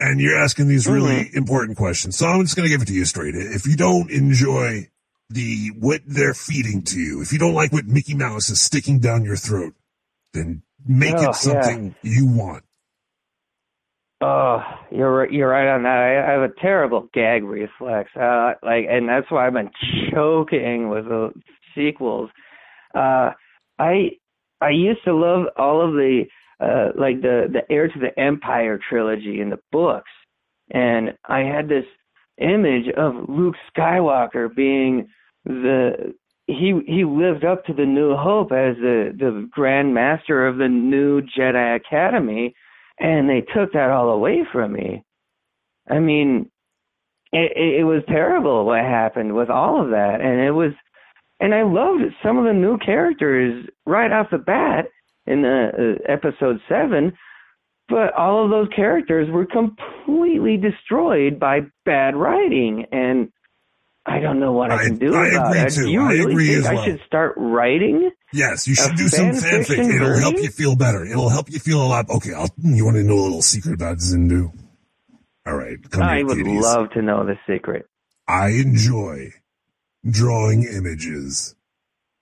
and 0.00 0.20
you're 0.20 0.36
asking 0.38 0.68
these 0.68 0.86
really 0.86 1.30
important 1.34 1.76
questions. 1.78 2.16
So 2.16 2.26
I'm 2.26 2.42
just 2.42 2.56
going 2.56 2.68
to 2.68 2.74
give 2.74 2.82
it 2.82 2.86
to 2.88 2.94
you 2.94 3.04
straight. 3.04 3.34
If 3.34 3.66
you 3.66 3.76
don't 3.76 4.10
enjoy 4.10 4.88
the 5.30 5.68
what 5.78 6.02
they're 6.06 6.34
feeding 6.34 6.82
to 6.82 6.98
you, 7.00 7.22
if 7.22 7.32
you 7.32 7.38
don't 7.38 7.54
like 7.54 7.72
what 7.72 7.86
Mickey 7.86 8.14
Mouse 8.14 8.50
is 8.50 8.60
sticking 8.60 8.98
down 8.98 9.24
your 9.24 9.36
throat, 9.36 9.74
then 10.32 10.62
make 10.86 11.14
Oh, 11.16 11.30
it 11.30 11.34
something 11.34 11.94
you 12.02 12.26
want. 12.26 12.64
Oh, 14.20 14.62
you're 14.90 15.14
right- 15.14 15.32
you're 15.32 15.48
right 15.48 15.68
on 15.68 15.82
that. 15.82 15.98
I, 15.98 16.28
I 16.28 16.32
have 16.32 16.42
a 16.50 16.60
terrible 16.60 17.08
gag 17.12 17.42
reflex, 17.44 18.10
uh, 18.16 18.54
like, 18.62 18.86
and 18.88 19.08
that's 19.08 19.30
why 19.30 19.46
I've 19.46 19.52
been 19.52 19.70
choking 20.12 20.88
with 20.88 21.04
the 21.06 21.32
sequels. 21.74 22.30
Uh, 22.94 23.32
I 23.78 24.12
I 24.60 24.70
used 24.70 25.04
to 25.04 25.14
love 25.14 25.46
all 25.56 25.80
of 25.80 25.92
the 25.92 26.24
uh, 26.60 26.90
like 26.98 27.20
the 27.20 27.46
the 27.52 27.62
Heir 27.72 27.88
to 27.88 27.98
the 27.98 28.18
Empire 28.20 28.78
trilogy 28.88 29.40
in 29.40 29.50
the 29.50 29.58
books, 29.72 30.10
and 30.72 31.14
I 31.28 31.40
had 31.40 31.68
this 31.68 31.84
image 32.38 32.88
of 32.96 33.28
Luke 33.28 33.56
Skywalker 33.76 34.54
being 34.54 35.08
the 35.44 36.14
he 36.46 36.80
he 36.86 37.04
lived 37.04 37.44
up 37.44 37.64
to 37.66 37.74
the 37.74 37.86
New 37.86 38.14
Hope 38.16 38.52
as 38.52 38.76
the 38.76 39.14
the 39.18 39.48
Grand 39.50 39.94
Master 39.94 40.46
of 40.46 40.58
the 40.58 40.68
new 40.68 41.22
Jedi 41.22 41.76
Academy, 41.76 42.54
and 42.98 43.28
they 43.28 43.40
took 43.40 43.72
that 43.72 43.90
all 43.90 44.10
away 44.10 44.42
from 44.52 44.72
me. 44.72 45.04
I 45.88 45.98
mean, 45.98 46.50
it, 47.32 47.52
it, 47.56 47.80
it 47.80 47.84
was 47.84 48.02
terrible 48.08 48.64
what 48.64 48.80
happened 48.80 49.34
with 49.34 49.50
all 49.50 49.82
of 49.82 49.90
that, 49.90 50.20
and 50.20 50.40
it 50.40 50.52
was, 50.52 50.72
and 51.44 51.54
I 51.54 51.62
loved 51.62 52.00
some 52.22 52.38
of 52.38 52.44
the 52.44 52.54
new 52.54 52.78
characters 52.78 53.66
right 53.84 54.10
off 54.10 54.28
the 54.30 54.38
bat 54.38 54.86
in 55.26 55.44
uh, 55.44 55.72
episode 56.08 56.58
seven, 56.70 57.12
but 57.86 58.14
all 58.14 58.44
of 58.44 58.50
those 58.50 58.68
characters 58.74 59.28
were 59.30 59.44
completely 59.44 60.56
destroyed 60.56 61.38
by 61.38 61.60
bad 61.84 62.16
writing, 62.16 62.86
and 62.90 63.30
I 64.06 64.20
don't 64.20 64.40
know 64.40 64.52
what 64.52 64.70
I, 64.70 64.84
can 64.86 64.96
do 64.96 65.14
I 65.14 65.26
about 65.28 65.54
it. 65.54 65.74
too. 65.74 65.90
You 65.90 66.00
I 66.00 66.12
really 66.12 66.32
agree 66.32 66.54
think 66.54 66.66
I 66.66 66.74
well. 66.76 66.84
should 66.86 67.00
start 67.06 67.34
writing? 67.36 68.10
Yes, 68.32 68.66
you 68.66 68.74
should 68.74 68.96
do 68.96 69.08
some 69.08 69.32
fanfic. 69.32 69.78
It'll 69.94 70.18
help 70.18 70.36
you 70.36 70.48
feel 70.48 70.76
better. 70.76 71.04
It'll 71.04 71.28
help 71.28 71.50
you 71.50 71.58
feel 71.58 71.82
a 71.82 71.86
lot. 71.86 72.08
Okay, 72.08 72.32
I'll, 72.32 72.48
you 72.56 72.86
want 72.86 72.96
to 72.96 73.02
know 73.02 73.18
a 73.18 73.20
little 73.20 73.42
secret 73.42 73.74
about 73.74 73.98
Zindu? 73.98 74.50
All 75.46 75.54
right, 75.54 75.76
come 75.90 76.04
I 76.04 76.16
here, 76.16 76.26
would 76.26 76.38
kitties. 76.38 76.62
love 76.62 76.88
to 76.92 77.02
know 77.02 77.26
the 77.26 77.36
secret. 77.46 77.84
I 78.26 78.48
enjoy 78.52 79.32
drawing 80.08 80.64
images 80.64 81.54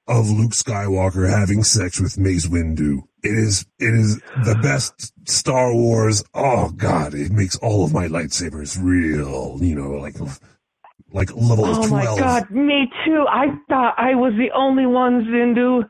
of 0.09 0.31
Luke 0.31 0.53
Skywalker 0.53 1.29
having 1.29 1.63
sex 1.63 2.01
with 2.01 2.19
Mace 2.19 2.47
Windu. 2.47 3.03
It 3.23 3.39
is 3.39 3.67
it 3.79 3.95
is 3.95 4.17
the 4.45 4.59
best 4.63 5.13
Star 5.29 5.75
Wars. 5.75 6.25
Oh 6.35 6.71
God, 6.71 7.15
it 7.15 7.33
makes 7.33 7.57
all 7.57 7.85
of 7.85 7.93
my 7.93 8.09
lightsabers 8.09 8.79
real. 8.81 9.59
You 9.61 9.75
know, 9.75 9.91
like 9.93 10.17
like 11.13 11.31
level 11.35 11.67
Oh 11.67 11.87
my 11.89 12.05
god, 12.05 12.51
me 12.51 12.91
too. 13.05 13.25
I 13.29 13.47
thought 13.69 13.95
I 13.97 14.15
was 14.15 14.33
the 14.35 14.51
only 14.57 14.87
one, 14.87 15.25
Zindu. 15.25 15.89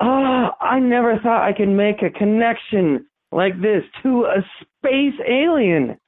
Oh, 0.00 0.50
I 0.60 0.78
never 0.78 1.18
thought 1.18 1.46
I 1.46 1.52
could 1.52 1.68
make 1.68 2.02
a 2.02 2.10
connection 2.10 3.06
like 3.32 3.60
this 3.60 3.82
to 4.02 4.26
a 4.26 4.44
space 4.60 5.18
alien. 5.26 5.98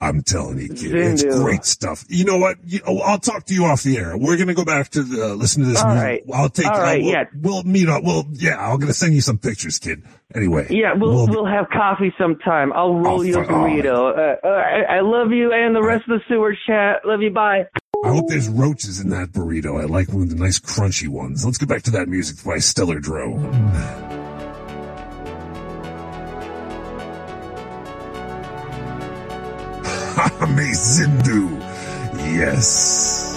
I'm 0.00 0.22
telling 0.22 0.58
you, 0.58 0.68
kid, 0.68 0.94
it's 0.94 1.24
great 1.24 1.64
stuff. 1.64 2.04
You 2.08 2.24
know 2.24 2.38
what? 2.38 2.58
You, 2.64 2.80
oh, 2.86 2.98
I'll 3.00 3.18
talk 3.18 3.46
to 3.46 3.54
you 3.54 3.64
off 3.64 3.82
the 3.82 3.98
air. 3.98 4.16
We're 4.16 4.36
gonna 4.36 4.54
go 4.54 4.64
back 4.64 4.90
to 4.90 5.02
the, 5.02 5.34
listen 5.34 5.64
to 5.64 5.70
this. 5.70 5.82
All 5.82 5.92
right. 5.92 6.22
I'll 6.32 6.48
take. 6.48 6.66
All 6.66 6.74
I'll- 6.74 6.82
right, 6.82 7.02
we'll, 7.02 7.12
yeah. 7.12 7.24
We'll 7.34 7.62
meet 7.64 7.88
up. 7.88 8.04
We'll 8.04 8.24
yeah. 8.32 8.58
I'm 8.58 8.78
gonna 8.78 8.92
send 8.92 9.14
you 9.14 9.20
some 9.20 9.38
pictures, 9.38 9.80
kid. 9.80 10.04
Anyway. 10.34 10.68
Yeah, 10.70 10.94
we'll 10.94 11.26
we'll, 11.26 11.46
have 11.46 11.68
coffee 11.70 12.14
sometime. 12.16 12.72
I'll 12.74 12.94
roll 12.94 13.20
Oh, 13.20 13.22
you 13.22 13.38
a 13.38 13.40
oh. 13.40 13.46
burrito. 13.46 14.16
Uh, 14.16 14.46
uh, 14.46 14.48
I, 14.48 14.98
I 14.98 15.00
love 15.00 15.32
you 15.32 15.52
and 15.52 15.74
the 15.74 15.82
rest 15.82 16.04
of 16.08 16.20
the 16.20 16.24
sewer 16.28 16.54
chat. 16.66 17.00
Love 17.04 17.22
you. 17.22 17.30
Bye. 17.30 17.66
I 18.04 18.10
hope 18.10 18.28
there's 18.28 18.48
roaches 18.48 19.00
in 19.00 19.10
that 19.10 19.32
burrito. 19.32 19.80
I 19.80 19.86
like 19.86 20.12
one 20.12 20.22
of 20.22 20.30
the 20.30 20.36
nice 20.36 20.60
crunchy 20.60 21.08
ones. 21.08 21.44
Let's 21.44 21.58
get 21.58 21.68
back 21.68 21.82
to 21.84 21.90
that 21.92 22.08
music 22.08 22.44
by 22.44 22.58
Stellar 22.58 23.00
Dro. 23.00 23.36
Mace 30.56 30.98
Zindu. 30.98 31.46
Yes. 32.34 33.27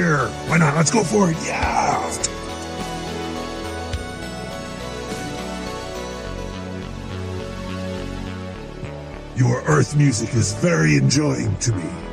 Why 0.00 0.58
not? 0.58 0.76
Let's 0.76 0.90
go 0.92 1.02
for 1.02 1.30
it. 1.30 1.36
Yeah. 1.44 1.88
Your 9.36 9.62
earth 9.62 9.96
music 9.96 10.34
is 10.34 10.52
very 10.54 10.96
enjoying 10.96 11.56
to 11.58 11.72
me. 11.72 12.07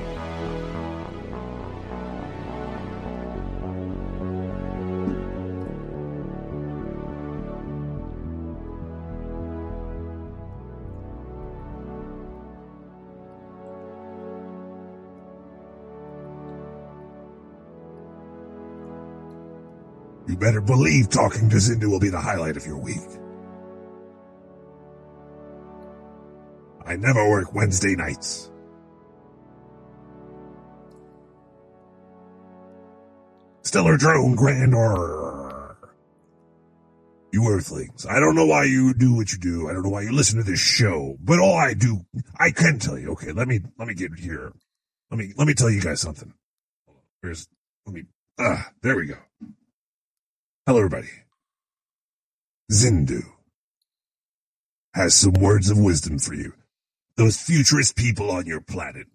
Believe 20.66 21.10
talking 21.10 21.50
to 21.50 21.58
Zindu 21.58 21.90
will 21.90 22.00
be 22.00 22.10
the 22.10 22.20
highlight 22.20 22.58
of 22.58 22.66
your 22.66 22.78
week. 22.78 22.98
I 26.86 26.96
never 26.96 27.28
work 27.30 27.54
Wednesday 27.54 27.96
nights. 27.96 28.52
Stellar 33.64 33.98
Drone 33.98 34.36
Grand. 34.36 34.74
You 37.32 37.50
Earthlings, 37.50 38.06
I 38.06 38.22
don't 38.22 38.36
know 38.36 38.46
why 38.46 38.64
you 38.64 38.94
do 38.94 39.14
what 39.14 39.34
you 39.34 39.38
do. 39.38 39.68
I 39.68 39.74
don't 39.74 39.84
know 39.84 39.90
why 39.90 40.04
you 40.04 40.14
listen 40.14 40.38
to 40.38 40.50
this 40.50 40.60
show, 40.60 41.18
but 41.20 41.38
all 41.38 41.58
I 41.58 41.74
do, 41.74 42.06
I 42.40 42.52
can 42.52 42.80
tell 42.80 42.98
you. 42.98 43.12
Okay, 43.12 43.34
let 43.34 43.50
me 43.50 43.60
let 43.78 43.90
me 43.90 43.94
get 43.94 44.18
here. 44.18 44.54
Let 45.12 45.18
me 45.18 45.34
let 45.36 45.46
me 45.46 45.54
tell 45.54 45.70
you 45.70 45.82
guys 45.82 46.00
something. 46.00 46.34
Here's 47.22 47.50
let 47.86 47.94
me. 47.94 48.04
Ah, 48.40 48.72
there 48.82 48.96
we 48.96 49.08
go. 49.08 49.18
Hello, 50.68 50.80
everybody. 50.80 51.10
Zindu 52.72 53.22
has 54.96 55.14
some 55.14 55.34
words 55.34 55.70
of 55.70 55.78
wisdom 55.78 56.18
for 56.18 56.34
you. 56.34 56.54
Those 57.18 57.40
futurist 57.40 57.96
people 57.96 58.32
on 58.32 58.48
your 58.48 58.62
planet. 58.62 59.06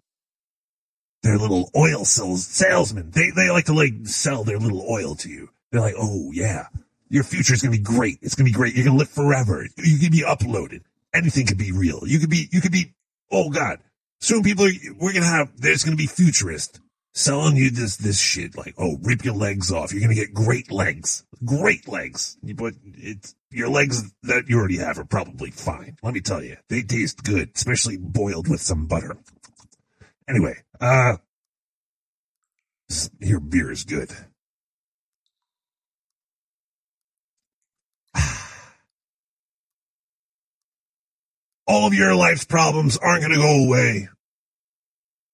They're 1.23 1.37
little 1.37 1.69
oil 1.75 2.05
sales, 2.05 2.47
salesmen. 2.47 3.11
They, 3.11 3.31
they 3.31 3.49
like 3.49 3.65
to 3.65 3.73
like 3.73 4.07
sell 4.07 4.45
their 4.45 4.59
little 4.59 4.85
oil 4.89 5.15
to 5.15 5.29
you. 5.29 5.49
They're 5.73 5.81
like, 5.81 5.95
oh 5.97 6.31
yeah, 6.31 6.67
your 7.09 7.25
future 7.25 7.53
is 7.53 7.61
going 7.61 7.73
to 7.73 7.77
be 7.77 7.83
great. 7.83 8.19
It's 8.21 8.35
going 8.35 8.45
to 8.45 8.49
be 8.49 8.55
great. 8.55 8.73
You're 8.73 8.85
going 8.85 8.97
to 8.97 8.99
live 8.99 9.09
forever. 9.09 9.67
You 9.75 9.99
can 9.99 10.11
be 10.11 10.23
uploaded. 10.23 10.83
Anything 11.13 11.47
can 11.47 11.57
be 11.57 11.73
real. 11.73 12.03
You 12.05 12.19
could 12.19 12.29
be, 12.29 12.47
you 12.53 12.61
could 12.61 12.71
be, 12.71 12.93
oh 13.29 13.49
God. 13.49 13.79
Soon 14.21 14.41
people 14.41 14.67
are, 14.67 14.71
we're 14.97 15.11
going 15.11 15.23
to 15.23 15.27
have, 15.27 15.51
there's 15.59 15.83
going 15.83 15.97
to 15.97 16.01
be 16.01 16.07
futurist 16.07 16.79
selling 17.13 17.57
you 17.57 17.69
this, 17.69 17.97
this 17.97 18.19
shit 18.19 18.57
like, 18.57 18.73
oh, 18.77 18.97
rip 19.01 19.25
your 19.25 19.35
legs 19.35 19.71
off. 19.71 19.93
You're 19.93 20.07
to 20.07 20.15
get 20.15 20.33
great 20.33 20.71
legs, 20.71 21.25
great 21.43 21.87
legs. 21.87 22.37
But 22.41 22.73
it's, 22.83 23.35
your 23.49 23.69
legs 23.69 24.11
that 24.23 24.45
you 24.47 24.57
already 24.57 24.77
have 24.77 24.97
are 24.97 25.05
probably 25.05 25.51
fine. 25.51 25.97
Let 26.01 26.13
me 26.13 26.21
tell 26.21 26.41
you, 26.43 26.57
they 26.69 26.81
taste 26.83 27.23
good, 27.23 27.51
especially 27.55 27.97
boiled 27.97 28.47
with 28.47 28.61
some 28.61 28.87
butter. 28.87 29.17
Anyway, 30.27 30.55
uh, 30.79 31.17
your 33.19 33.39
beer 33.39 33.71
is 33.71 33.83
good. 33.83 34.11
All 41.67 41.87
of 41.87 41.93
your 41.93 42.15
life's 42.15 42.45
problems 42.45 42.97
aren't 42.97 43.21
going 43.21 43.33
to 43.33 43.39
go 43.41 43.65
away 43.65 44.07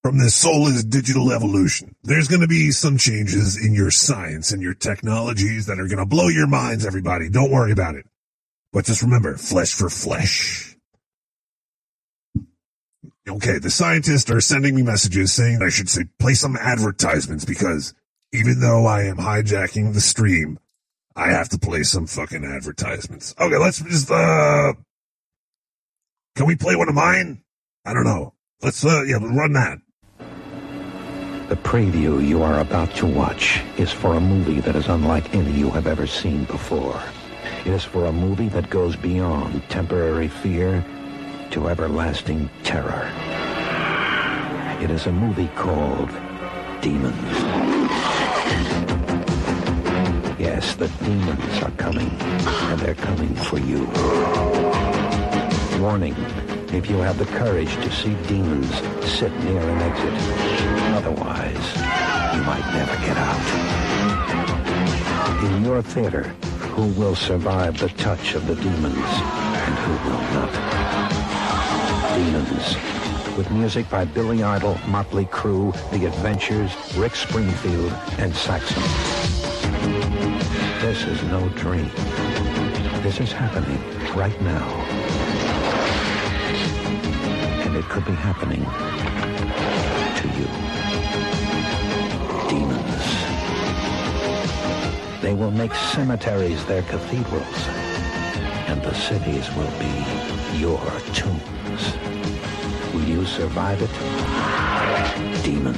from 0.08 0.20
this 0.20 0.36
soulless 0.36 0.86
digital 0.86 1.34
evolution. 1.34 1.94
There's 2.04 2.30
going 2.30 2.40
to 2.40 2.48
be 2.48 2.72
some 2.72 2.98
changes 2.98 3.62
in 3.62 3.74
your 3.74 3.92
science 3.92 4.54
and 4.54 4.62
your 4.62 4.74
technologies 4.74 5.66
that 5.66 5.82
are 5.82 5.88
going 5.88 5.98
to 5.98 6.06
blow 6.06 6.30
your 6.30 6.48
minds, 6.48 6.86
everybody. 6.86 7.30
Don't 7.30 7.52
worry 7.52 7.74
about 7.74 7.96
it. 7.96 8.06
But 8.72 8.86
just 8.86 9.02
remember, 9.02 9.36
flesh 9.36 9.74
for 9.74 9.90
flesh. 9.90 10.78
Okay, 13.28 13.60
the 13.60 13.70
scientists 13.70 14.32
are 14.32 14.40
sending 14.40 14.76
me 14.76 14.82
messages 14.82 15.34
saying 15.34 15.62
I 15.62 15.68
should 15.68 15.90
say 15.90 16.06
play 16.20 16.36
some 16.36 16.56
advertisements 16.56 17.44
because 17.44 17.94
even 18.32 18.62
though 18.62 18.86
I 18.86 19.04
am 19.04 19.18
hijacking 19.18 19.94
the 19.94 20.00
stream, 20.00 20.58
I 21.18 21.32
have 21.32 21.50
to 21.50 21.60
play 21.60 21.84
some 21.84 22.08
fucking 22.08 22.46
advertisements. 22.46 23.36
Okay, 23.38 23.58
let's 23.58 23.82
just 23.82 24.10
uh 24.10 24.72
can 26.38 26.46
we 26.46 26.56
play 26.56 26.78
one 26.78 26.88
of 26.88 26.96
mine? 26.96 27.44
I 27.84 27.94
don't 27.94 28.06
know. 28.06 28.36
Let's 28.62 28.86
uh 28.86 29.04
yeah, 29.04 29.18
run 29.20 29.52
that. 29.52 29.80
The 31.48 31.56
preview 31.56 32.28
you 32.28 32.44
are 32.44 32.60
about 32.60 32.94
to 32.96 33.06
watch 33.06 33.62
is 33.78 33.90
for 33.90 34.16
a 34.16 34.20
movie 34.20 34.60
that 34.60 34.76
is 34.76 34.90
unlike 34.90 35.34
any 35.34 35.52
you 35.52 35.70
have 35.70 35.88
ever 35.88 36.06
seen 36.06 36.44
before. 36.44 37.02
It 37.66 37.72
is 37.72 37.86
for 37.86 38.04
a 38.04 38.12
movie 38.12 38.50
that 38.50 38.70
goes 38.70 38.98
beyond 38.98 39.64
temporary 39.70 40.28
fear 40.28 40.84
to 41.52 41.70
everlasting 41.70 42.50
terror. 42.64 43.10
It 44.84 44.92
is 44.92 45.06
a 45.08 45.12
movie 45.14 45.48
called 45.56 46.10
Demons. 46.82 47.38
Yes, 50.38 50.76
the 50.76 50.90
demons 51.06 51.64
are 51.64 51.72
coming, 51.78 52.12
and 52.20 52.80
they're 52.82 52.94
coming 52.94 53.34
for 53.36 53.58
you. 53.58 53.86
Warning, 55.82 56.16
if 56.74 56.90
you 56.90 56.98
have 56.98 57.18
the 57.18 57.26
courage 57.38 57.74
to 57.76 57.90
see 57.90 58.16
demons, 58.28 58.70
sit 59.10 59.32
near 59.46 59.62
an 59.62 59.82
exit. 59.82 60.77
Otherwise, 60.98 61.76
you 62.34 62.42
might 62.42 62.66
never 62.74 62.96
get 63.06 63.16
out. 63.18 63.46
In 65.44 65.64
your 65.64 65.84
theater, 65.84 66.24
who 66.74 66.88
will 67.00 67.14
survive 67.14 67.78
the 67.78 67.90
touch 67.90 68.34
of 68.34 68.48
the 68.48 68.56
demons 68.56 68.96
and 68.96 69.76
who 69.76 69.94
will 70.10 70.24
not? 70.34 70.52
Demons. 72.16 73.38
With 73.38 73.52
music 73.52 73.88
by 73.92 74.06
Billy 74.06 74.42
Idol, 74.42 74.76
Motley 74.88 75.26
Crue, 75.26 75.72
The 75.92 76.08
Adventures, 76.08 76.74
Rick 76.98 77.16
Springfield, 77.16 77.94
and 78.18 78.36
Saxon. 78.36 78.82
This 80.82 81.04
is 81.04 81.22
no 81.26 81.48
dream. 81.50 81.92
This 83.04 83.20
is 83.20 83.32
happening 83.32 83.80
right 84.16 84.42
now. 84.42 84.68
And 87.68 87.78
it 87.78 87.86
could 87.86 88.06
be 88.06 88.14
happening 88.14 88.66
They 95.22 95.34
will 95.34 95.52
make 95.52 95.74
cemeteries 95.74 96.64
their 96.66 96.84
cathedrals, 96.84 97.68
and 98.68 98.82
the 98.84 98.94
cities 98.94 99.50
will 99.56 99.72
be 99.80 100.60
your 100.60 100.80
tombs. 101.14 101.94
Will 102.94 103.04
you 103.04 103.26
survive 103.26 103.82
it? 103.82 103.90
Demons. 105.44 105.78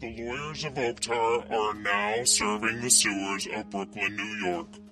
The 0.00 0.16
lawyers 0.18 0.64
of 0.64 0.74
Oktar 0.74 1.50
are 1.52 1.74
now 1.74 2.24
serving 2.24 2.80
the 2.80 2.90
sewers 2.90 3.46
of 3.54 3.70
Brooklyn, 3.70 4.16
New 4.16 4.48
York. 4.48 4.89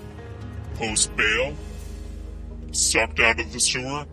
Post 0.76 1.16
bail? 1.16 1.56
Sucked 2.72 3.20
out 3.20 3.40
of 3.40 3.52
the 3.52 3.60
sewer? 3.60 4.06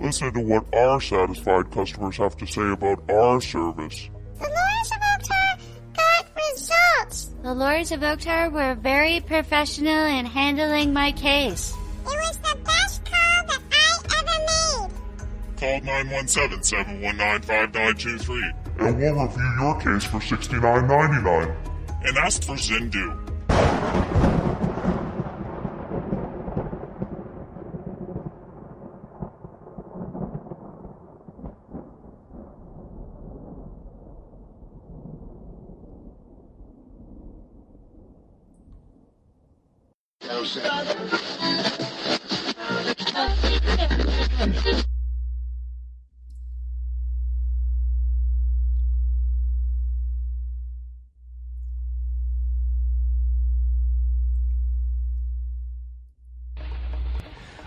Listen 0.00 0.32
to 0.34 0.40
what 0.40 0.74
our 0.74 1.00
satisfied 1.00 1.70
customers 1.70 2.16
have 2.16 2.36
to 2.36 2.46
say 2.46 2.68
about 2.70 3.08
our 3.10 3.40
service. 3.40 4.10
The 4.38 4.48
lawyers 4.48 4.90
of 4.92 4.98
Oktar 4.98 5.58
got 5.96 6.26
results. 6.36 7.30
The 7.42 7.54
lawyers 7.54 7.92
of 7.92 8.00
Oktar 8.00 8.50
were 8.52 8.74
very 8.74 9.20
professional 9.20 10.04
in 10.06 10.26
handling 10.26 10.92
my 10.92 11.12
case. 11.12 11.72
It 11.72 11.76
was 12.06 12.36
the 12.38 12.56
best 12.64 13.04
call 13.04 13.44
that 13.46 13.60
I 13.72 13.98
ever 14.18 14.38
made. 14.80 14.90
Call 15.58 15.80
917-719-5923 15.80 18.64
and 18.78 18.98
we'll 18.98 19.14
review 19.14 19.52
your 19.60 19.80
case 19.80 20.04
for 20.04 20.18
$69.99 20.18 21.54
and 22.06 22.18
ask 22.18 22.42
for 22.42 22.56
Zindu. 22.56 23.16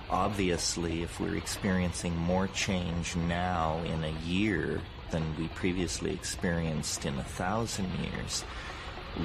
Obviously, 0.09 1.01
if 1.01 1.19
we're 1.19 1.35
experiencing 1.35 2.15
more 2.15 2.47
change 2.49 3.15
now 3.15 3.81
in 3.85 4.03
a 4.03 4.11
year 4.23 4.81
than 5.09 5.23
we 5.37 5.47
previously 5.49 6.13
experienced 6.13 7.05
in 7.07 7.17
a 7.17 7.23
thousand 7.23 7.89
years, 8.03 8.43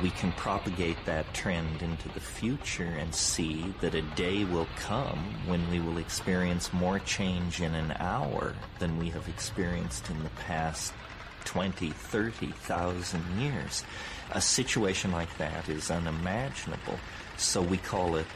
we 0.01 0.11
can 0.11 0.33
propagate 0.33 0.97
that 1.05 1.35
trend 1.35 1.83
into 1.83 2.09
the 2.11 2.21
future 2.21 2.85
and 2.99 3.15
see 3.15 3.75
that 3.81 3.95
a 3.95 4.03
day 4.03 4.45
will 4.45 4.69
come 4.77 5.19
when 5.47 5.69
we 5.71 5.81
will 5.81 5.99
experience 5.99 6.73
more 6.73 6.99
change 7.01 7.61
in 7.61 7.75
an 7.75 7.93
hour 7.99 8.55
than 8.79 8.99
we 8.99 9.11
have 9.11 9.29
experienced 9.29 10.09
in 10.09 10.23
the 10.23 10.31
past 10.31 10.95
20, 11.45 11.91
30,000 11.91 13.41
years. 13.41 13.85
A 14.31 14.41
situation 14.41 15.13
like 15.13 15.37
that 15.39 15.69
is 15.69 15.91
unimaginable, 15.91 16.99
so 17.37 17.61
we 17.61 17.77
call 17.79 18.17
it 18.17 18.27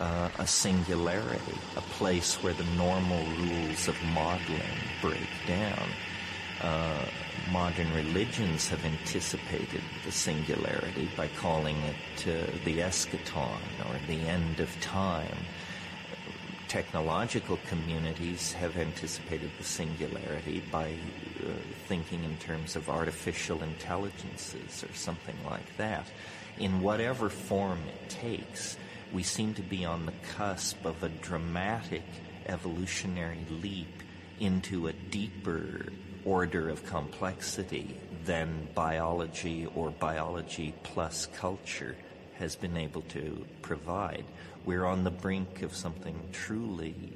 uh, 0.00 0.28
a 0.38 0.46
singularity, 0.46 1.58
a 1.76 1.80
place 1.80 2.34
where 2.42 2.52
the 2.52 2.64
normal 2.76 3.24
rules 3.36 3.88
of 3.88 3.96
modeling 4.12 4.60
break 5.00 5.28
down. 5.46 5.88
Uh, 6.60 7.06
modern 7.50 7.92
religions 7.94 8.68
have 8.68 8.84
anticipated 8.84 9.82
the 10.04 10.12
singularity 10.12 11.08
by 11.16 11.28
calling 11.38 11.76
it 11.76 12.28
uh, 12.28 12.46
the 12.64 12.78
eschaton 12.78 13.60
or 13.88 13.98
the 14.06 14.20
end 14.28 14.60
of 14.60 14.80
time. 14.80 15.36
Technological 16.68 17.58
communities 17.68 18.52
have 18.52 18.76
anticipated 18.76 19.50
the 19.58 19.64
singularity 19.64 20.62
by 20.72 20.86
uh, 20.86 21.48
thinking 21.86 22.24
in 22.24 22.36
terms 22.38 22.74
of 22.74 22.90
artificial 22.90 23.62
intelligences 23.62 24.82
or 24.82 24.92
something 24.94 25.36
like 25.48 25.76
that. 25.76 26.06
In 26.58 26.80
whatever 26.80 27.28
form 27.28 27.78
it 27.86 28.10
takes, 28.10 28.76
we 29.12 29.22
seem 29.22 29.54
to 29.54 29.62
be 29.62 29.84
on 29.84 30.06
the 30.06 30.12
cusp 30.36 30.84
of 30.84 31.02
a 31.02 31.08
dramatic 31.08 32.02
evolutionary 32.46 33.44
leap 33.62 34.02
into 34.40 34.88
a 34.88 34.92
deeper 34.92 35.86
order 36.26 36.68
of 36.68 36.84
complexity 36.84 37.96
than 38.24 38.68
biology 38.74 39.66
or 39.76 39.90
biology 39.90 40.74
plus 40.82 41.26
culture 41.36 41.96
has 42.34 42.56
been 42.56 42.76
able 42.76 43.02
to 43.02 43.46
provide. 43.62 44.24
We're 44.64 44.84
on 44.84 45.04
the 45.04 45.10
brink 45.10 45.62
of 45.62 45.74
something 45.74 46.28
truly 46.32 47.14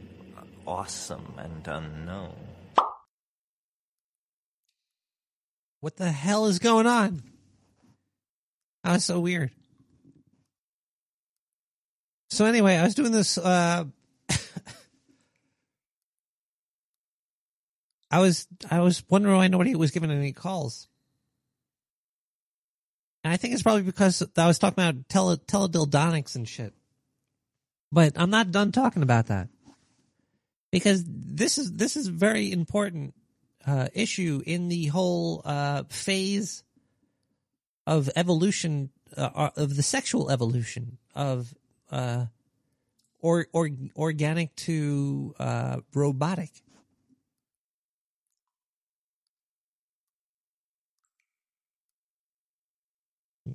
awesome 0.66 1.34
and 1.36 1.66
unknown. 1.66 2.36
What 5.80 5.96
the 5.96 6.12
hell 6.12 6.46
is 6.46 6.58
going 6.58 6.86
on? 6.86 7.22
That 8.84 8.92
was 8.92 9.04
so 9.04 9.18
weird. 9.18 9.50
So 12.30 12.44
anyway, 12.44 12.76
I 12.76 12.84
was 12.84 12.94
doing 12.94 13.12
this. 13.12 13.36
Uh, 13.36 13.84
I 18.10 18.18
was 18.20 18.46
I 18.70 18.80
was 18.80 19.02
wondering 19.08 19.36
why 19.36 19.48
nobody 19.48 19.74
was 19.74 19.90
giving 19.90 20.10
any 20.10 20.32
calls, 20.32 20.88
and 23.22 23.32
I 23.32 23.36
think 23.36 23.54
it's 23.54 23.62
probably 23.62 23.82
because 23.82 24.22
I 24.36 24.46
was 24.46 24.58
talking 24.58 24.82
about 24.82 25.08
tele, 25.08 25.36
teledildonics 25.36 26.34
and 26.34 26.48
shit. 26.48 26.74
But 27.92 28.12
I'm 28.16 28.30
not 28.30 28.50
done 28.50 28.72
talking 28.72 29.02
about 29.02 29.26
that 29.26 29.48
because 30.70 31.04
this 31.06 31.58
is 31.58 31.72
this 31.72 31.96
is 31.96 32.06
very 32.06 32.50
important 32.50 33.14
uh, 33.66 33.88
issue 33.94 34.42
in 34.46 34.68
the 34.68 34.86
whole 34.86 35.42
uh, 35.44 35.84
phase 35.88 36.64
of 37.86 38.10
evolution 38.16 38.90
uh, 39.16 39.50
of 39.56 39.76
the 39.76 39.82
sexual 39.82 40.30
evolution 40.30 40.98
of 41.14 41.54
uh, 41.90 42.26
or, 43.20 43.46
or 43.52 43.68
organic 43.96 44.54
to 44.56 45.34
uh, 45.38 45.78
robotic. 45.94 46.50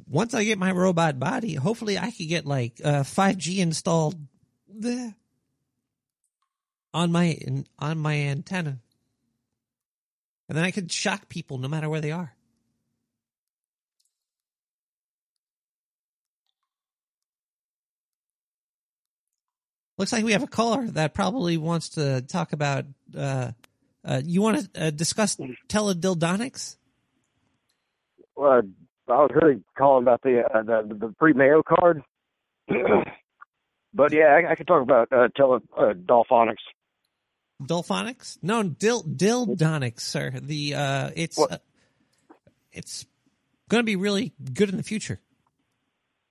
Once 0.08 0.34
I 0.34 0.44
get 0.44 0.58
my 0.58 0.72
robot 0.72 1.20
body, 1.20 1.56
hopefully 1.56 1.98
I 1.98 2.12
could 2.12 2.28
get 2.28 2.46
like 2.46 2.82
uh, 2.84 3.04
5G 3.04 3.60
installed 3.60 4.16
there 4.68 5.16
on 6.94 7.12
my 7.12 7.38
on 7.78 8.00
my 8.00 8.16
antenna, 8.16 8.80
and 10.50 10.58
then 10.58 10.66
I 10.66 10.72
could 10.72 10.92
shock 10.92 11.30
people 11.30 11.58
no 11.58 11.68
matter 11.68 11.90
where 11.90 12.02
they 12.02 12.12
are. 12.12 12.36
Looks 19.98 20.12
like 20.12 20.26
we 20.26 20.34
have 20.34 20.44
a 20.44 20.48
caller 20.48 20.88
that 20.88 21.14
probably 21.14 21.58
wants 21.58 21.90
to 21.90 22.22
talk 22.22 22.52
about. 22.54 22.86
Uh, 23.16 23.52
uh, 24.04 24.22
you 24.24 24.42
want 24.42 24.74
to 24.74 24.88
uh, 24.88 24.90
discuss 24.90 25.38
teledildonics? 25.70 26.76
Well, 28.36 28.64
I 29.08 29.14
was 29.14 29.32
really 29.40 29.62
calling 29.78 30.04
about 30.04 30.22
the 30.24 30.44
uh, 30.44 30.64
the, 30.64 30.94
the 30.96 31.16
free 31.20 31.34
Mayo 31.34 31.62
card, 31.64 32.02
but 33.94 34.12
yeah, 34.14 34.26
I, 34.48 34.52
I 34.52 34.56
could 34.56 34.68
talk 34.68 34.82
about 34.82 35.12
uh, 35.12 35.28
tele 35.36 35.60
uh, 35.78 35.94
dolphonics. 35.94 36.64
Dolphonics? 37.64 38.38
No, 38.42 38.64
dil 38.64 39.04
dildonics, 39.04 40.02
sir. 40.02 40.32
The 40.42 40.76
uh, 40.76 41.10
it's 41.16 41.40
uh, 41.40 41.58
it's 42.72 43.06
going 43.70 43.80
to 43.82 43.86
be 43.86 43.96
really 43.96 44.34
good 44.54 44.70
in 44.70 44.78
the 44.78 44.84
future. 44.84 45.20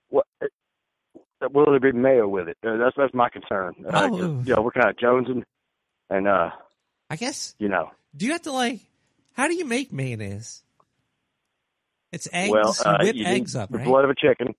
What? 0.09 0.27
Will 1.51 1.65
there 1.65 1.79
be 1.79 1.91
mayo 1.97 2.27
with 2.27 2.47
it? 2.49 2.57
Uh, 2.65 2.77
that's 2.77 2.95
that's 2.97 3.13
my 3.13 3.29
concern. 3.29 3.73
Uh, 3.87 4.09
Oh. 4.11 4.17
you 4.45 4.55
know, 4.55 4.61
we're 4.61 4.71
kind 4.71 4.89
of 4.89 4.97
jonesing, 4.97 5.43
and 6.09 6.27
uh, 6.27 6.49
I 7.09 7.15
guess 7.15 7.55
you 7.59 7.69
know, 7.69 7.91
Do 8.15 8.25
you 8.25 8.33
have 8.33 8.41
to 8.43 8.51
like? 8.51 8.81
How 9.33 9.47
do 9.47 9.55
you 9.55 9.65
make 9.65 9.91
mayonnaise? 9.91 10.61
It's 12.15 12.29
eggs. 12.31 12.49
well, 12.51 12.75
uh, 12.85 12.97
you 13.01 13.07
whip 13.07 13.15
you 13.17 13.25
eggs 13.25 13.55
up, 13.57 13.69
the 13.69 13.77
right? 13.79 13.85
blood 13.85 14.05
of 14.05 14.09
a 14.09 14.15
chicken. 14.15 14.55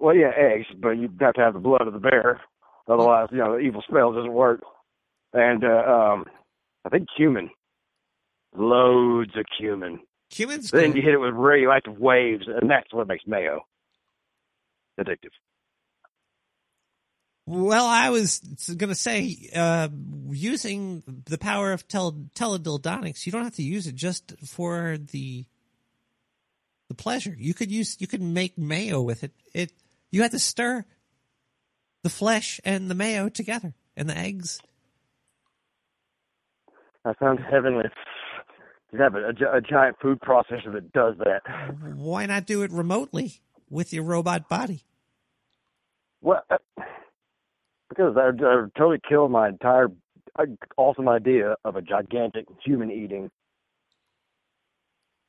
Well, 0.00 0.16
yeah, 0.16 0.32
eggs, 0.36 0.66
but 0.76 0.90
you 0.90 1.08
have 1.20 1.34
to 1.34 1.40
have 1.40 1.54
the 1.54 1.60
blood 1.60 1.86
of 1.86 1.92
the 1.92 2.00
bear, 2.00 2.40
otherwise, 2.88 3.28
you 3.30 3.38
know, 3.38 3.52
the 3.52 3.58
evil 3.60 3.82
spell 3.88 4.12
doesn't 4.12 4.32
work. 4.32 4.62
And 5.32 5.62
uh, 5.62 5.68
um, 5.68 6.24
I 6.84 6.88
think 6.88 7.06
cumin, 7.16 7.50
loads 8.56 9.30
of 9.36 9.44
cumin. 9.56 10.00
Cumin's 10.32 10.70
Then 10.70 10.90
good. 10.92 10.96
you 10.96 11.02
hit 11.02 11.14
it 11.14 11.18
with 11.18 11.34
radioactive 11.34 11.98
waves, 11.98 12.46
and 12.48 12.68
that's 12.68 12.92
what 12.92 13.06
makes 13.06 13.24
mayo 13.26 13.60
addictive. 14.98 15.30
Well, 17.46 17.86
I 17.86 18.10
was 18.10 18.38
going 18.66 18.90
to 18.90 18.94
say, 18.94 19.50
uh, 19.54 19.88
using 20.30 21.02
the 21.26 21.38
power 21.38 21.72
of 21.72 21.86
tele- 21.88 22.26
teledildonics, 22.34 23.26
you 23.26 23.32
don't 23.32 23.44
have 23.44 23.56
to 23.56 23.62
use 23.62 23.86
it 23.86 23.96
just 23.96 24.34
for 24.46 24.98
the 24.98 25.46
the 26.90 26.94
pleasure. 26.94 27.36
You 27.38 27.54
could 27.54 27.70
use, 27.70 27.96
you 28.00 28.08
could 28.08 28.20
make 28.20 28.58
mayo 28.58 29.00
with 29.00 29.22
it. 29.22 29.30
It 29.54 29.72
you 30.10 30.22
had 30.22 30.32
to 30.32 30.40
stir 30.40 30.84
the 32.02 32.10
flesh 32.10 32.60
and 32.64 32.90
the 32.90 32.96
mayo 32.96 33.28
together 33.28 33.74
and 33.96 34.10
the 34.10 34.18
eggs. 34.18 34.60
That 37.04 37.16
sounds 37.20 37.38
heavenly. 37.48 37.84
You 38.92 38.98
have 39.00 39.14
a, 39.14 39.18
a, 39.18 39.58
a 39.58 39.60
giant 39.60 39.98
food 40.02 40.18
processor 40.20 40.72
that 40.72 40.92
does 40.92 41.14
that. 41.18 41.42
Why 41.94 42.26
not 42.26 42.44
do 42.44 42.62
it 42.62 42.72
remotely 42.72 43.40
with 43.70 43.92
your 43.92 44.02
robot 44.02 44.48
body? 44.48 44.82
Well, 46.20 46.42
uh, 46.50 46.56
because 47.88 48.16
I, 48.16 48.30
I 48.30 48.66
totally 48.76 49.00
killed 49.08 49.30
my 49.30 49.48
entire 49.48 49.90
uh, 50.36 50.46
awesome 50.76 51.08
idea 51.08 51.54
of 51.64 51.76
a 51.76 51.82
gigantic 51.82 52.46
human 52.64 52.90
eating 52.90 53.30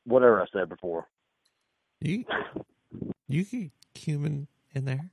whatever 0.04 0.42
I 0.42 0.46
said 0.52 0.68
before. 0.68 1.06
You 2.02 2.24
you 3.28 3.44
could 3.44 3.70
cumin 3.94 4.48
in 4.74 4.84
there. 4.84 5.10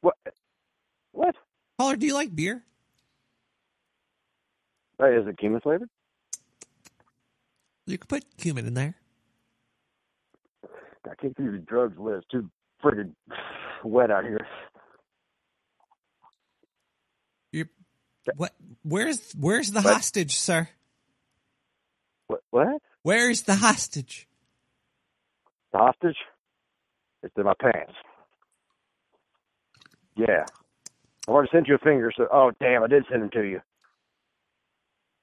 What? 0.00 0.16
What? 1.12 1.36
Caller, 1.78 1.96
do 1.96 2.06
you 2.06 2.14
like 2.14 2.34
beer? 2.34 2.64
Hey, 4.98 5.14
is 5.16 5.26
it 5.28 5.38
cumin 5.38 5.60
flavored? 5.60 5.88
You 7.86 7.98
could 7.98 8.08
put 8.08 8.24
cumin 8.36 8.66
in 8.66 8.74
there. 8.74 8.96
I 11.08 11.14
can't 11.20 11.36
do 11.36 11.52
the 11.52 11.58
drugs 11.58 11.98
list. 11.98 12.26
Too 12.30 12.50
friggin' 12.82 13.12
wet 13.84 14.10
out 14.10 14.24
here. 14.24 14.46
What? 18.36 18.52
Where's 18.82 19.32
where's 19.38 19.70
the 19.70 19.80
hostage, 19.80 20.36
sir? 20.36 20.68
What? 22.26 22.42
What? 22.50 22.82
Where's 23.02 23.42
the 23.42 23.54
hostage? 23.54 24.28
The 25.72 25.78
hostage? 25.78 26.16
It's 27.22 27.34
in 27.36 27.44
my 27.44 27.54
pants. 27.60 27.92
Yeah. 30.16 30.44
I've 31.28 31.34
already 31.34 31.50
sent 31.52 31.68
you 31.68 31.74
a 31.74 31.78
finger, 31.78 32.10
so 32.16 32.26
oh 32.32 32.50
damn, 32.60 32.82
I 32.82 32.88
did 32.88 33.04
send 33.10 33.22
them 33.22 33.30
to 33.30 33.42
you. 33.42 33.60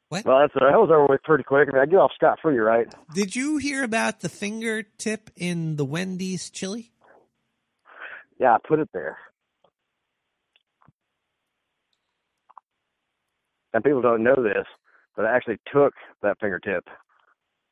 What? 0.09 0.25
Well, 0.25 0.39
that's 0.39 0.53
that 0.53 0.79
was 0.79 0.89
over 0.89 1.07
with 1.07 1.23
pretty 1.23 1.43
quick. 1.43 1.67
I 1.69 1.73
mean, 1.73 1.81
I 1.81 1.85
get 1.85 1.97
off 1.97 2.11
scot 2.15 2.39
free, 2.41 2.57
right? 2.57 2.87
Did 3.13 3.35
you 3.35 3.57
hear 3.57 3.83
about 3.83 4.21
the 4.21 4.29
fingertip 4.29 5.29
in 5.35 5.75
the 5.75 5.83
Wendy's 5.83 6.49
chili? 6.49 6.91
Yeah, 8.39 8.53
I 8.53 8.57
put 8.65 8.79
it 8.79 8.89
there. 8.93 9.17
And 13.73 13.83
people 13.83 14.01
don't 14.01 14.23
know 14.23 14.35
this, 14.35 14.65
but 15.15 15.25
I 15.25 15.35
actually 15.35 15.57
took 15.73 15.93
that 16.21 16.37
fingertip 16.39 16.85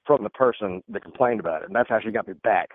from 0.05 0.23
the 0.23 0.29
person 0.29 0.83
that 0.89 1.03
complained 1.03 1.39
about 1.39 1.61
it, 1.63 1.67
and 1.67 1.75
that's 1.75 1.89
how 1.89 1.99
she 1.99 2.11
got 2.11 2.27
me 2.27 2.33
back. 2.43 2.69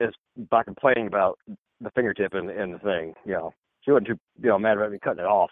Is 0.00 0.14
by 0.50 0.62
complaining 0.62 1.06
about 1.06 1.38
the 1.80 1.90
fingertip 1.90 2.34
in, 2.34 2.48
in 2.48 2.72
the 2.72 2.78
thing. 2.78 3.14
You 3.26 3.32
know, 3.34 3.54
she 3.82 3.90
wasn't 3.90 4.08
too 4.08 4.18
you 4.40 4.48
know 4.48 4.58
mad 4.58 4.76
about 4.76 4.92
me 4.92 4.98
cutting 5.02 5.24
it 5.24 5.26
off. 5.26 5.50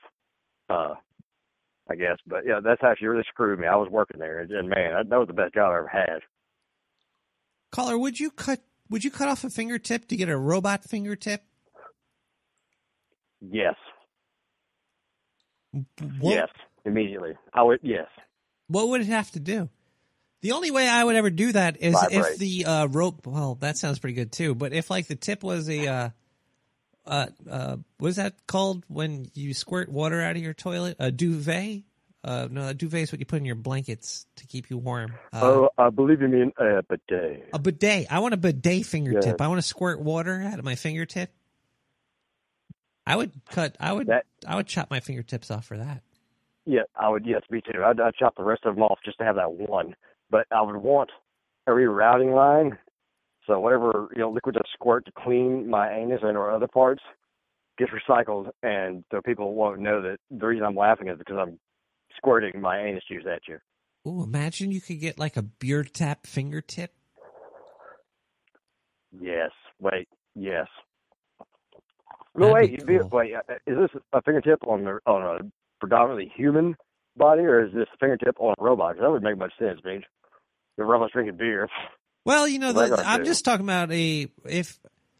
Uh, 0.71 0.95
I 1.91 1.95
guess, 1.95 2.19
but 2.27 2.45
yeah, 2.47 2.61
that's 2.63 2.83
how 2.83 2.95
she 2.99 3.07
really 3.07 3.25
screwed 3.29 3.59
me. 3.59 3.67
I 3.67 3.77
was 3.77 3.89
working 3.91 4.21
there, 4.21 4.41
and, 4.41 4.51
and 4.51 4.69
man, 4.69 4.93
that, 4.93 5.09
that 5.09 5.19
was 5.19 5.29
the 5.29 5.35
best 5.35 5.55
job 5.55 5.73
I 5.73 5.79
ever 5.79 5.89
had. 5.89 6.21
Caller, 7.71 7.99
would 7.99 8.21
you 8.21 8.31
cut 8.31 8.61
would 8.91 9.05
you 9.05 9.11
cut 9.11 9.29
off 9.29 9.45
a 9.45 9.51
fingertip 9.51 10.09
to 10.09 10.17
get 10.17 10.29
a 10.29 10.37
robot 10.37 10.85
fingertip? 10.85 11.43
Yes. 13.41 13.75
What, 15.73 16.35
Yes, 16.35 16.49
immediately. 16.85 17.33
I 17.53 17.63
would. 17.63 17.81
Yes. 17.83 18.07
What 18.69 18.89
would 18.89 19.03
it 19.03 19.07
have 19.07 19.31
to 19.33 19.41
do? 19.41 19.69
The 20.41 20.53
only 20.53 20.71
way 20.71 20.89
I 20.89 21.03
would 21.03 21.17
ever 21.17 21.31
do 21.31 21.53
that 21.53 21.83
is 21.83 21.97
if 22.11 22.39
the 22.39 22.65
uh, 22.65 22.87
rope. 22.87 23.27
Well, 23.27 23.57
that 23.57 23.77
sounds 23.77 23.99
pretty 23.99 24.15
good 24.15 24.31
too. 24.31 24.55
But 24.55 24.73
if 24.73 24.91
like 24.91 25.09
the 25.09 25.17
tip 25.17 25.43
was 25.43 25.69
a, 25.69 25.87
uh, 25.87 26.11
uh, 27.05 27.27
uh, 27.51 27.77
what 27.99 28.09
is 28.09 28.17
that 28.17 28.47
called 28.47 28.85
when 28.89 29.31
you 29.35 29.53
squirt 29.53 29.89
water 29.89 30.21
out 30.21 30.37
of 30.37 30.43
your 30.43 30.55
toilet? 30.55 30.97
A 31.01 31.11
duvet? 31.11 31.83
Uh, 32.23 32.49
no, 32.51 32.69
a 32.69 32.75
duvet 32.75 33.03
is 33.03 33.13
what 33.13 33.19
you 33.21 33.27
put 33.27 33.39
in 33.39 33.45
your 33.45 33.55
blankets 33.57 34.27
to 34.37 34.47
keep 34.47 34.71
you 34.71 34.79
warm. 34.79 35.15
Uh, 35.33 35.41
oh, 35.43 35.71
I 35.77 35.91
believe 35.91 36.21
you 36.21 36.29
mean 36.29 36.53
a 36.57 36.83
bidet. 36.83 37.49
a 37.53 37.59
bidet. 37.59 38.07
I 38.11 38.21
want 38.21 38.35
a 38.35 38.37
bidet 38.37 38.87
fingertip. 38.87 39.41
I 39.41 39.49
want 39.49 39.59
to 39.59 39.67
squirt 39.67 40.01
water 40.01 40.43
out 40.43 40.59
of 40.59 40.65
my 40.65 40.75
fingertip. 40.75 41.33
I 43.07 43.17
would 43.17 43.33
cut. 43.51 43.77
I 43.81 43.93
would. 43.93 44.11
I 44.47 44.55
would 44.57 44.67
chop 44.67 44.91
my 44.91 45.01
fingertips 45.01 45.51
off 45.51 45.65
for 45.65 45.79
that. 45.79 46.03
Yeah, 46.67 46.83
I 46.95 47.09
would. 47.09 47.25
Yes, 47.25 47.41
me 47.51 47.63
too. 47.63 47.83
I'd, 47.83 47.99
I'd 47.99 48.15
chop 48.15 48.37
the 48.37 48.45
rest 48.45 48.67
of 48.67 48.75
them 48.75 48.85
off 48.85 48.99
just 49.05 49.19
to 49.19 49.25
have 49.25 49.37
that 49.37 49.53
one. 49.53 49.97
But 50.31 50.47
I 50.51 50.63
would 50.63 50.77
want 50.77 51.11
a 51.67 51.71
rerouting 51.71 52.35
line. 52.35 52.79
So 53.47 53.59
whatever 53.61 54.09
you 54.15 54.21
know, 54.21 54.31
liquid 54.31 54.57
I 54.57 54.61
squirt 54.75 55.07
to 55.07 55.13
clean 55.17 55.69
my 55.69 55.91
anus 55.93 56.21
and 56.23 56.37
or 56.37 56.51
other 56.51 56.69
parts 56.69 57.03
gets 57.79 57.93
recycled, 57.93 58.51
and 58.63 59.05
so 59.11 59.21
people 59.23 59.55
won't 59.55 59.81
know 59.81 60.03
that 60.03 60.19
the 60.31 60.47
reason 60.47 60.65
I'm 60.67 60.77
laughing 60.77 61.09
is 61.09 61.17
because 61.17 61.37
I'm 61.39 61.59
squirting 62.17 62.61
my 62.61 62.79
anus 62.81 63.05
juice 63.11 63.25
at 63.31 63.43
you. 63.49 63.59
Ooh, 64.07 64.23
imagine 64.23 64.71
you 64.71 64.81
could 64.81 65.01
get 65.01 65.19
like 65.19 65.37
a 65.37 65.43
beer 65.43 65.85
tap 65.85 66.27
fingertip. 66.27 66.93
Yes. 69.19 69.51
Wait. 69.81 70.09
Yes. 70.35 70.67
No, 72.35 72.53
wait. 72.53 72.71
you 72.71 72.85
be- 72.85 72.99
Wait. 72.99 73.35
uh, 73.35 73.41
Is 73.67 73.77
this 73.79 74.03
a 74.13 74.23
fingertip 74.23 74.67
on 74.67 74.85
the 74.85 74.99
on 75.07 75.23
a 75.23 75.51
predominantly 75.81 76.33
human 76.35 76.77
body, 77.19 77.43
or 77.43 77.67
is 77.67 77.73
this 77.75 77.87
a 77.93 77.97
fingertip 77.99 78.37
on 78.41 78.55
a 78.59 78.63
robot? 78.63 78.95
'Cause 78.95 79.03
that 79.03 79.11
would 79.11 79.23
make 79.23 79.37
much 79.37 79.53
sense, 79.59 79.81
Paige. 79.83 80.05
The 80.77 80.85
robot's 80.85 81.13
drinking 81.13 81.37
beer. 81.37 81.69
Well, 82.25 82.47
you 82.47 82.59
know, 82.59 82.73
the, 82.73 83.03
I'm 83.05 83.25
just 83.25 83.45
talking 83.45 83.67
about 83.67 83.91
a 83.91 84.29
if. 84.45 84.79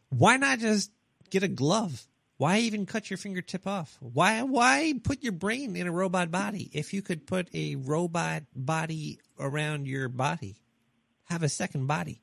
Why 0.09 0.37
not 0.37 0.59
just 0.59 0.91
get 1.29 1.43
a 1.43 1.47
glove? 1.47 2.07
Why 2.37 2.59
even 2.59 2.85
cut 2.85 3.09
your 3.09 3.17
fingertip 3.17 3.67
off? 3.67 3.97
Why 3.99 4.43
why 4.43 4.93
put 5.03 5.21
your 5.21 5.33
brain 5.33 5.75
in 5.75 5.87
a 5.87 5.91
robot 5.91 6.31
body 6.31 6.69
if 6.73 6.93
you 6.93 7.01
could 7.01 7.27
put 7.27 7.53
a 7.53 7.75
robot 7.75 8.43
body 8.55 9.19
around 9.37 9.87
your 9.87 10.07
body? 10.07 10.61
Have 11.25 11.43
a 11.43 11.49
second 11.49 11.87
body. 11.87 12.21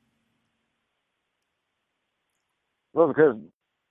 Well, 2.93 3.07
because 3.09 3.35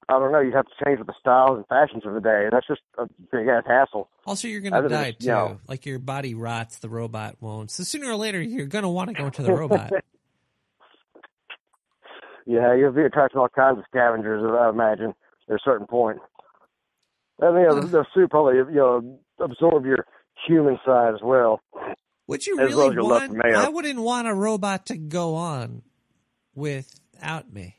I 0.09 0.21
don't 0.21 0.31
know, 0.31 0.39
you'd 0.41 0.55
have 0.55 0.67
to 0.67 0.85
change 0.85 0.99
with 0.99 1.09
the 1.09 1.15
styles 1.19 1.57
and 1.57 1.67
fashions 1.67 2.05
of 2.07 2.15
the 2.15 2.21
day. 2.21 2.47
That's 2.53 2.67
just 2.67 2.81
a 2.97 3.07
big 3.33 3.49
ass 3.49 3.65
hassle. 3.67 4.09
Also, 4.25 4.47
you're 4.47 4.63
Other 4.73 4.89
than 4.89 4.99
die 5.03 5.11
too. 5.13 5.27
you 5.27 5.33
know- 5.33 5.61
Like 5.67 5.85
your 5.85 5.99
body 5.99 6.35
rots, 6.35 6.79
the 6.79 6.89
robot 6.89 7.37
won't. 7.41 7.71
So 7.73 7.83
sooner 7.83 8.09
or 8.11 8.17
later, 8.17 8.41
you're 8.41 8.67
gonna 8.67 8.91
want 8.91 9.09
to 9.09 9.15
go 9.15 9.27
into 9.27 9.43
the 9.43 9.53
robot. 9.55 9.91
yeah, 12.47 12.75
you'll 12.75 12.93
be 12.93 13.03
attracting 13.03 13.41
all 13.41 13.49
kinds 13.49 13.79
of 13.79 13.85
scavengers, 13.91 14.43
I 14.45 14.69
imagine, 14.69 15.13
at 15.49 15.55
a 15.57 15.59
certain 15.65 15.87
point. 15.87 16.19
I 17.43 17.51
mean, 17.51 17.69
the, 17.69 17.87
the 17.87 18.07
suit 18.15 18.31
probably 18.31 18.57
you 18.57 18.77
know 18.77 19.19
absorb 19.41 19.85
your 19.85 20.07
human 20.47 20.79
side 20.87 21.15
as 21.15 21.21
well. 21.23 21.61
Would 22.29 22.47
you 22.47 22.59
as 22.61 22.71
well 22.75 22.79
really 22.79 22.89
as 22.91 22.95
your 22.95 23.03
love 23.03 23.29
want? 23.31 23.45
I 23.57 23.69
wouldn't 23.69 24.01
want 24.01 24.29
a 24.29 24.35
robot 24.35 24.87
to 24.87 24.97
go 24.97 25.35
on 25.35 25.83
without 26.55 27.53
me. 27.53 27.77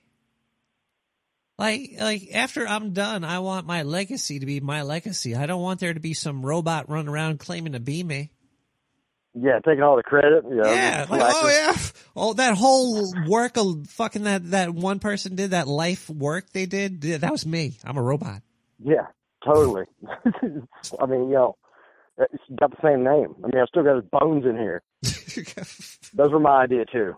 Like, 1.59 1.91
like 1.99 2.29
after 2.33 2.67
I'm 2.67 2.91
done, 2.93 3.23
I 3.23 3.39
want 3.39 3.65
my 3.65 3.81
legacy 3.83 4.39
to 4.39 4.45
be 4.45 4.59
my 4.59 4.83
legacy. 4.83 5.35
I 5.35 5.47
don't 5.47 5.61
want 5.61 5.79
there 5.79 5.93
to 5.93 5.99
be 5.99 6.13
some 6.13 6.45
robot 6.45 6.89
running 6.89 7.07
around 7.09 7.39
claiming 7.39 7.73
to 7.73 7.79
be 7.79 8.03
me. 8.03 8.29
Yeah, 9.33 9.59
taking 9.65 9.83
all 9.83 9.95
the 9.97 10.03
credit. 10.03 10.43
You 10.49 10.55
know, 10.55 10.71
Yeah, 10.71 11.05
like, 11.09 11.21
oh 11.23 11.49
yeah, 11.49 11.77
oh 12.15 12.33
that 12.33 12.57
whole 12.57 13.11
work 13.27 13.57
of 13.57 13.87
fucking 13.87 14.23
that 14.23 14.51
that 14.51 14.73
one 14.73 14.99
person 14.99 15.35
did 15.35 15.51
that 15.51 15.67
life 15.67 16.09
work 16.09 16.49
they 16.51 16.65
did. 16.65 17.03
yeah, 17.03 17.17
That 17.17 17.31
was 17.31 17.45
me. 17.45 17.77
I'm 17.83 17.97
a 17.97 18.01
robot. 18.01 18.41
Yeah, 18.83 19.07
totally. 19.43 19.85
I 20.25 21.05
mean, 21.05 21.27
you 21.29 21.35
know, 21.35 21.55
it's 22.17 22.43
got 22.59 22.71
the 22.71 22.77
same 22.83 23.03
name. 23.03 23.35
I 23.43 23.47
mean, 23.47 23.61
I 23.61 23.65
still 23.65 23.83
got 23.83 23.95
his 23.95 24.05
bones 24.11 24.45
in 24.45 24.55
here. 24.57 24.81
Those 26.13 26.31
were 26.31 26.39
my 26.39 26.63
idea 26.63 26.85
too. 26.91 27.15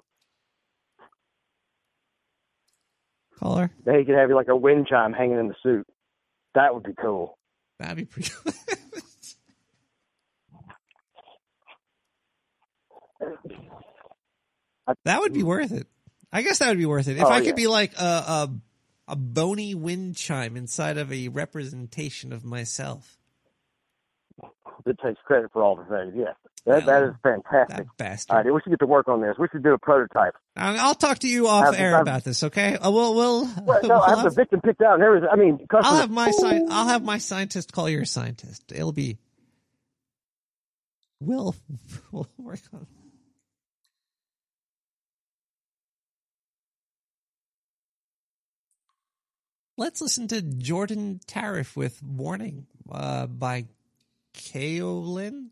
Caller, 3.39 3.71
Then 3.85 3.99
he 3.99 4.05
could 4.05 4.15
have 4.15 4.29
you 4.29 4.35
like 4.35 4.47
a 4.49 4.55
wind 4.55 4.87
chime 4.87 5.13
hanging 5.13 5.39
in 5.39 5.47
the 5.47 5.55
suit. 5.63 5.87
That 6.55 6.73
would 6.73 6.83
be 6.83 6.93
cool. 6.99 7.37
that'd 7.79 7.95
be 7.97 8.05
pretty. 8.05 8.31
that 15.05 15.19
would 15.19 15.33
be 15.33 15.43
worth 15.43 15.71
it. 15.71 15.87
I 16.31 16.41
guess 16.41 16.59
that 16.59 16.69
would 16.69 16.77
be 16.77 16.85
worth 16.85 17.07
it 17.07 17.17
if 17.17 17.23
Oh, 17.23 17.27
I 17.29 17.39
yeah. 17.39 17.45
could 17.45 17.55
be 17.55 17.67
like 17.67 17.93
a, 17.99 18.03
a 18.03 18.49
a 19.09 19.15
bony 19.15 19.73
wind 19.73 20.15
chime 20.15 20.55
inside 20.55 20.97
of 20.97 21.11
a 21.11 21.29
representation 21.29 22.31
of 22.31 22.45
myself. 22.45 23.17
It 24.85 24.97
takes 25.03 25.19
credit 25.25 25.49
for 25.51 25.63
all 25.63 25.75
the 25.75 25.83
things. 25.85 26.13
Yeah, 26.15 26.33
that 26.69 26.85
that 26.85 27.03
is 27.03 27.13
fantastic. 27.23 27.87
bastard. 27.97 28.35
idea. 28.37 28.53
We 28.53 28.61
should 28.61 28.69
get 28.69 28.79
to 28.79 28.85
work 28.87 29.07
on 29.07 29.21
this. 29.21 29.35
We 29.37 29.47
should 29.51 29.63
do 29.63 29.73
a 29.73 29.77
prototype. 29.77 30.35
I'll 30.55 30.95
talk 30.95 31.19
to 31.19 31.27
you 31.27 31.47
off 31.47 31.75
air 31.77 31.91
have- 31.91 32.01
about 32.01 32.23
this. 32.23 32.43
Okay? 32.43 32.75
Uh, 32.75 32.91
we'll 32.91 33.15
we'll. 33.15 33.45
Well, 33.63 33.79
no, 33.83 33.89
we'll 33.89 34.01
I 34.01 34.09
have 34.09 34.17
the 34.19 34.23
have- 34.25 34.35
victim 34.35 34.61
picked 34.61 34.81
out 34.81 34.95
and 34.95 35.03
everything. 35.03 35.29
I 35.31 35.35
mean, 35.35 35.65
I'll 35.71 35.95
have 35.97 36.11
my 36.11 36.29
sci- 36.31 36.65
I'll 36.69 36.87
have 36.87 37.03
my 37.03 37.17
scientist 37.17 37.73
call 37.73 37.89
your 37.89 38.05
scientist. 38.05 38.71
It'll 38.71 38.91
be. 38.93 39.17
We'll 41.19 41.55
we'll 42.11 42.29
work 42.37 42.59
on. 42.73 42.87
Let's 49.77 50.01
listen 50.01 50.27
to 50.29 50.41
Jordan 50.41 51.21
Tariff 51.25 51.77
with 51.77 52.01
"Warning" 52.03 52.67
uh, 52.91 53.27
by 53.27 53.65
Kaolin. 54.33 55.49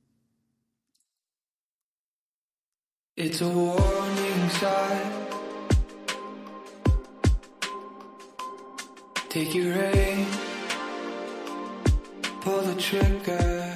It's 3.19 3.41
a 3.41 3.49
warning 3.49 4.49
sign. 4.61 5.11
Take 9.27 9.55
your 9.55 9.73
aim, 9.73 10.27
pull 12.41 12.61
the 12.61 12.75
trigger. 12.75 13.75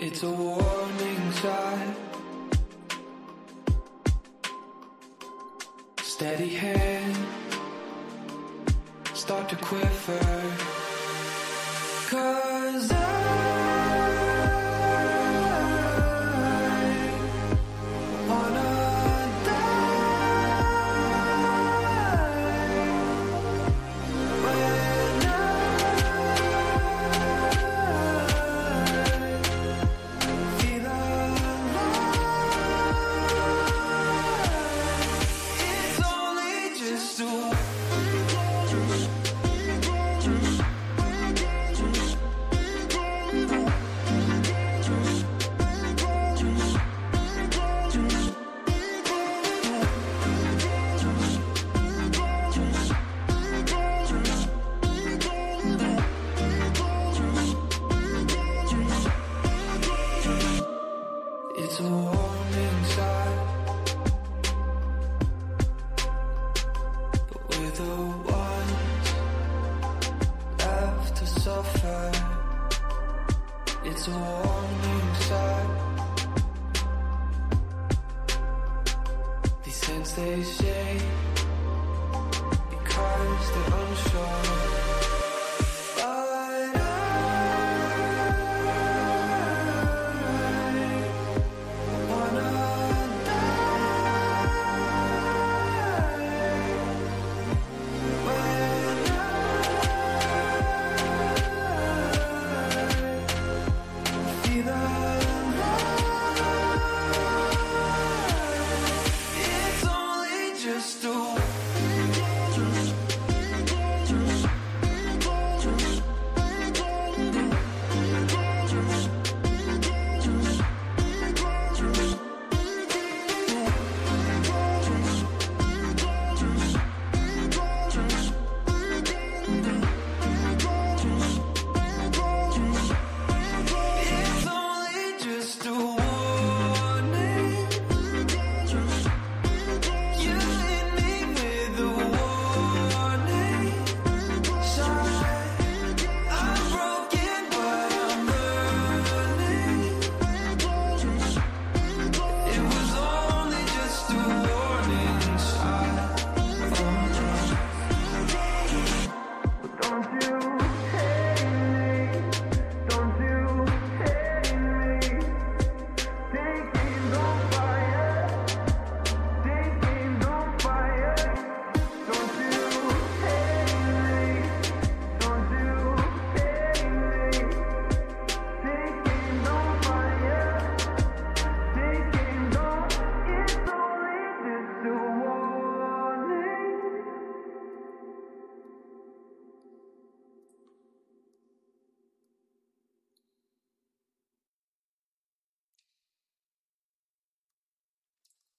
It's 0.00 0.22
a 0.22 0.30
warning 0.30 1.32
sign. 1.42 1.94
Steady 6.00 6.48
hand, 6.48 7.16
start 9.12 9.46
to 9.50 9.56
quiver. 9.56 10.54
Cause 12.08 12.90
I 12.92 13.17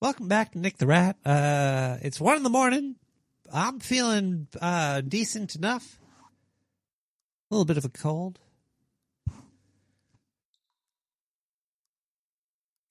Welcome 0.10 0.27
back 0.27 0.53
to 0.53 0.57
Nick 0.57 0.80
the 0.80 0.88
Rat. 0.88 1.18
Uh, 1.23 1.98
it's 2.02 2.19
one 2.19 2.36
in 2.36 2.41
the 2.41 2.49
morning. 2.49 2.95
I'm 3.53 3.80
feeling 3.80 4.48
uh, 4.60 5.02
decent 5.02 5.53
enough. 5.53 5.99
A 7.52 7.53
little 7.53 7.64
bit 7.64 7.77
of 7.77 7.86
a 7.86 7.90
cold. 7.90 8.40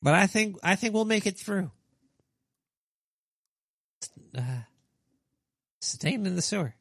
But 0.00 0.14
I 0.14 0.28
think 0.28 0.58
I 0.62 0.76
think 0.76 0.94
we'll 0.94 1.06
make 1.06 1.26
it 1.26 1.36
through. 1.36 1.72
Uh, 4.32 4.62
staying 5.80 6.24
in 6.24 6.36
the 6.36 6.40
sewer. 6.40 6.76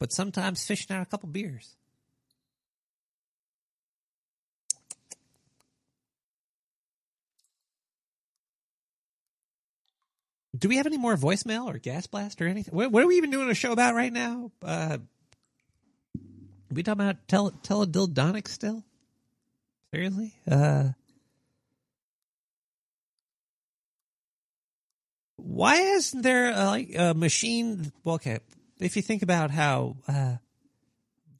But 0.00 0.12
sometimes 0.12 0.66
fishing 0.66 0.96
out 0.96 1.02
a 1.02 1.10
couple 1.10 1.28
beers. 1.28 1.76
Do 10.62 10.68
we 10.68 10.76
have 10.76 10.86
any 10.86 10.96
more 10.96 11.16
voicemail 11.16 11.66
or 11.66 11.76
gas 11.78 12.06
blast 12.06 12.40
or 12.40 12.46
anything? 12.46 12.72
What, 12.72 12.92
what 12.92 13.02
are 13.02 13.08
we 13.08 13.16
even 13.16 13.32
doing 13.32 13.50
a 13.50 13.54
show 13.54 13.72
about 13.72 13.96
right 13.96 14.12
now? 14.12 14.52
Uh, 14.62 14.98
we 16.70 16.84
talking 16.84 17.04
about 17.04 17.26
tele, 17.26 17.50
teledildonics 17.64 18.46
still? 18.46 18.84
Seriously? 19.92 20.32
Uh, 20.48 20.90
why 25.34 25.78
isn't 25.78 26.22
there 26.22 26.52
a, 26.52 26.64
like 26.66 26.94
a 26.96 27.12
machine? 27.12 27.90
Well, 28.04 28.14
okay, 28.14 28.38
if 28.78 28.94
you 28.94 29.02
think 29.02 29.24
about 29.24 29.50
how 29.50 29.96
uh, 30.06 30.36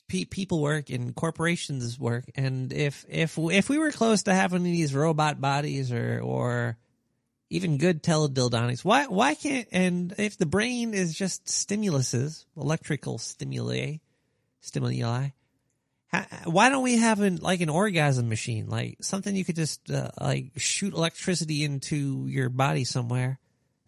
pe- 0.08 0.24
people 0.24 0.60
work 0.60 0.90
and 0.90 1.14
corporations 1.14 1.96
work, 1.96 2.24
and 2.34 2.72
if 2.72 3.06
if 3.08 3.38
if 3.38 3.68
we 3.68 3.78
were 3.78 3.92
close 3.92 4.24
to 4.24 4.34
having 4.34 4.64
these 4.64 4.92
robot 4.92 5.40
bodies 5.40 5.92
or 5.92 6.20
or 6.20 6.76
even 7.52 7.76
good 7.76 8.02
teledildonics, 8.02 8.82
why 8.82 9.06
why 9.06 9.34
can't 9.34 9.68
and 9.72 10.14
if 10.16 10.38
the 10.38 10.46
brain 10.46 10.94
is 10.94 11.14
just 11.14 11.44
stimuluses, 11.44 12.46
electrical 12.56 13.18
stimuli, 13.18 13.98
stimuli, 14.62 15.28
ha- 16.10 16.26
why 16.44 16.70
don't 16.70 16.82
we 16.82 16.96
have 16.96 17.20
an 17.20 17.36
like 17.36 17.60
an 17.60 17.68
orgasm 17.68 18.30
machine, 18.30 18.68
like 18.68 18.96
something 19.02 19.36
you 19.36 19.44
could 19.44 19.56
just 19.56 19.90
uh, 19.90 20.08
like 20.18 20.52
shoot 20.56 20.94
electricity 20.94 21.62
into 21.62 22.26
your 22.26 22.48
body 22.48 22.84
somewhere 22.84 23.38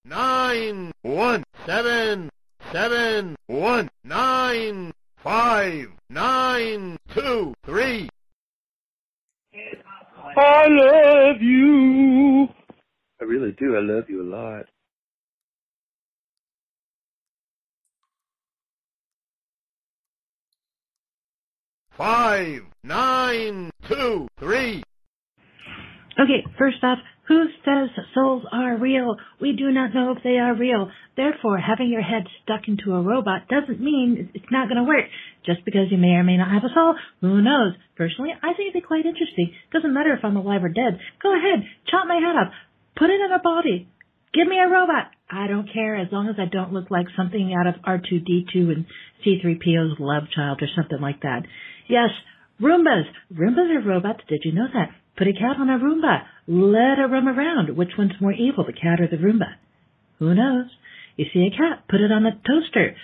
nine 0.05 0.93
one 1.03 1.45
seven 1.67 2.31
seven, 2.73 3.37
one, 3.47 3.89
nine, 4.05 4.93
five, 5.23 5.89
nine, 6.11 6.99
two, 7.15 7.55
three. 7.65 8.09
I 10.37 10.67
love 10.69 11.41
you. 11.41 12.49
I 13.21 13.25
really 13.25 13.53
do. 13.53 13.77
I 13.77 13.81
love 13.81 14.05
you 14.09 14.23
a 14.23 14.29
lot. 14.29 14.67
Five, 21.97 22.63
nine, 22.85 23.71
two, 23.89 24.29
three. 24.39 24.83
Okay, 26.19 26.45
first 26.59 26.83
off, 26.83 26.99
who 27.29 27.45
says 27.65 27.91
souls 28.15 28.43
are 28.51 28.77
real? 28.77 29.17
We 29.41 29.53
do 29.53 29.71
not 29.71 29.95
know 29.95 30.15
if 30.17 30.23
they 30.25 30.39
are 30.39 30.55
real. 30.57 30.91
Therefore, 31.15 31.59
having 31.59 31.91
your 31.91 32.03
head 32.03 32.25
stuck 32.43 32.67
into 32.67 32.95
a 32.95 33.03
robot 33.03 33.49
doesn't 33.49 33.81
mean 33.81 34.31
it's 34.35 34.51
not 34.51 34.69
going 34.69 34.83
to 34.83 34.89
work. 34.89 35.05
Just 35.45 35.65
because 35.65 35.93
you 35.93 35.99
may 35.99 36.17
or 36.17 36.25
may 36.25 36.37
not 36.37 36.51
have 36.51 36.65
a 36.65 36.75
soul, 36.75 36.95
who 37.21 37.43
knows? 37.43 37.75
Personally, 37.97 38.33
I 38.43 38.55
think 38.55 38.71
it'd 38.71 38.83
be 38.83 38.87
quite 38.87 39.07
interesting. 39.07 39.53
Doesn't 39.73 39.95
matter 39.95 40.13
if 40.15 40.25
I'm 40.25 40.37
alive 40.37 40.65
or 40.65 40.71
dead. 40.71 40.99
Go 41.23 41.37
ahead, 41.37 41.65
chop 41.87 42.09
my 42.09 42.17
head 42.17 42.35
off, 42.35 42.53
put 42.97 43.11
it 43.11 43.21
in 43.21 43.31
a 43.31 43.39
body. 43.39 43.89
Give 44.35 44.49
me 44.49 44.59
a 44.59 44.69
robot. 44.69 45.13
I 45.31 45.47
don't 45.47 45.73
care 45.73 45.97
as 45.97 46.09
long 46.11 46.29
as 46.29 46.37
I 46.39 46.47
don't 46.51 46.73
look 46.73 46.91
like 46.91 47.07
something 47.17 47.55
out 47.55 47.67
of 47.67 47.81
R2D2 47.83 48.73
and 48.73 48.87
C3PO's 49.25 50.01
love 50.01 50.25
child 50.35 50.63
or 50.63 50.69
something 50.75 51.01
like 51.01 51.21
that. 51.23 51.43
Yes, 51.89 52.11
Roombas. 52.61 53.05
Roombas 53.33 53.71
are 53.71 53.87
robots. 53.87 54.21
Did 54.29 54.41
you 54.45 54.53
know 54.53 54.67
that? 54.73 54.91
Put 55.19 55.27
a 55.27 55.33
cat 55.33 55.59
on 55.59 55.69
a 55.69 55.79
Roomba. 55.83 56.23
Let 56.47 57.03
it 57.03 57.11
roam 57.11 57.27
around. 57.27 57.77
Which 57.77 57.99
one's 57.99 58.13
more 58.21 58.33
evil, 58.33 58.65
the 58.65 58.73
cat 58.73 59.01
or 59.01 59.09
the 59.09 59.17
Roomba? 59.17 59.59
Who 60.21 60.33
knows? 60.33 60.71
You 61.17 61.27
see 61.35 61.51
a 61.53 61.57
cat, 61.57 61.85
put 61.91 62.01
it 62.01 62.13
on 62.13 62.25
a 62.25 62.39
toaster. 62.47 62.95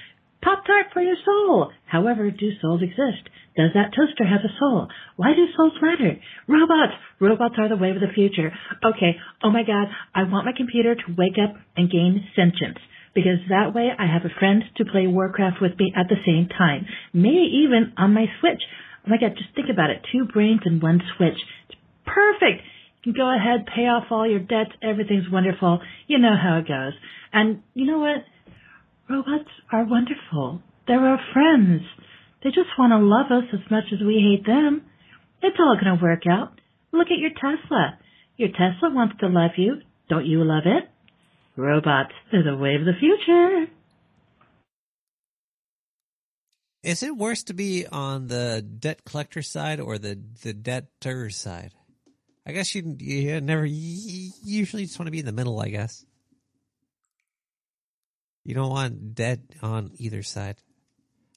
Pop 0.40 0.64
tart 0.64 0.86
for 0.92 1.02
your 1.02 1.16
soul. 1.24 1.72
However, 1.86 2.30
do 2.30 2.50
souls 2.60 2.82
exist? 2.82 3.26
Does 3.56 3.70
that 3.74 3.94
toaster 3.96 4.24
have 4.24 4.44
a 4.44 4.52
soul? 4.60 4.88
Why 5.16 5.34
do 5.34 5.46
souls 5.56 5.72
matter? 5.80 6.20
Robots. 6.46 6.92
Robots 7.18 7.54
are 7.58 7.68
the 7.68 7.76
wave 7.76 7.96
of 7.96 8.02
the 8.02 8.14
future. 8.14 8.52
Okay. 8.84 9.16
Oh 9.42 9.50
my 9.50 9.62
God. 9.62 9.88
I 10.14 10.24
want 10.24 10.46
my 10.46 10.52
computer 10.56 10.94
to 10.94 11.14
wake 11.16 11.38
up 11.42 11.56
and 11.76 11.90
gain 11.90 12.28
sentience. 12.36 12.78
Because 13.14 13.38
that 13.48 13.74
way 13.74 13.90
I 13.96 14.06
have 14.06 14.24
a 14.24 14.38
friend 14.38 14.62
to 14.76 14.84
play 14.84 15.06
Warcraft 15.06 15.62
with 15.62 15.78
me 15.78 15.92
at 15.96 16.08
the 16.08 16.20
same 16.26 16.48
time. 16.48 16.86
Maybe 17.12 17.64
even 17.64 17.94
on 17.96 18.12
my 18.12 18.26
Switch. 18.40 18.62
Oh 19.06 19.10
my 19.10 19.18
God, 19.18 19.38
just 19.38 19.54
think 19.54 19.68
about 19.70 19.90
it. 19.90 20.04
Two 20.12 20.26
brains 20.26 20.60
and 20.64 20.82
one 20.82 21.00
Switch. 21.16 21.38
It's 21.68 21.78
perfect. 22.04 22.62
Go 23.04 23.28
ahead, 23.28 23.66
pay 23.66 23.82
off 23.82 24.04
all 24.10 24.28
your 24.28 24.40
debts. 24.40 24.72
Everything's 24.82 25.30
wonderful. 25.30 25.80
You 26.06 26.18
know 26.18 26.34
how 26.40 26.58
it 26.58 26.68
goes. 26.68 26.94
And 27.32 27.62
you 27.74 27.84
know 27.84 27.98
what? 27.98 28.24
Robots 29.10 29.50
are 29.70 29.84
wonderful. 29.84 30.62
They're 30.86 31.06
our 31.06 31.20
friends. 31.34 31.82
They 32.42 32.50
just 32.50 32.72
want 32.78 32.92
to 32.92 32.98
love 32.98 33.30
us 33.30 33.48
as 33.52 33.70
much 33.70 33.84
as 33.92 34.00
we 34.00 34.20
hate 34.20 34.46
them. 34.46 34.82
It's 35.42 35.56
all 35.58 35.76
going 35.76 35.98
to 35.98 36.02
work 36.02 36.22
out. 36.30 36.58
Look 36.92 37.08
at 37.08 37.18
your 37.18 37.30
Tesla. 37.30 37.98
Your 38.36 38.48
Tesla 38.48 38.90
wants 38.90 39.16
to 39.20 39.28
love 39.28 39.52
you. 39.56 39.82
Don't 40.08 40.26
you 40.26 40.42
love 40.44 40.64
it? 40.64 40.88
Robots, 41.56 42.12
they're 42.32 42.42
the 42.42 42.56
wave 42.56 42.80
of 42.80 42.86
the 42.86 42.98
future. 42.98 43.66
Is 46.82 47.02
it 47.02 47.16
worse 47.16 47.44
to 47.44 47.54
be 47.54 47.86
on 47.86 48.26
the 48.26 48.60
debt 48.60 49.04
collector 49.06 49.40
side 49.40 49.80
or 49.80 49.98
the 49.98 50.20
the 50.42 50.52
debtor 50.52 51.30
side? 51.30 51.72
I 52.46 52.52
guess 52.52 52.74
you 52.74 52.96
you 52.98 53.40
never 53.40 53.64
you 53.64 54.32
usually 54.44 54.84
just 54.84 54.98
want 54.98 55.06
to 55.06 55.12
be 55.12 55.20
in 55.20 55.26
the 55.26 55.32
middle. 55.32 55.60
I 55.60 55.68
guess 55.68 56.04
you 58.44 58.54
don't 58.54 58.70
want 58.70 59.14
debt 59.14 59.40
on 59.62 59.92
either 59.96 60.22
side. 60.22 60.56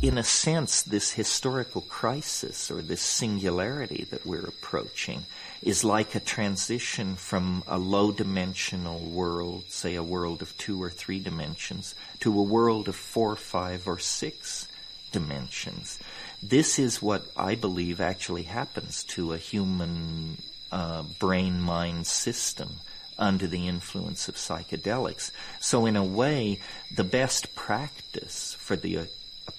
In 0.06 0.18
a 0.18 0.24
sense, 0.24 0.82
this 0.82 1.12
historical 1.12 1.80
crisis 1.80 2.70
or 2.70 2.82
this 2.82 3.00
singularity 3.00 4.06
that 4.10 4.26
we're 4.26 4.44
approaching 4.44 5.24
is 5.62 5.82
like 5.82 6.14
a 6.14 6.20
transition 6.20 7.16
from 7.16 7.62
a 7.66 7.78
low 7.78 8.12
dimensional 8.12 8.98
world, 8.98 9.64
say 9.68 9.94
a 9.94 10.02
world 10.02 10.42
of 10.42 10.54
two 10.58 10.82
or 10.82 10.90
three 10.90 11.18
dimensions, 11.18 11.94
to 12.20 12.38
a 12.38 12.42
world 12.42 12.86
of 12.86 12.94
four, 12.94 13.34
five, 13.34 13.88
or 13.88 13.98
six 13.98 14.68
dimensions. 15.10 15.98
This 16.42 16.78
is 16.78 17.00
what 17.00 17.24
I 17.34 17.54
believe 17.54 17.98
actually 17.98 18.42
happens 18.42 19.04
to 19.04 19.32
a 19.32 19.38
human 19.38 20.36
uh, 20.70 21.04
brain 21.18 21.62
mind 21.62 22.06
system 22.06 22.80
under 23.18 23.46
the 23.46 23.68
influence 23.68 24.28
of 24.28 24.34
psychedelics. 24.34 25.30
So, 25.60 25.86
in 25.86 25.96
a 25.96 26.04
way, 26.04 26.60
the 26.94 27.04
best 27.04 27.54
practice 27.54 28.54
for 28.58 28.76
the 28.76 28.98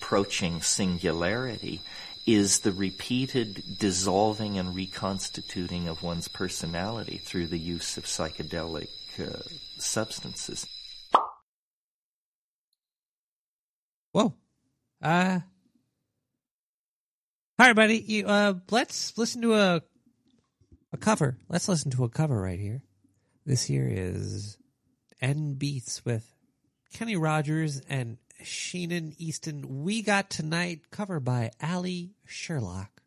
approaching 0.05 0.61
singularity 0.61 1.81
is 2.27 2.59
the 2.59 2.71
repeated 2.71 3.63
dissolving 3.79 4.55
and 4.59 4.75
reconstituting 4.75 5.87
of 5.87 6.03
one's 6.03 6.27
personality 6.27 7.17
through 7.17 7.47
the 7.47 7.57
use 7.57 7.97
of 7.97 8.05
psychedelic 8.05 8.87
uh, 9.19 9.41
substances. 9.79 10.67
Whoa. 14.11 14.35
Uh, 15.01 15.39
right, 17.57 17.75
buddy. 17.75 17.97
You, 17.97 18.27
uh, 18.27 18.53
let's 18.69 19.17
listen 19.17 19.41
to 19.41 19.55
a 19.55 19.81
a 20.93 20.97
cover. 20.97 21.39
Let's 21.49 21.67
listen 21.67 21.89
to 21.91 22.03
a 22.03 22.09
cover 22.09 22.39
right 22.39 22.59
here. 22.59 22.83
This 23.43 23.63
here 23.63 23.89
is 23.91 24.59
N 25.19 25.55
Beats 25.55 26.05
with 26.05 26.31
Kenny 26.93 27.15
Rogers 27.15 27.81
and 27.89 28.17
Sheena 28.41 29.13
Easton. 29.17 29.83
We 29.83 30.01
got 30.01 30.29
tonight 30.29 30.91
cover 30.91 31.19
by 31.19 31.51
Ali 31.61 32.11
Sherlock. 32.25 33.01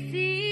See. 0.00 0.47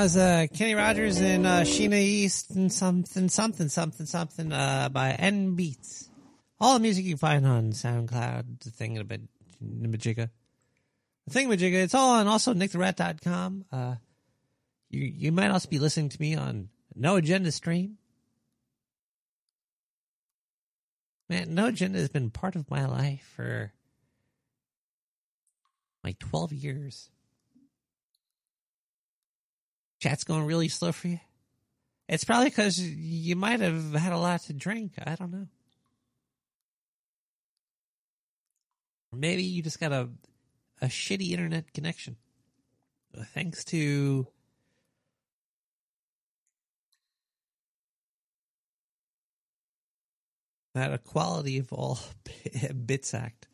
How's 0.00 0.16
uh, 0.16 0.46
Kenny 0.54 0.74
Rogers 0.74 1.20
and 1.20 1.46
uh, 1.46 1.60
Sheena 1.60 2.00
Easton 2.00 2.70
something, 2.70 3.28
something, 3.28 3.68
something, 3.68 4.06
something 4.06 4.50
uh, 4.50 4.88
by 4.88 5.10
N 5.10 5.56
Beats. 5.56 6.08
All 6.58 6.72
the 6.72 6.80
music 6.80 7.04
you 7.04 7.18
find 7.18 7.46
on 7.46 7.72
SoundCloud, 7.72 8.60
the 8.60 8.70
thing 8.70 8.94
in 8.96 9.02
a 9.02 9.04
bit, 9.04 9.20
Majigga. 9.62 10.30
The 11.26 11.30
thing 11.30 11.50
Majigga, 11.50 11.74
it's 11.74 11.94
all 11.94 12.12
on 12.12 12.28
also 12.28 12.54
nicktherat.com. 12.54 13.66
Uh, 13.70 13.96
you, 14.88 15.02
you 15.02 15.32
might 15.32 15.50
also 15.50 15.68
be 15.68 15.78
listening 15.78 16.08
to 16.08 16.18
me 16.18 16.34
on 16.34 16.70
No 16.96 17.16
Agenda 17.16 17.52
Stream. 17.52 17.98
Man, 21.28 21.54
No 21.54 21.66
Agenda 21.66 21.98
has 21.98 22.08
been 22.08 22.30
part 22.30 22.56
of 22.56 22.70
my 22.70 22.86
life 22.86 23.34
for 23.36 23.70
like 26.02 26.18
12 26.18 26.54
years. 26.54 27.10
Chat's 30.00 30.24
going 30.24 30.44
really 30.44 30.68
slow 30.68 30.92
for 30.92 31.08
you? 31.08 31.20
It's 32.08 32.24
probably 32.24 32.46
because 32.46 32.80
you 32.80 33.36
might 33.36 33.60
have 33.60 33.94
had 33.94 34.12
a 34.12 34.18
lot 34.18 34.40
to 34.42 34.52
drink. 34.52 34.94
I 35.06 35.14
don't 35.14 35.30
know. 35.30 35.46
Maybe 39.12 39.42
you 39.42 39.62
just 39.62 39.78
got 39.78 39.92
a 39.92 40.08
a 40.82 40.86
shitty 40.86 41.30
internet 41.30 41.72
connection. 41.72 42.16
Uh, 43.16 43.24
Thanks 43.34 43.64
to 43.66 44.26
that 50.74 50.92
Equality 50.92 51.58
of 51.58 51.72
All 51.72 51.98
Bits 52.86 53.14
Act. 53.14 53.48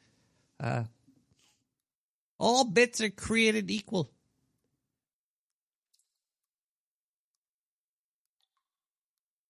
Uh, 0.60 0.84
all 2.38 2.64
bits 2.64 3.00
are 3.00 3.10
created 3.10 3.70
equal. 3.70 4.10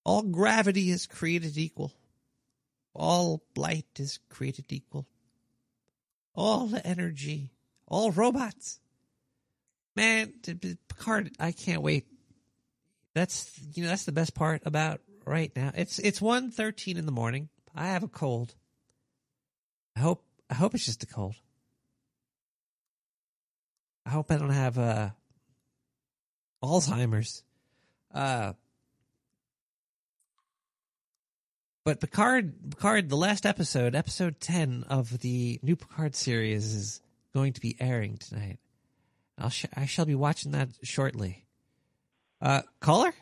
All 0.06 0.22
gravity 0.22 0.90
is 0.90 1.04
created 1.04 1.58
equal. 1.58 1.92
All 2.94 3.42
light 3.56 3.88
is 3.98 4.20
created 4.28 4.66
equal. 4.68 5.04
All 6.32 6.70
energy, 6.84 7.50
all 7.88 8.12
robots. 8.12 8.78
Man, 9.96 10.32
Picard, 10.88 11.32
I 11.40 11.50
can't 11.50 11.82
wait. 11.82 12.06
That's 13.14 13.50
you 13.74 13.82
know 13.82 13.88
that's 13.88 14.04
the 14.04 14.12
best 14.12 14.32
part 14.32 14.62
about 14.64 15.00
right 15.24 15.50
now. 15.56 15.72
It's 15.74 15.98
it's 15.98 16.22
one 16.22 16.52
thirteen 16.52 16.98
in 16.98 17.06
the 17.06 17.10
morning. 17.10 17.48
I 17.74 17.88
have 17.88 18.04
a 18.04 18.08
cold. 18.08 18.54
I 19.96 20.00
hope 20.00 20.24
I 20.48 20.54
hope 20.54 20.76
it's 20.76 20.86
just 20.86 21.02
a 21.02 21.06
cold. 21.06 21.34
I 24.04 24.10
hope 24.10 24.30
I 24.30 24.36
don't 24.36 24.50
have 24.50 24.78
uh 24.78 25.10
Alzheimer's. 26.62 27.42
Uh 28.14 28.52
but 31.86 32.00
Picard 32.00 32.52
Picard 32.72 33.08
the 33.08 33.16
last 33.16 33.46
episode, 33.46 33.94
episode 33.94 34.40
10 34.40 34.84
of 34.90 35.20
the 35.20 35.60
new 35.62 35.76
Picard 35.76 36.14
series 36.16 36.74
is 36.74 37.00
going 37.32 37.52
to 37.52 37.60
be 37.60 37.76
airing 37.80 38.16
tonight. 38.18 38.58
I'll 39.38 39.50
sh- 39.50 39.66
I 39.74 39.86
shall 39.86 40.04
be 40.04 40.14
watching 40.16 40.50
that 40.52 40.68
shortly. 40.82 41.44
Uh 42.42 42.62
caller? 42.80 43.14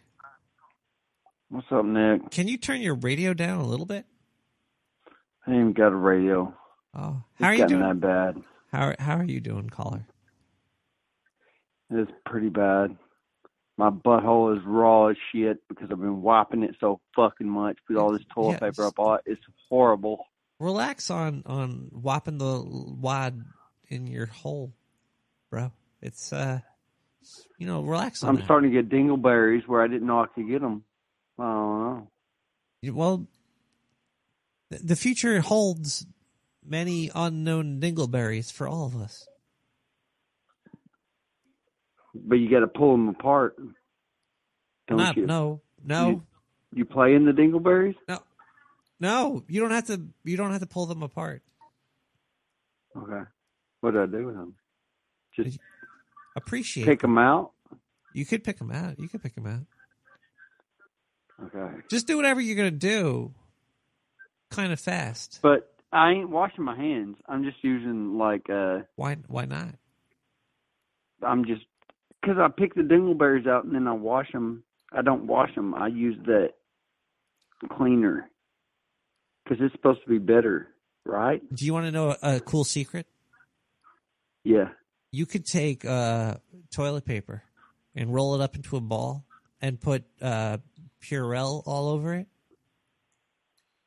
What's 1.51 1.67
up, 1.71 1.85
Nick? 1.85 2.31
Can 2.31 2.49
you 2.49 2.57
turn 2.57 2.81
your 2.81 2.95
radio 2.97 3.35
down 3.35 3.61
a 3.61 3.67
little 3.67 3.87
bit? 3.87 4.07
I 5.47 5.51
ain't 5.51 5.61
even 5.61 5.73
got 5.75 5.93
a 5.93 5.97
radio. 5.97 6.55
Oh, 6.95 7.23
It's 7.35 7.43
how 7.45 7.49
are 7.49 7.55
you 7.55 7.67
doing? 7.69 7.81
that 7.83 8.01
bad. 8.01 8.43
How 8.73 8.95
how 8.99 9.17
are 9.19 9.25
you 9.25 9.41
doing, 9.41 9.69
caller? 9.69 10.07
It's 11.91 12.11
pretty 12.25 12.49
bad. 12.49 12.97
My 13.77 13.91
butthole 13.91 14.57
is 14.57 14.63
raw 14.65 15.09
as 15.09 15.17
shit 15.33 15.59
because 15.69 15.89
I've 15.91 16.01
been 16.01 16.23
wiping 16.23 16.63
it 16.63 16.77
so 16.79 17.01
fucking 17.17 17.49
much 17.49 17.77
with 17.89 17.99
all 17.99 18.13
this 18.13 18.23
toilet 18.33 18.53
Yeah, 18.63 18.71
paper 18.71 18.87
I 18.87 18.91
bought. 18.91 19.23
It's 19.27 19.43
horrible. 19.69 20.27
Relax 20.61 21.11
on 21.11 21.43
on 21.47 21.91
wiping 21.93 22.39
the 22.39 22.63
wad 22.65 23.43
in 23.89 24.07
your 24.07 24.27
hole, 24.27 24.73
bro. 25.51 25.73
It's 26.01 26.33
uh, 26.33 26.61
you 27.59 27.67
know, 27.67 27.83
relax 27.83 28.23
on 28.23 28.29
I'm 28.31 28.37
that. 28.37 28.45
starting 28.45 28.71
to 28.73 28.83
get 28.83 28.89
dingleberries 28.89 29.67
where 29.67 29.83
I 29.83 29.89
didn't 29.89 30.07
know 30.07 30.21
I 30.21 30.27
could 30.27 30.47
get 30.49 30.61
them. 30.61 30.85
I 31.39 31.43
don't 31.43 31.81
know. 31.81 32.93
Well, 32.93 33.27
the 34.71 34.95
future 34.97 35.41
holds 35.41 36.07
many 36.65 37.11
unknown 37.15 37.81
dingleberries 37.81 38.53
for 38.53 38.69
all 38.69 38.87
of 38.87 38.95
us. 38.97 39.27
But 42.15 42.37
you 42.37 42.49
got 42.51 42.61
to 42.61 42.67
pull 42.69 42.93
them 42.93 43.09
apart. 43.09 43.57
Don't 44.87 44.99
Not 44.99 45.17
you? 45.17 45.27
no 45.27 45.61
no 45.85 46.09
You, 46.11 46.23
you 46.75 46.85
play 46.85 47.15
in 47.15 47.25
the 47.25 47.33
dingleberries? 47.33 47.97
no 48.09 48.21
no. 49.01 49.43
You 49.49 49.61
don't 49.61 49.71
have 49.73 49.87
to. 49.87 50.01
You 50.25 50.37
don't 50.37 50.53
have 50.53 50.61
to 50.61 50.67
pull 50.67 50.87
them 50.87 51.03
apart. 51.03 51.43
Okay. 52.97 53.23
What 53.81 53.91
do 53.93 54.03
I 54.03 54.07
do 54.07 54.27
with 54.27 54.37
them? 54.37 54.55
Just 55.35 55.59
Appreciate. 56.37 56.85
pick 56.87 57.01
them 57.01 57.19
out? 57.19 57.53
You 58.13 58.25
could 58.25 58.45
pick 58.45 58.59
them 58.59 58.71
out. 58.71 58.99
You 58.99 59.09
could 59.09 59.23
pick 59.23 59.35
them 59.35 59.47
out. 59.47 59.67
Okay. 61.47 61.75
Just 61.91 62.07
do 62.07 62.17
whatever 62.17 62.41
you're 62.41 62.57
gonna 62.57 62.71
do. 62.71 63.35
Kind 64.51 64.73
of 64.73 64.79
fast. 64.79 65.41
But 65.43 65.75
I 65.93 66.13
ain't 66.13 66.31
washing 66.31 66.65
my 66.65 66.77
hands. 66.77 67.17
I'm 67.29 67.43
just 67.43 67.57
using 67.63 68.17
like 68.17 68.49
uh 68.49 68.81
Why? 68.95 69.17
Why 69.27 69.45
not? 69.47 69.75
I'm 71.23 71.45
just 71.45 71.63
because 72.25 72.39
I 72.41 72.49
pick 72.49 72.75
the 72.75 72.83
dingleberries 72.83 73.47
out 73.47 73.65
and 73.65 73.75
then 73.75 73.87
I 73.87 73.93
wash 73.93 74.31
them. 74.33 74.63
I 74.93 75.03
don't 75.03 75.27
wash 75.27 75.55
them. 75.55 75.75
I 75.75 75.89
use 75.89 76.17
the 76.25 76.49
cleaner 77.77 78.31
because 79.45 79.63
it's 79.65 79.75
supposed 79.75 80.03
to 80.05 80.09
be 80.09 80.19
better, 80.19 80.69
right? 81.05 81.43
Do 81.55 81.65
you 81.67 81.73
want 81.73 81.87
to 81.87 81.93
know 81.93 82.17
a, 82.23 82.37
a 82.37 82.41
cool 82.41 82.65
secret? 82.65 83.07
Yeah. 84.45 84.69
You 85.13 85.27
could 85.27 85.45
take 85.47 85.85
uh, 85.85 86.37
toilet 86.73 87.05
paper 87.05 87.43
and 87.95 88.13
roll 88.13 88.35
it 88.35 88.41
up 88.41 88.57
into 88.57 88.77
a 88.77 88.81
ball 88.81 89.25
and 89.61 89.81
put 89.81 90.05
uh, 90.21 90.59
Purell 91.03 91.63
all 91.67 91.89
over 91.91 92.15
it, 92.15 92.27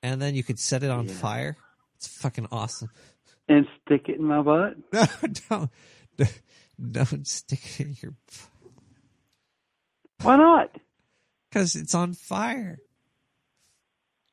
and 0.02 0.22
then 0.22 0.36
you 0.36 0.44
could 0.44 0.60
set 0.60 0.84
it 0.84 0.90
on 0.90 1.08
Yeah. 1.08 1.14
fire. 1.14 1.58
It's 1.96 2.08
fucking 2.08 2.48
awesome. 2.52 2.90
And 3.50 3.66
stick 3.86 4.08
it 4.10 4.18
in 4.20 4.24
my 4.26 4.42
butt. 4.42 4.76
No, 5.50 5.70
don't 6.18 6.32
don't 6.80 7.28
stick 7.28 7.60
it 7.80 7.86
in 7.86 7.96
your 8.02 8.14
Why 10.22 10.36
not? 10.38 10.72
because 11.50 11.76
it's 11.76 11.96
on 11.96 12.14
fire. 12.14 12.80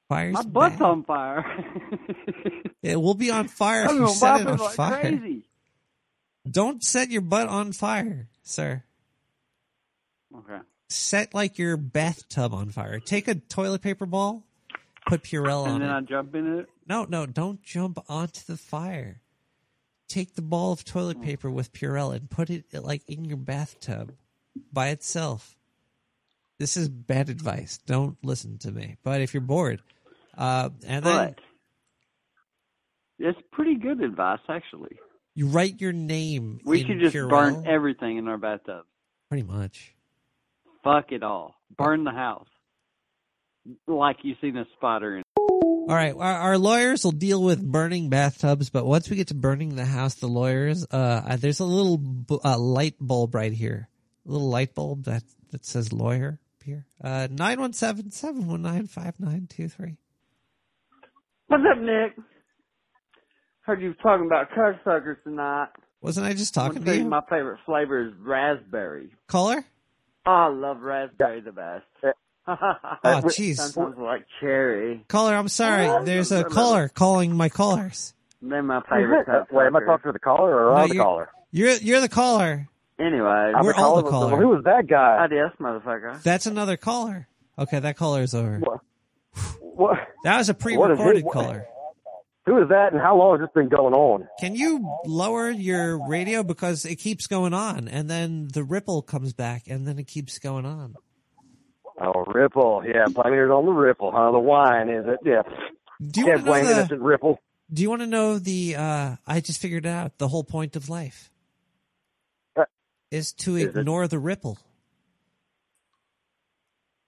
Fire's 0.09 0.35
My 0.35 0.43
butt's 0.43 0.77
bad. 0.77 0.85
on 0.85 1.05
fire. 1.05 1.65
It 2.83 3.01
will 3.01 3.15
be 3.15 3.31
on 3.31 3.49
fire 3.49 3.87
if 3.87 3.93
you 3.93 4.09
set 4.11 4.43
it 4.43 4.47
on 4.47 4.59
like 4.59 4.75
fire. 4.75 5.01
crazy. 5.01 5.49
Don't 6.49 6.85
set 6.85 7.11
your 7.11 7.23
butt 7.23 7.49
on 7.49 7.73
fire, 7.73 8.29
sir. 8.43 8.85
Okay. 10.37 10.59
Set 10.91 11.33
like 11.33 11.57
your 11.59 11.79
bathtub 11.79 12.53
on 12.53 12.69
fire. 12.69 13.01
Take 13.01 13.27
a 13.29 13.37
toilet 13.37 13.81
paper 13.81 14.05
ball, 14.05 14.45
put 15.07 15.23
Purell 15.23 15.63
on 15.65 15.69
it. 15.71 15.73
And 15.77 15.83
then. 15.85 15.91
I 15.91 16.01
jump 16.03 16.35
in 16.35 16.59
it. 16.59 16.67
No, 16.87 17.07
no, 17.09 17.25
don't 17.25 17.63
jump 17.63 17.99
onto 18.07 18.41
the 18.47 18.59
fire. 18.59 19.23
Take 20.15 20.37
the 20.37 20.43
ball 20.43 20.71
of 20.71 20.85
toilet 20.85 21.21
paper 21.23 21.51
with 21.51 21.73
Purell 21.73 22.15
and 22.15 22.31
put 22.31 22.49
it 22.49 22.67
like 22.73 23.03
in 23.09 23.25
your 23.25 23.37
bathtub 23.37 24.13
by 24.73 24.91
itself. 24.91 25.57
This 26.57 26.77
is 26.77 26.89
bad 26.89 27.29
advice. 27.29 27.81
Don't 27.85 28.17
listen 28.23 28.59
to 28.59 28.71
me. 28.71 28.95
But 29.03 29.23
if 29.23 29.35
you're 29.35 29.41
bored, 29.41 29.83
uh, 30.39 30.71
and 30.87 31.05
then 31.05 31.35
it's 33.19 33.41
pretty 33.51 33.75
good 33.75 34.01
advice, 34.03 34.39
actually. 34.49 35.01
you 35.35 35.49
write 35.49 35.81
your 35.81 35.93
name. 35.93 36.61
We 36.65 36.85
should 36.85 37.01
just 37.01 37.17
Purell, 37.17 37.31
burn 37.31 37.67
everything 37.67 38.17
in 38.17 38.29
our 38.29 38.39
bathtub. 38.39 38.85
pretty 39.29 39.43
much. 39.43 39.97
Fuck 40.85 41.11
it 41.11 41.25
all. 41.25 41.57
Burn 41.77 42.05
the 42.05 42.13
house. 42.13 42.47
Like 43.89 44.19
you've 44.23 44.39
seen 44.41 44.57
a 44.59 44.65
spider 44.77 45.17
in. 45.17 45.24
All 45.87 45.95
right, 45.95 46.15
our, 46.15 46.35
our 46.35 46.59
lawyers 46.59 47.05
will 47.05 47.13
deal 47.13 47.43
with 47.43 47.63
burning 47.63 48.09
bathtubs, 48.09 48.71
but 48.71 48.87
once 48.87 49.11
we 49.11 49.17
get 49.17 49.29
to 49.29 49.35
burning 49.35 49.77
the 49.77 49.85
house, 49.85 50.15
the 50.15 50.29
lawyers, 50.29 50.87
uh, 50.91 51.37
there's 51.37 51.61
a 51.61 51.67
little 51.67 51.99
bu- 51.99 52.41
uh, 52.43 52.59
light 52.59 52.95
bulb 52.99 53.35
right 53.35 53.53
here, 53.53 53.91
a 54.27 54.33
little 54.33 54.49
light 54.49 54.75
bulb 54.75 55.05
that 55.05 55.23
that 55.51 55.67
says 55.67 55.93
lawyer 55.93 56.41
here. 56.65 56.87
Uh, 57.03 57.29
nine 57.31 57.61
one 57.61 57.75
seven 57.75 58.11
seven 58.11 58.47
one 58.47 58.63
nine 58.63 58.87
five 58.87 59.21
nine 59.21 59.47
two 59.47 59.69
three. 59.69 59.99
What's 61.49 61.63
up, 61.71 61.79
Nick? 61.79 62.17
Heard 63.61 63.83
you 63.83 63.89
was 63.89 63.97
talking 64.03 64.25
about 64.25 64.51
cocksuckers 64.53 65.23
tonight. 65.23 65.69
Wasn't 66.01 66.25
I 66.25 66.33
just 66.33 66.55
talking 66.55 66.83
gonna 66.83 66.97
you? 66.97 67.05
My 67.05 67.21
favorite 67.29 67.61
flavor 67.67 68.07
is 68.09 68.15
raspberry. 68.21 69.11
Caller? 69.27 69.63
Oh, 70.27 70.31
I 70.31 70.49
love 70.49 70.81
raspberry 70.81 71.43
the 71.43 71.53
best. 71.53 71.85
Oh, 72.47 73.21
jeez. 73.25 73.57
Sometimes 73.57 73.99
like 73.99 74.27
cherry. 74.41 75.05
Caller, 75.09 75.35
I'm 75.35 75.49
sorry. 75.49 76.05
There's 76.05 76.33
a 76.33 76.45
caller 76.45 76.89
calling 76.89 77.35
my 77.35 77.49
callers. 77.49 78.15
They're 78.43 78.63
my 78.63 78.83
favorite 78.83 79.27
Wait, 79.51 79.67
am 79.67 79.77
I 79.77 79.81
talking 79.81 80.09
to 80.09 80.13
the 80.13 80.19
caller 80.19 80.69
or 80.69 80.75
No, 80.75 80.83
on 80.83 80.89
the 80.91 80.97
caller? 80.97 81.31
You're 81.51 81.77
you're 81.77 82.01
the 82.01 82.09
caller. 82.09 82.69
Anyway, 82.99 83.53
We're 83.61 83.75
all 83.75 84.03
the 84.03 84.09
caller. 84.11 84.37
Who 84.37 84.49
was 84.49 84.65
that 84.65 84.87
guy? 84.87 85.19
Adios, 85.25 85.53
motherfucker. 85.59 86.23
That's 86.23 86.47
another 86.47 86.77
caller. 86.77 87.27
Okay, 87.59 87.79
that 87.81 87.97
caller 87.97 88.23
is 88.23 88.35
over. 88.35 88.61
What? 89.61 89.99
That 90.25 90.39
was 90.39 90.49
a 90.49 90.55
pre-recorded 90.55 91.25
caller. 91.31 91.67
Who 92.47 92.63
is 92.63 92.69
that, 92.69 92.93
and 92.93 93.01
how 93.01 93.17
long 93.17 93.39
has 93.39 93.47
this 93.49 93.53
been 93.55 93.69
going 93.69 93.95
on? 93.95 94.29
Can 94.39 94.55
you 94.55 94.87
lower 95.05 95.51
your 95.51 96.07
radio 96.07 96.43
because 96.43 96.85
it 96.85 96.97
keeps 96.97 97.27
going 97.27 97.53
on, 97.55 97.89
and 97.89 98.09
then 98.09 98.49
the 98.53 98.63
ripple 98.63 99.03
comes 99.03 99.33
back, 99.33 99.65
and 99.67 99.87
then 99.87 99.99
it 99.99 100.07
keeps 100.07 100.39
going 100.39 100.65
on. 100.65 100.95
Oh, 102.05 102.25
Ripple. 102.27 102.83
Yeah, 102.87 103.05
it 103.45 103.51
on 103.51 103.65
the 103.67 103.73
Ripple, 103.73 104.13
huh? 104.13 104.31
The 104.33 104.39
wine, 104.39 104.89
is 104.89 105.05
it? 105.07 105.19
Yeah. 105.25 105.43
Do 106.07 106.21
you 106.21 106.27
yeah, 106.27 106.33
wanna 106.35 106.45
know 106.45 106.51
blame 106.53 106.65
the- 106.67 106.73
innocent 106.73 107.01
Ripple. 107.03 107.41
Do 107.73 107.83
you 107.83 107.89
want 107.89 108.03
to 108.03 108.07
know 108.07 108.39
the? 108.39 108.77
uh 108.77 109.17
I 109.27 109.41
just 109.41 109.61
figured 109.61 109.87
out 109.87 110.19
the 110.19 110.29
whole 110.29 110.45
point 110.45 110.77
of 110.77 110.89
life 110.89 111.31
is 113.11 113.33
to 113.33 113.53
Uh, 113.55 113.57
Is 113.57 113.65
it? 113.65 113.77
ignore 113.79 114.07
the 114.09 114.19
ripple. 114.19 114.59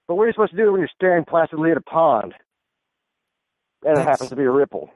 But 0.07 0.15
what 0.15 0.23
are 0.23 0.27
you 0.27 0.33
supposed 0.33 0.51
to 0.51 0.57
do 0.57 0.71
when 0.71 0.79
you're 0.81 0.89
staring 0.95 1.25
placidly 1.25 1.71
at 1.71 1.77
a 1.77 1.81
pond? 1.81 2.33
And 3.83 3.97
it 3.99 4.03
happens 4.03 4.29
to 4.29 4.35
be 4.35 4.43
a 4.43 4.51
ripple. 4.51 4.89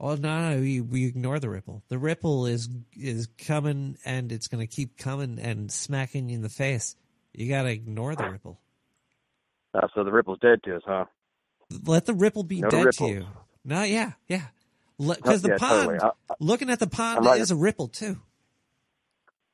Oh 0.00 0.14
no, 0.14 0.50
no, 0.54 0.60
we, 0.60 0.80
we 0.80 1.06
ignore 1.06 1.38
the 1.38 1.48
ripple. 1.50 1.82
The 1.88 1.98
ripple 1.98 2.46
is 2.46 2.68
is 2.96 3.28
coming, 3.38 3.96
and 4.04 4.32
it's 4.32 4.48
going 4.48 4.66
to 4.66 4.72
keep 4.72 4.96
coming 4.96 5.38
and 5.38 5.70
smacking 5.70 6.28
you 6.28 6.36
in 6.36 6.42
the 6.42 6.48
face. 6.48 6.96
You 7.32 7.48
got 7.48 7.62
to 7.62 7.70
ignore 7.70 8.14
the 8.14 8.28
ripple. 8.30 8.58
Uh, 9.74 9.88
so 9.94 10.04
the 10.04 10.12
ripple's 10.12 10.38
dead 10.40 10.62
to 10.64 10.76
us, 10.76 10.82
huh? 10.86 11.04
Let 11.84 12.06
the 12.06 12.14
ripple 12.14 12.44
be 12.44 12.60
No 12.60 12.70
dead 12.70 12.84
ripples. 12.84 13.10
to 13.10 13.14
you. 13.14 13.26
No, 13.64 13.82
yeah, 13.82 14.12
yeah. 14.28 14.42
Because 14.98 15.42
the 15.42 15.48
Yeah, 15.50 15.58
pond, 15.58 15.88
totally. 15.90 15.98
I- 16.30 16.34
looking 16.38 16.70
at 16.70 16.78
the 16.78 16.86
pond 16.86 17.26
is 17.40 17.50
a 17.50 17.56
ripple 17.56 17.88
too. 17.88 18.18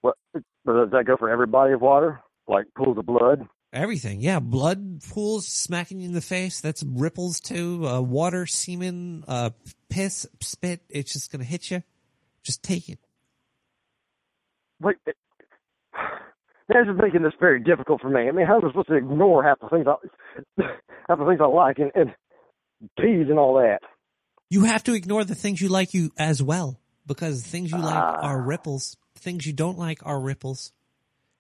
What? 0.02 0.16
Does 0.34 0.90
that 0.90 1.04
go 1.06 1.16
for 1.16 1.30
every 1.30 1.46
body 1.46 1.72
of 1.72 1.80
water? 1.80 2.20
Like 2.46 2.66
pools 2.76 2.98
of 2.98 3.06
blood? 3.06 3.48
Everything, 3.72 4.20
yeah. 4.20 4.40
Blood 4.40 5.00
pools 5.08 5.46
smacking 5.46 6.00
you 6.00 6.08
in 6.08 6.12
the 6.12 6.20
face. 6.20 6.60
That's 6.60 6.82
ripples 6.82 7.38
too. 7.40 7.86
Uh, 7.86 8.00
water, 8.00 8.44
semen, 8.44 9.24
uh, 9.28 9.50
piss, 9.88 10.26
spit. 10.40 10.82
It's 10.90 11.12
just 11.12 11.30
gonna 11.30 11.44
hit 11.44 11.70
you. 11.70 11.82
Just 12.42 12.62
take 12.64 12.88
it. 12.88 12.98
Wait, 14.80 14.96
is 16.76 16.96
making 17.00 17.22
this 17.22 17.32
very 17.40 17.60
difficult 17.60 18.00
for 18.00 18.08
me. 18.10 18.28
I 18.28 18.32
mean, 18.32 18.46
how 18.46 18.56
am 18.58 18.64
I 18.64 18.68
supposed 18.70 18.88
to 18.88 18.94
ignore 18.94 19.42
half 19.42 19.58
the 19.60 19.68
things 19.68 19.86
I, 19.86 20.62
half 21.08 21.18
the 21.18 21.26
things 21.26 21.40
I 21.42 21.46
like 21.46 21.78
and, 21.78 21.90
and 21.94 22.14
peas 22.98 23.26
and 23.28 23.38
all 23.38 23.54
that? 23.54 23.80
You 24.50 24.64
have 24.64 24.84
to 24.84 24.94
ignore 24.94 25.24
the 25.24 25.34
things 25.34 25.60
you 25.60 25.68
like 25.68 25.94
you 25.94 26.10
as 26.18 26.42
well, 26.42 26.78
because 27.06 27.42
things 27.42 27.70
you 27.70 27.78
like 27.78 27.94
Ah. 27.94 28.20
are 28.22 28.40
ripples. 28.40 28.96
Things 29.16 29.46
you 29.46 29.52
don't 29.52 29.78
like 29.78 29.98
are 30.04 30.20
ripples. 30.20 30.72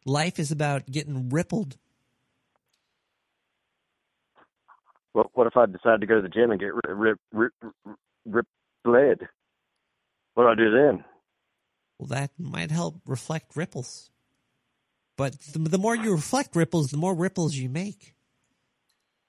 Life 0.06 0.38
is 0.38 0.50
about 0.52 0.86
getting 0.90 1.28
rippled. 1.28 1.76
What, 5.12 5.26
what 5.34 5.46
if 5.46 5.56
I 5.56 5.66
decide 5.66 6.00
to 6.00 6.06
go 6.06 6.16
to 6.16 6.22
the 6.22 6.28
gym 6.28 6.50
and 6.50 6.60
get 6.60 6.72
rip, 6.72 7.18
rip, 7.32 7.52
rip, 7.62 7.96
rip 8.26 8.46
bled? 8.84 9.18
What 10.34 10.44
do 10.44 10.48
I 10.50 10.54
do 10.54 10.70
then? 10.70 11.04
Well, 11.98 12.06
that 12.08 12.30
might 12.38 12.70
help 12.70 13.00
reflect 13.06 13.56
ripples. 13.56 14.10
But 15.20 15.38
the, 15.52 15.58
the 15.58 15.76
more 15.76 15.94
you 15.94 16.12
reflect 16.12 16.56
ripples, 16.56 16.90
the 16.90 16.96
more 16.96 17.14
ripples 17.14 17.54
you 17.54 17.68
make. 17.68 18.14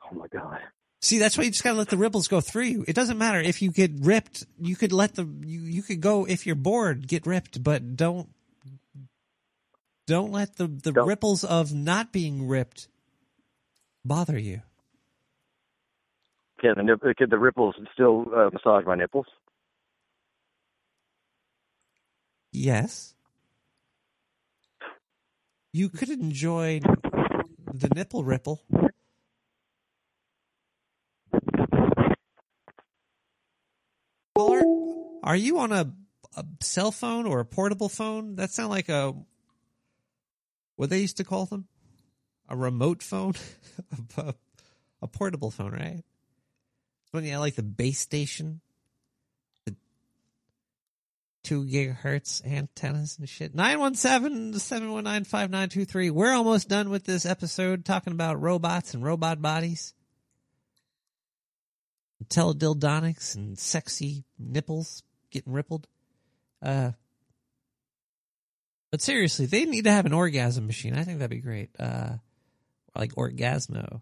Oh 0.06 0.16
my 0.16 0.28
god! 0.28 0.60
See, 1.02 1.20
that's 1.20 1.38
why 1.38 1.44
you 1.44 1.52
just 1.52 1.66
gotta 1.66 1.78
let 1.78 1.90
the 1.90 1.98
ripples 1.98 2.30
go 2.30 2.40
through 2.40 2.64
you. 2.64 2.86
It 2.88 2.96
doesn't 2.96 3.18
matter 3.18 3.42
if 3.42 3.62
you 3.62 3.74
get 3.74 3.92
ripped. 4.00 4.46
You 4.58 4.78
could 4.78 4.94
let 4.94 5.16
the 5.16 5.28
you 5.46 5.60
you 5.60 5.84
could 5.84 6.00
go 6.00 6.24
if 6.24 6.48
you're 6.48 6.56
bored, 6.56 7.10
get 7.10 7.26
ripped, 7.26 7.62
but 7.62 7.98
don't 7.98 8.30
don't 10.08 10.32
let 10.32 10.56
the 10.56 10.68
the 10.68 10.94
ripples 10.94 11.44
of 11.44 11.74
not 11.74 12.14
being 12.14 12.48
ripped 12.48 12.88
bother 14.06 14.40
you. 14.40 14.62
Can 16.62 16.76
the, 16.78 17.14
can 17.18 17.30
the 17.30 17.38
ripples 17.38 17.76
still 17.94 18.28
uh, 18.34 18.50
massage 18.54 18.86
my 18.86 18.96
nipples? 18.96 19.26
Yes. 22.54 23.14
You 25.74 25.88
could 25.88 26.10
enjoy 26.10 26.82
the 27.74 27.88
nipple 27.96 28.26
ripple. 28.26 28.62
Caller, 34.36 34.64
are 35.24 35.36
you 35.36 35.60
on 35.60 35.72
a, 35.72 35.94
a 36.36 36.46
cell 36.60 36.92
phone 36.92 37.26
or 37.26 37.40
a 37.40 37.46
portable 37.46 37.88
phone? 37.88 38.36
That 38.36 38.52
sound 38.52 38.70
like 38.70 38.90
a 38.90 39.14
what 40.76 40.90
they 40.90 41.00
used 41.00 41.18
to 41.18 41.24
call 41.24 41.46
them? 41.46 41.68
A 42.50 42.58
remote 42.58 43.02
phone? 43.02 43.36
a, 44.18 44.34
a 45.02 45.08
portable 45.08 45.52
phone, 45.52 45.72
right? 45.72 46.04
When 47.12 47.24
you 47.24 47.32
had 47.32 47.38
like 47.38 47.56
the 47.56 47.64
base 47.64 48.00
station, 48.00 48.62
two 51.44 51.66
gigahertz 51.66 52.46
antennas 52.46 53.18
and 53.18 53.28
shit. 53.28 53.54
917-719-5923. 53.56 56.12
We're 56.12 56.34
almost 56.34 56.70
done 56.70 56.90
with 56.90 57.06
this 57.06 57.26
episode 57.26 57.86
talking 57.86 58.14
about 58.14 58.40
robots 58.42 58.94
and 58.94 59.04
robot 59.04 59.42
bodies. 59.42 59.94
Teledildonics 62.30 63.36
and 63.36 63.58
sexy 63.58 64.26
nipples 64.38 65.02
getting 65.32 65.54
rippled. 65.54 65.88
Uh, 66.62 66.92
but 68.92 69.02
seriously, 69.02 69.48
they 69.48 69.66
need 69.66 69.86
to 69.86 69.92
have 69.92 70.06
an 70.06 70.14
orgasm 70.14 70.68
machine. 70.68 70.96
I 70.96 71.04
think 71.04 71.18
that'd 71.20 71.32
be 71.32 71.42
great. 71.42 71.72
Uh, 71.80 72.18
like 72.96 73.16
Orgasmo. 73.16 74.02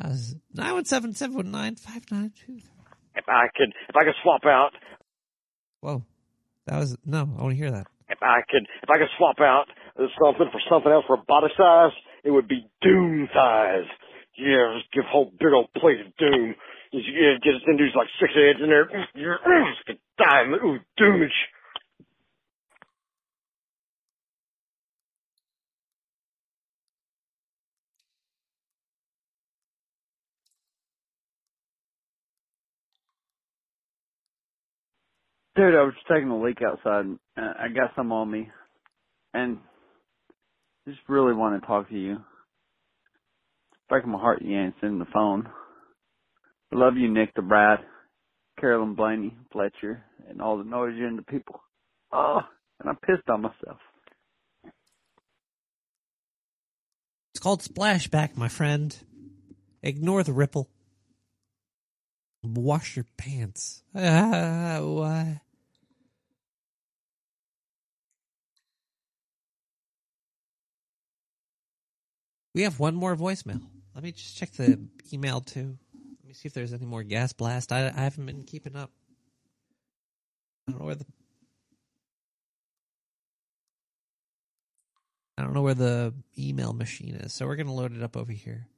How's 0.00 0.34
917-719-5923. 0.56 2.62
If 3.14 3.28
I 3.28 3.48
could, 3.54 3.74
if 3.88 3.94
I 3.94 4.04
could 4.04 4.14
swap 4.22 4.46
out, 4.46 4.72
Whoa. 5.80 6.02
That 6.66 6.78
was, 6.78 6.96
no, 7.04 7.28
I 7.38 7.42
want 7.42 7.52
to 7.52 7.56
hear 7.56 7.70
that. 7.70 7.86
if 8.08 8.22
I 8.22 8.40
could, 8.48 8.66
if 8.82 8.90
I 8.90 8.98
could 8.98 9.10
swap 9.18 9.40
out 9.40 9.66
something 10.20 10.48
for 10.52 10.60
something 10.70 10.92
else 10.92 11.04
body 11.26 11.48
size, 11.56 11.92
it 12.24 12.30
would 12.30 12.48
be 12.48 12.66
Doom 12.80 13.28
size. 13.34 13.88
Yeah, 14.38 14.78
just 14.78 14.92
give 14.92 15.04
whole 15.04 15.32
big 15.38 15.52
old 15.52 15.72
plate 15.76 16.00
of 16.00 16.16
Doom. 16.16 16.54
Just, 16.92 17.08
yeah, 17.08 17.36
get 17.42 17.54
us 17.56 17.62
into 17.66 17.84
like 17.96 18.08
six 18.20 18.32
heads 18.34 18.60
in 18.62 18.68
there. 18.68 18.88
Dying. 20.18 20.52
Ooh, 20.62 20.78
Doomage. 20.96 21.38
Dude, 35.54 35.74
I 35.74 35.82
was 35.82 35.94
taking 36.10 36.30
a 36.30 36.42
leak 36.42 36.58
outside. 36.66 37.04
And 37.04 37.18
uh, 37.36 37.52
I 37.58 37.68
got 37.68 37.94
some 37.94 38.10
on 38.12 38.30
me, 38.30 38.48
and 39.34 39.58
just 40.88 41.00
really 41.08 41.34
want 41.34 41.60
to 41.60 41.66
talk 41.66 41.88
to 41.90 41.98
you. 41.98 42.18
Breaking 43.88 44.10
my 44.10 44.18
heart 44.18 44.40
you 44.42 44.56
answering 44.56 44.98
the 44.98 45.06
phone. 45.12 45.48
I 46.72 46.76
love 46.76 46.96
you, 46.96 47.12
Nick 47.12 47.34
the 47.34 47.42
Brat, 47.42 47.80
Carolyn 48.58 48.94
Blaney, 48.94 49.36
Fletcher, 49.52 50.02
and 50.28 50.40
all 50.40 50.56
the 50.56 50.64
noise 50.64 50.94
you're 50.96 51.08
into 51.08 51.22
people. 51.22 51.60
Oh, 52.12 52.40
and 52.80 52.88
I'm 52.88 52.96
pissed 52.96 53.28
on 53.28 53.42
myself. 53.42 53.78
It's 57.34 57.40
called 57.40 57.60
splashback, 57.60 58.36
my 58.36 58.48
friend. 58.48 58.96
Ignore 59.82 60.22
the 60.22 60.32
ripple. 60.32 60.70
Wash 62.42 62.96
your 62.96 63.06
pants. 63.16 63.82
Ah, 63.94 64.78
why? 64.82 65.40
We 72.54 72.62
have 72.62 72.78
one 72.78 72.94
more 72.94 73.16
voicemail. 73.16 73.62
Let 73.94 74.04
me 74.04 74.12
just 74.12 74.36
check 74.36 74.50
the 74.52 74.78
email 75.12 75.40
too. 75.40 75.78
Let 76.20 76.28
me 76.28 76.34
see 76.34 76.48
if 76.48 76.54
there's 76.54 76.72
any 76.72 76.86
more 76.86 77.02
gas 77.02 77.32
blast. 77.32 77.72
I, 77.72 77.88
I 77.88 78.00
haven't 78.00 78.26
been 78.26 78.42
keeping 78.44 78.76
up. 78.76 78.90
I 80.66 80.72
don't 80.72 80.80
know 80.80 80.86
where 80.86 80.94
the 80.94 81.06
I 85.38 85.42
don't 85.42 85.54
know 85.54 85.62
where 85.62 85.74
the 85.74 86.14
email 86.38 86.72
machine 86.72 87.14
is, 87.16 87.32
so 87.32 87.46
we're 87.46 87.56
gonna 87.56 87.74
load 87.74 87.96
it 87.96 88.02
up 88.02 88.16
over 88.16 88.32
here. 88.32 88.68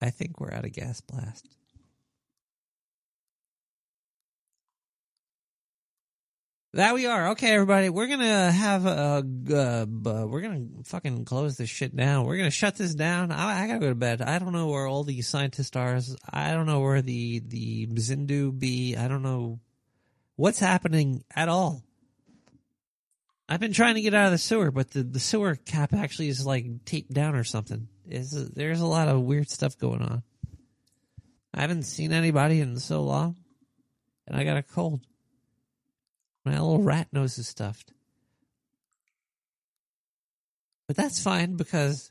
I 0.00 0.10
think 0.10 0.40
we're 0.40 0.52
out 0.52 0.64
of 0.64 0.72
gas 0.72 1.00
blast. 1.00 1.48
That 6.74 6.94
we 6.94 7.06
are. 7.06 7.30
Okay, 7.30 7.54
everybody. 7.54 7.88
We're 7.88 8.08
gonna 8.08 8.52
have 8.52 8.84
a. 8.84 9.24
Uh, 9.50 10.26
we're 10.26 10.42
gonna 10.42 10.66
fucking 10.84 11.24
close 11.24 11.56
this 11.56 11.70
shit 11.70 11.96
down. 11.96 12.26
We're 12.26 12.36
gonna 12.36 12.50
shut 12.50 12.76
this 12.76 12.94
down. 12.94 13.32
I, 13.32 13.64
I 13.64 13.66
gotta 13.66 13.80
go 13.80 13.88
to 13.88 13.94
bed. 13.94 14.20
I 14.20 14.38
don't 14.38 14.52
know 14.52 14.68
where 14.68 14.86
all 14.86 15.02
the 15.02 15.22
scientists 15.22 15.74
are. 15.76 15.98
I 16.30 16.52
don't 16.52 16.66
know 16.66 16.80
where 16.80 17.00
the 17.00 17.40
the 17.40 17.86
Zindu 17.86 18.56
be. 18.56 18.96
I 18.96 19.08
don't 19.08 19.22
know 19.22 19.60
what's 20.36 20.58
happening 20.58 21.24
at 21.34 21.48
all. 21.48 21.82
I've 23.48 23.60
been 23.60 23.72
trying 23.72 23.94
to 23.94 24.02
get 24.02 24.12
out 24.12 24.26
of 24.26 24.32
the 24.32 24.38
sewer, 24.38 24.70
but 24.70 24.90
the, 24.90 25.02
the 25.02 25.20
sewer 25.20 25.56
cap 25.56 25.94
actually 25.94 26.28
is 26.28 26.44
like 26.44 26.84
taped 26.84 27.12
down 27.12 27.34
or 27.34 27.44
something. 27.44 27.88
Is 28.08 28.50
there's 28.50 28.80
a 28.80 28.86
lot 28.86 29.08
of 29.08 29.20
weird 29.20 29.50
stuff 29.50 29.76
going 29.78 30.02
on. 30.02 30.22
I 31.52 31.60
haven't 31.60 31.82
seen 31.82 32.12
anybody 32.12 32.60
in 32.60 32.78
so 32.78 33.02
long, 33.02 33.36
and 34.26 34.36
I 34.36 34.44
got 34.44 34.56
a 34.56 34.62
cold. 34.62 35.00
My 36.44 36.52
little 36.52 36.82
rat 36.82 37.08
nose 37.12 37.36
is 37.38 37.48
stuffed. 37.48 37.92
But 40.86 40.96
that's 40.96 41.22
fine 41.22 41.56
because 41.56 42.10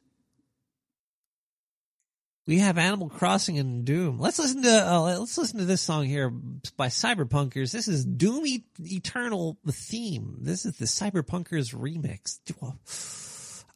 we 2.46 2.60
have 2.60 2.78
Animal 2.78 3.10
Crossing 3.10 3.58
and 3.58 3.84
Doom. 3.84 4.20
Let's 4.20 4.40
listen 4.40 4.62
to 4.64 4.88
uh, 4.88 5.20
let's 5.20 5.38
listen 5.38 5.60
to 5.60 5.66
this 5.66 5.82
song 5.82 6.06
here 6.06 6.30
by 6.30 6.88
Cyberpunkers. 6.88 7.72
This 7.72 7.88
is 7.88 8.06
Doom 8.06 8.46
e- 8.46 8.66
Eternal 8.80 9.58
theme. 9.68 10.38
This 10.42 10.66
is 10.66 10.78
the 10.78 10.86
Cyberpunkers 10.86 11.76
remix. 11.76 12.40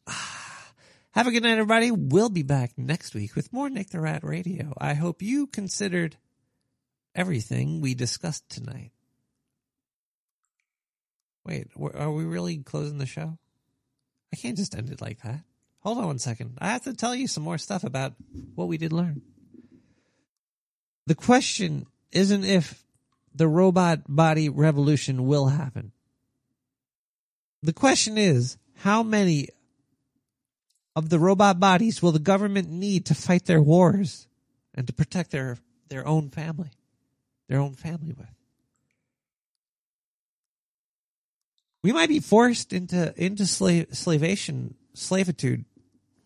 Have 1.14 1.26
a 1.26 1.30
good 1.30 1.42
night, 1.42 1.58
everybody. 1.58 1.90
We'll 1.90 2.30
be 2.30 2.42
back 2.42 2.72
next 2.78 3.14
week 3.14 3.36
with 3.36 3.52
more 3.52 3.68
Nick 3.68 3.90
the 3.90 4.00
Rat 4.00 4.24
Radio. 4.24 4.72
I 4.78 4.94
hope 4.94 5.20
you 5.20 5.46
considered 5.46 6.16
everything 7.14 7.82
we 7.82 7.92
discussed 7.94 8.48
tonight. 8.48 8.92
Wait, 11.44 11.68
are 11.78 12.10
we 12.10 12.24
really 12.24 12.56
closing 12.56 12.96
the 12.96 13.04
show? 13.04 13.36
I 14.32 14.36
can't 14.36 14.56
just 14.56 14.74
end 14.74 14.88
it 14.88 15.02
like 15.02 15.20
that. 15.20 15.40
Hold 15.80 15.98
on 15.98 16.06
one 16.06 16.18
second. 16.18 16.56
I 16.58 16.68
have 16.68 16.84
to 16.84 16.94
tell 16.94 17.14
you 17.14 17.28
some 17.28 17.42
more 17.42 17.58
stuff 17.58 17.84
about 17.84 18.14
what 18.54 18.68
we 18.68 18.78
did 18.78 18.94
learn. 18.94 19.20
The 21.06 21.14
question 21.14 21.84
isn't 22.10 22.44
if 22.44 22.86
the 23.34 23.48
robot 23.48 24.00
body 24.08 24.48
revolution 24.48 25.26
will 25.26 25.48
happen. 25.48 25.92
The 27.62 27.74
question 27.74 28.16
is 28.16 28.56
how 28.76 29.02
many 29.02 29.48
of 30.94 31.08
the 31.08 31.18
robot 31.18 31.58
bodies 31.58 32.02
will 32.02 32.12
the 32.12 32.18
government 32.18 32.68
need 32.68 33.06
to 33.06 33.14
fight 33.14 33.46
their 33.46 33.62
wars 33.62 34.26
and 34.74 34.86
to 34.86 34.92
protect 34.92 35.30
their 35.30 35.58
their 35.88 36.06
own 36.06 36.30
family, 36.30 36.70
their 37.48 37.60
own 37.60 37.74
family 37.74 38.12
with? 38.12 38.28
We 41.82 41.92
might 41.92 42.08
be 42.08 42.20
forced 42.20 42.72
into 42.72 43.12
into 43.16 43.46
slave 43.46 43.88
slavation, 43.92 44.74
slavitude. 44.94 45.64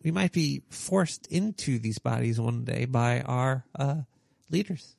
We 0.03 0.11
might 0.11 0.31
be 0.31 0.61
forced 0.69 1.27
into 1.27 1.79
these 1.79 1.97
bodies 1.97 2.39
one 2.39 2.63
day 2.63 2.85
by 2.85 3.21
our 3.21 3.65
uh, 3.77 4.01
leaders, 4.49 4.95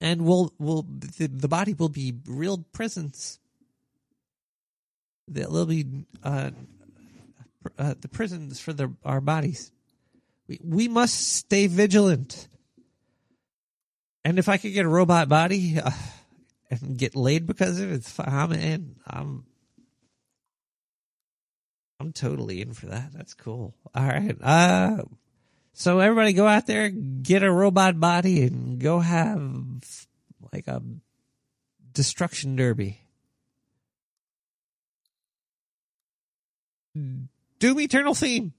and 0.00 0.22
we'll 0.22 0.52
will 0.58 0.86
the, 0.88 1.26
the 1.26 1.48
body 1.48 1.74
will 1.74 1.90
be 1.90 2.14
real 2.26 2.64
prisons. 2.72 3.38
They'll 5.28 5.66
be 5.66 6.04
uh, 6.22 6.50
uh, 7.78 7.94
the 8.00 8.08
prisons 8.08 8.60
for 8.60 8.74
our 9.04 9.20
bodies. 9.20 9.72
We 10.48 10.60
we 10.62 10.88
must 10.88 11.36
stay 11.36 11.66
vigilant. 11.66 12.48
And 14.24 14.38
if 14.38 14.48
I 14.48 14.56
could 14.56 14.72
get 14.72 14.84
a 14.84 14.88
robot 14.88 15.28
body. 15.28 15.78
Uh, 15.82 15.90
and 16.72 16.96
get 16.96 17.14
laid 17.14 17.46
because 17.46 17.78
of 17.80 17.92
it. 17.92 18.10
I'm 18.18 18.52
in. 18.52 18.96
I'm 19.06 19.44
I'm 22.00 22.12
totally 22.12 22.62
in 22.62 22.72
for 22.72 22.86
that. 22.86 23.12
That's 23.12 23.34
cool. 23.34 23.74
All 23.94 24.06
right. 24.06 24.36
Uh 24.42 25.02
so 25.74 26.00
everybody 26.00 26.32
go 26.32 26.46
out 26.46 26.66
there, 26.66 26.88
get 26.90 27.42
a 27.42 27.52
robot 27.52 28.00
body 28.00 28.42
and 28.42 28.78
go 28.78 29.00
have 29.00 29.42
like 30.52 30.66
a 30.66 30.82
destruction 31.92 32.56
derby. 32.56 33.01
Doom 36.94 37.80
Eternal 37.80 38.14
theme. 38.14 38.52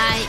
い。 0.00 0.20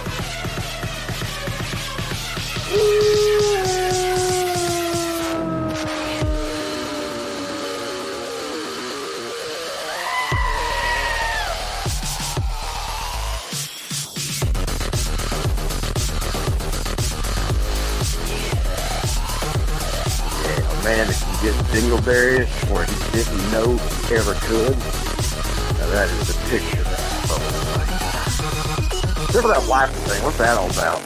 What's 30.23 30.37
that 30.37 30.57
all 30.57 30.69
about? 30.69 31.01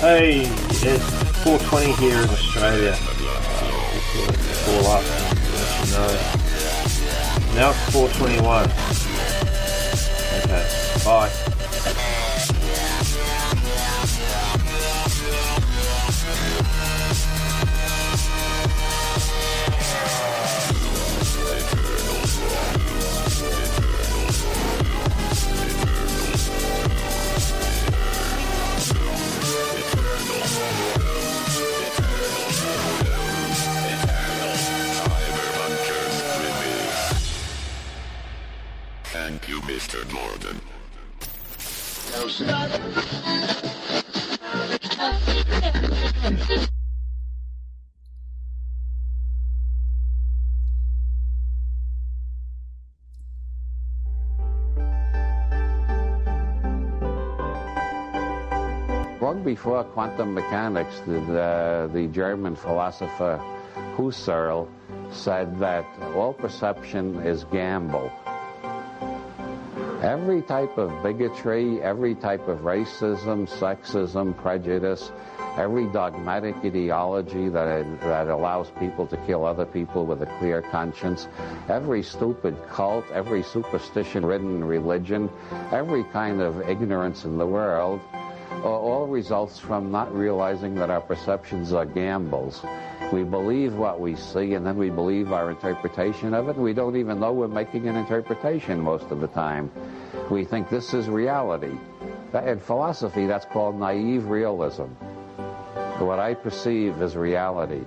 Hey, 0.00 0.42
it's 0.42 1.04
420 1.42 1.92
here 1.94 2.22
in 2.22 2.28
Australia. 2.28 2.96
Call 4.64 4.86
up 4.92 5.26
let 5.56 5.86
you 5.86 5.92
know. 5.92 6.10
Now 7.54 7.70
it's 7.70 7.92
421. 7.92 8.70
Okay, 10.44 10.64
bye. 11.04 11.45
Before 59.56 59.82
quantum 59.84 60.34
mechanics, 60.34 61.00
the, 61.06 61.88
the, 61.90 62.06
German 62.08 62.54
philosopher 62.54 63.40
Husserl 63.96 64.68
said 65.10 65.58
that 65.58 65.86
all 66.14 66.34
perception 66.34 67.16
is 67.22 67.44
gamble. 67.44 68.12
Every 70.02 70.42
type 70.42 70.76
of 70.76 71.02
bigotry, 71.02 71.80
every 71.80 72.14
type 72.14 72.46
of 72.48 72.58
racism, 72.58 73.48
sexism, 73.48 74.36
prejudice, 74.36 75.10
every 75.56 75.86
dogmatic 75.86 76.54
ideology 76.56 77.48
that, 77.48 78.00
that 78.02 78.28
allows 78.28 78.70
people 78.78 79.06
to 79.06 79.16
kill 79.26 79.46
other 79.46 79.64
people 79.64 80.04
with 80.04 80.20
a 80.20 80.26
clear 80.38 80.60
conscience, 80.60 81.28
every 81.70 82.02
stupid 82.02 82.54
cult, 82.68 83.06
every 83.10 83.42
superstition-ridden 83.42 84.62
religion, 84.62 85.30
every 85.72 86.04
kind 86.04 86.42
of 86.42 86.68
ignorance 86.68 87.24
in 87.24 87.38
the 87.38 87.46
world, 87.46 88.02
Uh, 88.64 88.68
all 88.68 89.06
results 89.06 89.58
from 89.58 89.90
not 89.90 90.14
realizing 90.14 90.74
that 90.74 90.88
our 90.88 91.00
perceptions 91.00 91.72
are 91.72 91.84
gambles. 91.84 92.64
We 93.12 93.22
believe 93.22 93.74
what 93.74 94.00
we 94.00 94.16
see 94.16 94.54
and 94.54 94.66
then 94.66 94.76
we 94.76 94.90
believe 94.90 95.30
our 95.30 95.50
interpretation 95.50 96.34
of 96.34 96.48
it 96.48 96.56
we 96.56 96.72
don't 96.72 96.96
even 96.96 97.20
know 97.20 97.32
we're 97.32 97.48
making 97.48 97.86
an 97.86 97.96
interpretation 97.96 98.80
most 98.80 99.10
of 99.10 99.20
the 99.20 99.28
time. 99.28 99.70
We 100.30 100.44
think 100.44 100.70
this 100.70 100.94
is 100.94 101.08
reality. 101.08 101.78
In 102.34 102.58
philosophy, 102.58 103.26
that's 103.26 103.46
called 103.46 103.78
naive 103.78 104.26
realism. 104.26 104.86
What 105.98 106.18
I 106.18 106.34
perceive 106.34 107.00
is 107.00 107.14
reality. 107.14 107.84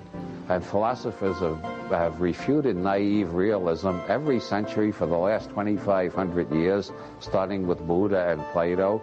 And 0.50 0.64
philosophers 0.64 1.38
have, 1.40 1.62
have 1.90 2.22
refuted 2.22 2.76
naive 2.76 3.34
realism 3.34 4.00
every 4.08 4.40
century 4.40 4.92
for 4.92 5.06
the 5.06 5.18
last 5.18 5.50
2,500 5.50 6.52
years, 6.52 6.92
starting 7.20 7.68
with 7.68 7.86
Buddha 7.86 8.30
and 8.30 8.42
Plato. 8.52 9.02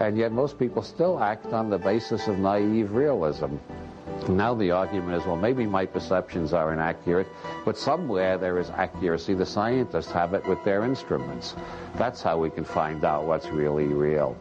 And 0.00 0.16
yet 0.16 0.32
most 0.32 0.58
people 0.58 0.82
still 0.82 1.20
act 1.20 1.46
on 1.46 1.70
the 1.70 1.78
basis 1.78 2.26
of 2.28 2.38
naive 2.38 2.92
realism. 2.92 3.56
Now 4.28 4.54
the 4.54 4.70
argument 4.70 5.20
is, 5.20 5.26
well, 5.26 5.36
maybe 5.36 5.66
my 5.66 5.84
perceptions 5.84 6.52
are 6.52 6.72
inaccurate, 6.72 7.26
but 7.64 7.76
somewhere 7.76 8.38
there 8.38 8.58
is 8.58 8.70
accuracy. 8.70 9.34
The 9.34 9.46
scientists 9.46 10.12
have 10.12 10.32
it 10.34 10.46
with 10.46 10.62
their 10.64 10.84
instruments. 10.84 11.56
That's 11.96 12.22
how 12.22 12.38
we 12.38 12.50
can 12.50 12.64
find 12.64 13.04
out 13.04 13.24
what's 13.24 13.48
really 13.48 13.86
real. 13.86 14.36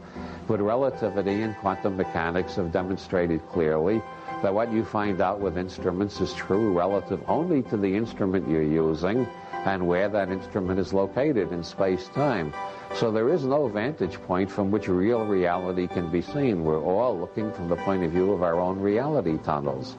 But 0.47 0.61
relativity 0.61 1.41
and 1.41 1.55
quantum 1.57 1.97
mechanics 1.97 2.55
have 2.55 2.71
demonstrated 2.71 3.41
clearly 3.49 4.01
that 4.43 4.53
what 4.53 4.71
you 4.71 4.83
find 4.83 5.21
out 5.21 5.39
with 5.39 5.57
instruments 5.57 6.21
is 6.21 6.33
true 6.33 6.77
relative 6.77 7.21
only 7.27 7.61
to 7.63 7.77
the 7.77 7.95
instrument 7.95 8.49
you're 8.49 8.61
using 8.61 9.27
and 9.65 9.87
where 9.87 10.09
that 10.09 10.29
instrument 10.29 10.79
is 10.79 10.93
located 10.93 11.51
in 11.51 11.63
space-time. 11.63 12.53
So 12.95 13.11
there 13.11 13.29
is 13.29 13.43
no 13.45 13.67
vantage 13.67 14.21
point 14.23 14.51
from 14.51 14.69
which 14.69 14.87
real 14.87 15.25
reality 15.25 15.87
can 15.87 16.11
be 16.11 16.21
seen. 16.21 16.63
We're 16.63 16.83
all 16.83 17.19
looking 17.19 17.51
from 17.51 17.67
the 17.67 17.77
point 17.77 18.03
of 18.03 18.11
view 18.11 18.31
of 18.31 18.43
our 18.43 18.59
own 18.59 18.79
reality 18.79 19.37
tunnels. 19.43 19.97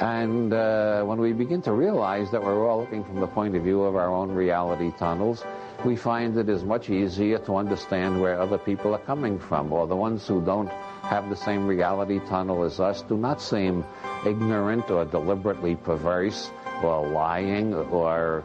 And 0.00 0.52
uh, 0.52 1.04
when 1.04 1.20
we 1.20 1.32
begin 1.32 1.62
to 1.62 1.72
realize 1.72 2.30
that 2.32 2.42
we're 2.42 2.68
all 2.68 2.80
looking 2.80 3.04
from 3.04 3.20
the 3.20 3.26
point 3.28 3.54
of 3.54 3.62
view 3.62 3.82
of 3.82 3.94
our 3.94 4.12
own 4.12 4.32
reality 4.32 4.90
tunnels, 4.98 5.44
we 5.84 5.94
find 5.94 6.36
it 6.36 6.48
is 6.48 6.64
much 6.64 6.90
easier 6.90 7.38
to 7.38 7.56
understand 7.56 8.20
where 8.20 8.40
other 8.40 8.58
people 8.58 8.94
are 8.94 9.04
coming 9.06 9.38
from, 9.38 9.72
or 9.72 9.86
the 9.86 9.94
ones 9.94 10.26
who 10.26 10.44
don't 10.44 10.70
have 11.02 11.28
the 11.28 11.36
same 11.36 11.66
reality 11.66 12.18
tunnel 12.26 12.64
as 12.64 12.80
us 12.80 13.02
do 13.02 13.16
not 13.16 13.40
seem 13.40 13.84
ignorant 14.26 14.90
or 14.90 15.04
deliberately 15.04 15.76
perverse 15.76 16.50
or 16.82 17.06
lying 17.08 17.74
or 17.74 18.42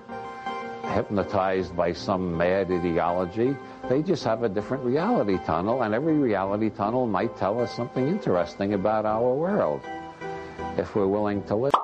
hypnotized 0.87 1.75
by 1.75 1.93
some 1.93 2.37
mad 2.37 2.71
ideology. 2.71 3.55
They 3.89 4.01
just 4.01 4.23
have 4.23 4.43
a 4.43 4.49
different 4.49 4.83
reality 4.83 5.37
tunnel, 5.45 5.83
and 5.83 5.93
every 5.93 6.17
reality 6.17 6.69
tunnel 6.69 7.07
might 7.07 7.37
tell 7.37 7.59
us 7.61 7.75
something 7.75 8.07
interesting 8.07 8.73
about 8.73 9.05
our 9.05 9.33
world 9.33 9.81
if 10.77 10.95
we're 10.95 11.07
willing 11.07 11.43
to 11.43 11.55
listen. 11.55 11.76